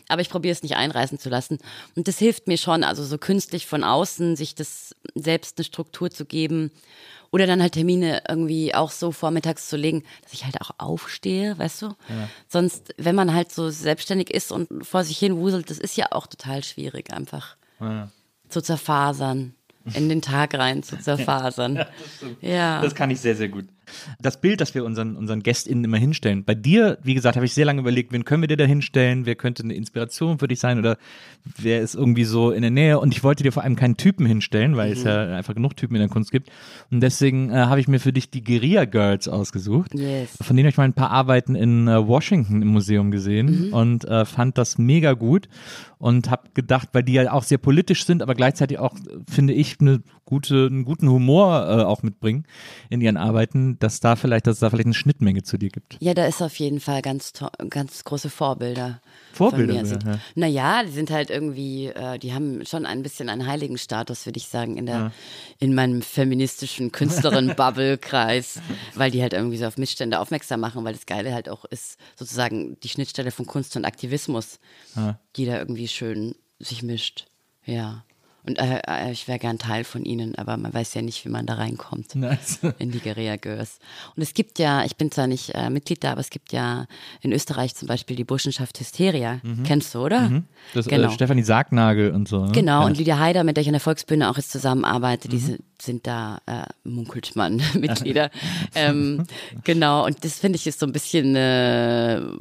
Aber 0.09 0.23
ich 0.23 0.31
probiere 0.31 0.53
es 0.53 0.63
nicht 0.63 0.77
einreißen 0.77 1.19
zu 1.19 1.29
lassen. 1.29 1.59
Und 1.95 2.09
das 2.09 2.19
hilft 2.19 2.49
mir 2.49 2.57
schon, 2.57 2.85
also 2.85 3.05
so 3.05 3.19
künstlich 3.19 3.67
von 3.67 3.85
außen, 3.85 4.37
sich 4.37 4.55
das 4.55 4.95
selbst 5.15 5.59
eine 5.59 5.65
Struktur 5.65 6.11
zu 6.11 6.25
geben. 6.25 6.71
Oder 7.31 7.47
dann 7.49 7.61
halt 7.61 7.73
Termine 7.73 8.23
irgendwie 8.29 8.75
auch 8.75 8.93
so 8.93 9.11
vormittags 9.11 9.69
zu 9.69 9.77
legen, 9.77 10.05
dass 10.23 10.33
ich 10.33 10.45
halt 10.45 10.61
auch 10.61 10.71
aufstehe, 10.79 11.59
weißt 11.59 11.83
du? 11.83 11.89
Sonst, 12.49 12.95
wenn 12.97 13.17
man 13.17 13.35
halt 13.35 13.51
so 13.53 13.71
selbstständig 13.71 14.31
ist 14.31 14.53
und 14.53 14.87
vor 14.87 15.03
sich 15.03 15.19
hin 15.19 15.37
wuselt, 15.37 15.69
das 15.69 15.79
ist 15.79 15.97
ja 15.97 16.13
auch 16.13 16.29
total 16.29 16.63
schwierig 16.63 17.13
einfach. 17.13 17.57
Zu 18.49 18.63
zerfasern, 18.63 19.57
in 19.93 20.09
den 20.09 20.22
Tag 20.22 20.55
rein 20.55 20.82
zu 20.82 20.99
zerfasern. 21.01 21.85
Ja. 22.41 22.80
Das 22.80 22.95
kann 22.95 23.11
ich 23.11 23.20
sehr, 23.20 23.37
sehr 23.37 23.49
gut. 23.49 23.66
Das 24.20 24.41
Bild, 24.41 24.61
das 24.61 24.74
wir 24.74 24.85
unseren, 24.85 25.16
unseren 25.16 25.43
GästInnen 25.43 25.85
immer 25.85 25.97
hinstellen. 25.97 26.45
Bei 26.45 26.55
dir, 26.55 26.99
wie 27.03 27.14
gesagt, 27.14 27.37
habe 27.37 27.47
ich 27.47 27.55
sehr 27.55 27.64
lange 27.64 27.80
überlegt, 27.80 28.12
wen 28.12 28.24
können 28.24 28.43
wir 28.43 28.49
dir 28.49 28.57
da 28.57 28.64
hinstellen? 28.64 29.26
Wer 29.26 29.35
könnte 29.35 29.62
eine 29.62 29.74
Inspiration 29.74 30.39
für 30.39 30.49
dich 30.49 30.61
sein? 30.61 30.78
Oder 30.78 30.97
wer 31.57 31.80
ist 31.80 31.95
irgendwie 31.95 32.24
so 32.24 32.51
in 32.51 32.62
der 32.62 32.70
Nähe? 32.70 32.99
Und 32.99 33.14
ich 33.14 33.22
wollte 33.22 33.43
dir 33.43 33.53
vor 33.53 33.62
allem 33.62 33.76
keinen 33.76 33.97
Typen 33.97 34.26
hinstellen, 34.26 34.76
weil 34.76 34.93
es 34.93 35.05
ja 35.05 35.37
einfach 35.37 35.55
genug 35.55 35.76
Typen 35.76 35.95
in 35.95 36.01
der 36.01 36.09
Kunst 36.09 36.32
gibt. 36.32 36.51
Und 36.91 37.01
deswegen 37.01 37.51
äh, 37.51 37.55
habe 37.55 37.80
ich 37.80 37.89
mir 37.89 38.01
für 38.01 38.12
dich 38.12 38.30
die 38.30 38.43
Guerilla 38.43 38.85
Girls 38.85 39.28
ausgesucht. 39.28 39.95
Yes. 39.95 40.30
Von 40.41 40.57
denen 40.57 40.66
habe 40.66 40.70
ich 40.70 40.76
mal 40.76 40.85
ein 40.85 40.95
paar 40.95 41.11
Arbeiten 41.11 41.55
in 41.55 41.89
äh, 41.89 42.07
Washington 42.07 42.62
im 42.62 42.68
Museum 42.68 43.11
gesehen 43.11 43.72
und 43.72 44.05
äh, 44.05 44.24
fand 44.24 44.59
das 44.59 44.78
mega 44.78 45.12
gut 45.12 45.49
und 45.99 46.30
habe 46.30 46.51
gedacht, 46.55 46.91
weil 46.93 47.03
die 47.03 47.14
ja 47.14 47.32
auch 47.32 47.43
sehr 47.43 47.59
politisch 47.59 48.05
sind, 48.05 48.22
aber 48.22 48.35
gleichzeitig 48.35 48.78
auch, 48.78 48.95
finde 49.26 49.55
ich, 49.55 49.80
eine 49.80 50.03
gute, 50.24 50.66
einen 50.66 50.85
guten 50.85 51.09
Humor 51.09 51.66
äh, 51.66 51.82
auch 51.82 52.03
mitbringen 52.03 52.45
in 52.91 53.01
ihren 53.01 53.16
Arbeiten, 53.16 53.74
dass 53.79 54.01
da 54.01 54.16
vielleicht, 54.16 54.47
dass 54.47 54.55
es 54.55 54.61
da 54.61 54.70
vielleicht 54.70 54.87
eine 54.87 54.95
Schnittmenge 54.95 55.43
zu 55.43 55.59
dir 55.59 55.70
gibt. 55.70 55.97
Ja, 56.01 56.14
da 56.14 56.27
ist 56.27 56.43
auf 56.43 56.57
jeden 56.59 56.81
Fall 56.81 57.03
ganz, 57.03 57.33
ganz 57.70 58.05
große 58.05 58.31
Vorbilder. 58.31 59.01
Vorbilder 59.33 59.75
von 59.75 59.83
mir 59.83 59.87
sogar, 59.87 60.03
sind. 60.03 60.14
ja. 60.14 60.20
Naja, 60.35 60.83
die 60.85 60.93
sind 60.93 61.11
halt 61.11 61.31
irgendwie, 61.31 61.87
äh, 61.87 62.18
die 62.18 62.33
haben 62.33 62.64
schon 62.66 62.87
ein 62.87 63.03
bisschen 63.03 63.29
einen 63.29 63.47
heiligen 63.47 63.79
Status, 63.79 64.27
würde 64.27 64.39
ich 64.39 64.49
sagen, 64.49 64.77
in 64.77 64.87
der, 64.87 65.12
in 65.59 65.75
meinem 65.75 66.03
feministischen 66.03 66.93
Künstlerin-Bubble-Kreis, 66.93 68.61
weil 68.95 69.11
die 69.11 69.22
halt 69.22 69.33
irgendwie 69.33 69.57
so 69.57 69.66
auf 69.66 69.79
Missstände 69.79 70.18
aufmerksam 70.20 70.61
machen, 70.61 70.85
weil 70.85 70.95
das 70.95 71.07
Geile 71.07 71.35
halt 71.35 71.49
auch 71.49 71.64
ist, 71.64 71.99
sozusagen 72.16 72.79
die 72.81 72.89
Schnittstelle 72.89 73.31
von 73.31 73.47
Kunst 73.47 73.77
und 73.77 73.85
Aktivismus, 73.85 74.59
die 75.37 75.47
da 75.47 75.59
irgendwie 75.59 75.89
schön 75.89 76.35
sich 76.59 76.83
mischt. 76.83 77.27
Ja. 77.64 78.05
Und 78.47 78.59
äh, 78.59 78.80
äh, 78.86 79.11
ich 79.11 79.26
wäre 79.26 79.38
gern 79.38 79.59
Teil 79.59 79.84
von 79.84 80.05
ihnen, 80.05 80.34
aber 80.36 80.57
man 80.57 80.72
weiß 80.72 80.95
ja 80.95 81.03
nicht, 81.03 81.24
wie 81.24 81.30
man 81.30 81.47
da 81.47 81.55
reinkommt 81.55 82.14
Nice. 82.14 82.59
in 82.78 82.90
die 82.90 83.01
Guerilla 83.01 83.36
Girls. 83.36 83.78
Und 84.16 84.22
es 84.22 84.34
gibt 84.34 84.59
ja, 84.59 84.84
ich 84.84 84.97
bin 84.97 85.11
zwar 85.11 85.26
nicht 85.26 85.55
äh, 85.55 85.70
Mitglied 85.70 86.05
da, 86.05 86.12
aber 86.12 86.20
es 86.20 86.30
gibt 86.30 86.53
ja 86.53 86.86
in 87.22 87.32
Österreich 87.32 87.74
zum 87.74 87.88
Beispiel 87.88 88.16
die 88.16 88.24
Burschenschaft 88.24 88.78
Hysteria. 88.78 89.40
Kennst 89.64 89.95
du, 89.95 90.01
oder? 90.05 90.42
Das 90.74 90.86
genau. 90.86 91.09
äh, 91.09 91.11
Stefanie 91.11 91.42
Sargnagel 91.42 92.11
und 92.12 92.28
so. 92.28 92.45
Ne? 92.47 92.53
Genau, 92.53 92.80
ja. 92.80 92.86
und 92.86 92.99
Lydia 92.99 93.18
Haider, 93.18 93.45
mit 93.45 93.57
der 93.57 93.62
ich 93.62 93.68
an 93.68 93.74
der 93.74 93.80
Volksbühne 93.80 94.30
auch 94.30 94.36
jetzt 94.36 94.51
zusammenarbeite, 94.51 95.28
Mhm. 95.28 95.38
sind 95.38 95.62
sind 95.85 96.07
da, 96.07 96.39
äh, 96.47 96.64
munkelt 96.85 97.37
man, 97.37 97.57
Mitglieder. 97.74 98.30
ähm, 98.74 99.26
genau, 99.64 100.05
und 100.07 100.24
das 100.24 100.39
finde 100.39 100.57
ich 100.57 100.66
ist 100.66 100.80
so 100.80 100.87
ein 100.87 100.93
bisschen 100.93 101.28
eine, 101.37 102.37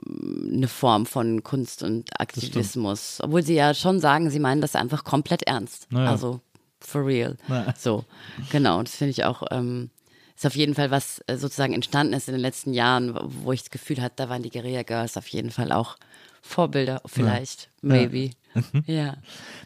eine 0.52 0.68
Form 0.68 1.06
von 1.06 1.44
Kunst 1.44 1.84
und 1.84 2.10
Aktivismus. 2.20 3.20
Obwohl 3.22 3.44
sie 3.44 3.56
ja 3.56 3.74
schon 3.74 4.00
sagen, 4.00 4.30
sie 4.30 4.40
meinen 4.40 4.62
das 4.62 4.76
einfach 4.76 5.04
komplett 5.04 5.44
ernst. 5.44 5.88
Naja. 5.92 6.10
Also 6.12 6.42
for 6.80 7.06
real. 7.06 7.38
Ja. 7.48 7.74
So, 7.78 8.04
genau. 8.52 8.82
Das 8.84 8.96
finde 8.96 9.12
ich 9.12 9.24
auch, 9.24 9.44
ähm, 9.52 9.90
ist 10.36 10.46
auf 10.46 10.56
jeden 10.56 10.76
Fall 10.76 10.92
was 10.92 11.22
äh, 11.28 11.38
sozusagen 11.38 11.74
entstanden 11.74 12.14
ist 12.14 12.28
in 12.28 12.34
den 12.34 12.42
letzten 12.42 12.74
Jahren, 12.74 13.18
wo- 13.44 13.52
ich 13.54 13.62
das 13.62 13.70
Gefühl 13.70 14.02
hatte, 14.02 14.16
da 14.18 14.30
waren 14.30 14.42
die 14.44 14.50
Guerilla 14.50 14.84
Girls 14.84 15.16
auf 15.18 15.28
jeden 15.28 15.52
Fall 15.52 15.72
auch 15.72 15.96
Vorbilder, 16.42 17.02
vielleicht, 17.06 17.70
maybe. 17.82 18.18
Ja. 18.18 18.32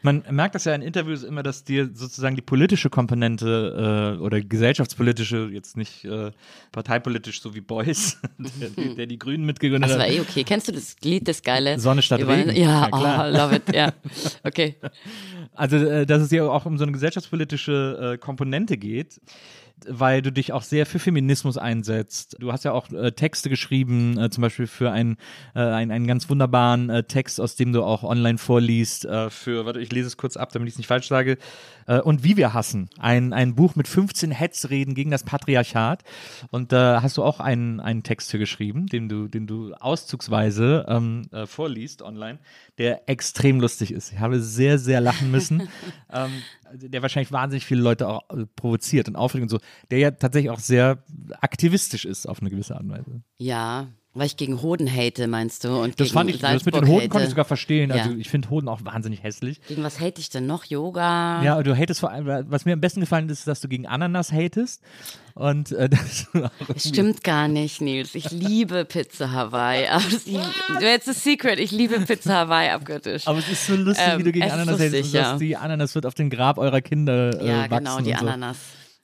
Man 0.01 0.23
merkt 0.29 0.55
das 0.55 0.65
ja 0.65 0.73
in 0.75 0.81
Interviews 0.81 1.23
immer, 1.23 1.43
dass 1.43 1.63
dir 1.63 1.89
sozusagen 1.93 2.35
die 2.35 2.41
politische 2.41 2.89
Komponente 2.89 4.15
äh, 4.17 4.21
oder 4.21 4.41
gesellschaftspolitische, 4.41 5.49
jetzt 5.51 5.77
nicht 5.77 6.05
äh, 6.05 6.31
parteipolitisch, 6.71 7.41
so 7.41 7.53
wie 7.55 7.61
Beuys, 7.61 8.19
der, 8.37 8.69
die- 8.69 8.95
der 8.95 9.05
die 9.07 9.19
Grünen 9.19 9.45
mitgegründet 9.45 9.89
Das 9.89 9.97
war 9.97 10.05
hat. 10.05 10.13
eh 10.13 10.19
okay. 10.21 10.43
Kennst 10.43 10.67
du 10.67 10.71
das 10.71 10.95
Lied, 11.03 11.27
das 11.27 11.41
geile? 11.41 11.79
Sonne 11.79 12.01
statt 12.01 12.21
Regen. 12.21 12.55
Ja, 12.55 12.89
Ja, 12.89 13.27
oh, 13.27 13.31
love 13.37 13.55
it, 13.55 13.75
ja. 13.75 13.93
Okay. 14.43 14.75
Also, 15.53 15.77
äh, 15.77 16.05
dass 16.05 16.21
es 16.21 16.31
ja 16.31 16.43
auch 16.43 16.65
um 16.65 16.77
so 16.77 16.83
eine 16.83 16.91
gesellschaftspolitische 16.91 18.13
äh, 18.13 18.17
Komponente 18.17 18.77
geht, 18.77 19.19
weil 19.87 20.21
du 20.21 20.31
dich 20.31 20.53
auch 20.53 20.63
sehr 20.63 20.85
für 20.85 20.99
Feminismus 20.99 21.57
einsetzt. 21.57 22.37
Du 22.39 22.51
hast 22.51 22.65
ja 22.65 22.71
auch 22.71 22.91
äh, 22.91 23.11
Texte 23.11 23.49
geschrieben, 23.49 24.17
äh, 24.17 24.29
zum 24.29 24.41
Beispiel 24.41 24.67
für 24.67 24.91
einen, 24.91 25.17
äh, 25.55 25.59
einen, 25.59 25.91
einen 25.91 26.07
ganz 26.07 26.29
wunderbaren 26.29 26.89
äh, 26.89 27.03
Text, 27.03 27.39
aus 27.39 27.55
dem 27.55 27.73
du 27.73 27.83
auch 27.83 28.03
online 28.03 28.37
vorliest, 28.37 29.05
äh, 29.05 29.29
für, 29.29 29.65
warte, 29.65 29.79
ich 29.79 29.91
lese 29.91 30.07
es 30.07 30.17
kurz 30.17 30.37
ab, 30.37 30.51
damit 30.51 30.67
ich 30.67 30.73
es 30.73 30.77
nicht 30.77 30.87
falsch 30.87 31.07
sage, 31.07 31.37
äh, 31.85 31.99
und 31.99 32.23
wie 32.23 32.37
wir 32.37 32.53
hassen. 32.53 32.89
Ein, 32.97 33.33
ein 33.33 33.55
Buch 33.55 33.75
mit 33.75 33.87
15 33.87 34.31
Hetzreden 34.31 34.95
gegen 34.95 35.11
das 35.11 35.23
Patriarchat. 35.23 36.03
Und 36.51 36.71
da 36.71 37.01
hast 37.01 37.17
du 37.17 37.23
auch 37.23 37.39
einen, 37.39 37.79
einen 37.79 38.03
Text 38.03 38.31
für 38.31 38.39
geschrieben, 38.39 38.87
den 38.87 39.09
du, 39.09 39.27
den 39.27 39.47
du 39.47 39.73
auszugsweise 39.73 40.85
ähm, 40.87 41.23
äh, 41.31 41.45
vorliest 41.45 42.01
online, 42.01 42.39
der 42.77 43.07
extrem 43.09 43.59
lustig 43.59 43.91
ist. 43.91 44.11
Ich 44.13 44.19
habe 44.19 44.39
sehr, 44.39 44.79
sehr 44.79 45.01
lachen 45.01 45.31
müssen. 45.31 45.69
ähm, 46.13 46.31
der 46.73 47.01
wahrscheinlich 47.01 47.31
wahnsinnig 47.31 47.65
viele 47.65 47.81
Leute 47.81 48.07
auch 48.07 48.23
provoziert 48.55 49.07
und 49.07 49.15
aufregt 49.15 49.43
und 49.43 49.49
so, 49.49 49.59
der 49.91 49.99
ja 49.99 50.11
tatsächlich 50.11 50.51
auch 50.51 50.59
sehr 50.59 51.03
aktivistisch 51.41 52.05
ist 52.05 52.27
auf 52.27 52.41
eine 52.41 52.49
gewisse 52.49 52.73
Art 52.75 52.83
und 52.83 52.91
Weise. 52.91 53.21
Ja, 53.37 53.87
weil 54.13 54.25
ich 54.25 54.35
gegen 54.37 54.63
Hoden 54.63 54.91
hate, 54.91 55.27
meinst 55.27 55.63
du? 55.63 55.79
Und 55.79 55.99
Das 55.99 56.09
fand 56.09 56.31
ich, 56.31 56.39
das 56.39 56.65
mit 56.65 56.73
den 56.73 56.79
Salzburg 56.79 56.87
Hoden 56.89 57.01
konnte 57.01 57.17
ich 57.17 57.21
hate. 57.25 57.29
sogar 57.29 57.45
verstehen. 57.45 57.91
Also 57.91 58.09
Ja. 58.09 58.15
ich 58.17 58.29
finde 58.31 58.49
Hoden 58.49 58.67
auch 58.67 58.83
wahnsinnig 58.83 59.21
hässlich. 59.21 59.61
Gegen 59.67 59.83
was 59.83 59.99
hate 59.99 60.19
ich 60.19 60.31
denn 60.31 60.47
noch? 60.47 60.63
Yoga? 60.65 61.43
Ja, 61.43 61.61
du 61.61 61.77
hatest 61.77 61.99
vor 61.99 62.09
allem, 62.09 62.45
was 62.49 62.65
mir 62.65 62.73
am 62.73 62.81
besten 62.81 63.01
gefallen 63.01 63.29
ist, 63.29 63.47
dass 63.47 63.61
du 63.61 63.67
gegen 63.67 63.85
Ananas 63.85 64.31
hatest. 64.31 64.81
Und 65.35 65.71
äh, 65.71 65.87
das 66.67 66.87
stimmt 66.87 67.23
gar 67.23 67.47
nicht, 67.47 67.79
Nils. 67.79 68.15
Ich 68.15 68.31
liebe 68.31 68.85
Pizza 68.85 69.31
Hawaii. 69.33 69.85
Jetzt 70.81 71.07
ist 71.07 71.23
Secret. 71.23 71.59
Ich 71.59 71.69
liebe 71.69 71.99
Pizza 71.99 72.33
Hawaii 72.33 72.69
abgöttisch. 72.69 73.27
aber 73.27 73.37
es 73.37 73.47
ist 73.49 73.67
so 73.67 73.75
lustig, 73.75 74.03
Ähm, 74.07 74.17
wie 74.19 74.23
du 74.23 74.31
gegen 74.31 74.47
ist 74.47 74.51
Ananas 74.51 74.79
lustig, 74.79 74.87
hatest. 74.93 75.05
und 75.09 75.13
dass 75.13 75.31
ja. 75.33 75.37
Die 75.37 75.57
Ananas 75.57 75.93
wird 75.93 76.07
auf 76.07 76.15
dem 76.15 76.31
Grab 76.31 76.57
eurer 76.57 76.81
Kinder 76.81 77.39
äh, 77.39 77.47
ja, 77.47 77.67
genau, 77.67 77.99
die 77.99 78.09
so. 78.13 78.15
Ananas. 78.17 78.57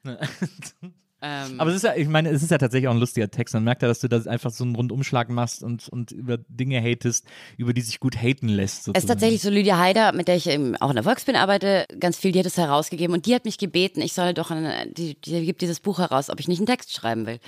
ähm, 1.22 1.60
Aber 1.60 1.70
es 1.70 1.78
ist 1.78 1.84
ja, 1.84 1.96
ich 1.96 2.08
meine, 2.08 2.30
es 2.30 2.44
ist 2.44 2.52
ja 2.52 2.58
tatsächlich 2.58 2.88
auch 2.88 2.94
ein 2.94 3.00
lustiger 3.00 3.30
Text. 3.32 3.54
Man 3.54 3.64
merkt 3.64 3.82
ja, 3.82 3.88
dass 3.88 4.00
du 4.00 4.10
da 4.10 4.22
einfach 4.30 4.52
so 4.52 4.64
einen 4.64 4.76
Rundumschlag 4.76 5.30
machst 5.30 5.64
und, 5.64 5.88
und 5.90 6.12
über 6.12 6.38
Dinge 6.50 6.82
hatest, 6.82 7.26
über 7.58 7.74
die 7.74 7.82
sich 7.82 8.00
gut 8.00 8.22
haten 8.22 8.50
lässt. 8.50 8.74
Es 8.74 8.80
ist 8.80 8.86
Sozusagen. 8.86 9.08
tatsächlich 9.08 9.42
so 9.42 9.50
Lydia 9.50 9.78
Haider, 9.78 10.12
mit 10.12 10.28
der 10.28 10.36
ich 10.36 10.48
eben 10.48 10.76
auch 10.78 10.90
in 10.90 10.96
der 10.96 11.04
Volksbühne 11.04 11.40
arbeite, 11.40 11.86
ganz 12.00 12.18
viel, 12.18 12.32
die 12.32 12.40
hat 12.40 12.46
es 12.46 12.58
herausgegeben 12.58 13.16
und 13.16 13.26
die 13.26 13.36
hat 13.36 13.46
mich 13.46 13.58
gebeten, 13.58 14.02
ich 14.02 14.14
soll 14.14 14.34
doch, 14.34 14.52
eine, 14.52 14.88
die, 14.92 15.16
die 15.22 15.46
gibt 15.46 15.62
dieses 15.62 15.80
Buch 15.80 16.00
heraus, 16.00 16.30
ob 16.30 16.40
ich 16.40 16.48
nicht 16.48 16.60
einen 16.60 16.68
Text 16.68 16.94
schreiben 16.94 17.26
will. 17.26 17.40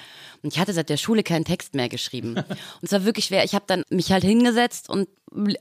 Und 0.41 0.53
ich 0.53 0.59
hatte 0.59 0.73
seit 0.73 0.89
der 0.89 0.97
Schule 0.97 1.23
keinen 1.23 1.45
Text 1.45 1.75
mehr 1.75 1.89
geschrieben. 1.89 2.35
und 2.37 2.83
es 2.83 2.91
war 2.91 3.03
wirklich 3.03 3.25
schwer. 3.25 3.43
Ich 3.43 3.55
habe 3.55 3.65
dann 3.67 3.83
mich 3.89 4.11
halt 4.11 4.23
hingesetzt 4.23 4.89
und, 4.89 5.09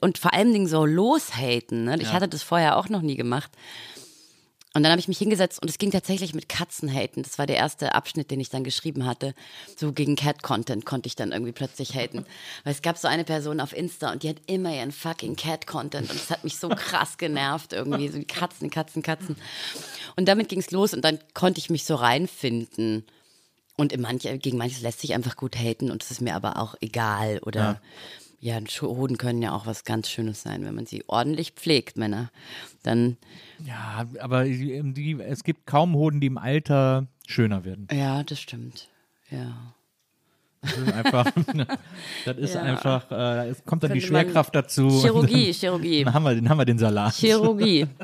und 0.01 0.19
vor 0.19 0.33
allen 0.33 0.53
Dingen 0.53 0.69
so 0.69 0.85
loshaten. 0.85 1.85
Ne? 1.85 1.99
Ich 2.01 2.13
hatte 2.13 2.29
das 2.29 2.43
vorher 2.43 2.77
auch 2.77 2.89
noch 2.89 3.03
nie 3.03 3.17
gemacht. 3.17 3.51
Und 4.77 4.83
dann 4.83 4.91
habe 4.91 4.99
ich 4.99 5.07
mich 5.07 5.19
hingesetzt 5.19 5.63
und 5.63 5.71
es 5.71 5.79
ging 5.79 5.93
tatsächlich 5.93 6.35
mit 6.35 6.49
Katzenhaten. 6.49 7.23
Das 7.23 7.39
war 7.39 7.47
der 7.47 7.57
erste 7.57 7.95
Abschnitt, 7.95 8.33
den 8.33 8.41
ich 8.41 8.51
dann 8.51 8.65
geschrieben 8.65 9.07
hatte. 9.07 9.33
So 9.77 9.93
gegen 9.93 10.17
Cat-Content 10.17 10.85
konnte 10.85 11.07
ich 11.07 11.15
dann 11.15 11.31
irgendwie 11.31 11.53
plötzlich 11.53 11.95
haten. 11.95 12.27
Weil 12.65 12.73
es 12.73 12.83
gab 12.83 12.99
so 12.99 13.07
eine 13.07 13.23
Person 13.23 13.61
auf 13.61 13.73
Insta 13.73 14.11
und 14.11 14.25
die 14.25 14.29
hat 14.29 14.39
immer 14.47 14.75
ihren 14.75 14.91
fucking 14.91 15.37
Cat-Content 15.37 16.11
und 16.11 16.17
es 16.17 16.29
hat 16.29 16.43
mich 16.43 16.59
so 16.59 16.69
krass 16.69 17.19
genervt 17.19 17.73
irgendwie. 17.73 18.09
So 18.09 18.21
Katzen, 18.27 18.69
Katzen, 18.69 19.03
Katzen. 19.03 19.37
Und 20.17 20.27
damit 20.27 20.49
ging 20.49 20.59
es 20.59 20.73
los 20.73 20.93
und 20.93 21.05
dann 21.05 21.21
konnte 21.35 21.61
ich 21.61 21.71
mich 21.71 21.85
so 21.85 21.95
reinfinden. 21.95 23.07
Und 23.77 23.97
manche, 23.99 24.39
gegen 24.39 24.59
manches 24.59 24.83
lässt 24.83 25.01
sich 25.01 25.15
einfach 25.15 25.37
gut 25.37 25.57
haten 25.57 25.93
und 25.93 26.03
es 26.03 26.11
ist 26.11 26.21
mir 26.21 26.35
aber 26.35 26.59
auch 26.59 26.75
egal. 26.81 27.39
Oder 27.41 27.61
ja, 27.61 27.81
Hoden 28.83 29.17
können 29.19 29.41
ja 29.43 29.53
auch 29.53 29.67
was 29.67 29.85
ganz 29.85 30.09
Schönes 30.09 30.43
sein, 30.43 30.65
wenn 30.65 30.75
man 30.75 30.87
sie 30.87 31.05
ordentlich 31.07 31.53
pflegt, 31.53 31.97
Männer. 31.97 32.31
Dann 32.83 33.17
Ja, 33.65 34.05
aber 34.21 34.45
die, 34.45 34.83
die, 34.93 35.21
es 35.21 35.45
gibt 35.45 35.67
kaum 35.67 35.95
Hoden, 35.95 36.21
die 36.21 36.27
im 36.27 36.39
Alter 36.39 37.07
schöner 37.27 37.65
werden. 37.65 37.89
Ja, 37.93 38.23
das 38.23 38.41
stimmt. 38.41 38.89
Ja. 39.31 39.75
Das 40.61 40.77
ist 40.79 40.93
einfach, 40.93 41.25
das 42.25 42.37
ist 42.39 42.55
Ja. 42.55 42.63
einfach, 42.63 43.07
äh, 43.07 43.09
da 43.17 43.43
ist, 43.45 43.65
kommt 43.67 43.83
dann 43.83 43.93
die 43.93 44.01
Könnte 44.01 44.13
man- 44.13 44.23
Schwerkraft 44.25 44.55
dazu. 44.55 44.89
Chirurgie, 44.89 45.49
Und 45.49 45.55
Chirurgie. 45.61 46.05
Dann 46.05 46.15
haben 46.15 46.23
wir, 46.25 46.35
den 46.35 46.49
haben 46.49 46.59
wir 46.59 46.65
den 46.65 46.79
Salat. 46.79 47.15
Chirurgie. 47.15 47.87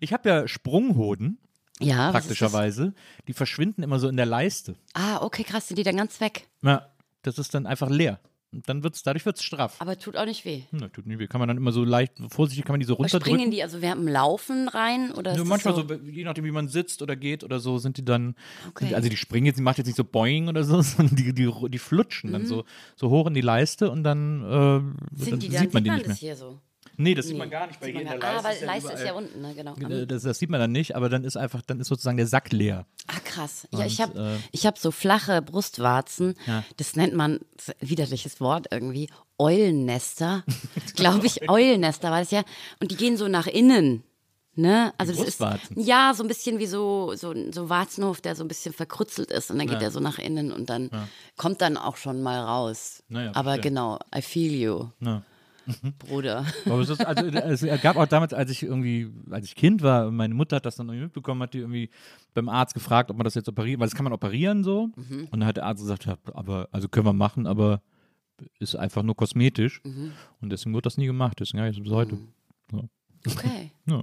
Ich 0.00 0.12
habe 0.12 0.28
ja 0.28 0.46
Sprunghoden, 0.48 1.38
Ja, 1.80 2.10
praktischerweise. 2.12 2.94
Die 3.26 3.32
verschwinden 3.32 3.82
immer 3.82 3.98
so 3.98 4.08
in 4.08 4.16
der 4.16 4.26
Leiste. 4.26 4.76
Ah, 4.94 5.20
okay, 5.22 5.42
krass, 5.42 5.66
sind 5.68 5.76
die 5.78 5.82
dann 5.82 5.96
ganz 5.96 6.20
weg. 6.20 6.46
Ja, 6.62 6.86
das 7.22 7.38
ist 7.38 7.52
dann 7.54 7.66
einfach 7.66 7.90
leer. 7.90 8.20
Und 8.56 8.68
dann 8.68 8.82
wird's, 8.82 9.02
dadurch 9.02 9.26
wird 9.26 9.36
es 9.36 9.42
straff. 9.42 9.76
Aber 9.80 9.98
tut 9.98 10.16
auch 10.16 10.24
nicht 10.24 10.44
weh. 10.44 10.62
Hm, 10.70 10.80
das 10.80 10.92
tut 10.92 11.06
nie 11.06 11.18
weh. 11.18 11.26
Kann 11.26 11.38
man 11.40 11.48
dann 11.48 11.56
immer 11.58 11.72
so 11.72 11.84
leicht, 11.84 12.14
vorsichtig 12.30 12.64
kann 12.64 12.72
man 12.72 12.80
die 12.80 12.86
so 12.86 12.94
runterdrücken. 12.94 13.34
Springen 13.34 13.50
die 13.50 13.62
also 13.62 13.82
während 13.82 14.00
dem 14.02 14.08
Laufen 14.08 14.68
rein? 14.68 15.12
Oder 15.12 15.34
Ja, 15.36 15.44
manchmal 15.44 15.74
so, 15.74 15.86
so, 15.86 15.94
je 15.94 16.24
nachdem, 16.24 16.44
wie 16.44 16.50
man 16.50 16.68
sitzt 16.68 17.02
oder 17.02 17.16
geht 17.16 17.44
oder 17.44 17.60
so, 17.60 17.78
sind 17.78 17.98
die 17.98 18.04
dann, 18.04 18.34
Okay. 18.70 18.86
sind, 18.86 18.94
also 18.94 19.08
die 19.08 19.16
springen 19.16 19.46
jetzt, 19.46 19.58
die 19.58 19.62
macht 19.62 19.78
jetzt 19.78 19.86
nicht 19.86 19.96
so 19.96 20.04
boing 20.04 20.48
oder 20.48 20.64
so, 20.64 20.80
sondern 20.82 21.16
die, 21.16 21.34
die, 21.34 21.52
die 21.68 21.78
flutschen 21.78 22.32
dann 22.32 22.46
so, 22.46 22.64
so 22.96 23.10
hoch 23.10 23.26
in 23.26 23.34
die 23.34 23.42
Leiste 23.42 23.90
und 23.90 24.02
dann, 24.04 24.42
äh, 24.42 24.46
dann 24.48 24.96
sind 25.14 25.42
die 25.42 25.48
dann, 25.50 25.58
sieht 25.60 25.74
man 25.74 25.84
die 25.84 25.90
nicht 25.90 26.06
mehr. 26.06 26.16
hier 26.16 26.36
so? 26.36 26.58
Nee, 26.98 27.14
das 27.14 27.26
sieht 27.26 27.34
Nee, 27.34 27.38
man 27.40 27.50
gar 27.50 27.66
nicht, 27.66 27.82
sieht 27.82 27.94
man 27.94 28.04
der 28.04 28.18
gar- 28.18 28.42
Leiste 28.42 28.46
Ah, 28.46 28.48
weil 28.48 28.54
ist 28.54 28.60
ja 28.62 28.66
Leiste 28.66 28.92
ist 28.92 29.04
ja 29.04 29.12
unten, 29.14 29.40
ne? 29.42 29.54
genau. 29.54 29.74
Äh, 29.76 30.06
Das, 30.06 30.22
das 30.22 30.38
sieht 30.38 30.50
man 30.50 30.60
dann 30.60 30.72
nicht, 30.72 30.96
aber 30.96 31.08
dann 31.08 31.24
ist 31.24 31.36
einfach, 31.36 31.62
dann 31.62 31.80
ist 31.80 31.88
sozusagen 31.88 32.16
der 32.16 32.26
Sack 32.26 32.52
leer. 32.52 32.86
Ah, 33.06 33.20
krass. 33.24 33.68
Ja, 33.72 33.80
Und, 33.80 33.86
ich 33.86 34.00
habe 34.00 34.18
äh, 34.18 34.48
ich 34.52 34.66
hab 34.66 34.78
so 34.78 34.90
flache 34.90 35.42
Brustwarzen. 35.42 36.34
Ja. 36.46 36.64
Das 36.76 36.96
nennt 36.96 37.14
man, 37.14 37.40
das 37.56 37.74
widerliches 37.80 38.40
Wort 38.40 38.66
irgendwie, 38.70 39.08
Eulennester. 39.38 40.44
Glaube 40.96 41.26
ich, 41.26 41.48
Eulennester 41.50 42.10
war 42.10 42.20
das 42.20 42.30
ja. 42.30 42.42
Und 42.80 42.90
die 42.90 42.96
gehen 42.96 43.16
so 43.16 43.28
nach 43.28 43.46
innen. 43.46 44.02
Ne? 44.58 44.94
Also 44.96 45.12
das 45.12 45.22
ist 45.28 45.40
ja 45.74 46.12
so 46.16 46.24
ein 46.24 46.28
bisschen 46.28 46.58
wie 46.58 46.64
so, 46.66 47.12
so, 47.14 47.34
so 47.52 47.68
Warzenhof, 47.68 48.22
der 48.22 48.34
so 48.34 48.42
ein 48.42 48.48
bisschen 48.48 48.72
verkrutzelt 48.72 49.30
ist 49.30 49.50
und 49.50 49.58
dann 49.58 49.66
geht 49.66 49.74
Ja. 49.74 49.80
der 49.80 49.90
so 49.90 50.00
nach 50.00 50.18
innen 50.18 50.50
und 50.50 50.70
dann 50.70 50.88
kommt 51.36 51.60
dann 51.60 51.76
auch 51.76 51.98
schon 51.98 52.22
mal 52.22 52.40
raus. 52.40 53.02
Naja, 53.08 53.32
Aber 53.34 53.50
verstehe. 53.52 53.70
genau, 53.70 53.98
I 54.16 54.22
feel 54.22 54.54
you, 54.54 54.86
Ja. 55.00 55.22
Bruder. 55.98 56.46
Aber 56.64 56.80
es, 56.80 56.88
ist, 56.88 57.04
also, 57.04 57.26
es 57.26 57.82
gab 57.82 57.96
auch 57.96 58.06
damals, 58.06 58.32
als 58.32 58.50
ich 58.50 58.62
irgendwie, 58.62 59.10
als 59.30 59.46
ich 59.46 59.54
Kind 59.54 59.82
war, 59.82 60.10
meine 60.10 60.34
Mutter 60.34 60.56
hat 60.56 60.66
das 60.66 60.76
dann 60.76 60.88
irgendwie 60.88 61.04
mitbekommen, 61.04 61.42
hat 61.42 61.54
die 61.54 61.58
irgendwie 61.58 61.90
beim 62.34 62.48
Arzt 62.48 62.74
gefragt, 62.74 63.10
ob 63.10 63.16
man 63.16 63.24
das 63.24 63.34
jetzt 63.34 63.48
operiert, 63.48 63.80
weil 63.80 63.86
das 63.86 63.94
kann 63.94 64.04
man 64.04 64.12
operieren 64.12 64.64
so. 64.64 64.90
Mhm. 64.96 65.28
Und 65.30 65.40
dann 65.40 65.46
hat 65.46 65.56
der 65.56 65.64
Arzt 65.64 65.82
gesagt, 65.82 66.06
ja, 66.06 66.16
aber, 66.32 66.68
also 66.72 66.88
können 66.88 67.06
wir 67.06 67.12
machen, 67.12 67.46
aber 67.46 67.82
ist 68.58 68.76
einfach 68.76 69.02
nur 69.02 69.16
kosmetisch. 69.16 69.80
Mhm. 69.84 70.12
Und 70.40 70.50
deswegen 70.50 70.74
wird 70.74 70.86
das 70.86 70.98
nie 70.98 71.06
gemacht, 71.06 71.38
deswegen 71.40 71.60
habe 71.60 71.70
ich 71.70 71.78
es 71.78 71.82
bis 71.82 71.92
heute. 71.92 72.18
Okay. 73.26 73.70
Ja. 73.88 74.02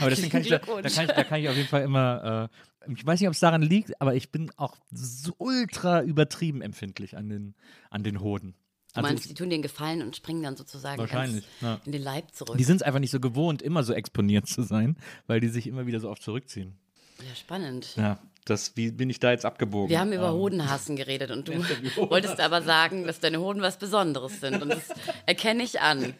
Aber 0.00 0.08
deswegen 0.08 0.30
kann 0.30 0.40
ich 0.40 0.48
da, 0.48 0.56
da, 0.56 0.64
kann 0.64 1.04
ich, 1.04 1.10
da 1.10 1.24
kann 1.24 1.40
ich 1.40 1.50
auf 1.50 1.54
jeden 1.54 1.68
Fall 1.68 1.82
immer, 1.82 2.48
äh, 2.86 2.92
ich 2.94 3.04
weiß 3.04 3.20
nicht, 3.20 3.28
ob 3.28 3.34
es 3.34 3.40
daran 3.40 3.60
liegt, 3.60 4.00
aber 4.00 4.14
ich 4.14 4.32
bin 4.32 4.50
auch 4.56 4.74
so 4.90 5.34
ultra 5.36 6.02
übertrieben 6.02 6.62
empfindlich 6.62 7.14
an 7.14 7.28
den, 7.28 7.54
an 7.90 8.04
den 8.04 8.20
Hoden. 8.20 8.54
Du 8.94 8.96
Also 9.00 9.08
meinst, 9.08 9.24
ich- 9.24 9.28
die 9.28 9.34
tun 9.34 9.52
einen 9.52 9.62
Gefallen 9.62 10.02
und 10.02 10.16
springen 10.16 10.42
dann 10.42 10.56
sozusagen 10.56 10.98
Wahrscheinlich, 10.98 11.44
ja. 11.60 11.80
in 11.84 11.92
den 11.92 12.02
Leib 12.02 12.34
zurück. 12.34 12.56
Die 12.56 12.64
sind 12.64 12.76
es 12.76 12.82
einfach 12.82 13.00
nicht 13.00 13.10
so 13.10 13.20
gewohnt, 13.20 13.60
immer 13.62 13.84
so 13.84 13.92
exponiert 13.92 14.46
zu 14.48 14.62
sein, 14.62 14.96
weil 15.26 15.40
die 15.40 15.48
sich 15.48 15.66
immer 15.66 15.86
wieder 15.86 16.00
so 16.00 16.08
oft 16.10 16.22
zurückziehen. 16.22 16.74
ja, 17.18 17.34
spannend. 17.36 17.94
Ja, 17.96 18.18
das, 18.50 18.76
wie 18.76 18.90
bin 18.90 19.10
ich 19.10 19.20
da 19.20 19.30
jetzt 19.30 19.44
abgebogen? 19.44 19.88
Wir 19.90 20.00
haben 20.00 20.12
über 20.12 20.28
Ähm, 20.28 20.34
Hodenhassen 20.34 20.96
geredet 20.96 21.30
und 21.30 21.48
du 21.48 21.52
wolltest 22.10 22.40
aber 22.40 22.62
sagen, 22.62 23.06
dass 23.06 23.20
deine 23.20 23.40
Hoden 23.40 23.62
was 23.62 23.76
Besonderes 23.78 24.40
sind. 24.40 24.62
Und 24.62 24.70
das 24.70 24.82
erkenne 25.26 25.62
ich 25.62 25.80
an. 25.80 26.14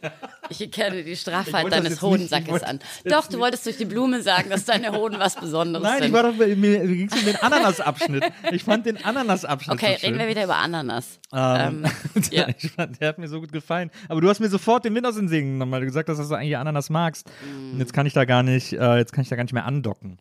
Ich 0.51 0.61
erkenne 0.61 1.03
die 1.05 1.17
Straffheit 1.17 1.71
deines 1.73 1.91
nicht- 1.93 2.03
Hodensackes 2.03 2.49
wollte 2.51 2.67
an. 2.67 2.79
Doch, 3.05 3.27
du 3.27 3.39
wolltest 3.39 3.67
durch 3.67 3.77
die 3.77 3.85
Blume 3.85 4.23
sagen, 4.23 4.51
dass 4.51 4.65
deine 4.65 4.93
Hoden 4.93 5.19
was 5.19 5.37
Besonderes 5.37 5.83
Nein, 5.85 5.99
sind. 5.99 6.07
ich 6.09 6.13
war 6.13 6.23
doch, 6.25 6.35
mir, 6.37 6.57
mir 6.57 6.87
ging 6.87 7.09
es 7.11 7.19
um 7.19 7.25
den 7.25 7.37
Ananasabschnitt. 7.37 8.25
Ich 8.53 8.65
fand 8.65 8.87
den 8.87 9.05
Ananasabschnitt 9.05 9.75
okay, 9.75 9.97
so 10.01 10.07
reden 10.07 10.19
wir 10.19 10.29
wieder 10.29 10.45
über 10.45 10.57
Ananas. 10.57 11.19
Ähm, 11.33 11.85
Ähm, 12.15 12.23
ja. 12.31 12.47
fand, 12.77 13.01
der 13.01 13.09
hat 13.09 13.19
mir 13.19 13.29
so 13.29 13.41
gut 13.41 13.53
gefallen. 13.53 13.91
Aber 14.09 14.21
du 14.21 14.29
hast 14.29 14.41
mir 14.41 14.49
sofort 14.49 14.85
den 14.85 14.95
Wind 14.95 15.07
aus 15.07 15.17
den 15.17 15.29
genommen, 15.29 15.73
weil 15.73 15.81
du 15.81 15.87
gesagt 15.87 16.09
hast, 16.09 16.19
dass 16.19 16.29
du 16.29 16.35
eigentlich 16.35 16.57
Ananas 16.57 16.91
magst. 16.91 17.29
Mm. 17.29 17.73
Und 17.75 17.79
jetzt 17.81 17.93
kann 17.93 18.07
ich 18.07 18.13
da 18.13 18.25
gar 18.25 18.43
nicht, 18.43 18.73
äh, 18.73 18.97
jetzt 18.97 19.13
kann 19.13 19.23
ich 19.23 19.29
da 19.29 19.37
gar 19.37 19.43
nicht 19.45 19.53
mehr 19.53 19.67
andocken. 19.67 20.19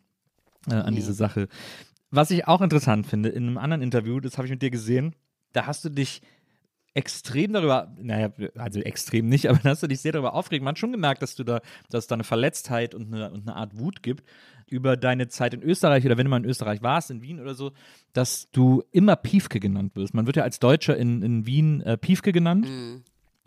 äh, 0.70 0.74
an 0.76 0.89
Nee. 0.93 0.95
diese 0.99 1.14
Sache. 1.14 1.47
Was 2.10 2.32
ich 2.32 2.47
auch 2.47 2.62
interessant 2.62 3.05
finde, 3.05 3.30
in 3.30 3.47
einem 3.47 3.58
anderen 3.58 3.82
Interview, 3.82 4.20
das 4.20 4.38
habe 4.38 4.47
ich 4.47 4.51
mit 4.51 4.62
dir 4.62 4.72
gesehen, 4.72 5.16
da 5.53 5.66
hast 5.66 5.84
du 5.84 5.89
dich 5.89 6.22
extrem 6.93 7.53
darüber, 7.53 7.93
naja, 8.01 8.32
also 8.55 8.80
extrem 8.80 9.30
nicht, 9.30 9.47
aber 9.49 9.60
da 9.60 9.70
hast 9.70 9.84
du 9.84 9.88
dich 9.88 10.01
sehr 10.01 10.14
darüber 10.14 10.34
aufgeregt. 10.34 10.64
Man 10.64 10.72
hat 10.72 10.80
schon 10.80 10.91
gemerkt, 10.91 11.22
dass 11.22 11.36
du 11.36 11.43
da, 11.43 11.62
dass 11.89 12.05
es 12.05 12.08
da 12.08 12.16
eine 12.16 12.24
Verletztheit 12.24 12.95
und 12.95 13.14
eine, 13.14 13.32
und 13.32 13.47
eine 13.47 13.55
Art 13.55 13.78
Wut 13.78 14.01
gibt 14.01 14.24
über 14.68 14.97
deine 14.97 15.28
Zeit 15.28 15.53
in 15.53 15.62
Österreich 15.62 16.05
oder 16.05 16.18
wenn 16.18 16.26
du 16.26 16.32
mal 16.32 16.38
in 16.38 16.45
Österreich 16.49 16.82
warst, 16.82 17.12
in 17.12 17.22
Wien 17.22 17.39
oder 17.39 17.53
so, 17.53 17.72
dass 18.14 18.49
du 18.51 18.84
immer 18.91 19.16
Piefke 19.16 19.60
genannt 19.60 19.95
wirst. 19.95 20.14
Man 20.14 20.26
wird 20.26 20.38
ja 20.38 20.43
als 20.43 20.60
Deutscher 20.60 20.97
in, 20.97 21.22
in 21.22 21.45
Wien 21.45 21.82
äh, 21.82 21.97
Piefke 21.97 22.32
genannt. 22.32 22.68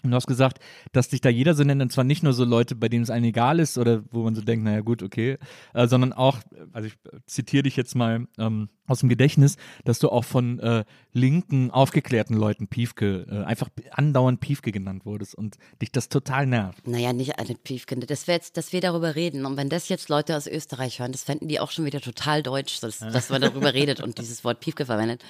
Und 0.03 0.11
du 0.11 0.17
hast 0.17 0.27
gesagt, 0.27 0.59
dass 0.93 1.09
dich 1.09 1.21
da 1.21 1.29
jeder 1.29 1.55
so 1.55 1.65
nennt, 1.65 1.83
und 1.83 1.93
zwar 1.93 2.05
nicht 2.05 2.23
nur 2.23 2.33
so 2.33 2.45
Leute, 2.45 2.75
bei 2.75 2.89
denen 2.89 3.03
es 3.03 3.11
allen 3.11 3.25
egal 3.25 3.59
ist 3.61 3.79
oder 3.79 4.03
wo 4.11 4.23
man 4.23 4.35
so 4.35 4.41
denkt, 4.41 4.65
naja 4.65 4.81
gut, 4.81 5.03
okay, 5.03 5.39
äh, 5.75 5.87
sondern 5.87 6.13
auch, 6.13 6.39
also 6.73 6.89
ich 6.89 6.95
zitiere 7.27 7.65
dich 7.65 7.77
jetzt 7.77 7.95
mal 7.95 8.27
ähm, 8.39 8.69
aus 8.91 9.01
dem 9.01 9.09
Gedächtnis, 9.09 9.57
dass 9.85 10.01
du 10.01 10.09
auch 10.09 10.25
von 10.25 10.59
äh, 10.59 10.85
linken, 11.13 11.71
aufgeklärten 11.71 12.37
Leuten 12.37 12.67
Piefke, 12.67 13.27
äh, 13.31 13.45
einfach 13.45 13.69
andauernd 13.93 14.41
Piefke 14.41 14.73
genannt 14.73 15.07
wurdest 15.07 15.37
und 15.37 15.57
dich 15.81 15.93
das 15.93 16.09
total 16.09 16.47
nervt. 16.47 16.87
Naja, 16.89 17.13
nicht 17.13 17.39
eine 17.39 17.55
Piefkinder. 17.55 18.07
Das 18.07 18.27
wäre 18.27 18.37
jetzt, 18.37 18.57
dass 18.57 18.73
wir 18.73 18.81
darüber 18.81 19.15
reden. 19.15 19.47
Und 19.47 19.57
wenn 19.57 19.69
das 19.69 19.89
jetzt 19.89 20.09
Leute 20.09 20.37
aus 20.37 20.47
Österreich 20.49 20.99
hören, 20.99 21.13
das 21.13 21.23
fänden 21.23 21.47
die 21.47 21.61
auch 21.61 21.71
schon 21.71 21.85
wieder 21.85 22.01
total 22.01 22.43
deutsch, 22.43 22.81
dass, 22.81 22.99
dass 22.99 23.31
man 23.31 23.41
darüber 23.41 23.73
redet 23.75 24.01
und 24.01 24.19
dieses 24.19 24.45
Wort 24.45 24.61
Piefke 24.61 24.87
verwendet. 24.87 25.25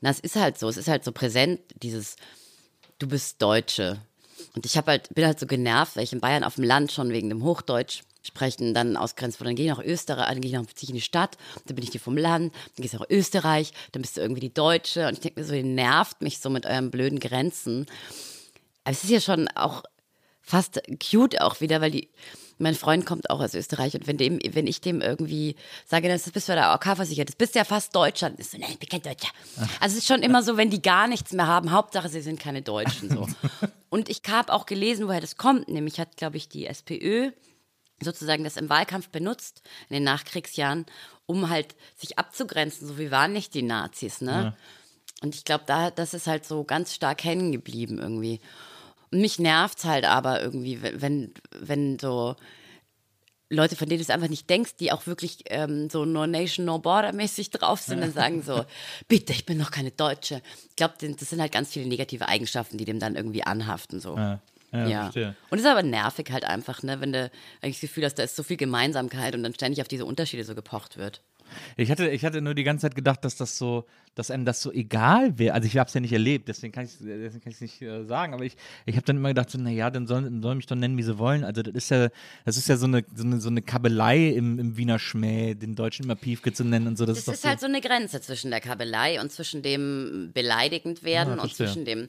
Na, 0.00 0.10
es 0.10 0.18
ist 0.18 0.36
halt 0.36 0.58
so, 0.58 0.68
es 0.68 0.76
ist 0.76 0.88
halt 0.88 1.04
so 1.04 1.12
präsent, 1.12 1.60
dieses, 1.82 2.16
du 2.98 3.06
bist 3.06 3.40
Deutsche. 3.40 4.00
Und 4.54 4.66
ich 4.66 4.76
hab 4.76 4.86
halt, 4.86 5.12
bin 5.14 5.26
halt 5.26 5.40
so 5.40 5.46
genervt, 5.46 5.96
weil 5.96 6.04
ich 6.04 6.12
in 6.12 6.20
Bayern 6.20 6.44
auf 6.44 6.54
dem 6.54 6.64
Land 6.64 6.92
schon 6.92 7.10
wegen 7.10 7.28
dem 7.28 7.42
Hochdeutsch 7.42 8.02
sprechen, 8.22 8.72
dann 8.72 8.96
ausgrenzt 8.96 9.40
wurde. 9.40 9.50
Dann 9.50 9.56
gehe 9.56 9.66
ich 9.66 9.76
nach 9.76 9.84
Österreich, 9.84 10.28
dann 10.28 10.40
gehe 10.40 10.50
ich 10.50 10.56
nach 10.56 10.64
ich 10.80 10.88
in 10.88 10.94
die 10.94 11.00
Stadt, 11.00 11.36
dann 11.66 11.74
bin 11.74 11.84
ich 11.84 11.90
die 11.90 11.98
vom 11.98 12.16
Land, 12.16 12.54
dann 12.54 12.82
gehst 12.82 12.94
du 12.94 12.98
nach 12.98 13.10
Österreich, 13.10 13.72
dann 13.92 14.02
bist 14.02 14.16
du 14.16 14.20
irgendwie 14.20 14.40
die 14.40 14.54
Deutsche. 14.54 15.08
Und 15.08 15.14
ich 15.14 15.20
denke 15.20 15.40
mir 15.40 15.46
so, 15.46 15.54
ihr 15.54 15.64
nervt 15.64 16.22
mich 16.22 16.38
so 16.38 16.50
mit 16.50 16.66
euren 16.66 16.90
blöden 16.90 17.18
Grenzen. 17.18 17.86
Aber 18.84 18.92
es 18.92 19.04
ist 19.04 19.10
ja 19.10 19.20
schon 19.20 19.48
auch 19.48 19.82
fast 20.40 20.80
cute 21.10 21.40
auch 21.40 21.60
wieder, 21.60 21.80
weil 21.80 21.90
die, 21.90 22.08
mein 22.58 22.74
Freund 22.74 23.06
kommt 23.06 23.30
auch 23.30 23.40
aus 23.40 23.54
Österreich 23.54 23.94
und 23.94 24.06
wenn, 24.06 24.16
dem, 24.16 24.38
wenn 24.50 24.66
ich 24.66 24.80
dem 24.80 25.00
irgendwie 25.00 25.56
sage, 25.86 26.08
das 26.08 26.30
bist 26.30 26.48
du 26.48 26.52
bei 26.52 26.56
der 26.56 26.70
AK 26.70 26.96
versichert, 26.96 27.28
das 27.28 27.36
bist 27.36 27.54
ja 27.54 27.64
fast 27.64 27.94
Deutscher, 27.94 28.32
ist 28.38 28.52
so, 28.52 28.58
nein, 28.58 28.70
ich 28.72 28.78
bin 28.78 28.88
kein 28.88 29.02
Deutscher. 29.02 29.28
Also 29.80 29.94
es 29.94 30.02
ist 30.02 30.06
schon 30.06 30.22
immer 30.22 30.42
so, 30.42 30.56
wenn 30.56 30.70
die 30.70 30.82
gar 30.82 31.06
nichts 31.08 31.32
mehr 31.32 31.46
haben, 31.46 31.72
Hauptsache 31.72 32.08
sie 32.08 32.20
sind 32.20 32.40
keine 32.40 32.62
Deutschen 32.62 33.10
so. 33.10 33.26
Und 33.90 34.08
ich 34.08 34.22
habe 34.28 34.52
auch 34.52 34.66
gelesen, 34.66 35.06
woher 35.06 35.20
das 35.20 35.36
kommt, 35.36 35.68
nämlich 35.68 36.00
hat, 36.00 36.16
glaube 36.16 36.36
ich, 36.36 36.48
die 36.48 36.66
SPÖ 36.66 37.30
sozusagen 38.00 38.44
das 38.44 38.56
im 38.56 38.68
Wahlkampf 38.68 39.08
benutzt 39.08 39.62
in 39.88 39.94
den 39.94 40.02
Nachkriegsjahren, 40.04 40.84
um 41.26 41.48
halt 41.48 41.74
sich 41.96 42.18
abzugrenzen, 42.18 42.88
so 42.88 42.98
wie 42.98 43.10
waren 43.10 43.32
nicht 43.32 43.54
die 43.54 43.62
Nazis, 43.62 44.20
ne? 44.20 44.56
Und 45.22 45.34
ich 45.34 45.44
glaube, 45.44 45.64
da, 45.66 45.90
das 45.90 46.12
ist 46.12 46.26
halt 46.26 46.44
so 46.44 46.64
ganz 46.64 46.94
stark 46.94 47.24
hängen 47.24 47.50
geblieben 47.50 47.98
irgendwie. 47.98 48.40
Und 49.10 49.20
mich 49.20 49.38
nervt 49.38 49.84
halt 49.84 50.04
aber 50.04 50.42
irgendwie, 50.42 50.82
wenn, 50.82 51.32
wenn, 51.50 51.98
so 51.98 52.36
Leute, 53.50 53.76
von 53.76 53.88
denen 53.88 53.98
du 53.98 54.02
es 54.02 54.10
einfach 54.10 54.28
nicht 54.28 54.48
denkst, 54.50 54.76
die 54.76 54.92
auch 54.92 55.06
wirklich 55.06 55.44
ähm, 55.46 55.88
so 55.90 56.04
No 56.04 56.26
Nation, 56.26 56.64
No 56.64 56.78
Border 56.78 57.12
mäßig 57.12 57.50
drauf 57.50 57.80
sind 57.80 58.02
und 58.02 58.12
sagen 58.12 58.42
so, 58.42 58.64
bitte, 59.08 59.32
ich 59.32 59.46
bin 59.46 59.58
noch 59.58 59.70
keine 59.70 59.90
Deutsche. 59.90 60.42
Ich 60.70 60.76
glaube, 60.76 60.94
das 60.98 61.30
sind 61.30 61.40
halt 61.40 61.52
ganz 61.52 61.72
viele 61.72 61.86
negative 61.86 62.28
Eigenschaften, 62.28 62.78
die 62.78 62.84
dem 62.84 62.98
dann 62.98 63.16
irgendwie 63.16 63.44
anhaften. 63.44 64.00
So. 64.00 64.16
Ja, 64.16 64.40
ja, 64.72 65.02
verstehe. 65.02 65.36
Und 65.50 65.58
es 65.58 65.64
ist 65.64 65.70
aber 65.70 65.82
nervig 65.82 66.30
halt 66.32 66.44
einfach, 66.44 66.82
ne, 66.82 67.00
wenn 67.00 67.12
du 67.12 67.30
eigentlich 67.62 67.76
das 67.76 67.82
Gefühl 67.82 68.04
hast, 68.04 68.16
da 68.16 68.24
ist 68.24 68.34
so 68.34 68.42
viel 68.42 68.56
Gemeinsamkeit 68.56 69.34
und 69.34 69.44
dann 69.44 69.54
ständig 69.54 69.80
auf 69.80 69.88
diese 69.88 70.04
Unterschiede 70.04 70.44
so 70.44 70.54
gepocht 70.54 70.96
wird. 70.96 71.20
Ich 71.76 71.90
hatte, 71.90 72.08
ich 72.08 72.24
hatte 72.24 72.40
nur 72.40 72.54
die 72.54 72.64
ganze 72.64 72.82
Zeit 72.82 72.94
gedacht, 72.94 73.24
dass 73.24 73.36
das 73.36 73.58
so, 73.58 73.86
dass 74.14 74.30
einem 74.30 74.44
das 74.44 74.62
so 74.62 74.72
egal 74.72 75.38
wäre. 75.38 75.54
Also 75.54 75.66
ich 75.66 75.76
habe 75.76 75.88
es 75.88 75.94
ja 75.94 76.00
nicht 76.00 76.12
erlebt, 76.12 76.48
deswegen 76.48 76.72
kann 76.72 76.84
ich 76.84 76.92
es 77.00 77.60
nicht 77.60 77.82
äh, 77.82 78.04
sagen. 78.04 78.34
Aber 78.34 78.44
ich, 78.44 78.56
ich 78.86 78.96
habe 78.96 79.04
dann 79.06 79.16
immer 79.16 79.28
gedacht, 79.28 79.50
so, 79.50 79.58
naja, 79.58 79.90
dann 79.90 80.06
sollen, 80.06 80.42
sollen 80.42 80.56
mich 80.56 80.66
doch 80.66 80.76
nennen, 80.76 80.96
wie 80.96 81.02
sie 81.02 81.18
wollen. 81.18 81.44
Also 81.44 81.62
das 81.62 81.74
ist 81.74 81.90
ja, 81.90 82.08
das 82.44 82.56
ist 82.56 82.68
ja 82.68 82.76
so 82.76 82.86
eine, 82.86 83.04
so 83.14 83.24
eine, 83.24 83.40
so 83.40 83.48
eine 83.48 83.62
Kabelei 83.62 84.28
im, 84.28 84.58
im 84.58 84.76
Wiener 84.76 84.98
Schmäh, 84.98 85.54
den 85.54 85.74
Deutschen 85.74 86.04
immer 86.04 86.14
Piefke 86.14 86.52
zu 86.52 86.64
nennen 86.64 86.86
und 86.86 86.96
so. 86.96 87.06
Das, 87.06 87.24
Das 87.24 87.34
ist, 87.34 87.44
ist 87.44 87.48
halt 87.48 87.60
so 87.60 87.66
eine 87.66 87.80
Grenze 87.80 88.20
zwischen 88.20 88.50
der 88.50 88.60
Kabelei 88.60 89.20
und 89.20 89.32
zwischen 89.32 89.62
dem 89.62 90.30
beleidigend 90.32 91.02
werden 91.02 91.36
Ja, 91.36 91.42
und 91.42 91.54
zwischen 91.54 91.84
dem, 91.84 92.08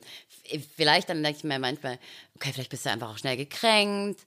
vielleicht 0.76 1.10
dann 1.10 1.24
denke 1.24 1.40
ich 1.40 1.44
mir 1.44 1.60
manchmal, 1.60 1.98
okay, 2.36 2.52
vielleicht 2.54 2.70
bist 2.70 2.86
du 2.86 2.92
einfach 2.92 3.10
auch 3.10 3.18
schnell 3.18 3.38
gekränkt. 3.38 4.26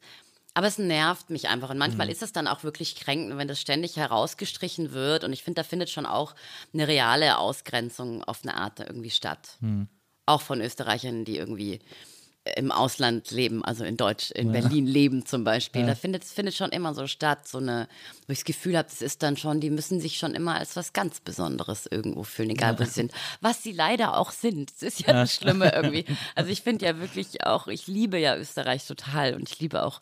Aber 0.58 0.66
es 0.66 0.76
nervt 0.76 1.30
mich 1.30 1.48
einfach. 1.48 1.70
Und 1.70 1.76
Mhm. 1.76 1.78
manchmal 1.78 2.10
ist 2.10 2.20
es 2.20 2.32
dann 2.32 2.48
auch 2.48 2.64
wirklich 2.64 2.96
kränkend, 2.96 3.38
wenn 3.38 3.46
das 3.46 3.60
ständig 3.60 3.96
herausgestrichen 3.96 4.90
wird. 4.90 5.22
Und 5.22 5.32
ich 5.32 5.44
finde, 5.44 5.60
da 5.60 5.62
findet 5.62 5.88
schon 5.88 6.04
auch 6.04 6.34
eine 6.74 6.88
reale 6.88 7.38
Ausgrenzung 7.38 8.24
auf 8.24 8.40
eine 8.42 8.56
Art 8.56 8.80
irgendwie 8.80 9.10
statt. 9.10 9.50
Mhm. 9.60 9.86
Auch 10.26 10.40
von 10.40 10.60
Österreichern, 10.60 11.24
die 11.24 11.36
irgendwie 11.36 11.78
im 12.56 12.72
Ausland 12.72 13.30
leben, 13.30 13.64
also 13.64 13.84
in 13.84 13.96
Deutsch, 13.96 14.32
in 14.32 14.50
Berlin 14.50 14.86
leben 14.86 15.26
zum 15.26 15.44
Beispiel. 15.44 15.86
Da 15.86 15.94
findet 15.94 16.24
es 16.24 16.32
findet 16.32 16.56
schon 16.56 16.70
immer 16.70 16.92
so 16.92 17.06
statt, 17.06 17.46
so 17.46 17.58
eine, 17.58 17.88
wo 18.26 18.32
ich 18.32 18.38
das 18.38 18.44
Gefühl 18.44 18.76
habe, 18.76 18.88
das 18.88 19.00
ist 19.00 19.22
dann 19.22 19.36
schon, 19.36 19.60
die 19.60 19.70
müssen 19.70 20.00
sich 20.00 20.16
schon 20.16 20.34
immer 20.34 20.56
als 20.56 20.74
was 20.74 20.92
ganz 20.92 21.20
Besonderes 21.20 21.86
irgendwo 21.86 22.24
fühlen, 22.24 22.50
egal 22.50 22.78
wo 22.80 22.84
sie 22.84 22.90
sind. 22.90 23.12
Was 23.40 23.62
sie 23.62 23.72
leider 23.72 24.16
auch 24.16 24.32
sind. 24.32 24.72
Das 24.72 24.82
ist 24.82 25.06
ja 25.06 25.12
das 25.12 25.34
Schlimme 25.34 25.72
irgendwie. 25.72 26.04
Also 26.34 26.50
ich 26.50 26.62
finde 26.62 26.86
ja 26.86 26.98
wirklich 26.98 27.44
auch, 27.44 27.68
ich 27.68 27.86
liebe 27.86 28.18
ja 28.18 28.36
Österreich 28.36 28.86
total 28.86 29.34
und 29.34 29.48
ich 29.48 29.60
liebe 29.60 29.84
auch 29.84 30.00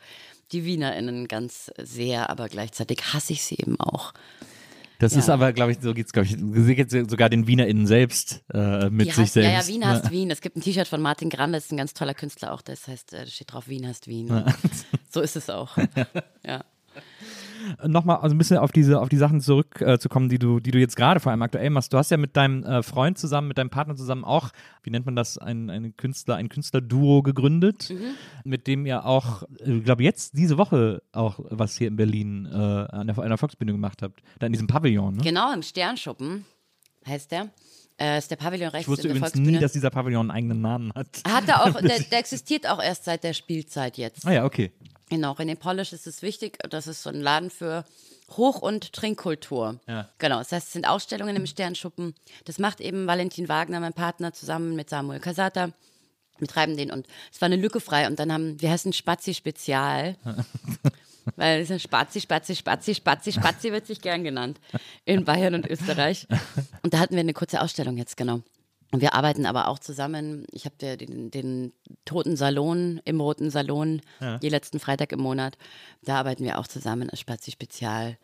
die 0.52 0.64
WienerInnen 0.64 1.28
ganz 1.28 1.70
sehr, 1.78 2.30
aber 2.30 2.48
gleichzeitig 2.48 3.12
hasse 3.12 3.32
ich 3.32 3.42
sie 3.42 3.56
eben 3.56 3.78
auch. 3.80 4.12
das 4.98 5.12
ja. 5.12 5.18
ist 5.20 5.28
aber, 5.28 5.52
glaube 5.52 5.72
ich, 5.72 5.78
so 5.80 5.92
geht's, 5.94 6.12
glaube 6.12 6.26
ich, 6.26 6.76
geht's 6.76 6.92
sogar 7.10 7.28
den 7.28 7.46
WienerInnen 7.46 7.86
selbst 7.86 8.42
äh, 8.52 8.88
mit 8.90 9.06
Die 9.06 9.10
sich 9.10 9.18
heißt, 9.18 9.32
selbst. 9.34 9.50
ja, 9.50 9.60
ja, 9.60 9.66
Wien 9.66 9.86
heißt 9.86 10.10
Wien. 10.10 10.30
Es 10.30 10.40
gibt 10.40 10.56
ein 10.56 10.60
T-Shirt 10.60 10.88
von 10.88 11.02
Martin 11.02 11.30
Grande, 11.30 11.58
das 11.58 11.66
ist 11.66 11.72
ein 11.72 11.76
ganz 11.76 11.94
toller 11.94 12.14
Künstler 12.14 12.52
auch. 12.52 12.62
Das 12.62 12.88
heißt, 12.88 13.12
äh, 13.12 13.24
da 13.24 13.26
steht 13.26 13.52
drauf, 13.52 13.68
Wien 13.68 13.86
heißt 13.86 14.06
Wien. 14.08 14.44
So 15.10 15.20
ist 15.20 15.36
es 15.36 15.50
auch. 15.50 15.76
Ja. 16.46 16.64
Nochmal 17.86 18.18
also 18.18 18.34
ein 18.34 18.38
bisschen 18.38 18.58
auf 18.58 18.72
diese 18.72 19.00
auf 19.00 19.08
die 19.08 19.16
Sachen 19.16 19.40
zurückzukommen, 19.40 20.26
äh, 20.26 20.30
die 20.30 20.38
du 20.38 20.60
die 20.60 20.70
du 20.70 20.78
jetzt 20.78 20.96
gerade 20.96 21.20
vor 21.20 21.30
allem 21.32 21.42
aktuell 21.42 21.70
machst. 21.70 21.92
Du 21.92 21.98
hast 21.98 22.10
ja 22.10 22.16
mit 22.16 22.36
deinem 22.36 22.64
äh, 22.64 22.82
Freund 22.82 23.18
zusammen, 23.18 23.48
mit 23.48 23.58
deinem 23.58 23.70
Partner 23.70 23.96
zusammen 23.96 24.24
auch, 24.24 24.50
wie 24.82 24.90
nennt 24.90 25.06
man 25.06 25.16
das, 25.16 25.38
ein, 25.38 25.70
ein 25.70 25.96
Künstler, 25.96 26.36
ein 26.36 26.48
Künstlerduo 26.48 27.22
gegründet, 27.22 27.92
mit 28.44 28.66
dem 28.66 28.86
ihr 28.86 29.04
auch, 29.04 29.42
ich 29.64 29.84
glaube 29.84 30.02
jetzt 30.02 30.36
diese 30.36 30.58
Woche 30.58 31.02
auch 31.12 31.40
was 31.50 31.76
hier 31.76 31.88
in 31.88 31.96
Berlin 31.96 32.46
äh, 32.50 32.56
an 32.56 33.06
der, 33.06 33.14
der 33.16 33.38
Volksbühne 33.38 33.72
gemacht 33.72 34.02
habt, 34.02 34.22
da 34.38 34.46
in 34.46 34.52
diesem 34.52 34.66
Pavillon. 34.66 35.16
Ne? 35.16 35.22
Genau, 35.22 35.52
im 35.52 35.62
Sternschuppen 35.62 36.44
heißt 37.06 37.32
der. 37.32 37.50
Äh, 37.98 38.18
ist 38.18 38.30
der 38.30 38.36
Pavillon 38.36 38.68
rechts 38.68 38.82
Ich 38.82 38.88
wusste 38.88 39.08
in 39.08 39.14
der 39.14 39.16
übrigens 39.16 39.32
Volksbühne. 39.32 39.56
nie, 39.56 39.62
dass 39.62 39.72
dieser 39.72 39.90
Pavillon 39.90 40.30
einen 40.30 40.36
eigenen 40.36 40.60
Namen 40.60 40.92
hat. 40.94 41.22
Hat 41.26 41.48
er 41.48 41.64
auch, 41.64 41.80
der, 41.80 41.98
der 42.00 42.18
existiert 42.18 42.68
auch 42.68 42.82
erst 42.82 43.04
seit 43.04 43.24
der 43.24 43.32
Spielzeit 43.32 43.96
jetzt. 43.96 44.26
Ah 44.26 44.32
ja, 44.32 44.44
okay. 44.44 44.70
Genau, 45.08 45.34
in 45.36 45.48
den 45.48 45.56
Polish 45.56 45.92
ist 45.92 46.06
es 46.06 46.22
wichtig, 46.22 46.58
das 46.68 46.86
ist 46.86 47.02
so 47.02 47.10
ein 47.10 47.20
Laden 47.20 47.50
für 47.50 47.84
Hoch- 48.30 48.60
und 48.60 48.92
Trinkkultur. 48.92 49.78
Ja. 49.86 50.08
Genau, 50.18 50.38
das 50.38 50.50
heißt, 50.50 50.66
es 50.66 50.72
sind 50.72 50.88
Ausstellungen 50.88 51.36
im 51.36 51.46
Sternschuppen. 51.46 52.14
Das 52.44 52.58
macht 52.58 52.80
eben 52.80 53.06
Valentin 53.06 53.48
Wagner, 53.48 53.78
mein 53.78 53.92
Partner, 53.92 54.32
zusammen 54.32 54.74
mit 54.74 54.90
Samuel 54.90 55.20
Casata. 55.20 55.70
Wir 56.38 56.48
treiben 56.48 56.76
den 56.76 56.90
und 56.90 57.06
es 57.32 57.40
war 57.40 57.46
eine 57.46 57.56
Lücke 57.56 57.80
frei 57.80 58.06
und 58.06 58.18
dann 58.18 58.32
haben, 58.32 58.60
wir 58.60 58.70
heißen 58.70 58.92
Spazi 58.92 59.32
Spezial. 59.32 60.16
Weil 61.36 61.60
es 61.60 61.70
ist 61.70 61.82
Spazi, 61.82 62.20
Spazi, 62.20 62.54
Spazi, 62.54 62.94
Spazi, 62.94 63.32
Spazi 63.32 63.72
wird 63.72 63.86
sich 63.86 64.00
gern 64.00 64.22
genannt 64.22 64.60
in 65.04 65.24
Bayern 65.24 65.54
und 65.54 65.66
Österreich. 65.66 66.28
Und 66.82 66.94
da 66.94 66.98
hatten 67.00 67.14
wir 67.14 67.20
eine 67.20 67.32
kurze 67.32 67.60
Ausstellung 67.60 67.96
jetzt, 67.96 68.16
genau. 68.16 68.42
Und 68.92 69.00
wir 69.00 69.14
arbeiten 69.14 69.46
aber 69.46 69.68
auch 69.68 69.78
zusammen. 69.78 70.46
Ich 70.52 70.64
habe 70.64 70.96
den, 70.96 71.30
den 71.30 71.72
Toten 72.04 72.36
Salon 72.36 73.00
im 73.04 73.20
Roten 73.20 73.50
Salon, 73.50 74.00
je 74.40 74.48
letzten 74.48 74.78
Freitag 74.78 75.12
im 75.12 75.20
Monat. 75.20 75.58
Da 76.02 76.18
arbeiten 76.18 76.44
wir 76.44 76.58
auch 76.58 76.66
zusammen 76.66 77.10
als 77.10 77.20
Spazi 77.20 77.50
Spezial. 77.50 78.16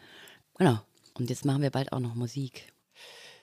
Genau. 0.57 0.79
Und 1.15 1.31
jetzt 1.31 1.45
machen 1.45 1.63
wir 1.63 1.71
bald 1.71 1.93
auch 1.93 2.01
noch 2.01 2.15
Musik. 2.15 2.73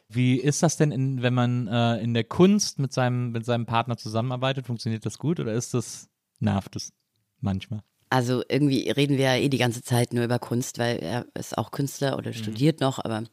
Wie 0.07 0.38
ist 0.38 0.63
das 0.63 0.76
denn, 0.78 0.91
in, 0.91 1.22
wenn 1.22 1.36
man 1.36 1.67
äh, 1.67 1.97
in 2.01 2.15
der 2.15 2.24
Kunst 2.24 2.80
mit 2.80 2.91
seinem, 2.91 3.32
mit 3.32 3.45
seinem 3.45 3.67
Partner 3.67 3.95
zusammenarbeitet? 3.95 4.65
Funktioniert 4.65 5.05
das 5.05 5.20
gut 5.20 5.39
oder 5.39 5.53
ist 5.53 5.76
das, 5.76 6.09
nervt 6.39 6.76
es 6.76 6.93
manchmal? 7.41 7.84
Also 8.09 8.41
irgendwie 8.49 8.89
reden 8.89 9.17
wir 9.17 9.26
ja 9.26 9.36
eh 9.36 9.49
die 9.49 9.59
ganze 9.59 9.84
Zeit 9.84 10.13
nur 10.13 10.24
über 10.24 10.39
Kunst, 10.39 10.80
weil 10.80 10.97
er 10.97 11.28
ist 11.36 11.55
auch 11.59 11.70
Künstler 11.70 12.17
oder 12.17 12.34
studiert 12.34 12.82
noch, 12.82 12.97
aber 12.97 13.24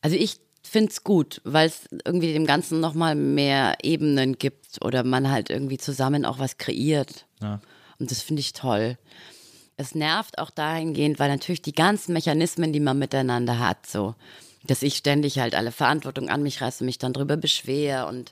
also 0.00 0.16
ich 0.16 0.38
finde 0.66 0.90
es 0.90 1.04
gut, 1.04 1.40
weil 1.44 1.68
es 1.68 1.88
irgendwie 2.04 2.32
dem 2.32 2.46
Ganzen 2.46 2.80
nochmal 2.80 3.14
mehr 3.14 3.76
Ebenen 3.82 4.38
gibt 4.38 4.84
oder 4.84 5.04
man 5.04 5.30
halt 5.30 5.50
irgendwie 5.50 5.78
zusammen 5.78 6.24
auch 6.24 6.38
was 6.38 6.58
kreiert. 6.58 7.26
Ja. 7.42 7.60
Und 7.98 8.10
das 8.10 8.22
finde 8.22 8.40
ich 8.40 8.52
toll. 8.52 8.98
Es 9.76 9.94
nervt 9.94 10.38
auch 10.38 10.50
dahingehend, 10.50 11.18
weil 11.18 11.28
natürlich 11.28 11.62
die 11.62 11.72
ganzen 11.72 12.12
Mechanismen, 12.12 12.72
die 12.72 12.80
man 12.80 12.98
miteinander 12.98 13.58
hat, 13.58 13.86
so 13.86 14.14
dass 14.70 14.82
ich 14.82 14.96
ständig 14.96 15.38
halt 15.38 15.54
alle 15.54 15.72
Verantwortung 15.72 16.28
an 16.28 16.42
mich 16.42 16.60
reiße 16.60 16.82
und 16.82 16.86
mich 16.86 16.98
dann 16.98 17.12
drüber 17.12 17.36
beschwer 17.36 18.06
und 18.06 18.30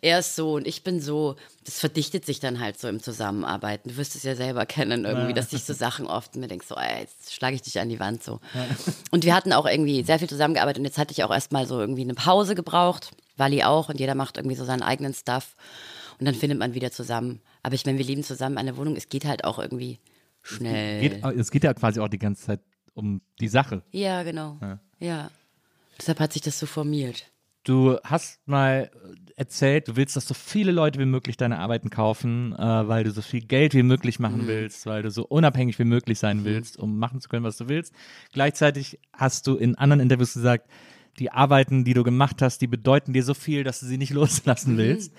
er 0.00 0.18
ist 0.18 0.36
so 0.36 0.54
und 0.54 0.66
ich 0.66 0.82
bin 0.82 1.00
so. 1.00 1.36
Das 1.64 1.78
verdichtet 1.78 2.26
sich 2.26 2.40
dann 2.40 2.60
halt 2.60 2.78
so 2.78 2.88
im 2.88 3.02
Zusammenarbeiten. 3.02 3.88
Du 3.88 3.96
wirst 3.96 4.16
es 4.16 4.22
ja 4.22 4.36
selber 4.36 4.66
kennen 4.66 5.06
irgendwie, 5.06 5.32
dass 5.32 5.52
ich 5.54 5.64
so 5.64 5.72
Sachen 5.72 6.06
oft 6.06 6.36
mir 6.36 6.46
denke, 6.46 6.66
so, 6.66 6.74
ey, 6.74 7.00
jetzt 7.00 7.32
schlage 7.32 7.56
ich 7.56 7.62
dich 7.62 7.80
an 7.80 7.88
die 7.88 7.98
Wand 8.00 8.22
so. 8.22 8.40
Und 9.10 9.24
wir 9.24 9.34
hatten 9.34 9.52
auch 9.54 9.64
irgendwie 9.64 10.02
sehr 10.02 10.18
viel 10.18 10.28
zusammengearbeitet 10.28 10.80
und 10.80 10.84
jetzt 10.84 10.98
hatte 10.98 11.12
ich 11.12 11.24
auch 11.24 11.30
erstmal 11.30 11.66
so 11.66 11.80
irgendwie 11.80 12.02
eine 12.02 12.12
Pause 12.12 12.54
gebraucht, 12.54 13.12
Wally 13.38 13.62
auch 13.62 13.88
und 13.88 13.98
jeder 13.98 14.14
macht 14.14 14.36
irgendwie 14.36 14.56
so 14.56 14.64
seinen 14.66 14.82
eigenen 14.82 15.14
Stuff 15.14 15.54
und 16.18 16.26
dann 16.26 16.34
findet 16.34 16.58
man 16.58 16.74
wieder 16.74 16.90
zusammen. 16.90 17.40
Aber 17.62 17.74
ich 17.74 17.86
meine, 17.86 17.96
wir 17.96 18.04
leben 18.04 18.22
zusammen 18.22 18.56
in 18.56 18.68
einer 18.68 18.76
Wohnung, 18.76 18.94
es 18.96 19.08
geht 19.08 19.24
halt 19.24 19.44
auch 19.44 19.58
irgendwie 19.58 20.00
schnell. 20.42 21.00
Geht, 21.00 21.24
es 21.24 21.50
geht 21.50 21.64
ja 21.64 21.72
quasi 21.72 21.98
auch 22.00 22.08
die 22.08 22.18
ganze 22.18 22.44
Zeit 22.44 22.60
um 22.92 23.22
die 23.40 23.48
Sache. 23.48 23.82
Ja, 23.90 24.22
genau. 24.22 24.58
Ja. 24.60 24.78
Ja. 25.00 25.30
Deshalb 25.98 26.20
hat 26.20 26.32
sich 26.32 26.42
das 26.42 26.58
so 26.58 26.66
formiert. 26.66 27.30
Du 27.66 27.96
hast 28.04 28.46
mal 28.46 28.90
erzählt, 29.36 29.88
du 29.88 29.96
willst, 29.96 30.16
dass 30.16 30.28
so 30.28 30.34
viele 30.34 30.70
Leute 30.70 30.98
wie 31.00 31.06
möglich 31.06 31.38
deine 31.38 31.58
Arbeiten 31.60 31.88
kaufen, 31.88 32.52
äh, 32.52 32.58
weil 32.88 33.04
du 33.04 33.10
so 33.10 33.22
viel 33.22 33.40
Geld 33.40 33.72
wie 33.72 33.82
möglich 33.82 34.18
machen 34.18 34.42
Mhm. 34.42 34.46
willst, 34.48 34.84
weil 34.84 35.02
du 35.02 35.10
so 35.10 35.24
unabhängig 35.24 35.78
wie 35.78 35.84
möglich 35.84 36.18
sein 36.18 36.44
willst, 36.44 36.78
um 36.78 36.98
machen 36.98 37.22
zu 37.22 37.28
können, 37.30 37.44
was 37.44 37.56
du 37.56 37.68
willst. 37.68 37.94
Gleichzeitig 38.32 39.00
hast 39.14 39.46
du 39.46 39.56
in 39.56 39.76
anderen 39.76 40.00
Interviews 40.00 40.34
gesagt, 40.34 40.68
die 41.18 41.30
Arbeiten, 41.32 41.84
die 41.84 41.94
du 41.94 42.02
gemacht 42.02 42.42
hast, 42.42 42.58
die 42.60 42.66
bedeuten 42.66 43.14
dir 43.14 43.22
so 43.22 43.32
viel, 43.34 43.64
dass 43.64 43.80
du 43.80 43.86
sie 43.86 43.96
nicht 43.98 44.12
loslassen 44.12 44.76
willst. 44.76 45.14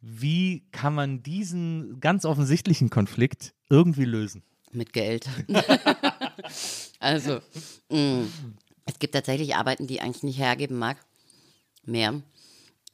Wie 0.00 0.64
kann 0.72 0.94
man 0.94 1.22
diesen 1.22 2.00
ganz 2.00 2.24
offensichtlichen 2.24 2.88
Konflikt 2.88 3.54
irgendwie 3.68 4.06
lösen? 4.06 4.42
Mit 4.72 4.94
Geld. 4.94 5.28
also, 7.00 7.40
mh, 7.90 8.24
es 8.92 8.98
gibt 8.98 9.14
tatsächlich 9.14 9.56
Arbeiten, 9.56 9.86
die 9.86 9.94
ich 9.94 10.02
eigentlich 10.02 10.22
nicht 10.22 10.38
hergeben 10.38 10.78
mag. 10.78 10.96
Mehr. 11.84 12.20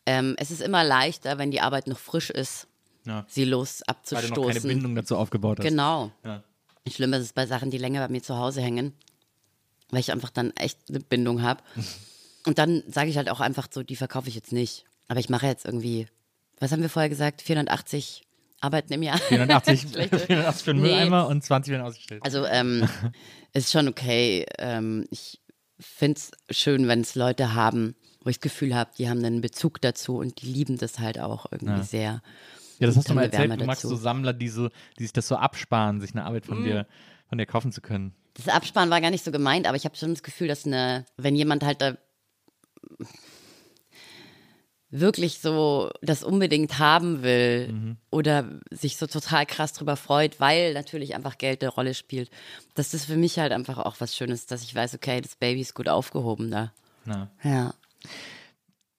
Ähm, 0.07 0.35
es 0.39 0.51
ist 0.51 0.63
immer 0.63 0.85
leichter, 0.85 1.39
wenn 1.39 1.51
die 1.51 1.61
Arbeit 1.61 1.87
noch 1.87 1.99
frisch 1.99 2.31
ist, 2.31 2.67
Ja. 3.05 3.27
sie 3.29 3.45
los 3.45 3.83
Weil 3.87 3.95
du 3.95 4.29
noch 4.29 4.35
keine 4.35 4.35
abzustoßen. 4.35 4.69
Bindung 4.69 4.95
dazu 4.95 5.17
aufgebaut 5.17 5.59
hast. 5.59 5.67
Genau. 5.67 6.11
Ja. 6.25 6.43
Schlimm 6.91 7.13
ist 7.13 7.21
es 7.23 7.33
bei 7.35 7.47
Sachen, 7.47 7.71
die 7.71 7.77
länger 7.77 8.01
bei 8.07 8.11
mir 8.11 8.23
zu 8.23 8.37
Hause 8.39 8.63
hängen, 8.63 8.95
weil 9.91 10.01
ich 10.01 10.11
einfach 10.11 10.31
dann 10.31 10.53
echt 10.57 10.79
eine 10.89 11.01
Bindung 11.01 11.43
habe. 11.43 11.63
Und 12.47 12.59
dann 12.59 12.83
sage 12.89 13.11
ich 13.11 13.19
halt 13.19 13.29
auch 13.29 13.41
einfach 13.41 13.69
so, 13.71 13.83
die 13.83 13.97
verkaufe 13.97 14.29
ich 14.29 14.35
jetzt 14.35 14.53
nicht. 14.53 14.87
Aber 15.09 15.21
ich 15.21 15.29
mache 15.29 15.47
jetzt 15.47 15.67
irgendwie, 15.67 16.07
was 16.61 16.73
haben 16.73 16.81
wir 16.81 16.89
vorher 16.89 17.11
gesagt, 17.11 17.43
480 17.43 18.23
Arbeiten 18.61 18.93
im 18.95 19.03
Jahr. 19.03 19.19
480, 19.19 19.81
Schlechte. 19.93 20.19
480 20.27 20.65
für 20.65 20.73
den 20.73 20.83
Nee. 20.83 20.89
Mülleimer 20.89 21.27
und 21.29 21.45
20 21.45 21.73
werden 21.73 21.83
ausgestellt. 21.83 22.23
Also 22.25 22.47
ähm, 22.47 22.89
ist 23.53 23.71
schon 23.71 23.87
okay. 23.89 24.47
Ähm, 24.59 25.07
ich 25.11 25.41
finde 25.79 26.21
es 26.21 26.57
schön, 26.57 26.89
wenn 26.89 27.01
es 27.01 27.15
Leute 27.15 27.55
haben, 27.55 27.95
wo 28.23 28.31
ich 28.31 28.39
das 28.39 28.43
Gefühl 28.43 28.75
habe, 28.75 28.91
die 28.99 29.09
haben 29.09 29.25
einen 29.25 29.41
Bezug 29.41 29.81
dazu 29.81 30.19
und 30.19 30.43
die 30.43 30.47
lieben 30.47 30.77
das 30.79 30.99
halt 30.99 31.19
auch 31.19 31.47
irgendwie 31.51 31.83
sehr. 31.83 32.23
Ja, 32.79 32.87
das 32.87 32.97
hast 32.97 33.09
du 33.09 33.15
mal 33.15 33.31
Wärme 33.33 33.45
erzählt. 33.45 33.61
Du 33.61 33.67
magst 33.67 33.85
dazu. 33.85 33.97
so 33.97 34.03
Sammler, 34.03 34.33
die, 34.33 34.49
so, 34.49 34.69
die 34.99 35.05
sich 35.05 35.13
das 35.13 35.29
so 35.29 35.37
absparen, 35.37 36.01
sich 36.01 36.13
eine 36.13 36.25
Arbeit 36.25 36.47
von 36.47 36.63
dir, 36.63 36.87
von 37.29 37.39
dir 37.39 37.47
kaufen 37.47 37.73
zu 37.73 37.81
können. 37.81 38.15
Das 38.35 38.49
Absparen 38.49 38.91
war 38.91 39.01
gar 39.01 39.11
nicht 39.11 39.25
so 39.25 39.33
gemeint, 39.33 39.67
aber 39.67 39.77
ich 39.77 39.85
habe 39.85 39.97
schon 39.97 40.11
das 40.11 40.23
Gefühl, 40.23 40.47
dass 40.49 40.65
eine, 40.65 41.05
wenn 41.17 41.35
jemand 41.35 41.65
halt 41.65 41.83
da 41.83 41.97
wirklich 44.91 45.41
so 45.41 45.91
das 46.01 46.23
unbedingt 46.23 46.79
haben 46.79 47.23
will 47.23 47.73
Mhm. 47.73 47.97
oder 48.11 48.45
sich 48.71 48.97
so 48.97 49.07
total 49.07 49.45
krass 49.45 49.73
drüber 49.75 49.97
freut, 49.97 50.41
weil 50.41 50.73
natürlich 50.73 51.15
einfach 51.15 51.37
Geld 51.37 51.63
eine 51.63 51.71
Rolle 51.71 51.95
spielt, 51.95 52.31
das 52.75 53.05
für 53.05 53.17
mich 53.17 53.39
halt 53.39 53.53
einfach 53.53 53.79
auch 53.79 53.97
was 53.99 54.17
Schönes, 54.17 54.41
ist, 54.41 54.51
dass 54.51 54.63
ich 54.63 54.75
weiß, 54.75 54.95
okay, 54.95 55.21
das 55.21 55.37
Baby 55.37 55.61
ist 55.61 55.75
gut 55.75 55.89
aufgehoben 55.89 56.51
da. 56.51 56.73
Ja. 57.07 57.31
Ja. 57.43 57.75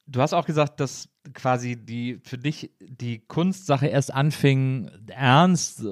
Du 0.06 0.20
hast 0.20 0.32
auch 0.32 0.46
gesagt, 0.46 0.80
dass 0.80 1.08
quasi 1.34 1.76
die 1.76 2.18
für 2.24 2.38
dich 2.38 2.70
die 2.80 3.20
Kunstsache 3.20 3.86
erst 3.86 4.12
anfing, 4.12 4.90
ernst 5.08 5.84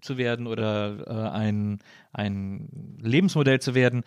zu 0.00 0.18
werden 0.18 0.46
oder 0.46 1.06
äh, 1.06 1.30
ein, 1.30 1.78
ein 2.12 2.98
Lebensmodell 3.00 3.60
zu 3.60 3.74
werden, 3.74 4.02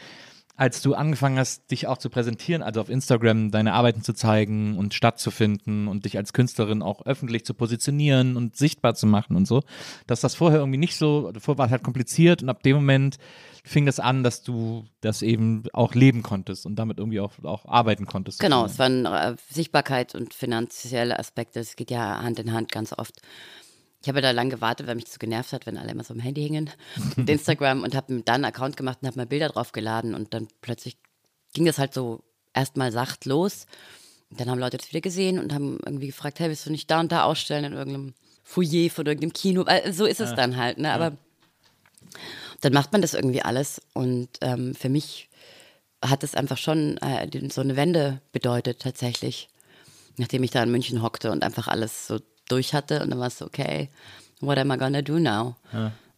als 0.57 0.81
du 0.81 0.93
angefangen 0.93 1.37
hast, 1.37 1.69
dich 1.71 1.87
auch 1.87 1.97
zu 1.97 2.09
präsentieren, 2.09 2.61
also 2.61 2.79
auf 2.79 2.89
Instagram 2.89 3.51
deine 3.51 3.73
Arbeiten 3.73 4.03
zu 4.03 4.13
zeigen 4.13 4.77
und 4.77 4.93
stattzufinden 4.93 5.87
und 5.87 6.05
dich 6.05 6.17
als 6.17 6.31
Künstlerin 6.31 6.81
auch 6.81 7.05
öffentlich 7.05 7.45
zu 7.45 7.53
positionieren 7.53 8.37
und 8.37 8.55
sichtbar 8.55 8.95
zu 8.95 9.05
machen 9.05 9.35
und 9.35 9.47
so. 9.47 9.63
Dass 10.07 10.21
das 10.21 10.35
vorher 10.35 10.59
irgendwie 10.59 10.77
nicht 10.77 10.95
so, 10.95 11.31
vorher 11.39 11.57
war 11.57 11.65
es 11.65 11.71
halt 11.71 11.83
kompliziert 11.83 12.41
und 12.41 12.49
ab 12.49 12.63
dem 12.63 12.75
Moment 12.75 13.17
fing 13.65 13.85
das 13.85 13.99
an, 13.99 14.23
dass 14.23 14.43
du 14.43 14.85
das 15.01 15.21
eben 15.21 15.63
auch 15.73 15.95
leben 15.95 16.23
konntest 16.23 16.65
und 16.65 16.75
damit 16.75 16.99
irgendwie 16.99 17.19
auch, 17.19 17.31
auch 17.43 17.65
arbeiten 17.65 18.05
konntest. 18.05 18.39
Genau, 18.39 18.67
sozusagen. 18.67 19.05
es 19.05 19.11
waren 19.11 19.33
äh, 19.33 19.35
Sichtbarkeit 19.49 20.15
und 20.15 20.33
finanzielle 20.33 21.19
Aspekte. 21.19 21.59
Das 21.59 21.75
geht 21.75 21.91
ja 21.91 22.21
Hand 22.21 22.39
in 22.39 22.53
Hand 22.53 22.71
ganz 22.71 22.93
oft. 22.93 23.21
Ich 24.05 24.09
habe 24.09 24.21
da 24.21 24.29
lang 24.29 24.51
gewartet, 24.51 24.85
weil 24.85 24.93
mich 24.93 25.05
das 25.05 25.13
so 25.13 25.17
genervt 25.17 25.51
hat, 25.51 25.65
wenn 25.65 25.79
alle 25.79 25.89
immer 25.89 26.03
so 26.03 26.13
am 26.13 26.19
Handy 26.19 26.43
hingen 26.43 26.69
mit 27.15 27.27
Instagram 27.27 27.81
und 27.81 27.95
habe 27.95 28.21
dann 28.21 28.35
einen 28.35 28.45
Account 28.45 28.77
gemacht 28.77 28.99
und 29.01 29.07
habe 29.07 29.17
mal 29.17 29.25
Bilder 29.25 29.49
drauf 29.49 29.71
geladen 29.71 30.13
und 30.13 30.35
dann 30.35 30.47
plötzlich 30.61 30.95
ging 31.53 31.65
das 31.65 31.79
halt 31.79 31.95
so 31.95 32.23
erstmal 32.53 32.91
sacht 32.91 33.25
los. 33.25 33.65
Und 34.29 34.39
dann 34.39 34.47
haben 34.51 34.59
Leute 34.59 34.77
das 34.77 34.89
wieder 34.89 35.01
gesehen 35.01 35.39
und 35.39 35.51
haben 35.55 35.79
irgendwie 35.83 36.05
gefragt, 36.05 36.39
hey, 36.39 36.49
willst 36.49 36.67
du 36.67 36.69
nicht 36.69 36.91
da 36.91 36.99
und 36.99 37.11
da 37.11 37.23
ausstellen 37.23 37.65
in 37.65 37.73
irgendeinem 37.73 38.13
Foyer 38.43 38.91
von 38.91 39.07
irgendeinem 39.07 39.33
Kino? 39.33 39.63
Äh, 39.65 39.91
So 39.91 40.05
ist 40.05 40.21
es 40.21 40.35
dann 40.35 40.55
halt, 40.55 40.77
ne? 40.77 40.93
Aber 40.93 41.17
dann 42.61 42.73
macht 42.73 42.91
man 42.91 43.01
das 43.01 43.15
irgendwie 43.15 43.41
alles 43.41 43.81
und 43.93 44.29
ähm, 44.41 44.75
für 44.75 44.89
mich 44.89 45.29
hat 46.03 46.23
es 46.23 46.35
einfach 46.35 46.59
schon 46.59 46.99
äh, 46.99 47.27
so 47.49 47.61
eine 47.61 47.75
Wende 47.75 48.21
bedeutet 48.31 48.83
tatsächlich. 48.83 49.49
Nachdem 50.17 50.43
ich 50.43 50.51
da 50.51 50.61
in 50.61 50.69
München 50.69 51.01
hockte 51.01 51.31
und 51.31 51.43
einfach 51.43 51.67
alles 51.67 52.05
so 52.05 52.19
durch 52.47 52.73
hatte 52.73 53.01
und 53.01 53.09
dann 53.09 53.19
war 53.19 53.27
es 53.27 53.37
so, 53.37 53.45
okay, 53.45 53.89
what 54.41 54.57
am 54.57 54.71
I 54.71 54.77
gonna 54.77 55.01
do 55.01 55.19
now? 55.19 55.55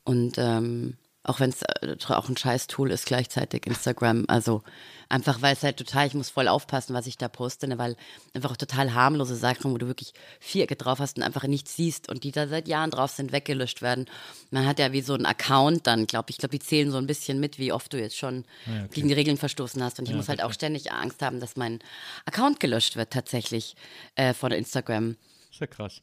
Und 0.03 0.37
ähm, 0.37 0.97
auch 1.23 1.39
wenn 1.41 1.49
es 1.49 1.61
äh, 1.61 1.95
auch 2.07 2.29
ein 2.29 2.37
scheiß 2.37 2.67
Tool 2.67 2.91
ist 2.91 3.05
gleichzeitig 3.05 3.67
Instagram, 3.67 4.25
also 4.27 4.63
einfach 5.09 5.41
weil 5.41 5.53
es 5.53 5.63
halt 5.63 5.77
total, 5.77 6.07
ich 6.07 6.13
muss 6.13 6.29
voll 6.29 6.47
aufpassen, 6.47 6.93
was 6.93 7.07
ich 7.07 7.17
da 7.17 7.27
poste, 7.27 7.67
ne, 7.67 7.77
weil 7.77 7.95
einfach 8.33 8.51
auch 8.51 8.57
total 8.57 8.93
harmlose 8.93 9.35
Sachen, 9.35 9.71
wo 9.71 9.77
du 9.77 9.87
wirklich 9.87 10.13
Vierecke 10.39 10.75
drauf 10.77 10.99
hast 10.99 11.17
und 11.17 11.23
einfach 11.23 11.43
nichts 11.43 11.75
siehst 11.75 12.09
und 12.09 12.23
die 12.23 12.31
da 12.31 12.47
seit 12.47 12.67
Jahren 12.67 12.91
drauf 12.91 13.11
sind, 13.11 13.33
weggelöscht 13.33 13.81
werden. 13.81 14.05
Man 14.51 14.65
hat 14.65 14.79
ja 14.79 14.93
wie 14.93 15.01
so 15.01 15.13
einen 15.13 15.25
Account 15.25 15.85
dann, 15.87 16.07
glaube 16.07 16.29
ich, 16.29 16.35
ich 16.35 16.39
glaube, 16.39 16.57
die 16.57 16.65
zählen 16.65 16.91
so 16.91 16.97
ein 16.97 17.07
bisschen 17.07 17.39
mit, 17.39 17.59
wie 17.59 17.73
oft 17.73 17.91
du 17.91 17.99
jetzt 17.99 18.17
schon 18.17 18.45
gegen 18.91 19.09
die 19.09 19.13
Regeln 19.13 19.37
verstoßen 19.37 19.83
hast 19.83 19.99
und 19.99 20.07
ich 20.07 20.15
muss 20.15 20.29
halt 20.29 20.41
auch 20.41 20.53
ständig 20.53 20.91
Angst 20.91 21.21
haben, 21.21 21.39
dass 21.39 21.57
mein 21.57 21.79
Account 22.25 22.59
gelöscht 22.59 22.95
wird 22.95 23.11
tatsächlich 23.11 23.75
äh, 24.15 24.33
von 24.33 24.51
Instagram. 24.51 25.17
Ist 25.51 25.59
ja 25.59 25.67
krass. 25.67 26.01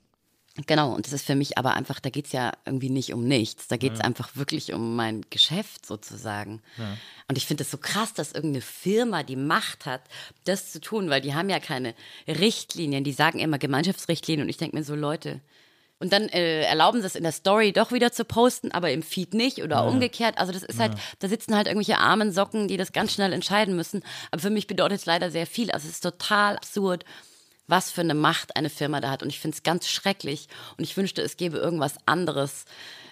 Genau, 0.66 0.94
und 0.94 1.04
das 1.04 1.12
ist 1.12 1.26
für 1.26 1.34
mich 1.34 1.58
aber 1.58 1.74
einfach, 1.74 1.98
da 1.98 2.10
geht's 2.10 2.30
ja 2.30 2.52
irgendwie 2.64 2.88
nicht 2.88 3.12
um 3.12 3.26
nichts. 3.26 3.66
Da 3.66 3.76
geht's 3.76 3.98
einfach 4.00 4.36
wirklich 4.36 4.72
um 4.72 4.94
mein 4.94 5.22
Geschäft 5.28 5.84
sozusagen. 5.84 6.62
Und 7.26 7.36
ich 7.36 7.46
finde 7.46 7.64
es 7.64 7.72
so 7.72 7.78
krass, 7.78 8.14
dass 8.14 8.32
irgendeine 8.32 8.60
Firma 8.60 9.24
die 9.24 9.34
Macht 9.34 9.84
hat, 9.84 10.02
das 10.44 10.70
zu 10.70 10.80
tun, 10.80 11.10
weil 11.10 11.20
die 11.20 11.34
haben 11.34 11.50
ja 11.50 11.58
keine 11.58 11.94
Richtlinien. 12.28 13.02
Die 13.02 13.12
sagen 13.12 13.40
immer 13.40 13.58
Gemeinschaftsrichtlinien 13.58 14.44
und 14.46 14.48
ich 14.48 14.56
denke 14.56 14.76
mir 14.76 14.84
so, 14.84 14.94
Leute. 14.94 15.40
Und 15.98 16.12
dann 16.12 16.28
äh, 16.28 16.62
erlauben 16.62 17.00
sie 17.00 17.06
es 17.06 17.14
in 17.16 17.22
der 17.22 17.32
Story 17.32 17.72
doch 17.72 17.90
wieder 17.90 18.12
zu 18.12 18.24
posten, 18.24 18.70
aber 18.72 18.90
im 18.92 19.02
Feed 19.02 19.32
nicht 19.34 19.62
oder 19.62 19.86
umgekehrt. 19.86 20.38
Also 20.38 20.52
das 20.52 20.62
ist 20.62 20.78
halt, 20.78 20.92
da 21.20 21.28
sitzen 21.28 21.56
halt 21.56 21.66
irgendwelche 21.66 21.98
armen 21.98 22.30
Socken, 22.30 22.68
die 22.68 22.76
das 22.76 22.92
ganz 22.92 23.12
schnell 23.12 23.32
entscheiden 23.32 23.74
müssen. 23.74 24.02
Aber 24.30 24.42
für 24.42 24.50
mich 24.50 24.66
bedeutet 24.66 24.98
es 25.00 25.06
leider 25.06 25.30
sehr 25.30 25.46
viel. 25.46 25.70
Also 25.70 25.88
es 25.88 25.94
ist 25.94 26.00
total 26.02 26.56
absurd, 26.56 27.04
was 27.66 27.90
für 27.90 28.02
eine 28.02 28.14
Macht 28.14 28.56
eine 28.56 28.70
Firma 28.70 29.00
da 29.00 29.10
hat. 29.10 29.22
Und 29.22 29.28
ich 29.28 29.40
finde 29.40 29.56
es 29.56 29.62
ganz 29.62 29.88
schrecklich. 29.88 30.48
Und 30.76 30.84
ich 30.84 30.96
wünschte, 30.96 31.22
es 31.22 31.36
gäbe 31.36 31.58
irgendwas 31.58 31.96
anderes, 32.06 32.64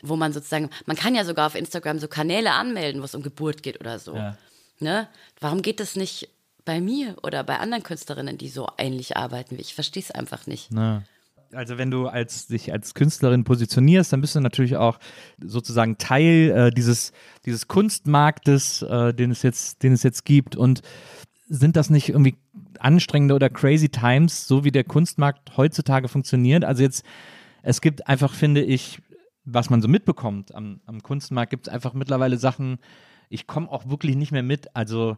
wo 0.02 0.16
man 0.16 0.32
sozusagen, 0.32 0.70
man 0.86 0.96
kann 0.96 1.14
ja 1.14 1.24
sogar 1.24 1.46
auf 1.46 1.54
Instagram 1.54 1.98
so 1.98 2.08
Kanäle 2.08 2.52
anmelden, 2.52 3.00
wo 3.00 3.04
es 3.04 3.14
um 3.14 3.22
Geburt 3.22 3.62
geht 3.62 3.80
oder 3.80 3.98
so. 3.98 4.14
Ja. 4.14 4.36
Ne? 4.80 5.08
Warum 5.40 5.62
geht 5.62 5.80
das 5.80 5.96
nicht 5.96 6.28
bei 6.64 6.80
mir 6.80 7.16
oder 7.22 7.44
bei 7.44 7.58
anderen 7.58 7.82
Künstlerinnen, 7.82 8.38
die 8.38 8.48
so 8.48 8.68
ähnlich 8.78 9.16
arbeiten 9.16 9.56
wie 9.56 9.60
ich? 9.60 9.68
Ich 9.68 9.74
verstehe 9.74 10.02
es 10.02 10.10
einfach 10.10 10.46
nicht. 10.46 10.68
Na. 10.70 11.02
Also 11.54 11.76
wenn 11.76 11.90
du 11.90 12.06
als 12.06 12.46
dich 12.46 12.72
als 12.72 12.94
Künstlerin 12.94 13.44
positionierst, 13.44 14.12
dann 14.12 14.22
bist 14.22 14.34
du 14.34 14.40
natürlich 14.40 14.76
auch 14.76 14.98
sozusagen 15.38 15.98
Teil 15.98 16.50
äh, 16.50 16.70
dieses 16.70 17.12
dieses 17.44 17.68
Kunstmarktes, 17.68 18.80
äh, 18.82 19.12
den 19.12 19.30
es 19.30 19.42
jetzt 19.42 19.82
den 19.82 19.92
es 19.92 20.02
jetzt 20.02 20.24
gibt 20.24 20.56
und 20.56 20.80
sind 21.52 21.76
das 21.76 21.90
nicht 21.90 22.08
irgendwie 22.08 22.36
anstrengende 22.78 23.34
oder 23.34 23.50
crazy 23.50 23.90
times, 23.90 24.46
so 24.48 24.64
wie 24.64 24.70
der 24.70 24.84
Kunstmarkt 24.84 25.56
heutzutage 25.58 26.08
funktioniert? 26.08 26.64
Also 26.64 26.82
jetzt 26.82 27.04
es 27.62 27.80
gibt 27.80 28.08
einfach 28.08 28.32
finde 28.32 28.62
ich, 28.62 29.00
was 29.44 29.70
man 29.70 29.82
so 29.82 29.88
mitbekommt 29.88 30.54
am, 30.54 30.80
am 30.86 31.02
Kunstmarkt 31.02 31.50
gibt 31.50 31.66
es 31.66 31.72
einfach 31.72 31.92
mittlerweile 31.92 32.38
Sachen, 32.38 32.78
ich 33.28 33.46
komme 33.46 33.70
auch 33.70 33.88
wirklich 33.88 34.16
nicht 34.16 34.32
mehr 34.32 34.42
mit, 34.42 34.74
also 34.74 35.16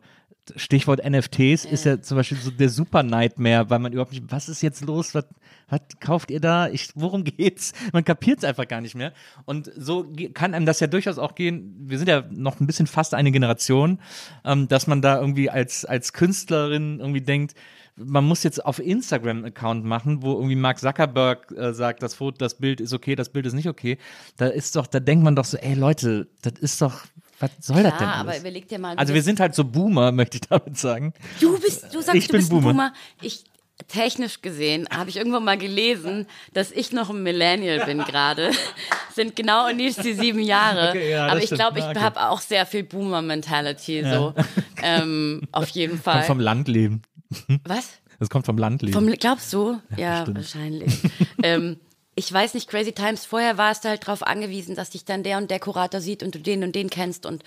Stichwort 0.56 1.00
NFTs 1.08 1.64
ist 1.64 1.84
ja 1.84 2.00
zum 2.00 2.16
Beispiel 2.16 2.38
so 2.38 2.50
der 2.50 2.68
Super 2.68 3.02
Nightmare, 3.02 3.70
weil 3.70 3.78
man 3.78 3.92
überhaupt 3.92 4.12
nicht, 4.12 4.24
was 4.30 4.48
ist 4.48 4.62
jetzt 4.62 4.84
los? 4.84 5.14
Was, 5.14 5.26
was 5.68 5.80
kauft 6.00 6.30
ihr 6.30 6.40
da? 6.40 6.68
Ich, 6.68 6.90
worum 6.94 7.24
geht's? 7.24 7.72
Man 7.92 8.04
kapiert 8.04 8.38
es 8.38 8.44
einfach 8.44 8.68
gar 8.68 8.80
nicht 8.80 8.94
mehr. 8.94 9.12
Und 9.46 9.70
so 9.76 10.06
kann 10.34 10.54
einem 10.54 10.66
das 10.66 10.80
ja 10.80 10.86
durchaus 10.86 11.18
auch 11.18 11.34
gehen. 11.34 11.74
Wir 11.88 11.98
sind 11.98 12.08
ja 12.08 12.24
noch 12.30 12.60
ein 12.60 12.66
bisschen 12.66 12.86
fast 12.86 13.14
eine 13.14 13.32
Generation, 13.32 14.00
ähm, 14.44 14.68
dass 14.68 14.86
man 14.86 15.00
da 15.00 15.20
irgendwie 15.20 15.48
als, 15.48 15.84
als 15.84 16.12
Künstlerin 16.12 17.00
irgendwie 17.00 17.22
denkt, 17.22 17.54
man 17.96 18.24
muss 18.24 18.42
jetzt 18.42 18.64
auf 18.64 18.80
Instagram 18.80 19.44
Account 19.44 19.84
machen, 19.84 20.22
wo 20.22 20.32
irgendwie 20.34 20.56
Mark 20.56 20.78
Zuckerberg 20.78 21.52
äh, 21.52 21.72
sagt, 21.72 22.02
das 22.02 22.14
Foto, 22.14 22.36
das 22.38 22.56
Bild 22.56 22.80
ist 22.80 22.92
okay, 22.92 23.14
das 23.14 23.28
Bild 23.28 23.46
ist 23.46 23.52
nicht 23.52 23.68
okay. 23.68 23.98
Da 24.36 24.46
ist 24.48 24.74
doch, 24.76 24.86
da 24.86 25.00
denkt 25.00 25.24
man 25.24 25.36
doch 25.36 25.44
so, 25.44 25.56
ey 25.56 25.74
Leute, 25.74 26.28
das 26.42 26.54
ist 26.60 26.82
doch, 26.82 27.02
was 27.40 27.50
soll 27.60 27.82
das 27.82 27.96
denn? 27.98 28.06
Ja, 28.08 28.14
aber 28.14 28.30
alles? 28.30 28.40
überleg 28.40 28.68
dir 28.68 28.78
mal. 28.78 28.96
Also 28.96 29.12
wir 29.14 29.22
sind 29.22 29.40
halt 29.40 29.54
so 29.54 29.64
Boomer, 29.64 30.12
möchte 30.12 30.36
ich 30.38 30.42
damit 30.48 30.78
sagen. 30.78 31.12
Du 31.40 31.58
bist, 31.58 31.92
du 31.92 32.00
sagst, 32.00 32.14
Ich 32.16 32.26
du 32.26 32.32
bin 32.32 32.40
bist 32.40 32.50
Boomer. 32.50 32.70
Boomer. 32.72 32.92
Ich, 33.20 33.44
technisch 33.88 34.40
gesehen, 34.40 34.88
habe 34.94 35.10
ich 35.10 35.16
irgendwo 35.16 35.40
mal 35.40 35.58
gelesen, 35.58 36.26
dass 36.52 36.70
ich 36.70 36.92
noch 36.92 37.10
ein 37.10 37.22
Millennial 37.22 37.84
bin 37.86 37.98
gerade. 37.98 38.50
Sind 39.14 39.34
genau 39.36 39.66
in 39.68 39.78
die 39.78 39.90
sieben 39.90 40.40
Jahre. 40.40 40.88
Okay, 40.90 41.10
ja, 41.10 41.26
Aber 41.26 41.42
ich 41.42 41.50
glaube, 41.50 41.78
ich 41.80 41.84
Ah, 41.84 41.90
okay. 41.90 42.00
habe 42.00 42.28
auch 42.28 42.40
sehr 42.40 42.66
viel 42.66 42.84
Boomer-Mentality, 42.84 44.04
so. 44.04 44.34
Ähm, 44.82 45.42
auf 45.52 45.68
jeden 45.70 46.00
Fall. 46.00 46.14
Kommt 46.16 46.26
vom 46.26 46.40
Landleben. 46.40 47.02
Was? 47.64 47.90
Das 48.20 48.30
kommt 48.30 48.46
vom 48.46 48.58
Landleben. 48.58 48.92
Vom, 48.94 49.10
glaubst 49.12 49.52
du? 49.52 49.80
Ja, 49.96 50.20
bestimmt. 50.24 50.36
wahrscheinlich. 50.38 50.94
ähm, 51.42 51.78
ich 52.14 52.32
weiß 52.32 52.54
nicht, 52.54 52.68
Crazy 52.68 52.92
Times, 52.92 53.26
vorher 53.26 53.58
warst 53.58 53.84
du 53.84 53.88
halt 53.88 54.06
darauf 54.06 54.22
angewiesen, 54.22 54.74
dass 54.74 54.90
dich 54.90 55.04
dann 55.04 55.22
der 55.22 55.38
und 55.38 55.50
der 55.50 55.60
Kurator 55.60 56.00
sieht 56.00 56.22
und 56.22 56.34
du 56.34 56.38
den 56.38 56.62
und 56.62 56.74
den 56.74 56.90
kennst 56.90 57.26
und 57.26 57.42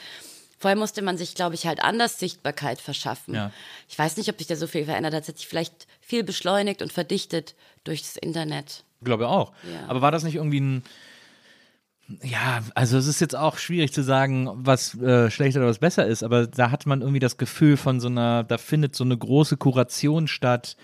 vorher 0.59 0.77
musste 0.77 1.01
man 1.01 1.17
sich, 1.17 1.35
glaube 1.35 1.55
ich, 1.55 1.67
halt 1.67 1.83
anders 1.83 2.19
Sichtbarkeit 2.19 2.81
verschaffen. 2.81 3.35
Ja. 3.35 3.51
Ich 3.87 3.97
weiß 3.97 4.17
nicht, 4.17 4.29
ob 4.29 4.37
sich 4.37 4.47
da 4.47 4.55
so 4.55 4.67
viel 4.67 4.85
verändert 4.85 5.13
hat. 5.13 5.23
Es 5.23 5.29
hat 5.29 5.37
sich 5.37 5.47
vielleicht 5.47 5.87
viel 6.01 6.23
beschleunigt 6.23 6.81
und 6.81 6.91
verdichtet 6.91 7.55
durch 7.83 8.01
das 8.01 8.17
Internet. 8.17 8.83
Ich 8.99 9.05
glaube 9.05 9.27
auch. 9.27 9.51
Ja. 9.71 9.87
Aber 9.87 10.01
war 10.01 10.11
das 10.11 10.23
nicht 10.23 10.35
irgendwie 10.35 10.59
ein. 10.59 10.83
Ja, 12.23 12.61
also 12.73 12.97
es 12.97 13.07
ist 13.07 13.19
jetzt 13.19 13.35
auch 13.35 13.57
schwierig 13.57 13.91
zu 13.91 14.01
sagen, 14.01 14.49
was 14.53 14.95
äh, 14.95 15.29
schlechter 15.29 15.59
oder 15.59 15.69
was 15.69 15.79
besser 15.79 16.07
ist, 16.07 16.23
aber 16.23 16.47
da 16.47 16.71
hat 16.71 16.85
man 16.85 17.01
irgendwie 17.01 17.19
das 17.19 17.37
Gefühl 17.37 17.75
von 17.75 17.99
so 17.99 18.07
einer, 18.07 18.45
da 18.45 18.57
findet 18.57 18.95
so 18.95 19.03
eine 19.03 19.17
große 19.17 19.57
Kuration 19.57 20.27
statt, 20.29 20.77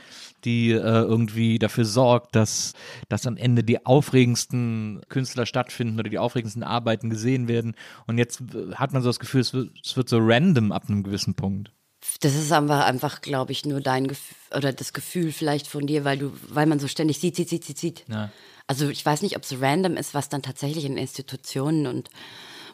die 0.43 0.71
äh, 0.71 0.77
irgendwie 0.77 1.59
dafür 1.59 1.85
sorgt, 1.85 2.35
dass, 2.35 2.73
dass 3.07 3.25
am 3.25 3.37
Ende 3.37 3.63
die 3.63 3.85
aufregendsten 3.85 5.01
Künstler 5.07 5.45
stattfinden 5.45 5.97
oder 5.97 6.09
die 6.09 6.19
aufregendsten 6.19 6.63
Arbeiten 6.63 7.09
gesehen 7.09 7.47
werden. 7.47 7.75
Und 8.05 8.17
jetzt 8.17 8.41
äh, 8.53 8.75
hat 8.75 8.91
man 8.91 9.01
so 9.01 9.07
das 9.07 9.19
Gefühl, 9.19 9.41
es 9.41 9.53
wird, 9.53 9.71
es 9.81 9.95
wird 9.95 10.09
so 10.09 10.17
random 10.19 10.73
ab 10.73 10.89
einem 10.89 11.03
gewissen 11.03 11.35
Punkt. 11.35 11.71
Das 12.19 12.35
ist 12.35 12.51
einfach, 12.51 12.85
einfach 12.85 13.21
glaube 13.21 13.53
ich, 13.53 13.65
nur 13.65 13.79
dein 13.79 14.07
Gefühl 14.07 14.35
oder 14.57 14.73
das 14.73 14.91
Gefühl 14.91 15.31
vielleicht 15.31 15.67
von 15.67 15.87
dir, 15.87 16.03
weil 16.03 16.17
du, 16.17 16.33
weil 16.49 16.65
man 16.65 16.79
so 16.79 16.89
ständig 16.89 17.19
sieht, 17.19 17.37
sieht, 17.37 17.47
sieht, 17.47 17.63
sieht, 17.63 17.77
sieht. 17.77 18.05
Ja. 18.09 18.29
Also 18.67 18.89
ich 18.89 19.05
weiß 19.05 19.21
nicht, 19.21 19.35
ob 19.35 19.43
es 19.43 19.61
random 19.61 19.97
ist, 19.97 20.13
was 20.13 20.29
dann 20.29 20.41
tatsächlich 20.41 20.85
in 20.85 20.97
Institutionen 20.97 21.87
und 21.87 22.09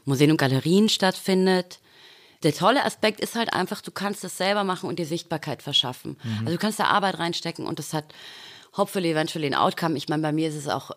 Museen 0.06 0.32
und 0.32 0.38
Galerien 0.38 0.90
stattfindet. 0.90 1.80
Der 2.44 2.54
tolle 2.54 2.86
Aspekt 2.86 3.20
ist 3.20 3.36
halt 3.36 3.54
einfach, 3.54 3.82
du 3.82 3.92
kannst 3.92 4.24
es 4.24 4.38
selber 4.38 4.64
machen 4.64 4.88
und 4.88 4.98
dir 4.98 5.06
Sichtbarkeit 5.06 5.62
verschaffen. 5.62 6.18
Also 6.40 6.54
du 6.54 6.58
kannst 6.58 6.80
da 6.80 6.86
Arbeit 6.86 7.20
reinstecken 7.20 7.66
und 7.66 7.80
das 7.80 7.94
hat 7.94 8.06
hopefully 8.76 9.12
eventually 9.12 9.48
ein 9.48 9.56
Outcome. 9.56 9.98
Ich 9.98 10.10
meine, 10.10 10.22
bei 10.22 10.32
mir 10.32 10.50
ist 10.50 10.56
es 10.56 10.68
auch 10.68 10.92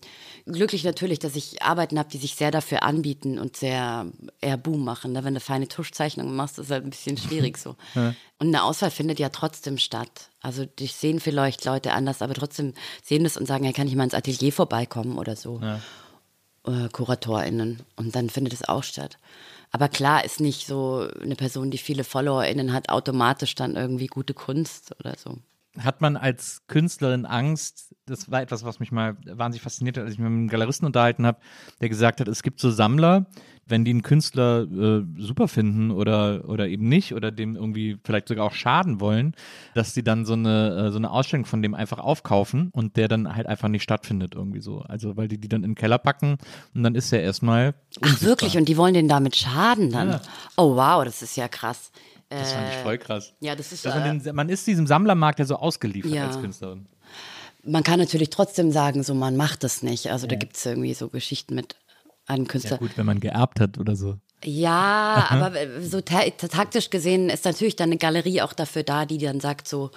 glücklich 0.46 0.84
natürlich, 0.84 1.18
dass 1.18 1.36
ich 1.36 1.62
Arbeiten 1.62 1.98
habe, 1.98 2.08
die 2.08 2.18
sich 2.18 2.34
sehr 2.34 2.50
dafür 2.50 2.82
anbieten 2.82 3.38
und 3.38 3.56
sehr 3.56 4.06
eher 4.40 4.56
Boom 4.56 4.84
machen. 4.84 5.12
Ne? 5.12 5.24
Wenn 5.24 5.34
du 5.34 5.40
feine 5.40 5.68
Tuschzeichnungen 5.68 6.34
machst, 6.34 6.58
ist 6.58 6.70
halt 6.70 6.84
ein 6.84 6.90
bisschen 6.90 7.16
schwierig 7.16 7.58
so. 7.58 7.76
Und 8.38 8.48
eine 8.48 8.64
Auswahl 8.64 8.90
findet 8.90 9.20
ja 9.20 9.28
trotzdem 9.28 9.78
statt. 9.78 10.30
Also 10.40 10.64
dich 10.64 10.94
sehen 10.94 11.20
vielleicht 11.20 11.64
Leute 11.64 11.92
anders, 11.92 12.22
aber 12.22 12.34
trotzdem 12.34 12.74
sehen 13.00 13.22
das 13.22 13.36
und 13.36 13.46
sagen, 13.46 13.62
hey, 13.62 13.72
kann 13.72 13.86
ich 13.86 13.94
mal 13.94 14.02
ins 14.02 14.14
Atelier 14.14 14.52
vorbeikommen 14.52 15.16
oder 15.16 15.36
so. 15.36 15.60
Äh, 16.66 16.88
KuratorInnen. 16.88 17.80
Und 17.94 18.16
dann 18.16 18.30
findet 18.30 18.52
es 18.52 18.68
auch 18.68 18.82
statt. 18.82 19.18
Aber 19.70 19.88
klar 19.88 20.24
ist 20.24 20.40
nicht 20.40 20.66
so 20.66 21.08
eine 21.22 21.36
Person, 21.36 21.70
die 21.70 21.78
viele 21.78 22.04
FollowerInnen 22.04 22.72
hat, 22.72 22.88
automatisch 22.88 23.54
dann 23.54 23.76
irgendwie 23.76 24.06
gute 24.06 24.34
Kunst 24.34 24.94
oder 24.98 25.14
so. 25.16 25.38
Hat 25.78 26.00
man 26.00 26.16
als 26.16 26.62
Künstlerin 26.66 27.24
Angst, 27.24 27.94
das 28.06 28.30
war 28.30 28.42
etwas, 28.42 28.64
was 28.64 28.78
mich 28.78 28.92
mal 28.92 29.16
wahnsinnig 29.24 29.62
fasziniert 29.62 29.96
hat, 29.96 30.04
als 30.04 30.14
ich 30.14 30.18
mich 30.18 30.28
mit 30.28 30.36
einem 30.36 30.48
Galeristen 30.48 30.86
unterhalten 30.86 31.24
habe, 31.24 31.38
der 31.80 31.88
gesagt 31.88 32.20
hat, 32.20 32.28
es 32.28 32.42
gibt 32.42 32.60
so 32.60 32.70
Sammler, 32.70 33.26
wenn 33.66 33.84
die 33.84 33.92
einen 33.92 34.02
Künstler 34.02 34.62
äh, 34.62 35.02
super 35.16 35.48
finden 35.48 35.90
oder, 35.90 36.48
oder 36.48 36.68
eben 36.68 36.88
nicht 36.88 37.14
oder 37.14 37.30
dem 37.30 37.56
irgendwie 37.56 37.96
vielleicht 38.04 38.28
sogar 38.28 38.44
auch 38.44 38.52
schaden 38.52 39.00
wollen, 39.00 39.34
dass 39.74 39.94
die 39.94 40.02
dann 40.02 40.26
so 40.26 40.34
eine, 40.34 40.88
äh, 40.88 40.90
so 40.90 40.98
eine 40.98 41.10
Ausstellung 41.10 41.46
von 41.46 41.62
dem 41.62 41.74
einfach 41.74 41.98
aufkaufen 41.98 42.70
und 42.72 42.96
der 42.96 43.08
dann 43.08 43.34
halt 43.34 43.46
einfach 43.46 43.68
nicht 43.68 43.82
stattfindet 43.82 44.34
irgendwie 44.34 44.60
so. 44.60 44.80
Also 44.80 45.16
weil 45.16 45.28
die 45.28 45.38
die 45.38 45.48
dann 45.48 45.62
in 45.62 45.70
den 45.70 45.76
Keller 45.76 45.98
packen 45.98 46.36
und 46.74 46.82
dann 46.82 46.94
ist 46.94 47.12
er 47.12 47.22
erstmal 47.22 47.74
Ach 48.02 48.20
wirklich? 48.20 48.58
Und 48.58 48.68
die 48.68 48.76
wollen 48.76 48.94
denen 48.94 49.08
damit 49.08 49.36
schaden 49.36 49.90
dann? 49.90 50.20
Oh 50.56 50.76
wow, 50.76 51.04
das 51.04 51.22
ist 51.22 51.36
ja 51.36 51.48
krass. 51.48 51.92
Das 52.38 52.52
fand 52.52 52.68
ich 52.68 52.76
voll 52.76 52.98
krass. 52.98 53.32
Ja, 53.40 53.54
das 53.54 53.72
ist 53.72 53.84
Dass 53.84 53.94
äh, 53.94 53.98
man, 54.00 54.22
den, 54.22 54.34
man 54.34 54.48
ist 54.48 54.66
diesem 54.66 54.86
Sammlermarkt 54.86 55.38
ja 55.38 55.44
so 55.44 55.56
ausgeliefert 55.56 56.12
Ja. 56.12 56.26
als 56.26 56.40
Künstlerin. 56.40 56.86
man 57.64 57.82
kann 57.82 57.98
natürlich 57.98 58.30
trotzdem 58.30 58.70
sagen, 58.72 59.02
so 59.02 59.14
man 59.14 59.36
macht 59.36 59.62
das 59.64 59.82
nicht. 59.82 60.10
Also 60.10 60.26
da 60.26 60.36
gibt 60.36 60.56
es 60.56 60.66
irgendwie 60.66 60.94
so 60.94 61.09
Geschichten 61.09 61.54
mit 61.54 61.76
einem 62.26 62.44
Ja 62.44 62.50
Künstler. 62.50 62.78
gut, 62.78 62.96
wenn 62.96 63.06
man 63.06 63.20
geerbt 63.20 63.60
hat 63.60 63.78
oder 63.78 63.96
so. 63.96 64.16
Ja, 64.44 65.26
aber 65.30 65.54
äh, 65.60 65.82
so 65.82 66.00
ta 66.00 66.22
taktisch 66.30 66.90
gesehen 66.90 67.28
ist 67.30 67.44
natürlich 67.44 67.76
dann 67.76 67.90
eine 67.90 67.98
Galerie 67.98 68.42
auch 68.42 68.52
dafür 68.52 68.82
da, 68.82 69.06
die 69.06 69.18
dann 69.18 69.38
sagt 69.40 69.68
so, 69.68 69.90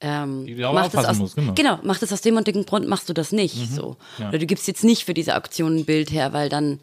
ähm, 0.00 0.46
Die 0.46 0.54
mach 0.56 0.88
das 0.88 1.04
aus, 1.06 1.18
muss, 1.18 1.34
genau. 1.36 1.78
mach 1.82 1.98
das 1.98 2.12
aus 2.12 2.22
dem 2.22 2.36
und 2.36 2.46
dem 2.46 2.64
Grund, 2.66 2.88
machst 2.88 3.08
du 3.08 3.12
das 3.12 3.32
nicht. 3.32 3.54
So. 3.72 3.96
Oder 4.18 4.38
du 4.38 4.46
gibst 4.46 4.66
jetzt 4.66 4.82
nicht 4.84 5.04
für 5.04 5.14
diese 5.14 5.36
Auktion 5.36 5.76
ein 5.76 5.84
Bild 5.84 6.10
her, 6.10 6.32
weil 6.32 6.48
dann, 6.48 6.80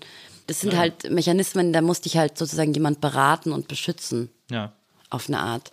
das 0.47 0.61
sind 0.61 0.75
halt 0.77 1.09
Mechanismen, 1.11 1.73
da 1.73 1.81
muss 1.81 2.01
dich 2.01 2.17
halt 2.17 2.37
sozusagen 2.37 2.73
jemand 2.73 3.01
beraten 3.01 3.51
und 3.51 3.67
beschützen 3.67 4.29
Ja. 4.49 4.71
Auf 5.09 5.27
eine 5.27 5.39
Art. 5.39 5.71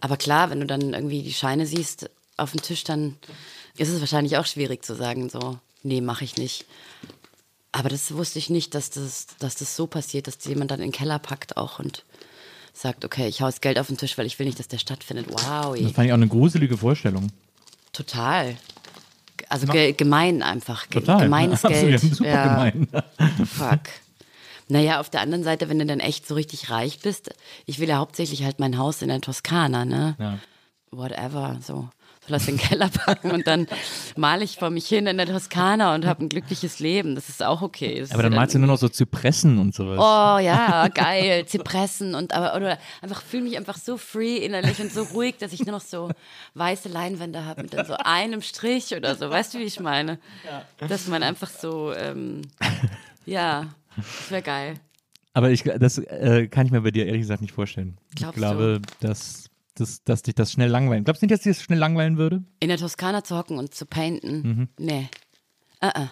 Aber 0.00 0.16
klar, 0.16 0.50
wenn 0.50 0.60
du 0.60 0.66
dann 0.66 0.94
irgendwie 0.94 1.22
die 1.22 1.32
Scheine 1.34 1.66
siehst 1.66 2.08
auf 2.36 2.52
dem 2.52 2.62
Tisch, 2.62 2.84
dann 2.84 3.16
ist 3.76 3.88
es 3.88 4.00
wahrscheinlich 4.00 4.36
auch 4.36 4.46
schwierig 4.46 4.84
zu 4.84 4.94
sagen, 4.94 5.28
so, 5.28 5.58
nee, 5.82 6.00
mache 6.00 6.24
ich 6.24 6.36
nicht. 6.36 6.64
Aber 7.72 7.88
das 7.88 8.12
wusste 8.14 8.38
ich 8.38 8.50
nicht, 8.50 8.74
dass 8.74 8.90
das, 8.90 9.26
dass 9.38 9.56
das 9.56 9.76
so 9.76 9.86
passiert, 9.86 10.26
dass 10.26 10.44
jemand 10.44 10.70
dann 10.70 10.80
in 10.80 10.86
den 10.88 10.92
Keller 10.92 11.18
packt 11.18 11.56
auch 11.56 11.78
und 11.78 12.04
sagt, 12.72 13.04
okay, 13.04 13.28
ich 13.28 13.42
hau 13.42 13.46
das 13.46 13.60
Geld 13.60 13.78
auf 13.78 13.86
den 13.88 13.96
Tisch, 13.96 14.16
weil 14.18 14.26
ich 14.26 14.38
will 14.38 14.46
nicht, 14.46 14.58
dass 14.58 14.68
der 14.68 14.78
stattfindet. 14.78 15.26
Wow, 15.28 15.76
Das 15.78 15.92
fand 15.92 16.06
ich 16.06 16.12
auch 16.12 16.16
eine 16.16 16.28
gruselige 16.28 16.76
Vorstellung. 16.76 17.28
total. 17.92 18.56
Also 19.48 19.66
ge 19.66 19.92
gemein 19.94 20.42
einfach. 20.42 20.88
Ge 20.88 21.00
Total. 21.00 21.24
Gemeines 21.24 21.64
Absolut, 21.64 22.00
Geld. 22.00 22.14
super 22.14 22.28
ja. 22.30 22.44
gemein. 22.70 22.88
Fuck. 23.46 23.80
Naja, 24.70 25.00
auf 25.00 25.10
der 25.10 25.20
anderen 25.20 25.44
Seite, 25.44 25.68
wenn 25.68 25.78
du 25.78 25.86
dann 25.86 26.00
echt 26.00 26.26
so 26.26 26.34
richtig 26.34 26.70
reich 26.70 27.00
bist, 27.00 27.34
ich 27.66 27.78
will 27.78 27.88
ja 27.88 27.98
hauptsächlich 27.98 28.44
halt 28.44 28.60
mein 28.60 28.78
Haus 28.78 29.02
in 29.02 29.08
der 29.08 29.20
Toskana, 29.20 29.84
ne? 29.84 30.16
Ja. 30.18 30.38
Whatever, 30.90 31.58
so. 31.62 31.88
Soll 32.22 32.32
das 32.32 32.48
in 32.48 32.58
den 32.58 32.62
Keller 32.62 32.88
packen 32.90 33.30
und 33.30 33.46
dann 33.46 33.66
male 34.14 34.44
ich 34.44 34.56
vor 34.58 34.68
mich 34.68 34.86
hin 34.86 35.06
in 35.06 35.16
der 35.16 35.26
Toskana 35.26 35.94
und 35.94 36.04
habe 36.04 36.22
ein 36.22 36.28
glückliches 36.28 36.78
Leben. 36.78 37.14
Das 37.14 37.30
ist 37.30 37.42
auch 37.42 37.62
okay. 37.62 38.00
Das 38.00 38.12
Aber 38.12 38.22
dann 38.22 38.32
ja 38.32 38.38
malst 38.38 38.54
du 38.54 38.58
nur 38.58 38.68
noch 38.68 38.76
so 38.76 38.90
Zypressen 38.90 39.58
und 39.58 39.74
sowas. 39.74 39.98
Oh 39.98 40.38
ja, 40.38 40.88
geil, 40.88 41.46
Zypressen 41.46 42.14
und 42.14 42.34
aber 42.34 42.54
oder 42.56 42.78
einfach 43.00 43.22
fühle 43.22 43.44
mich 43.44 43.56
einfach 43.56 43.78
so 43.78 43.96
free 43.96 44.36
innerlich 44.36 44.78
und 44.80 44.92
so 44.92 45.02
ruhig, 45.04 45.38
dass 45.38 45.54
ich 45.54 45.64
nur 45.64 45.72
noch 45.72 45.80
so 45.80 46.10
weiße 46.54 46.90
Leinwände 46.90 47.46
habe 47.46 47.62
mit 47.62 47.72
dann 47.72 47.86
so 47.86 47.94
einem 47.94 48.42
Strich 48.42 48.94
oder 48.94 49.14
so. 49.14 49.30
Weißt 49.30 49.54
du, 49.54 49.58
wie 49.58 49.64
ich 49.64 49.80
meine? 49.80 50.18
Dass 50.86 51.08
man 51.08 51.22
einfach 51.22 51.48
so, 51.48 51.94
ähm, 51.94 52.42
ja, 53.24 53.68
das 53.96 54.30
wäre 54.30 54.42
geil. 54.42 54.74
Aber 55.32 55.50
ich, 55.50 55.62
das 55.62 55.98
äh, 55.98 56.48
kann 56.48 56.66
ich 56.66 56.72
mir 56.72 56.80
bei 56.80 56.90
dir 56.90 57.06
ehrlich 57.06 57.22
gesagt 57.22 57.40
nicht 57.40 57.52
vorstellen. 57.52 57.98
Glaubst 58.14 58.36
ich 58.36 58.40
glaube, 58.40 58.82
dass, 59.00 59.50
dass, 59.74 60.02
dass 60.04 60.22
dich 60.22 60.34
das 60.34 60.52
schnell 60.52 60.68
langweilen. 60.68 61.04
Glaubst 61.04 61.22
du 61.22 61.26
nicht, 61.26 61.32
dass 61.32 61.42
dich 61.42 61.56
das 61.56 61.62
schnell 61.62 61.78
langweilen 61.78 62.16
würde? 62.16 62.42
In 62.58 62.68
der 62.68 62.78
Toskana 62.78 63.22
zu 63.22 63.36
hocken 63.36 63.58
und 63.58 63.74
zu 63.74 63.86
painten? 63.86 64.68
Nee. 64.78 65.08
Uh 65.82 65.86
-uh. 65.86 66.08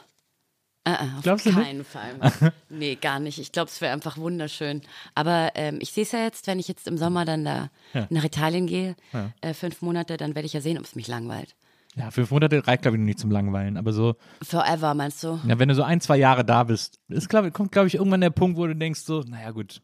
Uh 0.88 0.92
-uh, 0.92 1.16
auf 1.18 1.22
Glaubst 1.22 1.46
du 1.46 1.52
keinen 1.52 1.84
Fall. 1.84 2.14
nee, 2.70 2.94
gar 2.94 3.20
nicht. 3.20 3.38
Ich 3.38 3.52
glaube, 3.52 3.68
es 3.68 3.80
wäre 3.80 3.92
einfach 3.92 4.16
wunderschön. 4.16 4.82
Aber 5.14 5.50
ähm, 5.54 5.78
ich 5.82 5.92
sehe 5.92 6.04
es 6.04 6.12
ja 6.12 6.22
jetzt, 6.22 6.46
wenn 6.46 6.58
ich 6.58 6.68
jetzt 6.68 6.86
im 6.86 6.96
Sommer 6.96 7.24
dann 7.24 7.44
da 7.44 7.70
nach 8.08 8.24
Italien 8.24 8.66
gehe, 8.66 8.96
äh, 9.42 9.52
fünf 9.52 9.82
Monate, 9.82 10.16
dann 10.16 10.34
werde 10.34 10.46
ich 10.46 10.54
ja 10.54 10.60
sehen, 10.60 10.78
ob 10.78 10.84
es 10.84 10.94
mich 10.94 11.08
langweilt. 11.08 11.56
Ja, 11.98 12.10
fünf 12.10 12.30
Monate 12.30 12.66
reicht, 12.66 12.82
glaube 12.82 12.96
ich, 12.96 13.00
noch 13.00 13.06
nicht 13.06 13.18
zum 13.18 13.30
Langweilen. 13.30 13.76
Aber 13.76 13.92
so, 13.92 14.14
Forever, 14.42 14.94
meinst 14.94 15.22
du? 15.24 15.40
ja, 15.46 15.58
wenn 15.58 15.68
du 15.68 15.74
so 15.74 15.82
ein, 15.82 16.00
zwei 16.00 16.16
Jahre 16.16 16.44
da 16.44 16.64
bist, 16.64 17.00
ist, 17.08 17.28
glaub, 17.28 17.52
kommt, 17.52 17.72
glaube 17.72 17.88
ich, 17.88 17.96
irgendwann 17.96 18.20
der 18.20 18.30
Punkt, 18.30 18.56
wo 18.56 18.66
du 18.66 18.76
denkst 18.76 19.00
so, 19.00 19.22
naja 19.22 19.50
gut, 19.50 19.82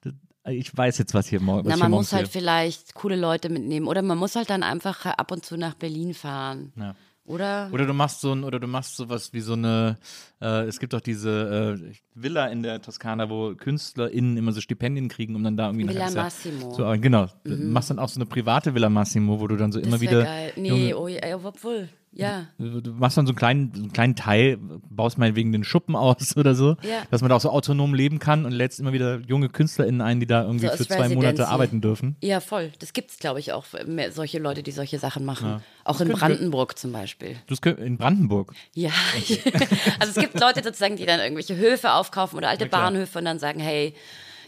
das, 0.00 0.14
ich 0.46 0.76
weiß 0.76 0.98
jetzt, 0.98 1.14
was 1.14 1.28
hier 1.28 1.40
morgen 1.40 1.68
Na, 1.68 1.76
man 1.76 1.90
hier 1.90 1.96
muss 1.96 2.12
halt 2.12 2.28
vielleicht 2.28 2.94
coole 2.94 3.16
Leute 3.16 3.50
mitnehmen 3.50 3.86
oder 3.86 4.02
man 4.02 4.18
muss 4.18 4.34
halt 4.36 4.50
dann 4.50 4.62
einfach 4.62 5.06
ab 5.06 5.30
und 5.30 5.44
zu 5.44 5.56
nach 5.56 5.74
Berlin 5.74 6.14
fahren. 6.14 6.72
Ja. 6.76 6.94
Oder? 7.28 7.68
Oder 7.72 7.84
du 7.86 7.92
machst 7.92 8.20
so 8.22 8.32
ein, 8.32 8.42
oder 8.42 8.58
du 8.58 8.66
machst 8.66 8.96
sowas 8.96 9.32
wie 9.34 9.40
so 9.40 9.52
eine, 9.52 9.98
äh, 10.40 10.62
es 10.64 10.80
gibt 10.80 10.94
doch 10.94 11.00
diese 11.02 11.78
äh, 11.78 11.92
Villa 12.14 12.46
in 12.46 12.62
der 12.62 12.80
Toskana, 12.80 13.28
wo 13.28 13.54
KünstlerInnen 13.54 14.36
immer 14.38 14.52
so 14.52 14.60
Stipendien 14.62 15.08
kriegen, 15.08 15.36
um 15.36 15.44
dann 15.44 15.56
da 15.56 15.66
irgendwie 15.66 15.88
Villa 15.88 16.06
nachher- 16.10 16.22
Massimo. 16.24 16.72
So, 16.74 16.90
äh, 16.90 16.98
genau. 16.98 17.26
Du 17.44 17.54
machst 17.56 17.90
dann 17.90 17.98
auch 17.98 18.08
so 18.08 18.18
eine 18.18 18.26
private 18.26 18.74
Villa 18.74 18.88
Massimo, 18.88 19.38
wo 19.40 19.46
du 19.46 19.56
dann 19.56 19.72
so 19.72 19.78
immer 19.78 19.92
das 19.92 20.00
wär 20.00 20.10
wieder. 20.10 20.24
geil. 20.24 20.52
Nee, 20.56 20.94
oh, 20.94 21.06
ja, 21.06 21.20
obwohl. 21.42 21.88
Ja. 22.18 22.48
Du 22.58 22.90
machst 22.92 23.16
dann 23.16 23.26
so 23.26 23.30
einen 23.30 23.36
kleinen, 23.38 23.72
so 23.74 23.80
einen 23.82 23.92
kleinen 23.92 24.16
Teil, 24.16 24.58
baust 24.90 25.18
meinetwegen 25.18 25.52
den 25.52 25.62
Schuppen 25.64 25.94
aus 25.96 26.36
oder 26.36 26.54
so, 26.54 26.76
Ja. 26.82 27.02
dass 27.10 27.20
man 27.20 27.30
da 27.30 27.36
auch 27.36 27.40
so 27.40 27.50
autonom 27.50 27.94
leben 27.94 28.18
kann 28.18 28.44
und 28.44 28.52
lädst 28.52 28.80
immer 28.80 28.92
wieder 28.92 29.20
junge 29.20 29.48
KünstlerInnen 29.48 30.00
ein, 30.00 30.20
die 30.20 30.26
da 30.26 30.42
irgendwie 30.42 30.66
So 30.66 30.76
für 30.76 30.86
zwei 30.88 31.08
Monate 31.08 31.48
arbeiten 31.48 31.80
dürfen. 31.80 32.16
Ja, 32.20 32.40
voll. 32.40 32.72
Das 32.80 32.92
gibt's, 32.92 33.18
glaube 33.18 33.40
ich, 33.40 33.52
auch 33.52 33.64
mehr 33.86 34.12
solche 34.12 34.38
Leute, 34.38 34.62
die 34.62 34.72
solche 34.72 34.98
Sachen 34.98 35.24
machen. 35.24 35.62
Auch 35.84 36.00
in 36.00 36.08
Brandenburg 36.08 36.76
zum 36.78 36.92
Beispiel. 36.92 37.36
Das 37.46 37.62
kö- 37.62 37.76
in 37.76 37.96
Brandenburg. 37.96 38.52
Ja. 38.74 38.90
also 40.00 40.10
es 40.10 40.14
gibt 40.16 40.38
Leute 40.40 40.62
sozusagen, 40.62 40.96
die 40.96 41.06
dann 41.06 41.20
irgendwelche 41.20 41.56
Höfe 41.56 41.92
aufkaufen 41.92 42.36
oder 42.36 42.48
alte. 42.48 42.66
Bahnhöfe 42.66 43.18
und 43.20 43.24
dann 43.24 43.38
sagen, 43.38 43.60
hey, 43.60 43.94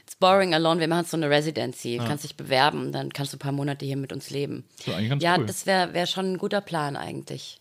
it's 0.03 0.17
boring 0.17 0.53
alone, 0.55 0.81
wir 0.81 0.89
machen 0.89 1.07
so 1.07 1.17
eine 1.17 1.31
Residency, 1.31 1.99
kannst 2.05 2.25
dich 2.25 2.37
bewerben, 2.37 2.91
dann 2.91 3.13
kannst 3.13 3.33
du 3.33 3.37
ein 3.37 3.39
paar 3.39 3.53
Monate 3.53 3.85
hier 3.87 3.97
mit 3.97 4.13
uns 4.13 4.29
leben. 4.31 4.65
So, 4.85 4.91
ja, 4.91 5.37
cool. 5.39 5.47
das 5.47 5.67
wäre 5.67 5.95
wär 5.95 6.07
schon 6.07 6.33
ein 6.33 6.39
guter 6.39 6.61
Plan 6.61 6.97
eigentlich. 6.97 7.60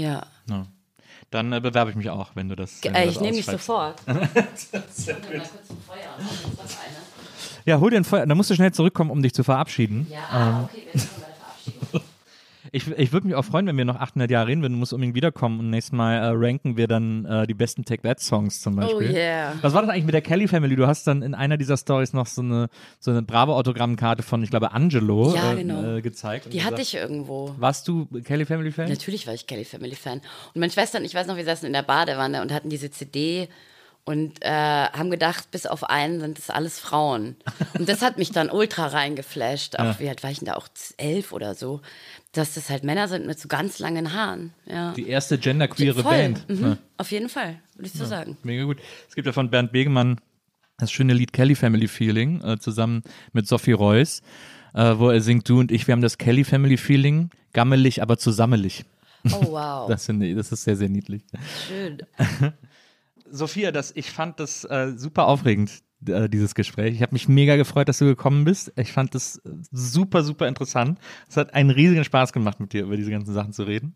Ja. 0.00 0.26
Ja. 0.48 0.66
Dann 1.30 1.52
äh, 1.52 1.60
bewerbe 1.60 1.90
ich 1.90 1.96
mich 1.96 2.10
auch, 2.10 2.30
wenn 2.34 2.48
du 2.48 2.56
das. 2.56 2.82
Wenn 2.82 2.92
du 2.92 2.98
Äh, 2.98 3.06
das 3.06 3.14
ich 3.14 3.20
nehme 3.20 3.36
dich 3.36 3.48
ausschreibst. 3.48 3.66
sofort. 3.66 4.02
Ja, 7.66 7.78
hol 7.78 7.90
dir 7.90 7.98
ein 7.98 8.04
Feuer. 8.04 8.26
Da 8.26 8.34
musst 8.34 8.50
du 8.50 8.54
schnell 8.54 8.72
zurückkommen, 8.72 9.10
um 9.10 9.22
dich 9.22 9.34
zu 9.34 9.44
verabschieden. 9.44 10.06
Ja, 10.10 10.64
okay, 10.64 10.86
wir 10.92 11.00
sind 11.00 11.10
bei 11.20 11.26
der 11.26 11.34
Verabschiedung. 11.36 12.02
Ich, 12.72 12.88
ich 12.88 13.12
würde 13.12 13.26
mich 13.26 13.36
auch 13.36 13.44
freuen, 13.44 13.66
wenn 13.66 13.76
wir 13.76 13.84
noch 13.84 13.96
800 13.96 14.30
Jahre 14.30 14.48
reden 14.48 14.62
würden. 14.62 14.74
Du 14.74 14.78
musst 14.78 14.92
unbedingt 14.92 15.14
wiederkommen 15.14 15.58
und 15.60 15.70
nächstes 15.70 15.92
Mal 15.92 16.16
äh, 16.16 16.30
ranken 16.34 16.76
wir 16.76 16.86
dann 16.86 17.24
äh, 17.24 17.46
die 17.46 17.54
besten 17.54 17.84
Take 17.84 18.02
That 18.02 18.20
Songs 18.20 18.60
zum 18.60 18.76
Beispiel. 18.76 19.10
Oh 19.10 19.12
yeah. 19.12 19.54
Was 19.60 19.74
war 19.74 19.82
das 19.82 19.90
eigentlich 19.90 20.04
mit 20.04 20.14
der 20.14 20.22
Kelly 20.22 20.46
Family? 20.46 20.76
Du 20.76 20.86
hast 20.86 21.06
dann 21.06 21.22
in 21.22 21.34
einer 21.34 21.56
dieser 21.56 21.76
Stories 21.76 22.12
noch 22.12 22.26
so 22.26 22.42
eine, 22.42 22.68
so 22.98 23.10
eine 23.10 23.22
bravo 23.22 23.54
Autogrammkarte 23.54 24.22
von, 24.22 24.42
ich 24.42 24.50
glaube, 24.50 24.72
Angelo 24.72 25.34
Ja, 25.34 25.52
äh, 25.52 25.56
genau. 25.56 25.96
äh, 25.96 26.02
gezeigt. 26.02 26.52
Die 26.52 26.62
hatte 26.62 26.76
gesagt, 26.76 26.94
ich 26.94 26.94
irgendwo. 27.00 27.54
Warst 27.58 27.88
du 27.88 28.06
Kelly 28.24 28.44
Family 28.44 28.70
Fan? 28.70 28.88
Natürlich 28.88 29.26
war 29.26 29.34
ich 29.34 29.46
Kelly 29.46 29.64
Family 29.64 29.96
Fan. 29.96 30.18
Und 30.54 30.60
meine 30.60 30.72
Schwester 30.72 30.98
und 30.98 31.04
ich 31.04 31.14
weiß 31.14 31.26
noch, 31.26 31.36
wir 31.36 31.44
saßen 31.44 31.66
in 31.66 31.72
der 31.72 31.82
Badewanne 31.82 32.42
und 32.42 32.52
hatten 32.52 32.68
diese 32.68 32.90
CD 32.90 33.48
und 34.10 34.42
äh, 34.42 34.50
haben 34.50 35.08
gedacht, 35.08 35.52
bis 35.52 35.66
auf 35.66 35.84
einen 35.84 36.18
sind 36.18 36.36
das 36.36 36.50
alles 36.50 36.80
Frauen. 36.80 37.36
Und 37.78 37.88
das 37.88 38.02
hat 38.02 38.18
mich 38.18 38.32
dann 38.32 38.50
ultra 38.50 38.88
reingeflasht. 38.88 39.76
Auch 39.76 40.00
wie 40.00 40.08
alt 40.08 40.24
war 40.24 40.32
ich 40.32 40.40
denn 40.40 40.46
da? 40.46 40.54
Auch 40.54 40.66
elf 40.96 41.30
oder 41.30 41.54
so. 41.54 41.80
Dass 42.32 42.54
das 42.54 42.70
halt 42.70 42.82
Männer 42.82 43.06
sind 43.06 43.24
mit 43.24 43.38
so 43.38 43.46
ganz 43.46 43.78
langen 43.78 44.12
Haaren. 44.12 44.52
Ja. 44.66 44.92
Die 44.94 45.08
erste 45.08 45.38
genderqueere 45.38 46.02
Voll. 46.02 46.10
Band. 46.10 46.48
Mhm. 46.48 46.62
Ja. 46.62 46.76
Auf 46.96 47.12
jeden 47.12 47.28
Fall, 47.28 47.60
würde 47.76 47.86
ich 47.86 47.92
so 47.92 48.04
sagen. 48.04 48.36
Mega 48.42 48.64
gut. 48.64 48.78
Es 49.08 49.14
gibt 49.14 49.26
ja 49.26 49.32
von 49.32 49.48
Bernd 49.48 49.70
Begemann 49.70 50.20
das 50.78 50.90
schöne 50.90 51.12
Lied 51.12 51.32
Kelly 51.32 51.54
Family 51.54 51.86
Feeling 51.86 52.42
äh, 52.42 52.58
zusammen 52.58 53.04
mit 53.32 53.46
Sophie 53.46 53.72
Reuss, 53.72 54.22
äh, 54.74 54.94
wo 54.96 55.10
er 55.10 55.20
singt, 55.20 55.48
du 55.48 55.60
und 55.60 55.70
ich, 55.70 55.86
wir 55.86 55.92
haben 55.92 56.02
das 56.02 56.18
Kelly 56.18 56.42
Family 56.42 56.78
Feeling, 56.78 57.30
gammelig, 57.52 58.02
aber 58.02 58.18
zusammelig. 58.18 58.84
Oh, 59.30 59.52
wow. 59.52 59.88
Das, 59.88 60.08
ich, 60.08 60.34
das 60.34 60.50
ist 60.50 60.64
sehr, 60.64 60.76
sehr 60.76 60.88
niedlich. 60.88 61.22
Schön. 61.68 61.98
Sophia, 63.30 63.72
das, 63.72 63.92
ich 63.94 64.10
fand 64.10 64.40
das 64.40 64.64
äh, 64.64 64.92
super 64.96 65.26
aufregend, 65.26 65.70
äh, 66.06 66.28
dieses 66.28 66.54
Gespräch. 66.54 66.94
Ich 66.94 67.02
habe 67.02 67.12
mich 67.12 67.28
mega 67.28 67.56
gefreut, 67.56 67.88
dass 67.88 67.98
du 67.98 68.04
gekommen 68.06 68.44
bist. 68.44 68.72
Ich 68.76 68.92
fand 68.92 69.14
das 69.14 69.36
äh, 69.44 69.50
super, 69.72 70.22
super 70.22 70.48
interessant. 70.48 70.98
Es 71.28 71.36
hat 71.36 71.54
einen 71.54 71.70
riesigen 71.70 72.04
Spaß 72.04 72.32
gemacht, 72.32 72.60
mit 72.60 72.72
dir 72.72 72.82
über 72.84 72.96
diese 72.96 73.10
ganzen 73.10 73.32
Sachen 73.34 73.52
zu 73.52 73.62
reden. 73.64 73.94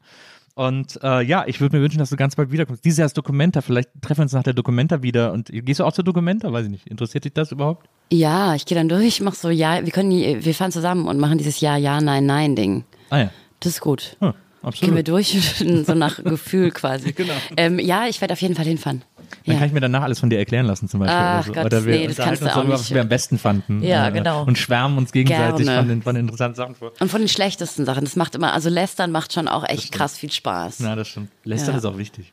Und 0.56 1.01
äh, 1.02 1.20
ja, 1.23 1.44
ich 1.48 1.61
würde 1.61 1.77
mir 1.77 1.82
wünschen, 1.82 1.98
dass 1.98 2.11
du 2.11 2.16
ganz 2.16 2.36
bald 2.36 2.52
wiederkommst. 2.52 2.85
Dieses 2.85 2.98
Jahr 2.98 3.06
ist 3.06 3.19
Documenta, 3.19 3.61
vielleicht 3.61 3.90
treffen 4.01 4.19
wir 4.20 4.23
uns 4.24 4.32
nach 4.35 4.44
der 4.44 4.52
Documenta 4.52 5.02
wieder. 5.02 5.32
Und 5.32 5.48
gehst 5.52 5.81
du 5.81 5.85
auch 5.85 5.93
zur 5.93 6.05
Documenta? 6.05 6.52
Weiß 6.52 6.66
ich 6.66 6.70
nicht. 6.70 6.86
Interessiert 6.86 7.24
dich 7.24 7.32
das 7.32 7.51
überhaupt? 7.51 7.89
Ja, 8.12 8.55
ich 8.55 8.65
gehe 8.65 8.77
dann 8.78 8.89
durch, 8.89 9.20
mach 9.20 9.35
so, 9.35 9.51
ja, 9.51 9.85
wir 9.85 9.90
können, 9.93 10.11
wir 10.12 10.55
fahren 10.55 10.70
zusammen 10.70 11.09
und 11.09 11.19
machen 11.19 11.39
dieses 11.39 11.61
Ja, 11.61 11.77
Ja, 11.77 12.01
Nein, 12.01 12.27
Nein-Ding. 12.27 12.85
Ah 13.11 13.19
ja, 13.19 13.31
Das 13.59 13.73
ist 13.73 13.81
gut. 13.81 14.16
hm, 14.20 14.32
Gehen 14.73 14.95
wir 14.95 15.01
absolut. 15.01 15.09
durch, 15.09 15.85
so 15.86 15.95
nach 15.95 16.23
Gefühl 16.23 16.70
quasi. 16.70 17.12
Genau. 17.16 17.32
Ähm, 17.57 17.78
ja, 17.78 18.07
ich 18.07 18.20
werde 18.20 18.32
auf 18.35 18.41
jeden 18.41 18.55
Fall 18.55 18.65
hinfahren. 18.65 19.03
Dann 19.45 19.55
Ja. 19.55 19.59
kann 19.59 19.69
ich 19.69 19.74
mir 19.74 19.81
danach 19.81 20.03
alles 20.03 20.20
von 20.20 20.31
dir 20.31 20.39
erklären 20.39 20.66
lassen, 20.66 20.89
zum 20.89 21.01
Beispiel. 21.01 21.16
Ach 21.19 21.35
oder, 21.39 21.45
so. 21.47 21.53
Gott, 21.53 21.65
oder 21.66 21.85
wir 21.85 21.99
nee, 21.99 22.07
das 22.09 22.16
kannst 22.16 22.41
du 22.43 22.47
uns 22.47 22.53
auch 22.55 22.59
darüber, 22.59 22.74
was 22.74 22.91
wir 22.93 23.01
am 23.01 23.09
besten 23.09 23.39
fanden. 23.39 23.82
Ja, 23.82 24.09
Äh, 24.09 24.12
genau. 24.12 24.45
Und 24.45 24.59
schwärmen 24.59 24.99
uns 24.99 25.12
gegenseitig 25.12 25.66
Gerne. 25.66 25.81
von 25.81 25.89
den, 25.89 26.03
von 26.03 26.15
den 26.15 26.24
interessanten 26.24 26.57
Sachen 26.57 26.74
vor. 26.74 26.93
Und 27.01 27.11
von 27.11 27.20
den 27.20 27.28
schlechtesten 27.28 27.85
Sachen. 27.85 28.05
Das 28.05 28.16
macht 28.16 28.35
immer, 28.35 28.53
also 28.53 28.69
Lästern 28.70 29.11
macht 29.12 29.32
schon 29.32 29.49
auch 29.49 29.65
echt 29.69 29.93
krass 29.93 30.16
viel 30.19 30.31
Spaß. 30.32 30.78
Ja, 30.81 30.95
das 30.97 31.09
stimmt. 31.09 31.31
Lästern 31.45 31.74
Ja. 31.74 31.78
ist 31.78 31.85
auch 31.85 31.99
wichtig. 31.99 32.32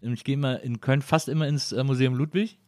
Ich 0.00 0.24
gehe 0.24 0.34
immer 0.34 0.60
in 0.62 0.80
Köln 0.80 1.02
fast 1.02 1.28
immer 1.28 1.46
ins 1.46 1.72
äh, 1.72 1.84
Museum 1.84 2.14
Ludwig. 2.14 2.58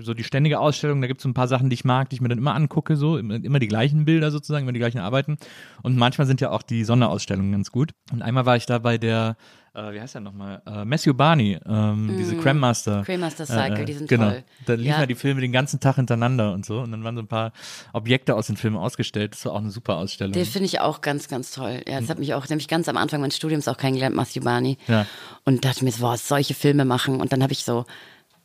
So 0.00 0.14
die 0.14 0.24
ständige 0.24 0.60
Ausstellung, 0.60 1.00
da 1.00 1.06
gibt 1.06 1.20
es 1.20 1.22
so 1.22 1.28
ein 1.28 1.34
paar 1.34 1.48
Sachen, 1.48 1.70
die 1.70 1.74
ich 1.74 1.84
mag, 1.84 2.10
die 2.10 2.16
ich 2.16 2.20
mir 2.20 2.28
dann 2.28 2.38
immer 2.38 2.54
angucke, 2.54 2.96
so 2.96 3.16
immer, 3.18 3.58
die 3.58 3.68
gleichen 3.68 4.04
Bilder 4.04 4.30
sozusagen, 4.30 4.64
immer 4.64 4.72
die 4.72 4.78
gleichen 4.80 4.98
Arbeiten. 4.98 5.38
Und 5.82 5.96
manchmal 5.96 6.26
sind 6.26 6.40
ja 6.40 6.50
auch 6.50 6.62
die 6.62 6.84
Sonderausstellungen 6.84 7.52
ganz 7.52 7.70
gut. 7.70 7.92
Und 8.12 8.22
einmal 8.22 8.46
war 8.46 8.56
ich 8.56 8.66
da 8.66 8.78
bei 8.78 8.98
der, 8.98 9.36
äh, 9.74 9.92
wie 9.92 10.00
heißt 10.00 10.14
der 10.14 10.20
nochmal, 10.20 10.60
äh, 10.66 10.84
Matthew 10.84 11.14
Barney, 11.14 11.58
ähm, 11.66 12.14
diese 12.18 12.36
Creme 12.36 12.58
Master. 12.58 13.02
Creme 13.04 13.20
Master 13.20 13.46
Cycle, 13.46 13.84
die 13.84 13.92
sind 13.94 14.08
genau. 14.08 14.30
toll. 14.30 14.44
Da 14.66 14.74
liefen 14.74 14.88
Ja. 14.88 15.00
ja 15.00 15.06
die 15.06 15.14
Filme 15.14 15.40
den 15.40 15.52
ganzen 15.52 15.80
Tag 15.80 15.96
hintereinander 15.96 16.52
und 16.52 16.66
so. 16.66 16.80
Und 16.80 16.92
dann 16.92 17.02
waren 17.04 17.16
so 17.16 17.22
ein 17.22 17.28
paar 17.28 17.52
Objekte 17.92 18.34
aus 18.34 18.48
den 18.48 18.56
Filmen 18.56 18.76
ausgestellt. 18.76 19.32
Das 19.32 19.44
war 19.46 19.52
auch 19.52 19.58
eine 19.58 19.70
super 19.70 19.96
Ausstellung. 19.96 20.32
Den 20.32 20.44
finde 20.44 20.66
ich 20.66 20.80
auch 20.80 21.00
ganz, 21.00 21.28
ganz 21.28 21.52
toll. 21.52 21.82
Ja, 21.88 22.00
das 22.00 22.10
hat 22.10 22.18
mich 22.18 22.34
auch, 22.34 22.48
nämlich 22.48 22.68
ganz 22.68 22.88
am 22.88 22.96
Anfang 22.96 23.20
meines 23.20 23.36
Studiums 23.36 23.66
auch 23.68 23.78
kennengelernt, 23.78 24.14
Matthew 24.14 24.42
Barney. 24.42 24.76
Ja. 24.88 25.06
Und 25.44 25.64
dachte 25.64 25.84
mir, 25.84 25.92
so, 25.92 26.02
boah, 26.02 26.16
solche 26.16 26.54
Filme 26.54 26.84
machen. 26.84 27.20
Und 27.20 27.32
dann 27.32 27.42
habe 27.42 27.52
ich 27.52 27.64
so 27.64 27.86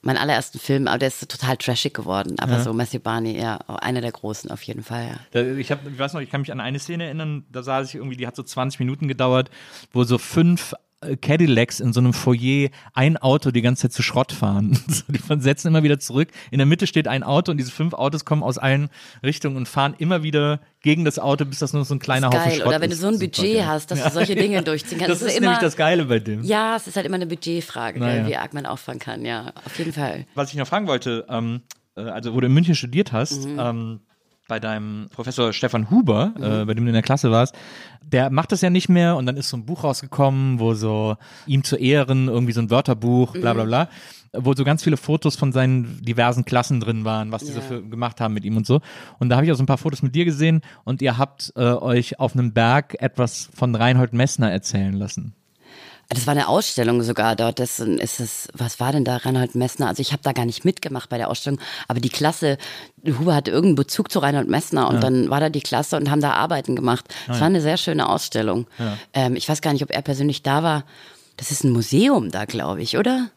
meinen 0.02 0.18
allerersten 0.18 0.60
Film, 0.60 0.88
aber 0.88 0.99
der 0.99 1.10
ist 1.10 1.28
total 1.30 1.57
trashig 1.57 1.94
geworden. 1.94 2.36
Aber 2.40 2.61
so 2.61 2.74
Matthew 2.74 2.99
Barney, 2.99 3.40
ja, 3.40 3.57
einer 3.68 4.02
der 4.02 4.11
großen 4.11 4.52
auf 4.52 4.64
jeden 4.64 4.84
Fall, 4.84 5.07
ja. 5.07 5.19
Da, 5.32 5.44
ich, 5.44 5.72
hab, 5.72 5.86
ich 5.88 5.98
weiß 5.98 6.14
noch, 6.14 6.22
ich 6.22 6.30
kann 6.30 6.41
mich 6.41 6.52
an 6.52 6.60
eine 6.60 6.80
Szene 6.80 7.06
erinnern, 7.06 7.45
da 7.52 7.64
saß 7.64 7.90
ich 7.90 7.95
irgendwie, 7.95 8.18
die 8.18 8.28
hat 8.28 8.36
so 8.36 8.44
20 8.44 8.80
Minuten 8.80 9.07
gedauert, 9.07 9.49
wo 9.91 10.03
so 10.03 10.18
fünf 10.18 10.74
Cadillacs 11.22 11.80
in 11.80 11.94
so 11.94 11.99
einem 11.99 12.11
Foyer 12.11 12.69
ein 12.94 13.18
Auto 13.18 13.52
die 13.52 13.61
ganze 13.61 13.84
Zeit 13.84 13.94
zu 13.94 14.02
Schrott 14.02 14.32
fahren. 14.32 14.78
So, 14.88 15.03
die 15.10 15.41
setzen 15.41 15.68
immer 15.68 15.84
wieder 15.84 15.99
zurück. 15.99 16.30
In 16.49 16.57
der 16.57 16.65
Mitte 16.65 16.88
steht 16.88 17.07
ein 17.07 17.22
Auto 17.24 17.52
und 17.52 17.57
diese 17.57 17.72
fünf 17.72 17.94
Autos 17.94 18.26
kommen 18.26 18.41
aus 18.41 18.57
allen 18.57 18.90
Richtungen 19.24 19.57
und 19.57 19.68
fahren 19.68 19.94
immer 19.99 20.24
wieder 20.24 20.60
gegen 20.82 21.06
das 21.06 21.19
Auto, 21.19 21.45
bis 21.45 21.60
das 21.60 21.74
nur 21.74 21.86
so 21.86 21.94
ein 21.94 21.99
kleiner 21.99 22.28
Haufen 22.30 22.40
Geil. 22.40 22.56
Schrott 22.57 22.68
Oder 22.68 22.82
wenn 22.82 22.90
du 22.90 22.95
ist. 22.95 23.02
so 23.02 23.07
ein 23.07 23.14
Super 23.14 23.26
Budget 23.28 23.53
geil. 23.57 23.68
hast, 23.68 23.91
dass 23.91 24.03
du 24.03 24.10
solche 24.10 24.36
Dinge 24.36 24.61
durchziehen 24.64 24.98
kannst. 24.98 25.11
Das 25.11 25.22
Es 25.22 25.28
ist 25.28 25.38
immer, 25.38 25.48
nämlich 25.48 25.60
das 25.61 25.76
Geile 25.76 26.06
bei 26.06 26.19
dem. 26.19 26.44
Ja, 26.44 26.76
es 26.78 26.88
ist 26.88 26.95
halt 26.95 27.06
immer 27.06 27.15
eine 27.15 27.28
Budgetfrage, 27.28 27.99
Na 27.99 28.07
gell, 28.07 28.22
ja. 28.24 28.28
wie 28.28 28.36
arg 28.38 28.53
man 28.56 28.65
auffangen 28.65 28.99
kann, 28.99 29.24
ja. 29.26 29.53
Auf 29.65 29.78
jeden 29.78 29.94
Fall. 29.94 30.26
Was 30.34 30.49
ich 30.52 30.56
noch 30.57 30.68
fragen 30.68 30.88
wollte, 30.88 31.26
ähm, 31.30 31.61
äh, 31.95 32.02
also 32.02 32.34
wo 32.34 32.40
du 32.41 32.48
in 32.48 32.53
München 32.53 32.74
studiert 32.76 33.11
hast, 33.11 33.45
Mhm. 33.45 33.60
ähm, 33.60 33.99
bei 34.48 34.60
deinem 34.60 35.07
Professor 35.14 35.52
Stefan 35.53 35.90
Huber, 35.91 36.34
Mhm. 36.38 36.44
äh, 36.44 36.65
bei 36.65 36.74
dem 36.74 36.86
du 36.86 36.90
in 36.90 36.94
der 36.94 37.02
Klasse 37.03 37.32
warst, 37.32 37.56
der 38.02 38.30
macht 38.30 38.52
das 38.52 38.61
ja 38.61 38.69
nicht 38.69 38.88
mehr 38.90 39.18
und 39.18 39.26
dann 39.26 39.36
ist 39.36 39.49
so 39.49 39.57
ein 39.57 39.65
Buch 39.65 39.84
rausgekommen, 39.84 40.60
wo 40.60 40.74
so 40.74 41.18
ihm 41.45 41.64
zu 41.64 41.76
Ehren 41.76 42.28
irgendwie 42.30 42.53
so 42.53 42.61
ein 42.61 42.69
Wörterbuch, 42.69 43.34
bla 43.34 43.53
Mhm. 43.53 43.57
bla 43.57 43.65
bla, 43.65 43.90
wo 44.34 44.53
so 44.53 44.64
ganz 44.64 44.84
viele 44.84 44.98
Fotos 44.98 45.36
von 45.36 45.52
seinen 45.52 46.02
diversen 46.03 46.45
Klassen 46.45 46.80
drin 46.80 47.03
waren, 47.06 47.32
was 47.32 47.44
die 47.44 47.52
so 47.52 47.60
Ja. 47.60 47.65
für, 47.65 47.84
gemacht 47.84 48.22
haben 48.22 48.34
mit 48.34 48.45
ihm 48.45 48.56
und 48.56 48.65
so. 48.65 48.80
Und 49.19 49.30
da 49.30 49.36
habe 49.36 49.45
ich 49.45 49.52
auch 49.52 49.56
so 49.57 49.64
ein 49.64 49.68
paar 49.68 49.78
Fotos 49.78 50.02
mit 50.02 50.15
dir 50.15 50.26
gesehen 50.26 50.61
und 50.86 51.02
ihr 51.02 51.18
habt 51.18 51.52
äh, 51.57 51.61
euch 51.61 52.19
auf 52.19 52.34
einem 52.34 52.53
Berg 52.53 52.95
etwas 53.02 53.49
von 53.53 53.76
Reinhold 53.76 54.14
Messner 54.14 54.52
erzählen 54.52 54.94
lassen. 54.94 55.34
Das 56.10 56.26
war 56.26 56.32
eine 56.32 56.48
Ausstellung 56.48 57.02
sogar 57.04 57.36
dort. 57.36 57.60
Das 57.60 57.80
ist 57.80 58.20
es, 58.20 58.48
was 58.54 58.80
war 58.80 58.94
denn 58.94 59.04
da, 59.04 59.18
Reinhold 59.18 59.56
Messner? 59.56 59.88
Also 59.88 60.02
ich 60.02 60.14
habe 60.14 60.24
da 60.24 60.32
gar 60.32 60.46
nicht 60.46 60.64
mitgemacht 60.64 61.10
bei 61.10 61.18
der 61.18 61.30
Ausstellung, 61.30 61.60
aber 61.88 62.00
die 62.00 62.10
Klasse, 62.10 62.58
Huber 63.06 63.36
hatte 63.36 63.52
irgendeinen 63.52 63.76
Bezug 63.76 64.12
zu 64.12 64.20
Reinhold 64.20 64.48
Messner 64.48 64.90
und 64.90 65.04
dann 65.04 65.30
war 65.30 65.42
da 65.42 65.50
die 65.50 65.62
Klasse 65.62 65.98
und 65.98 66.10
haben 66.10 66.22
da 66.22 66.32
Arbeiten 66.34 66.76
gemacht. 66.76 67.14
Das 67.28 67.40
war 67.42 67.48
eine 67.48 67.62
sehr 67.62 67.78
schöne 67.78 68.08
Ausstellung. 68.08 68.68
Ähm, 69.14 69.36
ich 69.36 69.50
weiß 69.50 69.62
gar 69.62 69.74
nicht, 69.74 69.84
ob 69.84 69.92
er 69.92 70.02
persönlich 70.02 70.44
da 70.44 70.64
war. 70.64 70.84
Das 71.36 71.52
ist 71.52 71.64
ein 71.64 71.72
Museum 71.72 72.32
da, 72.32 72.46
glaube 72.46 72.82
ich, 72.82 72.98
oder? 72.98 73.28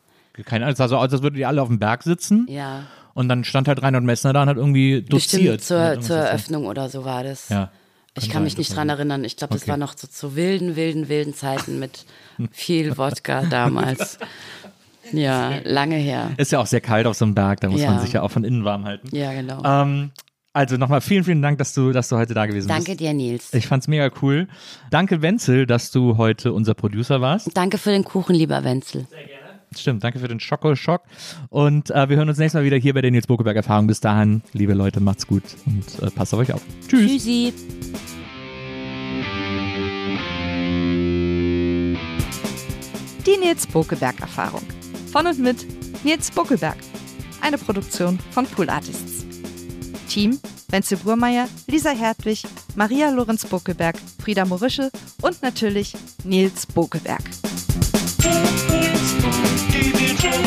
Keine 0.44 0.64
Ahnung, 0.64 0.72
es 0.72 0.78
sah 0.78 0.88
so 0.88 0.96
aus, 0.96 1.12
als 1.12 1.22
würdet 1.22 1.38
ihr 1.38 1.48
alle 1.48 1.60
auf 1.60 1.68
dem 1.68 1.78
Berg 1.78 2.02
sitzen. 2.02 2.46
Ja. 2.48 2.84
Und 3.14 3.28
dann 3.28 3.44
stand 3.44 3.68
halt 3.68 3.82
Reinhold 3.82 4.04
Messner 4.04 4.32
da 4.32 4.42
und 4.42 4.48
hat 4.48 4.56
irgendwie 4.56 5.02
doziert. 5.02 5.58
Bestimmt 5.58 5.62
zur, 5.62 6.00
zur. 6.00 6.16
Eröffnung 6.16 6.66
oder 6.66 6.88
so 6.88 7.04
war 7.04 7.24
das. 7.24 7.48
Ja. 7.48 7.70
Ich 8.14 8.28
Kann 8.28 8.42
mich 8.42 8.58
nicht 8.58 8.74
dran 8.74 8.88
erinnern. 8.88 9.24
Ich 9.24 9.36
glaube, 9.36 9.54
das 9.54 9.62
Okay. 9.62 9.70
war 9.70 9.76
noch 9.76 9.96
so 9.96 10.06
zu 10.08 10.34
wilden, 10.36 10.74
wilden, 10.76 11.08
wilden 11.08 11.32
Zeiten 11.34 11.78
mit 11.78 12.04
viel 12.52 12.98
Wodka 12.98 13.42
damals. 13.42 14.18
Ja, 15.12 15.54
lange 15.64 15.96
her. 15.96 16.30
Ist 16.36 16.52
ja 16.52 16.58
auch 16.60 16.66
sehr 16.66 16.80
kalt 16.80 17.06
auf 17.06 17.16
so 17.16 17.24
einem 17.24 17.34
Berg, 17.34 17.60
da 17.60 17.68
muss 17.68 17.80
Ja. 17.80 17.90
man 17.92 18.00
sich 18.00 18.12
ja 18.12 18.22
auch 18.22 18.30
von 18.30 18.44
innen 18.44 18.64
warm 18.64 18.84
halten. 18.84 19.14
Ja, 19.14 19.32
genau. 19.32 19.62
Ähm, 19.64 20.10
also 20.52 20.76
nochmal 20.76 21.00
vielen, 21.00 21.24
vielen 21.24 21.42
Dank, 21.42 21.58
dass 21.58 21.72
du, 21.74 21.92
dass 21.92 22.08
du 22.08 22.16
heute 22.16 22.34
da 22.34 22.46
gewesen 22.46 22.68
Danke 22.68 22.92
bist. 22.92 23.00
dir, 23.00 23.12
Nils. 23.14 23.54
Ich 23.54 23.66
fand's 23.66 23.86
mega 23.88 24.10
cool. 24.22 24.48
Danke, 24.90 25.22
Wenzel, 25.22 25.66
dass 25.66 25.90
du 25.90 26.16
heute 26.16 26.52
unser 26.52 26.74
Producer 26.74 27.20
warst. 27.20 27.50
Danke 27.56 27.78
für 27.78 27.90
den 27.90 28.04
Kuchen, 28.04 28.34
lieber 28.34 28.62
Wenzel. 28.64 29.06
Stimmt, 29.76 30.02
danke 30.02 30.18
für 30.18 30.28
den 30.28 30.40
Schoko-Schock. 30.40 31.02
Und 31.48 31.90
äh, 31.90 32.08
wir 32.08 32.16
hören 32.16 32.28
uns 32.28 32.38
nächstes 32.38 32.58
Mal 32.58 32.64
wieder 32.64 32.76
hier 32.76 32.94
bei 32.94 33.02
der 33.02 33.10
Nils 33.10 33.26
Bokeberg 33.26 33.56
Erfahrung. 33.56 33.86
Bis 33.86 34.00
dahin, 34.00 34.42
liebe 34.52 34.74
Leute, 34.74 35.00
macht's 35.00 35.26
gut 35.26 35.44
und 35.66 36.02
äh, 36.02 36.10
passt 36.10 36.34
auf 36.34 36.40
euch 36.40 36.52
auf. 36.52 36.62
Tschüss. 36.88 37.10
Tschüssi. 37.10 37.52
Die 43.26 43.36
Nils 43.36 43.66
Bokelberg-Erfahrung. 43.66 44.62
Von 45.12 45.26
und 45.26 45.38
mit 45.38 45.66
Nils 46.04 46.30
Bokelberg. 46.30 46.76
Eine 47.40 47.58
Produktion 47.58 48.18
von 48.32 48.46
Pool 48.46 48.68
Artists. 48.68 49.24
Team 50.08 50.38
Wenzel 50.70 50.98
Burmeier, 50.98 51.48
Lisa 51.66 51.90
Hertwig, 51.90 52.42
Maria 52.76 53.10
Lorenz 53.10 53.44
Bokelberg, 53.44 53.96
Frieda 54.22 54.44
Morische 54.44 54.90
und 55.22 55.42
natürlich 55.42 55.94
Nils 56.24 56.66